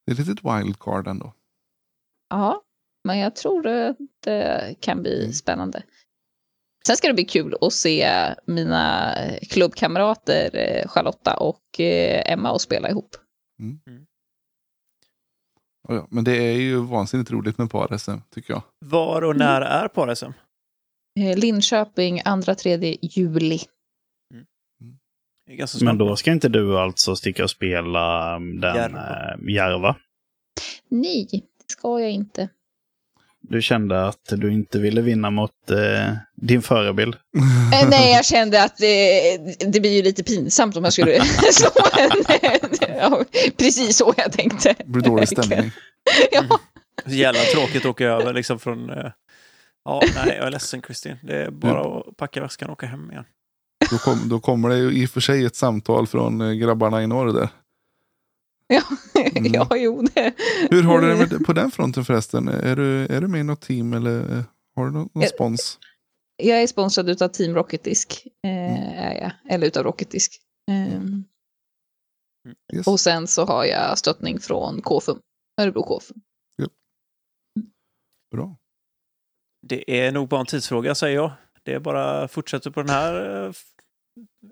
Det 0.06 0.12
är 0.12 0.14
ett 0.14 0.28
litet 0.28 0.44
wildcard 0.44 1.08
ändå. 1.08 1.34
Ja, 2.30 2.62
men 3.04 3.18
jag 3.20 3.36
tror 3.36 3.68
att 3.68 3.98
det 4.24 4.76
kan 4.80 5.02
bli 5.02 5.20
Mm. 5.20 5.34
spännande. 5.34 5.84
Sen 6.88 6.98
ska 6.98 7.08
det 7.08 7.14
bli 7.14 7.26
kul 7.26 7.56
att 7.62 7.74
se 7.74 8.10
mina 8.46 9.16
klubbkamrater 9.50 10.50
eh, 10.54 10.88
Charlotta 10.88 11.38
och 11.38 11.80
eh, 11.80 12.32
Emma 12.32 12.52
och 12.52 12.62
spela 12.62 12.90
ihop. 12.90 13.16
Ja, 15.88 15.96
ja. 15.96 16.08
Men 16.12 16.24
det 16.24 16.38
är 16.38 16.58
ju 16.58 16.78
vansinnigt 16.78 17.32
roligt 17.32 17.58
med 17.58 17.70
par-SM, 17.72 18.18
tycker 18.30 18.54
jag. 18.54 18.64
Var 18.86 19.22
och 19.22 19.36
när 19.36 19.62
är 19.62 19.88
par-SM? 19.88 20.32
Eh, 21.20 21.38
Linköping 21.38 22.22
2-3 22.22 22.98
juli. 23.02 23.60
Ganska 25.52 25.86
Men 25.86 25.98
då 25.98 26.16
ska 26.16 26.32
inte 26.32 26.50
du 26.50 26.80
alltså 26.80 27.16
sticka 27.16 27.44
och 27.44 27.50
spela 27.50 28.30
den 28.40 28.62
Järva. 28.62 28.76
Järva. 28.78 29.50
Järva? 29.52 29.96
Nej, 30.90 31.28
det 31.32 31.42
ska 31.74 32.00
jag 32.00 32.12
inte. 32.12 32.50
Du 33.50 33.62
kände 33.62 34.08
att 34.08 34.26
du 34.30 34.54
inte 34.54 34.80
ville 34.80 35.02
vinna 35.02 35.30
mot 35.30 35.72
eh, 35.72 36.14
din 36.36 36.62
förebild. 36.62 37.16
Eh, 37.74 37.90
Nej, 37.90 38.12
jag 38.12 38.26
kände 38.26 38.64
att 38.64 38.78
det, 38.78 39.38
det 39.72 39.80
blir 39.80 39.92
ju 39.96 40.02
lite 40.02 40.24
pinsamt 40.24 40.78
om 40.78 40.84
jag 40.84 40.94
skulle 40.94 41.24
slå 41.52 41.70
en... 42.00 42.12
Ja, 43.00 43.24
precis 43.58 43.98
så 43.98 44.14
jag 44.18 44.32
tänkte. 44.32 44.76
Det 44.78 44.86
blir 44.86 45.04
dålig 45.04 45.28
stämning. 45.28 45.72
Ja, 46.32 46.44
Så 47.06 47.12
jävla 47.12 47.40
tråkigt 47.40 47.82
att 47.82 47.86
åka 47.86 48.06
över 48.06 48.34
liksom 48.34 48.60
från... 48.60 48.90
eh, 48.90 49.12
Ja, 49.86 50.02
nej, 50.16 50.36
jag 50.38 50.48
är 50.48 50.52
ledsen 50.52 50.82
Kristin. 50.82 51.16
Det 51.24 51.36
är 51.44 51.52
bara 51.52 52.00
att 52.00 52.18
packa 52.18 52.42
väskan 52.42 52.70
och 52.70 52.74
åka 52.74 52.86
hem 52.86 53.12
igen. 53.12 53.26
Då, 53.92 53.98
kom, 53.98 54.30
då 54.30 54.40
kommer 54.40 54.70
det 54.70 54.78
ju 54.78 54.92
i 54.92 55.06
och 55.06 55.10
för 55.10 55.22
sig 55.22 55.46
ett 55.46 55.56
samtal 55.56 56.08
från 56.08 56.42
eh, 56.42 56.52
grabbarna 56.52 57.04
i 57.04 57.08
norr 57.08 57.34
där. 57.34 57.50
Mm. 59.36 59.54
ja 59.54 59.68
jo 59.78 60.02
det. 60.02 60.34
Hur 60.72 60.84
har 60.84 61.02
du 61.02 61.08
det 61.08 61.16
med, 61.16 61.46
på 61.46 61.54
den 61.54 61.72
fronten 61.72 62.06
förresten? 62.06 62.48
Är 62.48 62.76
du, 62.76 63.06
är 63.06 63.22
du 63.22 63.28
med 63.28 63.40
i 63.40 63.44
något 63.44 63.62
team 63.62 63.94
eller 63.94 64.38
eh, 64.38 64.44
har 64.76 64.86
du 64.86 64.92
någon, 64.92 65.10
någon 65.14 65.22
Jag- 65.24 65.30
spons? 65.30 65.80
Jag 66.36 66.62
är 66.64 66.68
sponsrad 66.68 67.10
utav 67.10 67.28
Team 67.28 67.56
Rocketdisk. 67.56 68.28
Eh, 68.48 69.14
jag. 69.22 69.32
Eller 69.50 69.68
utav 69.68 69.84
Rocketdisk. 69.84 70.42
Eh, 70.72 71.02
Yes. 72.74 72.88
och 72.88 73.00
sen 73.00 73.28
så 73.28 73.46
har 73.46 73.66
jag 73.66 73.98
stöttning 73.98 74.40
från 74.40 74.82
KFUM. 74.82 75.20
Örebro 75.62 75.84
KFUM. 75.84 76.18
Bra. 78.32 78.58
Det 79.68 80.00
är 80.06 80.12
nog 80.12 80.28
bara 80.30 80.40
en 80.40 80.46
tidsfråga 80.46 80.96
säger 80.96 81.16
jag. 81.16 81.32
Det 81.64 81.74
är 81.74 81.80
bara 81.80 82.28
fortsätter 82.28 82.72
på 82.72 82.80
den 82.82 82.90
här 82.90 83.44
eh, 83.46 83.52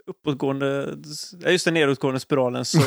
uppåtgående, 0.07 0.95
ja 1.39 1.49
just 1.49 1.65
den 1.65 1.73
nedåtgående 1.73 2.19
spiralen 2.19 2.65
så, 2.65 2.81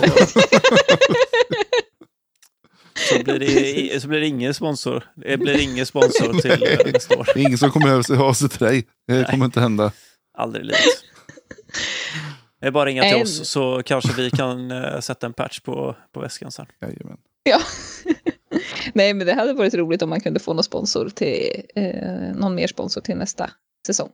så, 3.11 3.23
blir 3.25 3.39
det, 3.39 4.03
så 4.03 4.09
blir 4.09 4.21
det 4.21 4.27
ingen 4.27 4.55
sponsor. 4.55 5.05
Det 5.17 5.37
blir 5.37 5.61
ingen 5.63 5.87
sponsor 5.87 6.41
till 6.41 6.51
eh, 6.51 6.93
nästa 6.93 7.19
år. 7.19 7.29
Det 7.35 7.41
är 7.41 7.47
ingen 7.47 7.59
som 7.59 7.71
kommer 7.71 7.87
höra 7.87 8.03
sig 8.03 8.17
av 8.19 8.33
sig 8.33 8.49
till 8.49 8.67
dig. 8.67 8.87
Det 9.07 9.15
Nej. 9.15 9.25
kommer 9.31 9.45
inte 9.45 9.61
hända. 9.61 9.93
Aldrig 10.39 10.63
i 10.65 10.67
livet. 10.67 10.81
Det 12.61 12.67
är 12.67 12.71
bara 12.71 12.83
att 12.83 12.87
ringa 12.87 13.03
till 13.03 13.13
En- 13.17 13.23
oss 13.23 13.49
så 13.49 13.83
kanske 13.83 14.13
vi 14.23 14.31
kan 14.31 14.71
eh, 14.71 15.01
sätta 15.01 15.27
en 15.27 15.33
patch 15.33 15.61
på, 15.61 15.97
på 16.13 16.21
väskan 16.21 16.53
sen. 16.53 16.67
Jajamän. 16.83 17.17
Ja. 17.43 17.61
Nej, 18.95 19.15
men 19.15 19.27
det 19.27 19.35
hade 19.35 19.53
varit 19.53 19.75
roligt 19.75 20.03
om 20.03 20.11
man 20.11 20.21
kunde 20.21 20.41
få 20.41 20.55
någon 20.55 20.65
sponsor 20.65 21.09
till, 21.09 21.63
eh, 21.75 22.35
någon 22.35 22.55
mer 22.55 22.67
sponsor 22.67 23.01
till 23.01 23.17
nästa 23.17 23.51
säsong. 23.87 24.11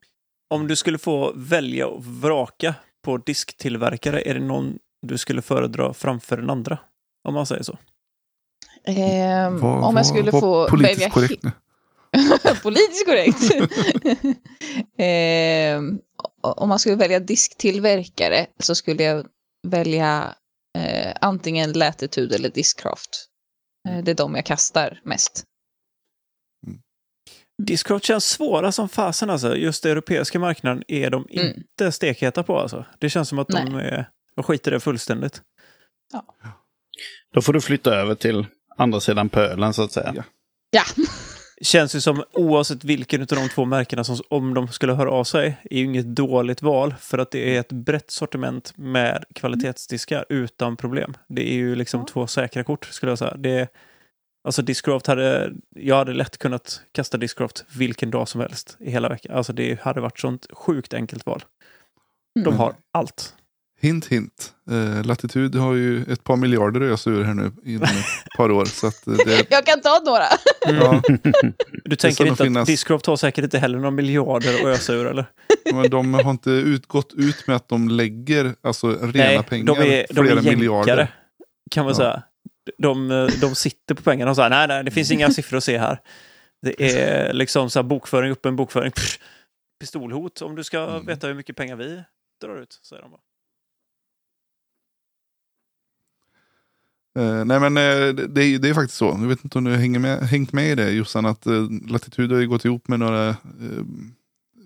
Om 0.51 0.68
du 0.68 0.77
skulle 0.77 0.98
få 0.98 1.32
välja 1.36 1.86
och 1.86 2.05
vraka 2.05 2.74
på 3.05 3.16
disktillverkare, 3.18 4.22
är 4.22 4.35
det 4.35 4.40
någon 4.40 4.78
du 5.06 5.18
skulle 5.18 5.43
föredra 5.43 5.94
framför 5.94 6.36
den 6.36 6.51
andra? 6.51 6.78
Om 7.28 7.35
man 7.35 7.47
säger 7.47 7.62
så. 7.62 7.78
Ehm, 8.85 9.59
Var- 9.59 9.81
om 9.82 9.97
jag 9.97 10.06
skulle 10.06 10.31
var 10.31 10.40
få 10.40 10.68
politiskt 10.68 10.98
välja 11.01 11.10
korrekt 11.10 11.43
nu. 11.43 11.51
Politiskt 12.62 13.06
korrekt. 13.06 13.39
Ehm, 14.98 15.98
om 16.43 16.68
man 16.68 16.78
skulle 16.78 16.97
välja 16.97 17.20
disktillverkare 17.20 18.47
så 18.59 18.74
skulle 18.74 19.02
jag 19.02 19.27
välja 19.68 20.35
eh, 20.78 21.12
antingen 21.20 21.72
Latitude 21.72 22.35
eller 22.35 22.48
Discraft. 22.51 23.27
Eh, 23.89 24.05
det 24.05 24.10
är 24.10 24.14
de 24.14 24.35
jag 24.35 24.47
kastar 24.47 25.01
mest. 25.05 25.44
Discraft 27.66 28.04
känns 28.04 28.24
svåra 28.24 28.72
som 28.72 28.88
fasen 28.88 29.30
alltså. 29.30 29.56
Just 29.56 29.82
den 29.82 29.92
europeiska 29.92 30.38
marknaden 30.38 30.82
är 30.88 31.10
de 31.10 31.26
Mm. 31.30 31.46
inte 31.56 31.92
stekheta 31.92 32.42
på 32.42 32.58
alltså. 32.58 32.84
Det 32.98 33.10
känns 33.10 33.28
som 33.28 33.38
att 33.38 33.48
de, 33.48 33.74
är, 33.74 34.08
de 34.36 34.42
skiter 34.42 34.70
i 34.70 34.74
det 34.74 34.80
fullständigt. 34.80 35.42
Då 37.34 37.42
får 37.42 37.52
du 37.52 37.60
flytta 37.60 37.94
över 37.94 38.14
till 38.14 38.46
andra 38.76 39.00
sidan 39.00 39.28
pölen 39.28 39.74
så 39.74 39.82
att 39.82 39.92
säga. 39.92 40.12
Ja. 40.16 40.22
Ja, 40.70 40.82
Känns 41.62 41.94
ju 41.94 42.00
som 42.00 42.24
oavsett 42.32 42.84
vilken 42.84 43.20
av 43.20 43.26
de 43.26 43.48
två 43.48 43.64
märkena 43.64 44.04
som 44.04 44.16
om 44.30 44.54
de 44.54 44.68
skulle 44.68 44.92
höra 44.92 45.10
av 45.10 45.24
sig 45.24 45.56
är 45.70 45.78
ju 45.78 45.84
inget 45.84 46.06
dåligt 46.06 46.62
val 46.62 46.94
för 47.00 47.18
att 47.18 47.30
det 47.30 47.56
är 47.56 47.60
ett 47.60 47.72
brett 47.72 48.10
sortiment 48.10 48.72
med 48.76 49.24
kvalitetsdiskar 49.34 50.24
utan 50.28 50.76
problem. 50.76 51.16
Det 51.28 51.48
är 51.50 51.54
ju 51.54 51.74
liksom 51.76 52.00
Ja. 52.00 52.06
två 52.12 52.26
säkra 52.26 52.64
kort 52.64 52.84
skulle 52.84 53.12
jag 53.12 53.18
säga. 53.18 53.36
Det, 53.36 53.68
alltså 54.44 54.62
Discraft 54.62 55.06
hade, 55.06 55.52
jag 55.76 55.96
hade 55.96 56.12
lätt 56.12 56.38
kunnat 56.38 56.80
kasta 56.92 57.18
Discraft 57.18 57.64
vilken 57.76 58.10
dag 58.10 58.28
som 58.28 58.40
helst 58.40 58.76
i 58.80 58.90
hela 58.90 59.08
veckan. 59.08 59.36
Alltså 59.36 59.52
det 59.52 59.80
hade 59.80 60.00
varit 60.00 60.18
sånt 60.18 60.46
sjukt 60.52 60.94
enkelt 60.94 61.26
val. 61.26 61.44
De 62.34 62.40
Mm. 62.40 62.58
har 62.58 62.74
allt. 62.92 63.34
Hint 63.82 64.06
hint. 64.06 64.52
Eh, 64.70 65.04
Latitud 65.06 65.54
har 65.54 65.74
ju 65.74 66.02
ett 66.12 66.24
par 66.24 66.36
miljarder 66.36 66.80
att 66.80 66.92
ösa 66.92 67.10
ur 67.10 67.24
här 67.24 67.34
nu 67.34 67.52
inom 67.64 67.82
ett 67.82 68.36
par 68.36 68.50
år. 68.50 68.64
Så 68.64 68.86
att 68.86 69.06
eh, 69.06 69.14
det, 69.26 69.46
jag 69.50 69.66
kan 69.66 69.80
ta 69.80 70.00
några. 70.06 70.24
ja, 70.80 71.02
Du 71.84 71.96
tänker 71.96 72.26
inte 72.26 72.44
finnas. 72.44 72.60
att 72.60 72.66
Discraft 72.66 73.06
har 73.06 73.16
säkert 73.16 73.44
inte 73.44 73.58
heller 73.58 73.78
några 73.78 73.90
miljarder 73.90 74.54
att 74.54 74.64
ösa 74.64 74.92
ur 74.94 75.06
eller? 75.06 75.24
men 75.72 75.90
de 75.90 76.14
har 76.14 76.30
inte 76.30 76.50
ut, 76.50 76.86
gått 76.86 77.12
ut 77.16 77.46
med 77.46 77.56
att 77.56 77.68
de 77.68 77.88
lägger 77.88 78.54
alltså, 78.62 78.88
rena 78.88 79.10
Nej, 79.12 79.42
pengar. 79.42 79.64
de 79.66 79.78
är, 79.78 80.06
de 80.08 80.14
flera 80.14 80.26
är 80.26 80.34
jänkare, 80.34 80.56
miljarder. 80.56 81.14
kan 81.70 81.84
man 81.84 81.90
Ja. 81.92 81.96
säga. 81.96 82.22
De, 82.78 83.08
de 83.40 83.54
sitter 83.54 83.94
på 83.94 84.02
pengarna 84.02 84.30
och 84.30 84.36
säger 84.36 84.50
nej, 84.50 84.68
nej, 84.68 84.84
det 84.84 84.90
finns 84.90 85.10
inga 85.10 85.30
siffror 85.30 85.58
att 85.58 85.64
se 85.64 85.78
här. 85.78 86.00
Det 86.62 86.98
är 86.98 87.32
liksom 87.32 87.70
så 87.70 87.78
här 87.78 87.84
bokföring 87.84 88.32
upp 88.32 88.46
en 88.46 88.56
bokföring. 88.56 88.92
Pff, 88.92 89.18
pistolhot 89.80 90.42
om 90.42 90.54
du 90.54 90.64
ska 90.64 90.78
Mm. 90.84 91.06
veta 91.06 91.26
hur 91.26 91.34
mycket 91.34 91.56
pengar 91.56 91.76
vi 91.76 92.02
drar 92.40 92.62
ut, 92.62 92.80
säger 92.82 93.02
de 93.02 93.10
bara. 93.10 93.20
Eh, 97.18 97.44
nej 97.44 97.60
men 97.60 97.76
eh, 97.76 98.14
det, 98.14 98.58
det 98.58 98.68
är, 98.68 98.74
faktiskt 98.74 98.98
så. 98.98 99.04
Jag 99.20 99.28
vet 99.28 99.44
inte 99.44 99.58
om 99.58 99.64
du 99.64 99.76
hänger 99.76 99.98
med, 99.98 100.18
hängt 100.18 100.52
med 100.52 100.72
i 100.72 100.74
det 100.74 100.90
Jossan. 100.90 101.26
Att 101.26 101.46
eh, 101.46 101.66
Latitud 101.88 102.32
har 102.32 102.38
ju 102.40 102.48
gått 102.48 102.64
ihop 102.64 102.88
med 102.88 102.98
några 103.00 103.36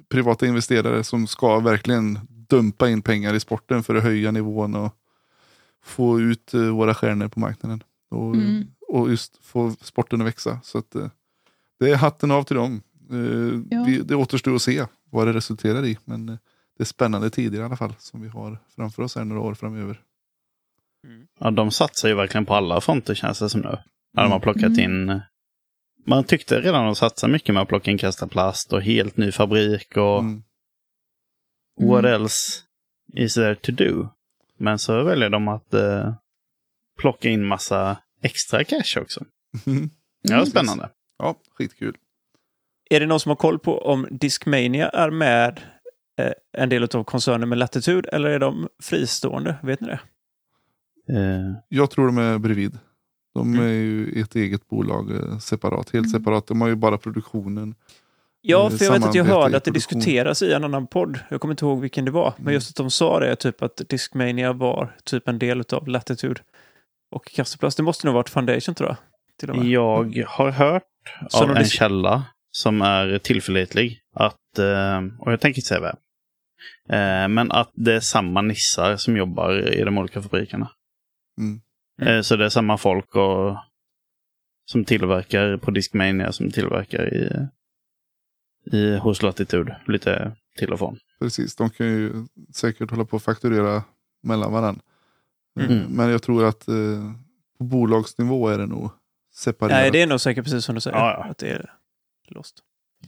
privata 0.08 0.46
investerare 0.46 1.04
som 1.04 1.26
ska 1.26 1.60
verkligen 1.60 2.18
dumpa 2.48 2.88
in 2.90 3.02
pengar 3.02 3.34
i 3.34 3.40
sporten 3.40 3.82
för 3.82 3.94
att 3.94 4.02
höja 4.02 4.30
nivån 4.30 4.74
och 4.74 4.96
få 5.84 6.20
ut 6.20 6.54
eh, 6.54 6.60
våra 6.68 6.94
stjärnor 6.94 7.28
på 7.28 7.40
marknaden. 7.40 7.82
Och, 8.10 8.34
Mm. 8.34 8.66
och 8.88 9.10
just 9.10 9.44
få 9.44 9.70
sporten 9.80 10.20
att 10.20 10.26
växa. 10.26 10.60
Så 10.62 10.78
att, 10.78 10.94
eh, 10.94 11.08
det 11.80 11.90
är 11.90 11.96
hatten 11.96 12.30
av 12.30 12.42
till 12.42 12.56
dem. 12.56 12.82
Eh, 13.10 13.60
Ja. 13.70 13.84
vi, 13.86 13.98
det 13.98 14.14
återstår 14.16 14.54
att 14.54 14.62
se 14.62 14.86
vad 15.10 15.26
det 15.26 15.32
resulterar 15.32 15.84
i. 15.84 15.98
Men 16.04 16.26
det 16.26 16.38
är 16.78 16.84
spännande 16.84 17.30
tider 17.30 17.58
i 17.58 17.62
alla 17.62 17.76
fall 17.76 17.94
som 17.98 18.20
vi 18.22 18.28
har 18.28 18.58
framför 18.76 19.02
oss 19.02 19.16
här 19.16 19.24
några 19.24 19.42
år 19.42 19.54
framöver. 19.54 20.00
Ja, 21.40 21.50
de 21.50 21.70
satsar 21.70 22.08
ju 22.08 22.14
verkligen 22.14 22.46
på 22.46 22.54
alla 22.54 22.80
fronter 22.80 23.14
känns 23.14 23.38
det 23.38 23.48
som 23.50 23.60
nu. 23.60 23.78
När 24.12 24.22
de 24.22 24.32
har 24.32 24.40
plockat 24.40 24.78
Mm. 24.78 24.80
in... 25.10 25.20
Man 26.06 26.24
tyckte 26.24 26.60
redan 26.60 26.82
att 26.84 26.88
de 26.88 26.94
satsade 26.96 27.32
mycket 27.32 27.54
med 27.54 27.62
att 27.62 27.68
plocka 27.68 27.90
in 27.90 27.98
kastaplast 27.98 28.72
och 28.72 28.82
helt 28.82 29.16
ny 29.16 29.32
fabrik 29.32 29.96
och 29.96 30.18
Mm. 30.18 30.42
what 31.80 32.04
Mm. 32.04 32.12
else 32.22 32.60
is 33.12 33.34
there 33.34 33.54
to 33.54 33.72
do? 33.72 34.08
Men 34.64 34.78
så 34.78 35.02
väljer 35.02 35.30
de 35.30 35.48
att 35.48 35.74
eh, 35.74 36.14
plocka 37.00 37.28
in 37.28 37.44
massa 37.46 37.96
extra 38.22 38.64
cash 38.64 38.98
också. 39.00 39.24
Ja, 40.28 40.34
Mm. 40.34 40.46
spännande. 40.46 40.90
ja, 41.18 41.34
skitkul. 41.54 41.96
Är 42.90 43.00
det 43.00 43.06
någon 43.06 43.20
som 43.20 43.28
har 43.30 43.36
koll 43.36 43.58
på 43.58 43.78
om 43.78 44.06
Discmania 44.10 44.88
är 44.88 45.10
med 45.10 45.60
eh, 46.20 46.32
en 46.58 46.68
del 46.68 46.82
av 46.94 47.04
koncernen 47.04 47.48
med 47.48 47.58
Latitude 47.58 48.08
eller 48.08 48.30
är 48.30 48.38
de 48.38 48.68
fristående? 48.82 49.56
Vet 49.62 49.80
ni 49.80 49.86
det? 49.86 50.00
Eh, 51.18 51.54
Jag 51.68 51.90
tror 51.90 52.06
de 52.06 52.18
är 52.18 52.38
bredvid. 52.38 52.78
De 53.34 53.52
Mm. 53.54 53.64
är 53.66 53.68
ju 53.72 54.20
ett 54.22 54.34
eget 54.34 54.68
bolag 54.68 55.10
eh, 55.16 55.38
separat, 55.38 55.90
helt 55.90 56.06
Mm. 56.06 56.20
separat. 56.20 56.46
De 56.46 56.60
har 56.60 56.68
ju 56.68 56.74
bara 56.74 56.98
produktionen. 56.98 57.74
Ja, 58.46 58.70
Eh, 58.70 58.76
för 58.76 58.84
jag 58.84 58.92
vet 58.92 59.04
att 59.04 59.14
jag 59.14 59.24
hörde 59.24 59.56
att 59.56 59.64
det 59.64 59.70
diskuteras 59.70 60.42
i 60.42 60.52
en 60.52 60.64
annan 60.64 60.86
podd. 60.86 61.18
Jag 61.28 61.40
kommer 61.40 61.52
inte 61.52 61.64
ihåg 61.64 61.80
vilken 61.80 62.04
det 62.04 62.10
var. 62.10 62.32
Men 62.36 62.42
Mm. 62.42 62.54
just 62.54 62.70
att 62.70 62.76
de 62.76 62.90
sa 62.90 63.20
det, 63.20 63.36
typ 63.36 63.62
att 63.62 63.80
Discmania 63.88 64.52
var 64.52 64.96
typ 65.04 65.28
en 65.28 65.38
del 65.38 65.62
av 65.72 65.88
Latitude. 65.88 66.40
Och 67.10 67.24
Kasteplast, 67.24 67.76
det 67.76 67.82
måste 67.82 68.06
nog 68.06 68.14
varit 68.14 68.28
Foundation 68.28 68.74
tror 68.74 68.88
jag. 68.88 68.96
Till 69.40 69.50
och 69.50 69.56
med. 69.56 69.66
jag 69.66 70.24
har 70.26 70.50
hört 70.50 70.82
Så 71.28 71.44
av 71.44 71.56
en 71.56 71.64
källa 71.64 72.24
som 72.50 72.82
är 72.82 73.18
tillförlitlig 73.18 74.00
att, 74.14 74.58
eh, 74.58 75.00
och 75.20 75.32
jag 75.32 75.40
tänker 75.40 75.58
inte 75.58 75.68
säga 75.68 75.80
vem, 75.80 75.96
eh, 76.98 77.28
men 77.28 77.52
att 77.52 77.70
det 77.74 77.94
är 77.94 78.00
samma 78.00 78.42
nissar 78.42 78.96
som 78.96 79.16
jobbar 79.16 79.68
i 79.74 79.84
de 79.84 79.98
olika 79.98 80.22
fabrikerna. 80.22 80.70
Mm. 81.40 81.60
Mm. 82.02 82.22
Så 82.22 82.36
det 82.36 82.44
är 82.44 82.48
samma 82.48 82.78
folk 82.78 83.16
och, 83.16 83.56
som 84.70 84.84
tillverkar 84.84 85.56
på 85.56 85.70
Discmania 85.70 86.32
som 86.32 86.50
tillverkar 86.50 87.14
i, 87.14 87.48
i 88.64 88.96
hos 88.96 89.22
Latitude. 89.22 89.76
Lite 89.86 90.32
till 90.58 90.72
och 90.72 90.78
från. 90.78 90.98
Precis, 91.18 91.56
de 91.56 91.70
kan 91.70 91.86
ju 91.86 92.12
säkert 92.54 92.90
hålla 92.90 93.04
på 93.04 93.16
att 93.16 93.22
fakturera 93.22 93.82
mellan 94.22 94.52
varandra. 94.52 94.82
Mm. 95.60 95.82
Men 95.88 96.10
jag 96.10 96.22
tror 96.22 96.44
att 96.44 96.68
eh, 96.68 96.74
på 97.58 97.64
bolagsnivå 97.64 98.48
är 98.48 98.58
det 98.58 98.66
nog 98.66 98.90
separerat. 99.34 99.80
Nej, 99.80 99.90
det 99.90 100.02
är 100.02 100.06
nog 100.06 100.20
säkert 100.20 100.44
precis 100.44 100.64
som 100.64 100.74
du 100.74 100.80
säger. 100.80 100.96
Ja, 100.96 101.16
ja. 101.18 101.30
Att 101.30 101.38
det 101.38 101.50
är 101.50 101.70
lost. 102.28 102.62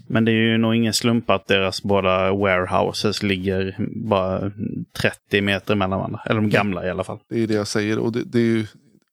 Men 0.06 0.24
det 0.24 0.30
är 0.30 0.34
ju 0.34 0.58
nog 0.58 0.74
ingen 0.74 0.92
slump 0.92 1.30
att 1.30 1.46
deras 1.46 1.82
båda 1.82 2.32
warehouses 2.32 3.22
ligger 3.22 3.76
bara 3.94 4.52
30 4.92 5.40
meter 5.40 5.74
mellan 5.74 5.98
varandra. 5.98 6.20
Eller 6.26 6.40
de 6.40 6.50
gamla 6.50 6.86
i 6.86 6.90
alla 6.90 7.04
fall. 7.04 7.18
Det 7.28 7.42
är 7.42 7.46
det 7.46 7.54
jag 7.54 7.66
säger. 7.66 7.98
Och, 7.98 8.12
det, 8.12 8.24
det 8.24 8.38
är 8.38 8.42
ju, 8.42 8.66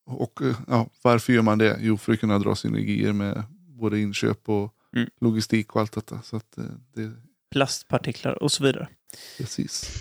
och 0.05 0.41
eh, 0.41 0.55
ja, 0.67 0.87
varför 1.03 1.33
gör 1.33 1.41
man 1.41 1.57
det? 1.57 1.77
Jo, 1.79 1.97
för 1.97 2.13
att 2.13 2.19
kunna 2.19 2.39
dra 2.39 2.55
synergier 2.55 3.13
med 3.13 3.43
både 3.67 3.99
inköp 3.99 4.49
och 4.49 4.72
Mm. 4.95 5.09
logistik 5.21 5.75
och 5.75 5.81
allt 5.81 5.91
detta. 5.93 6.21
Så 6.21 6.35
att 6.35 6.57
eh, 6.57 6.65
det 6.93 7.11
Plastpartiklar 7.51 8.43
och 8.43 8.51
så 8.51 8.63
vidare. 8.63 8.87
precis. 9.37 9.93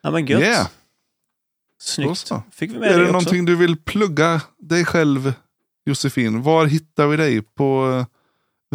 Ja 0.00 0.10
men 0.10 0.26
gött. 0.26 0.42
Yeah. 0.42 0.68
Snyggt. 1.78 2.30
Fick 2.50 2.70
vi 2.70 2.78
med 2.78 2.88
Är 2.88 2.92
det 2.92 2.98
det 2.98 3.02
också. 3.02 3.12
någonting 3.12 3.44
du 3.44 3.56
vill 3.56 3.76
plugga 3.76 4.42
dig 4.58 4.84
själv 4.84 5.32
Josefin? 5.84 6.42
Var 6.42 6.66
hittar 6.66 7.06
vi 7.06 7.16
dig 7.16 7.42
på 7.42 7.90
eh, 7.90 8.06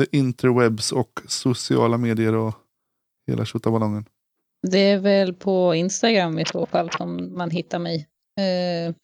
the 0.03 0.17
interwebs 0.17 0.91
och 0.91 1.21
sociala 1.27 1.97
medier 1.97 2.33
och 2.35 2.53
hela 3.27 3.45
tjottaballongen? 3.45 4.05
Det 4.67 4.79
är 4.79 4.99
väl 4.99 5.33
på 5.33 5.75
Instagram 5.75 6.39
i 6.39 6.45
så 6.45 6.65
fall 6.65 6.91
som 6.91 7.37
man 7.37 7.51
hittar 7.51 7.79
mig. 7.79 8.07
Eh, 8.39 8.95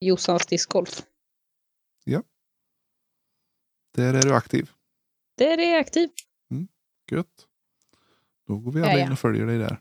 Jossans 0.00 0.46
discgolf. 0.46 1.02
Där 3.96 4.14
är 4.14 4.22
du 4.22 4.34
aktiv. 4.34 4.70
Det 5.38 5.52
är 5.52 5.56
det 5.56 5.78
aktiv. 5.78 6.08
Gött. 7.10 7.26
Då 8.48 8.56
går 8.56 8.72
vi 8.72 8.80
Ja, 8.80 8.86
alla 8.86 8.98
ja. 8.98 9.06
in 9.06 9.12
och 9.12 9.18
följer 9.18 9.46
dig 9.46 9.58
där. 9.58 9.78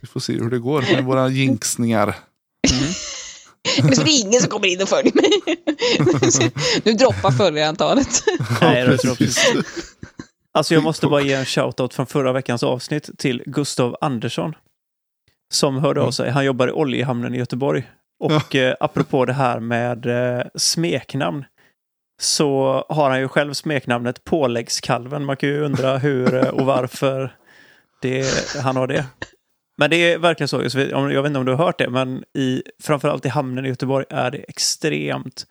Vi 0.00 0.06
får 0.06 0.20
se 0.20 0.32
hur 0.32 0.50
det 0.50 0.58
går 0.58 0.82
med 0.82 1.04
våra 1.04 1.28
jinxningar. 1.28 2.02
Mm. 2.04 2.92
Men 3.82 3.90
det 4.04 4.10
är 4.10 4.20
ingen 4.20 4.40
som 4.40 4.50
kommer 4.50 4.66
in 4.66 4.82
och 4.82 4.88
följer 4.88 5.14
mig. 5.14 5.30
nu 6.84 6.92
droppar 6.92 7.30
följarantalet. 7.30 8.08
Nej, 8.60 8.84
det 8.84 8.90
Ja, 8.92 8.96
tror 8.98 9.10
jag 9.10 9.18
precis. 9.18 9.94
Alltså 10.52 10.74
jag 10.74 10.82
måste 10.82 11.06
bara 11.06 11.20
ge 11.22 11.32
en 11.32 11.44
shoutout 11.44 11.94
från 11.94 12.06
förra 12.06 12.32
veckans 12.32 12.62
avsnitt 12.62 13.10
till 13.18 13.42
Gustav 13.46 13.96
Andersson. 14.00 14.54
Som 15.52 15.76
hörde 15.76 16.00
av 16.00 16.10
sig. 16.10 16.30
Han 16.30 16.44
jobbar 16.44 16.68
i 16.68 16.72
oljehamnen 16.72 17.34
i 17.34 17.38
Göteborg. 17.38 17.90
Och 18.18 18.54
eh, 18.54 18.76
apropå 18.80 19.24
det 19.24 19.32
här 19.32 19.60
med 19.60 20.06
eh, 20.06 20.44
smeknamn. 20.54 21.44
Så 22.20 22.84
har 22.88 23.10
han 23.10 23.20
ju 23.20 23.28
själv 23.28 23.52
smeknamnet 23.52 24.24
Påläggskalven. 24.24 25.24
Man 25.24 25.36
kan 25.36 25.48
ju 25.48 25.60
undra 25.60 25.98
hur 25.98 26.34
eh, 26.34 26.48
och 26.48 26.66
varför 26.66 27.36
det, 28.02 28.26
han 28.62 28.76
har 28.76 28.86
det. 28.86 29.06
Men 29.78 29.90
det 29.90 29.96
är 29.96 30.18
verkligen 30.18 30.48
så. 30.48 30.62
Jag 30.82 31.22
vet 31.22 31.26
inte 31.26 31.38
om 31.38 31.44
du 31.44 31.52
har 31.52 31.64
hört 31.64 31.78
det, 31.78 31.90
men 31.90 32.24
i, 32.34 32.62
framförallt 32.82 33.26
i 33.26 33.28
hamnen 33.28 33.66
i 33.66 33.68
Göteborg 33.68 34.06
är 34.10 34.30
det 34.30 34.38
extremt 34.38 35.46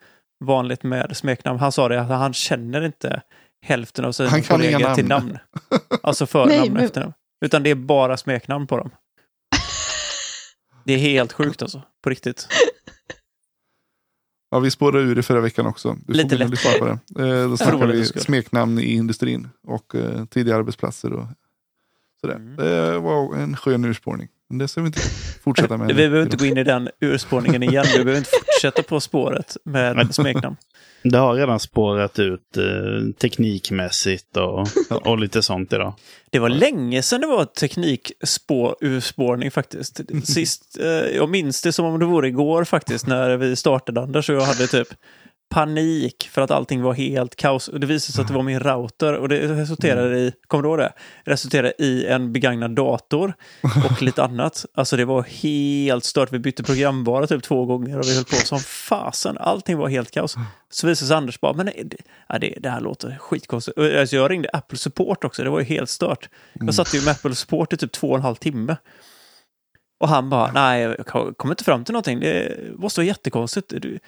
vanligt 0.45 0.83
med 0.83 1.17
smeknamn. 1.17 1.59
Han 1.59 1.71
sa 1.71 1.87
det 1.87 2.01
att 2.01 2.07
han 2.07 2.33
känner 2.33 2.81
inte 2.85 3.21
hälften 3.61 4.05
av 4.05 4.11
sina 4.11 4.41
kollegor 4.41 4.95
till 4.95 5.07
namn. 5.07 5.37
Alltså 6.03 6.25
förnamn 6.25 6.59
Nej, 6.59 6.71
och 6.71 6.79
efternamn. 6.79 7.13
Utan 7.45 7.63
det 7.63 7.69
är 7.69 7.75
bara 7.75 8.17
smeknamn 8.17 8.67
på 8.67 8.77
dem. 8.77 8.89
Det 10.85 10.93
är 10.93 10.97
helt 10.97 11.33
sjukt 11.33 11.61
alltså, 11.61 11.81
på 12.03 12.09
riktigt. 12.09 12.47
Ja, 14.49 14.59
vi 14.59 14.71
spårade 14.71 15.03
ur 15.03 15.19
i 15.19 15.21
förra 15.23 15.41
veckan 15.41 15.65
också. 15.67 15.97
Du 16.07 16.13
Lite 16.13 16.37
lätt. 16.37 16.49
lyssna 16.49 16.71
på 16.79 16.85
det. 16.85 17.23
Eh, 17.23 17.49
då 17.49 17.57
snackar 17.57 17.87
vi 17.87 18.05
smeknamn 18.05 18.79
i 18.79 18.93
industrin 18.93 19.47
och 19.63 19.95
eh, 19.95 20.25
tidiga 20.25 20.55
arbetsplatser. 20.55 21.13
Och 21.13 21.27
sådär. 22.21 22.35
Mm. 22.35 22.55
Det 22.55 22.99
var 22.99 23.35
en 23.35 23.55
skön 23.57 23.85
urspårning. 23.85 24.27
Men 24.49 24.57
det 24.57 24.67
ska 24.67 24.81
vi 24.81 24.87
inte 24.87 24.99
fortsätta 25.43 25.77
med. 25.77 25.87
Vi 25.87 25.93
behöver 25.93 26.21
inte 26.21 26.37
gå 26.37 26.45
in 26.45 26.57
i 26.57 26.63
den 26.63 26.89
urspårningen 27.01 27.63
igen. 27.63 27.85
Vi 27.87 28.03
behöver 28.03 28.17
inte 28.17 28.29
fortsätta 28.29 28.83
på 28.83 28.99
spåret 28.99 29.57
med 29.65 30.15
smeknamn. 30.15 30.55
Det 31.03 31.17
har 31.17 31.35
redan 31.35 31.59
spårat 31.59 32.19
ut 32.19 32.57
eh, 32.57 32.63
teknikmässigt 33.21 34.37
och, 34.37 34.67
och 35.07 35.19
lite 35.19 35.41
sånt 35.41 35.73
idag. 35.73 35.93
Det 36.29 36.39
var 36.39 36.49
länge 36.49 37.01
sedan 37.01 37.21
det 37.21 37.27
var 37.27 37.45
teknikurspårning 37.45 39.51
faktiskt. 39.51 40.01
Sist, 40.23 40.77
eh, 40.79 40.87
jag 40.89 41.29
minns 41.29 41.61
det 41.61 41.71
som 41.71 41.85
om 41.85 41.99
det 41.99 42.05
vore 42.05 42.27
igår 42.27 42.63
faktiskt 42.63 43.07
när 43.07 43.37
vi 43.37 43.55
startade 43.55 44.01
Anders 44.01 44.29
och 44.29 44.35
jag 44.35 44.41
hade 44.41 44.67
typ 44.67 44.87
panik 45.49 46.29
för 46.31 46.41
att 46.41 46.51
allting 46.51 46.81
var 46.81 46.93
helt 46.93 47.35
kaos. 47.35 47.67
Och 47.67 47.79
det 47.79 47.87
visade 47.87 48.13
sig 48.13 48.21
att 48.21 48.27
det 48.27 48.33
var 48.33 48.43
min 48.43 48.59
router 48.59 49.13
och 49.13 49.29
det 49.29 49.39
resulterade 49.39 50.19
i, 50.19 50.33
kommer 50.47 50.63
du 50.63 50.69
ihåg 50.69 50.77
det? 50.77 50.93
Resulterade 51.23 51.73
i 51.79 52.05
en 52.05 52.33
begagnad 52.33 52.75
dator 52.75 53.33
och 53.85 54.01
lite 54.01 54.23
annat. 54.23 54.65
Alltså 54.73 54.97
det 54.97 55.05
var 55.05 55.21
helt 55.23 56.03
stört. 56.03 56.33
Vi 56.33 56.39
bytte 56.39 56.63
programvara 56.63 57.27
typ 57.27 57.43
två 57.43 57.65
gånger 57.65 57.99
och 57.99 58.05
vi 58.05 58.15
höll 58.15 58.25
på 58.25 58.35
som 58.35 58.59
fasen. 58.59 59.37
Allting 59.37 59.77
var 59.77 59.87
helt 59.87 60.11
kaos. 60.11 60.35
Så 60.69 60.87
visade 60.87 61.07
sig 61.07 61.17
Anders 61.17 61.39
bara, 61.39 61.53
men 61.53 61.65
nej, 61.65 61.83
det, 61.85 61.97
ja, 62.29 62.39
det, 62.39 62.57
det 62.59 62.69
här 62.69 62.81
låter 62.81 63.17
skitkonstigt. 63.19 63.77
Alltså, 63.77 64.15
jag 64.15 64.31
ringde 64.31 64.49
Apple 64.53 64.77
Support 64.77 65.23
också, 65.23 65.43
det 65.43 65.49
var 65.49 65.59
ju 65.59 65.65
helt 65.65 65.89
stört. 65.89 66.29
Jag 66.53 66.73
satt 66.73 66.93
ju 66.93 67.01
med 67.01 67.11
Apple 67.11 67.35
Support 67.35 67.73
i 67.73 67.77
typ 67.77 67.91
två 67.91 68.09
och 68.09 68.15
en 68.15 68.21
halv 68.21 68.35
timme. 68.35 68.77
Och 69.99 70.09
han 70.09 70.29
bara, 70.29 70.51
nej, 70.51 70.81
jag 70.81 71.05
kommer 71.07 71.49
inte 71.53 71.63
fram 71.63 71.83
till 71.83 71.93
någonting. 71.93 72.19
Det 72.19 72.57
måste 72.77 72.99
vara 72.99 73.07
jättekonstigt. 73.07 73.69
Du 73.69 73.99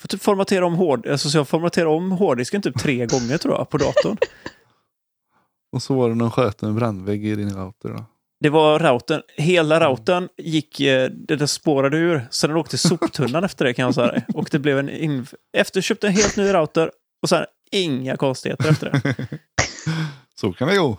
får 0.00 0.08
typ 0.08 0.22
formatera 0.22 0.66
om 0.66 0.74
hård... 0.74 1.06
Alltså, 1.06 1.30
så 1.30 1.38
jag 1.38 1.48
formaterade 1.48 1.90
om 1.90 2.12
hårddisken 2.12 2.62
typ 2.62 2.78
tre 2.78 3.06
gånger 3.06 3.38
tror 3.38 3.54
jag, 3.54 3.70
på 3.70 3.78
datorn. 3.78 4.16
Och 5.72 5.82
så 5.82 5.94
var 5.94 6.08
det 6.08 6.14
någon 6.14 6.30
sköt 6.30 6.62
en 6.62 6.74
brandvägg 6.74 7.26
i 7.26 7.34
din 7.34 7.56
router. 7.56 7.88
Då. 7.88 8.04
Det 8.40 8.48
var 8.48 8.78
routern. 8.78 9.22
Hela 9.36 9.88
routern 9.88 10.28
gick, 10.36 10.80
eh, 10.80 11.10
det 11.10 11.48
spårade 11.48 11.96
ur. 11.96 12.28
Så 12.30 12.46
den 12.46 12.56
åkte 12.56 12.70
till 12.70 12.78
soptunnan 12.78 13.44
efter 13.44 13.64
det 13.64 13.74
kan 13.74 13.84
jag 13.84 13.94
säga. 13.94 14.22
Och 14.34 14.48
det 14.50 14.58
blev 14.58 14.78
en... 14.78 14.88
In... 14.88 15.26
Efter 15.52 15.80
köpte 15.80 16.06
en 16.06 16.12
helt 16.12 16.36
ny 16.36 16.52
router 16.54 16.90
och 17.22 17.28
sen 17.28 17.44
inga 17.70 18.16
konstigheter 18.16 18.70
efter 18.70 18.90
det. 18.90 19.14
Så 20.40 20.52
kan 20.52 20.68
det 20.68 20.76
gå. 20.76 20.98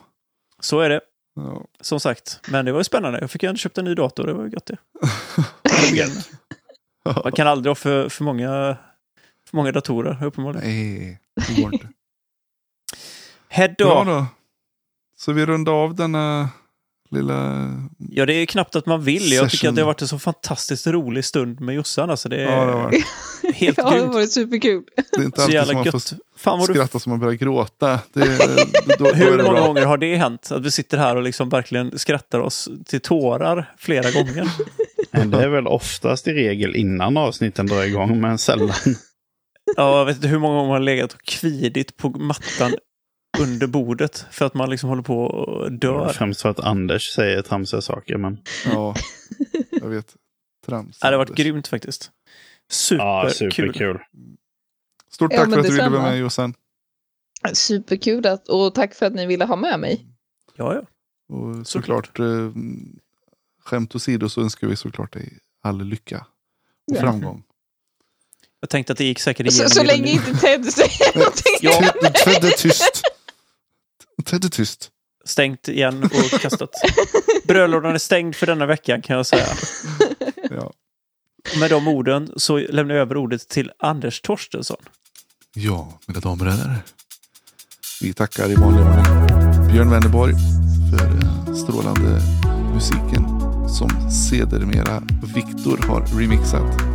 Så 0.59 0.80
är 0.80 0.89
det. 0.89 1.01
Ja. 1.35 1.65
Som 1.81 1.99
sagt. 1.99 2.39
Men 2.51 2.65
det 2.65 2.71
var 2.71 2.80
ju 2.80 2.84
spännande. 2.84 3.19
Jag 3.19 3.31
fick 3.31 3.43
ju 3.43 3.49
ändå 3.49 3.57
köpt 3.57 3.77
en 3.77 3.85
ny 3.85 3.95
dator. 3.95 4.27
Det 4.27 4.34
var 4.34 4.43
ju 4.43 4.49
gott 4.49 4.65
det. 4.65 4.77
Man 7.23 7.31
kan 7.31 7.47
aldrig 7.47 7.69
ha 7.69 7.76
för, 7.76 8.09
för, 8.09 8.23
många, 8.23 8.77
för 9.49 9.57
många 9.57 9.71
datorer 9.71 10.23
uppenbarligen. 10.26 10.67
Nej, 10.69 11.19
det 11.47 11.61
går 11.61 11.73
inte. 11.73 11.88
Head 13.49 13.73
Bra 13.77 14.03
då. 14.03 14.26
Så 15.17 15.31
vi 15.34 15.45
rundar 15.45 15.73
av 15.73 15.95
denna 15.95 16.49
lilla... 17.11 17.69
Ja, 17.97 18.26
det 18.26 18.34
är 18.34 18.45
knappt 18.45 18.76
att 18.76 18.85
man 18.85 19.03
vill. 19.03 19.31
Jag 19.31 19.49
tycker 19.49 19.69
att 19.69 19.76
det 19.76 19.81
har 19.81 19.85
varit 19.88 20.01
en 20.01 20.07
så 20.07 20.19
fantastiskt 20.19 20.88
rolig 20.88 21.26
stund 21.26 21.59
med 21.61 21.76
Jossan. 21.76 22.09
Alltså, 22.09 22.30
det 22.30 22.41
är 22.41 22.51
Ja, 22.57 22.65
det 22.65 22.71
var 22.73 22.91
helt 23.53 23.77
ja, 23.77 23.89
det 23.89 23.97
grymt. 23.99 24.13
var 24.13 24.23
superkul. 24.26 24.84
Det 25.11 25.21
är 25.21 25.26
inte 25.26 25.41
Så 25.41 25.43
alltid 25.59 25.65
som 25.67 25.76
man 25.76 25.85
får. 25.91 26.01
Fan 26.38 26.59
vad 26.59 26.69
du 26.69 26.73
skratta 26.73 26.99
som 26.99 27.09
man 27.09 27.19
börjar 27.19 27.34
gråta. 27.34 27.99
Det, 28.13 28.38
då, 28.97 29.05
då 29.05 29.13
Hur 29.13 29.38
många 29.38 29.49
bra. 29.51 29.67
gånger 29.67 29.85
har 29.85 29.97
det 29.97 30.15
hänt? 30.15 30.51
Att 30.51 30.65
vi 30.65 30.71
sitter 30.71 30.97
här 30.97 31.15
och 31.15 31.23
liksom 31.23 31.49
verkligen 31.49 31.99
skrattar 31.99 32.39
oss 32.39 32.69
till 32.85 32.99
tårar 33.01 33.73
flera 33.77 34.11
gånger. 34.11 34.49
Men 35.11 35.31
det 35.31 35.43
är 35.43 35.47
väl 35.49 35.67
oftast 35.67 36.27
i 36.27 36.34
regel 36.34 36.76
innan 36.76 37.17
avsnitten 37.17 37.65
drar 37.67 37.84
igång, 37.84 38.21
men 38.21 38.38
sällan. 38.38 38.71
Ja, 39.75 39.97
jag 39.99 40.05
vet 40.05 40.15
inte 40.15 40.27
hur 40.27 40.39
många 40.39 40.53
gånger 40.55 40.67
man 40.67 40.73
har 40.75 40.85
legat 40.85 41.13
och 41.13 41.21
kvidit 41.21 41.97
på 41.97 42.09
mattan 42.09 42.73
under 43.39 43.67
bordet 43.67 44.25
för 44.31 44.45
att 44.45 44.53
man 44.53 44.69
liksom 44.69 44.89
håller 44.89 45.03
på 45.03 45.23
och 45.23 45.71
dör. 45.71 46.09
Främst 46.13 46.41
för 46.41 46.49
att 46.49 46.59
Anders 46.59 47.09
säger 47.13 47.41
tramsiga 47.41 47.81
saker. 47.81 48.17
Men 48.17 48.37
Ja, 48.65 48.95
jag 49.71 49.87
vet. 49.89 50.15
Trams. 50.65 50.99
Ja, 51.01 51.09
det 51.09 51.15
har 51.17 51.25
varit 51.25 51.35
grymt 51.37 51.67
faktiskt. 51.67 52.11
ja, 52.91 53.29
Superkul. 53.29 53.73
superkul. 53.73 53.99
Stort 55.11 55.31
Ja, 55.33 55.37
tack 55.39 55.47
men 55.47 55.53
för 55.53 55.59
att 55.59 55.65
du 55.65 55.71
ville 55.71 55.89
vara 55.89 56.01
med 56.03 56.19
Jossan. 56.19 56.53
Superkul 57.53 58.27
att, 58.27 58.47
och 58.47 58.75
tack 58.75 58.95
för 58.95 59.05
att 59.05 59.13
ni 59.13 59.25
ville 59.25 59.45
ha 59.45 59.55
med 59.55 59.79
mig. 59.79 60.05
Ja, 60.55 60.73
ja. 60.75 60.81
Och 61.35 61.67
såklart, 61.67 62.19
eh, 62.19 62.25
skämt 63.63 63.95
åsido 63.95 64.29
så 64.29 64.41
önskar 64.41 64.67
vi 64.67 64.75
såklart 64.75 65.13
dig 65.13 65.39
all 65.61 65.83
lycka 65.83 66.25
och 66.91 66.95
Ja. 66.95 67.01
framgång. 67.01 67.43
Jag 68.60 68.69
tänkte 68.69 68.91
att 68.94 68.98
det 68.98 69.03
gick 69.06 69.19
säkert 69.19 69.48
Så, 69.52 69.53
igenom. 69.53 69.69
så 69.69 69.81
i 69.84 69.86
länge 69.88 70.11
inte 70.11 70.38
Ted 70.38 70.73
säger 70.73 71.18
någonting. 71.18 71.53
Ja. 71.61 71.94
Ted 72.26 72.44
är 72.45 72.52
tyst. 72.52 73.02
Ted 74.26 74.45
är 74.45 74.49
tyst. 74.49 74.90
Stängt 75.26 75.68
igen 75.68 76.03
och 76.03 76.40
kastat. 76.41 76.69
Brödlådan 77.48 77.94
är 77.94 77.98
stängd 77.98 78.36
för 78.36 78.48
denna 78.48 78.65
veckan 78.65 79.02
kan 79.02 79.15
jag 79.15 79.26
säga. 79.26 79.45
Ja. 80.52 80.72
Med 81.60 81.69
de 81.69 81.88
orden 81.88 82.31
så 82.38 82.57
lämnar 82.57 82.95
jag 82.95 83.02
över 83.02 83.18
ordet 83.18 83.48
till 83.49 83.72
Anders 83.80 84.22
Torstensson. 84.22 84.77
ja, 85.56 85.99
mina 86.07 86.19
damer 86.19 86.45
och 86.48 86.53
herrar. 86.53 86.84
Vi 88.02 88.14
tackar 88.14 88.49
i 88.49 88.56
vanlig 88.56 88.86
ordning 88.86 89.06
Björn 89.72 89.90
Wennerborg 89.90 90.34
för 90.91 91.06
den 91.07 91.56
strålande 91.57 92.22
musiken 92.73 93.26
som 93.69 94.11
sedermera 94.11 95.03
Viktor 95.36 95.77
har 95.88 96.19
remixat. 96.19 96.89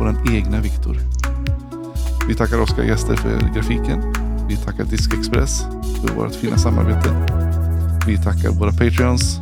Våran 0.00 0.34
egna 0.34 0.60
Viktor. 0.60 0.96
Vi 2.28 2.34
tackar 2.34 2.60
Oskar 2.60 2.82
Gäster 2.82 3.16
för 3.16 3.54
grafiken. 3.54 4.14
Vi 4.48 4.56
tackar 4.56 4.84
Disk 4.84 5.14
Express 5.14 5.60
för 6.00 6.14
vårt 6.14 6.34
fina 6.34 6.58
samarbete. 6.58 7.08
Vi 8.06 8.16
tackar 8.16 8.50
våra 8.50 8.70
Patreons 8.70 9.40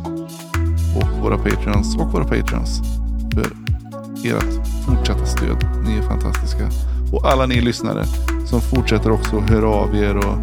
och 0.95 1.23
våra 1.23 1.37
Patreons 1.37 1.97
och 1.97 2.11
våra 2.11 2.23
Patreons 2.23 2.81
för 3.33 3.45
ert 4.25 4.67
fortsatta 4.85 5.25
stöd. 5.25 5.65
Ni 5.85 5.97
är 5.97 6.01
fantastiska. 6.01 6.69
Och 7.11 7.25
alla 7.25 7.45
ni 7.45 7.61
lyssnare 7.61 8.05
som 8.45 8.61
fortsätter 8.61 9.11
också 9.11 9.39
höra 9.39 9.67
av 9.67 9.95
er 9.95 10.17
och 10.17 10.37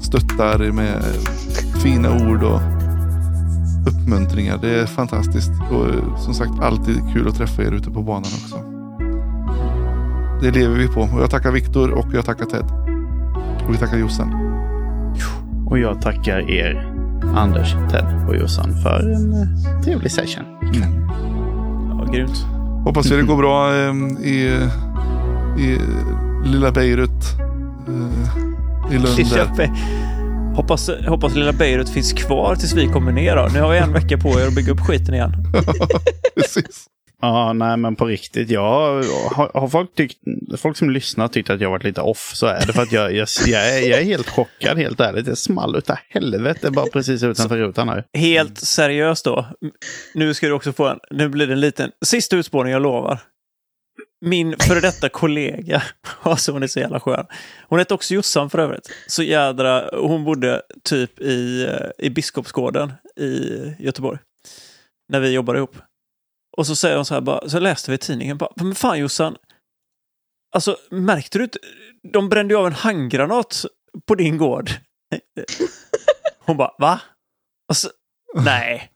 stöttar 0.00 0.72
med 0.72 1.04
fina 1.82 2.30
ord 2.30 2.42
och 2.42 2.60
uppmuntringar. 3.86 4.58
Det 4.62 4.80
är 4.80 4.86
fantastiskt. 4.86 5.50
Och 5.70 5.88
eh, 5.88 6.16
som 6.18 6.34
sagt, 6.34 6.60
alltid 6.60 6.96
kul 7.14 7.28
att 7.28 7.36
träffa 7.36 7.62
er 7.62 7.72
ute 7.72 7.90
på 7.90 8.02
banan 8.02 8.30
också. 8.44 8.79
Det 10.42 10.50
lever 10.50 10.78
vi 10.78 10.88
på. 10.88 11.00
Och 11.00 11.22
jag 11.22 11.30
tackar 11.30 11.52
Viktor 11.52 11.90
och 11.90 12.06
jag 12.12 12.24
tackar 12.24 12.44
Ted. 12.44 12.64
Och 13.66 13.74
vi 13.74 13.78
tackar 13.78 13.98
Jossan. 13.98 14.34
Och 15.66 15.78
jag 15.78 16.02
tackar 16.02 16.50
er, 16.50 16.92
Anders, 17.36 17.72
Ted 17.90 18.26
och 18.28 18.36
Jossan, 18.36 18.82
för 18.82 18.98
en 18.98 19.32
eh, 19.32 19.82
trevlig 19.84 20.12
session. 20.12 20.44
Ja, 21.98 22.12
grymt. 22.12 22.46
Hoppas 22.84 23.10
vi 23.10 23.16
det 23.16 23.22
går 23.22 23.36
bra 23.36 23.74
eh, 23.74 23.94
i, 24.28 24.68
i 25.58 25.78
lilla 26.44 26.72
Beirut. 26.72 27.24
Eh, 27.88 28.94
I 28.94 28.98
Lund. 28.98 29.16
Lilla 29.16 29.46
hoppas, 30.54 30.90
hoppas 31.08 31.34
lilla 31.34 31.52
Beirut 31.52 31.88
finns 31.88 32.12
kvar 32.12 32.54
tills 32.56 32.74
vi 32.74 32.86
kommer 32.86 33.12
ner 33.12 33.36
då. 33.36 33.48
Nu 33.52 33.60
har 33.60 33.70
vi 33.70 33.78
en 33.78 33.92
vecka 33.92 34.18
på 34.18 34.40
er 34.40 34.46
att 34.46 34.54
bygga 34.54 34.72
upp 34.72 34.80
skiten 34.80 35.14
igen. 35.14 35.32
Precis. 36.36 36.86
Ja, 37.20 37.52
nej 37.52 37.76
men 37.76 37.96
på 37.96 38.06
riktigt. 38.06 38.50
Jag 38.50 38.62
har, 39.30 39.60
har 39.60 39.68
folk, 39.68 39.94
tyckt, 39.94 40.18
folk 40.56 40.76
som 40.76 40.90
lyssnar 40.90 41.28
tyckt 41.28 41.50
att 41.50 41.60
jag 41.60 41.70
varit 41.70 41.84
lite 41.84 42.00
off 42.00 42.32
så 42.34 42.46
är 42.46 42.66
det 42.66 42.72
för 42.72 42.82
att 42.82 42.92
jag, 42.92 43.12
jag, 43.14 43.28
jag, 43.46 43.68
är, 43.68 43.88
jag 43.90 44.00
är 44.00 44.04
helt 44.04 44.28
chockad 44.28 44.78
helt 44.78 45.00
ärligt. 45.00 45.26
Det 45.26 45.36
small 45.36 45.76
utav 45.76 45.96
helvete 46.08 46.70
bara 46.70 46.86
precis 46.86 47.22
utanför 47.22 47.56
rutan 47.56 47.88
här. 47.88 48.04
Helt 48.12 48.58
seriöst 48.58 49.24
då. 49.24 49.46
Nu 50.14 50.34
ska 50.34 50.46
du 50.46 50.52
också 50.52 50.72
få 50.72 50.88
en, 50.88 50.98
nu 51.10 51.28
blir 51.28 51.46
det 51.46 51.52
en 51.52 51.60
liten, 51.60 51.90
sista 52.04 52.36
utspårning 52.36 52.72
jag 52.72 52.82
lovar. 52.82 53.18
Min 54.24 54.56
före 54.58 54.80
detta 54.80 55.08
kollega, 55.08 55.82
alltså 56.22 56.52
hon 56.52 56.62
är 56.62 56.66
så 56.66 56.80
jävla 56.80 57.00
skön. 57.00 57.26
Hon 57.68 57.78
hette 57.78 57.94
också 57.94 58.14
Jossan 58.14 58.50
för 58.50 58.58
övrigt. 58.58 58.90
Så 59.06 59.22
jädra, 59.22 59.90
hon 59.92 60.24
bodde 60.24 60.62
typ 60.84 61.20
i, 61.20 61.64
eh, 61.64 62.06
i 62.06 62.10
Biskopsgården 62.10 62.92
i 63.16 63.62
Göteborg. 63.78 64.18
När 65.08 65.20
vi 65.20 65.30
jobbade 65.30 65.58
ihop. 65.58 65.76
Och 66.56 66.66
så 66.66 66.76
säger 66.76 66.96
hon 66.96 67.04
så 67.04 67.14
här 67.14 67.20
bara, 67.20 67.48
så 67.48 67.58
läste 67.58 67.90
vi 67.90 67.94
i 67.94 67.98
tidningen 67.98 68.38
bara, 68.38 68.50
men 68.56 68.74
fan 68.74 68.98
Jossan. 68.98 69.36
Alltså 70.54 70.76
märkte 70.90 71.38
du 71.38 71.44
inte, 71.44 71.58
de 72.12 72.28
brände 72.28 72.54
ju 72.54 72.58
av 72.60 72.66
en 72.66 72.72
handgranat 72.72 73.64
på 74.06 74.14
din 74.14 74.38
gård. 74.38 74.70
Hon 76.38 76.56
bara, 76.56 76.74
va? 76.78 77.00
Alltså, 77.68 77.90
nej. 78.34 78.90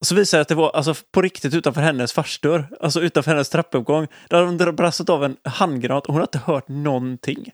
Och 0.00 0.06
så 0.06 0.14
visade 0.14 0.38
det 0.38 0.42
att 0.42 0.48
det 0.48 0.54
var 0.54 0.70
alltså, 0.70 0.94
på 1.12 1.22
riktigt 1.22 1.54
utanför 1.54 1.80
hennes 1.80 2.12
farsdörr. 2.12 2.68
Alltså 2.80 3.00
utanför 3.00 3.30
hennes 3.30 3.48
trappuppgång. 3.48 4.06
Där 4.28 4.44
hade 4.44 4.64
de 4.64 4.76
brastat 4.76 5.08
av 5.08 5.24
en 5.24 5.36
handgranat 5.44 6.06
och 6.06 6.12
hon 6.12 6.20
har 6.20 6.26
inte 6.26 6.38
hört 6.38 6.68
någonting. 6.68 7.50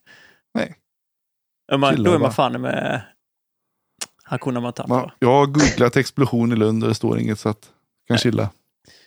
Nej. 0.55 0.74
Man, 1.78 1.94
Killar 1.94 2.10
då 2.10 2.16
är 2.16 2.18
man 2.18 2.32
fan 2.32 2.60
med 2.60 3.02
Hakuna 4.24 4.60
Matata. 4.60 4.89
Ja, 4.89 5.12
jag 5.18 5.28
har 5.28 5.47
googlat 5.47 5.97
explosion 5.97 6.52
i 6.52 6.56
Lund 6.56 6.82
och 6.82 6.89
det 6.89 6.94
står 6.94 7.18
inget 7.18 7.39
så 7.39 7.48
att 7.48 7.70
kan 8.09 8.18
chilla. 8.18 8.51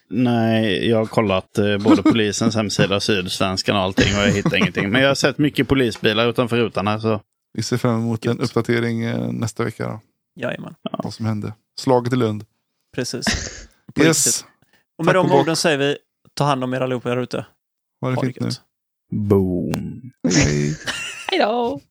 Nej, 0.09 0.89
jag 0.89 0.97
har 0.97 1.05
kollat 1.05 1.57
eh, 1.57 1.77
både 1.77 2.03
polisens 2.03 2.55
hemsida 2.55 2.95
och 2.95 3.03
Sydsvenskan 3.03 3.75
och 3.75 3.81
allting 3.81 4.15
och 4.17 4.21
jag 4.21 4.31
hittar 4.31 4.57
ingenting. 4.57 4.89
Men 4.89 5.01
jag 5.01 5.07
har 5.09 5.15
sett 5.15 5.37
mycket 5.37 5.67
polisbilar 5.67 6.29
utanför 6.29 6.57
rutan 6.57 6.87
här 6.87 6.99
så 6.99 7.21
Vi 7.53 7.63
ser 7.63 7.77
fram 7.77 7.99
emot 7.99 8.25
en 8.25 8.39
uppdatering 8.39 9.03
eh, 9.03 9.31
nästa 9.31 9.63
vecka. 9.63 9.87
Då, 9.87 9.99
Jajamän, 10.41 10.75
vad 11.03 11.13
som 11.13 11.25
hände. 11.25 11.53
Slaget 11.79 12.13
i 12.13 12.15
Lund. 12.15 12.45
precis. 12.95 13.25
På 13.95 14.03
Yes. 14.03 14.27
riktigt. 14.27 14.45
Och 14.97 15.05
med 15.05 15.13
Tack 15.15 15.23
de 15.25 15.31
och 15.31 15.39
orden 15.39 15.55
säger 15.55 15.77
vi, 15.77 15.97
ta 16.33 16.43
hand 16.43 16.63
om 16.63 16.73
er 16.73 16.81
allihopa 16.81 17.09
där 17.09 17.17
ute. 17.17 17.45
Ha 18.01 18.09
det 18.09 18.15
Ha 18.15 18.21
det 18.23 18.27
fint 18.33 18.39
nu. 19.11 19.17
boom. 19.17 20.11
Hej, 20.23 20.43
hej. 20.45 20.75
Hej 21.31 21.39
då! 21.39 21.81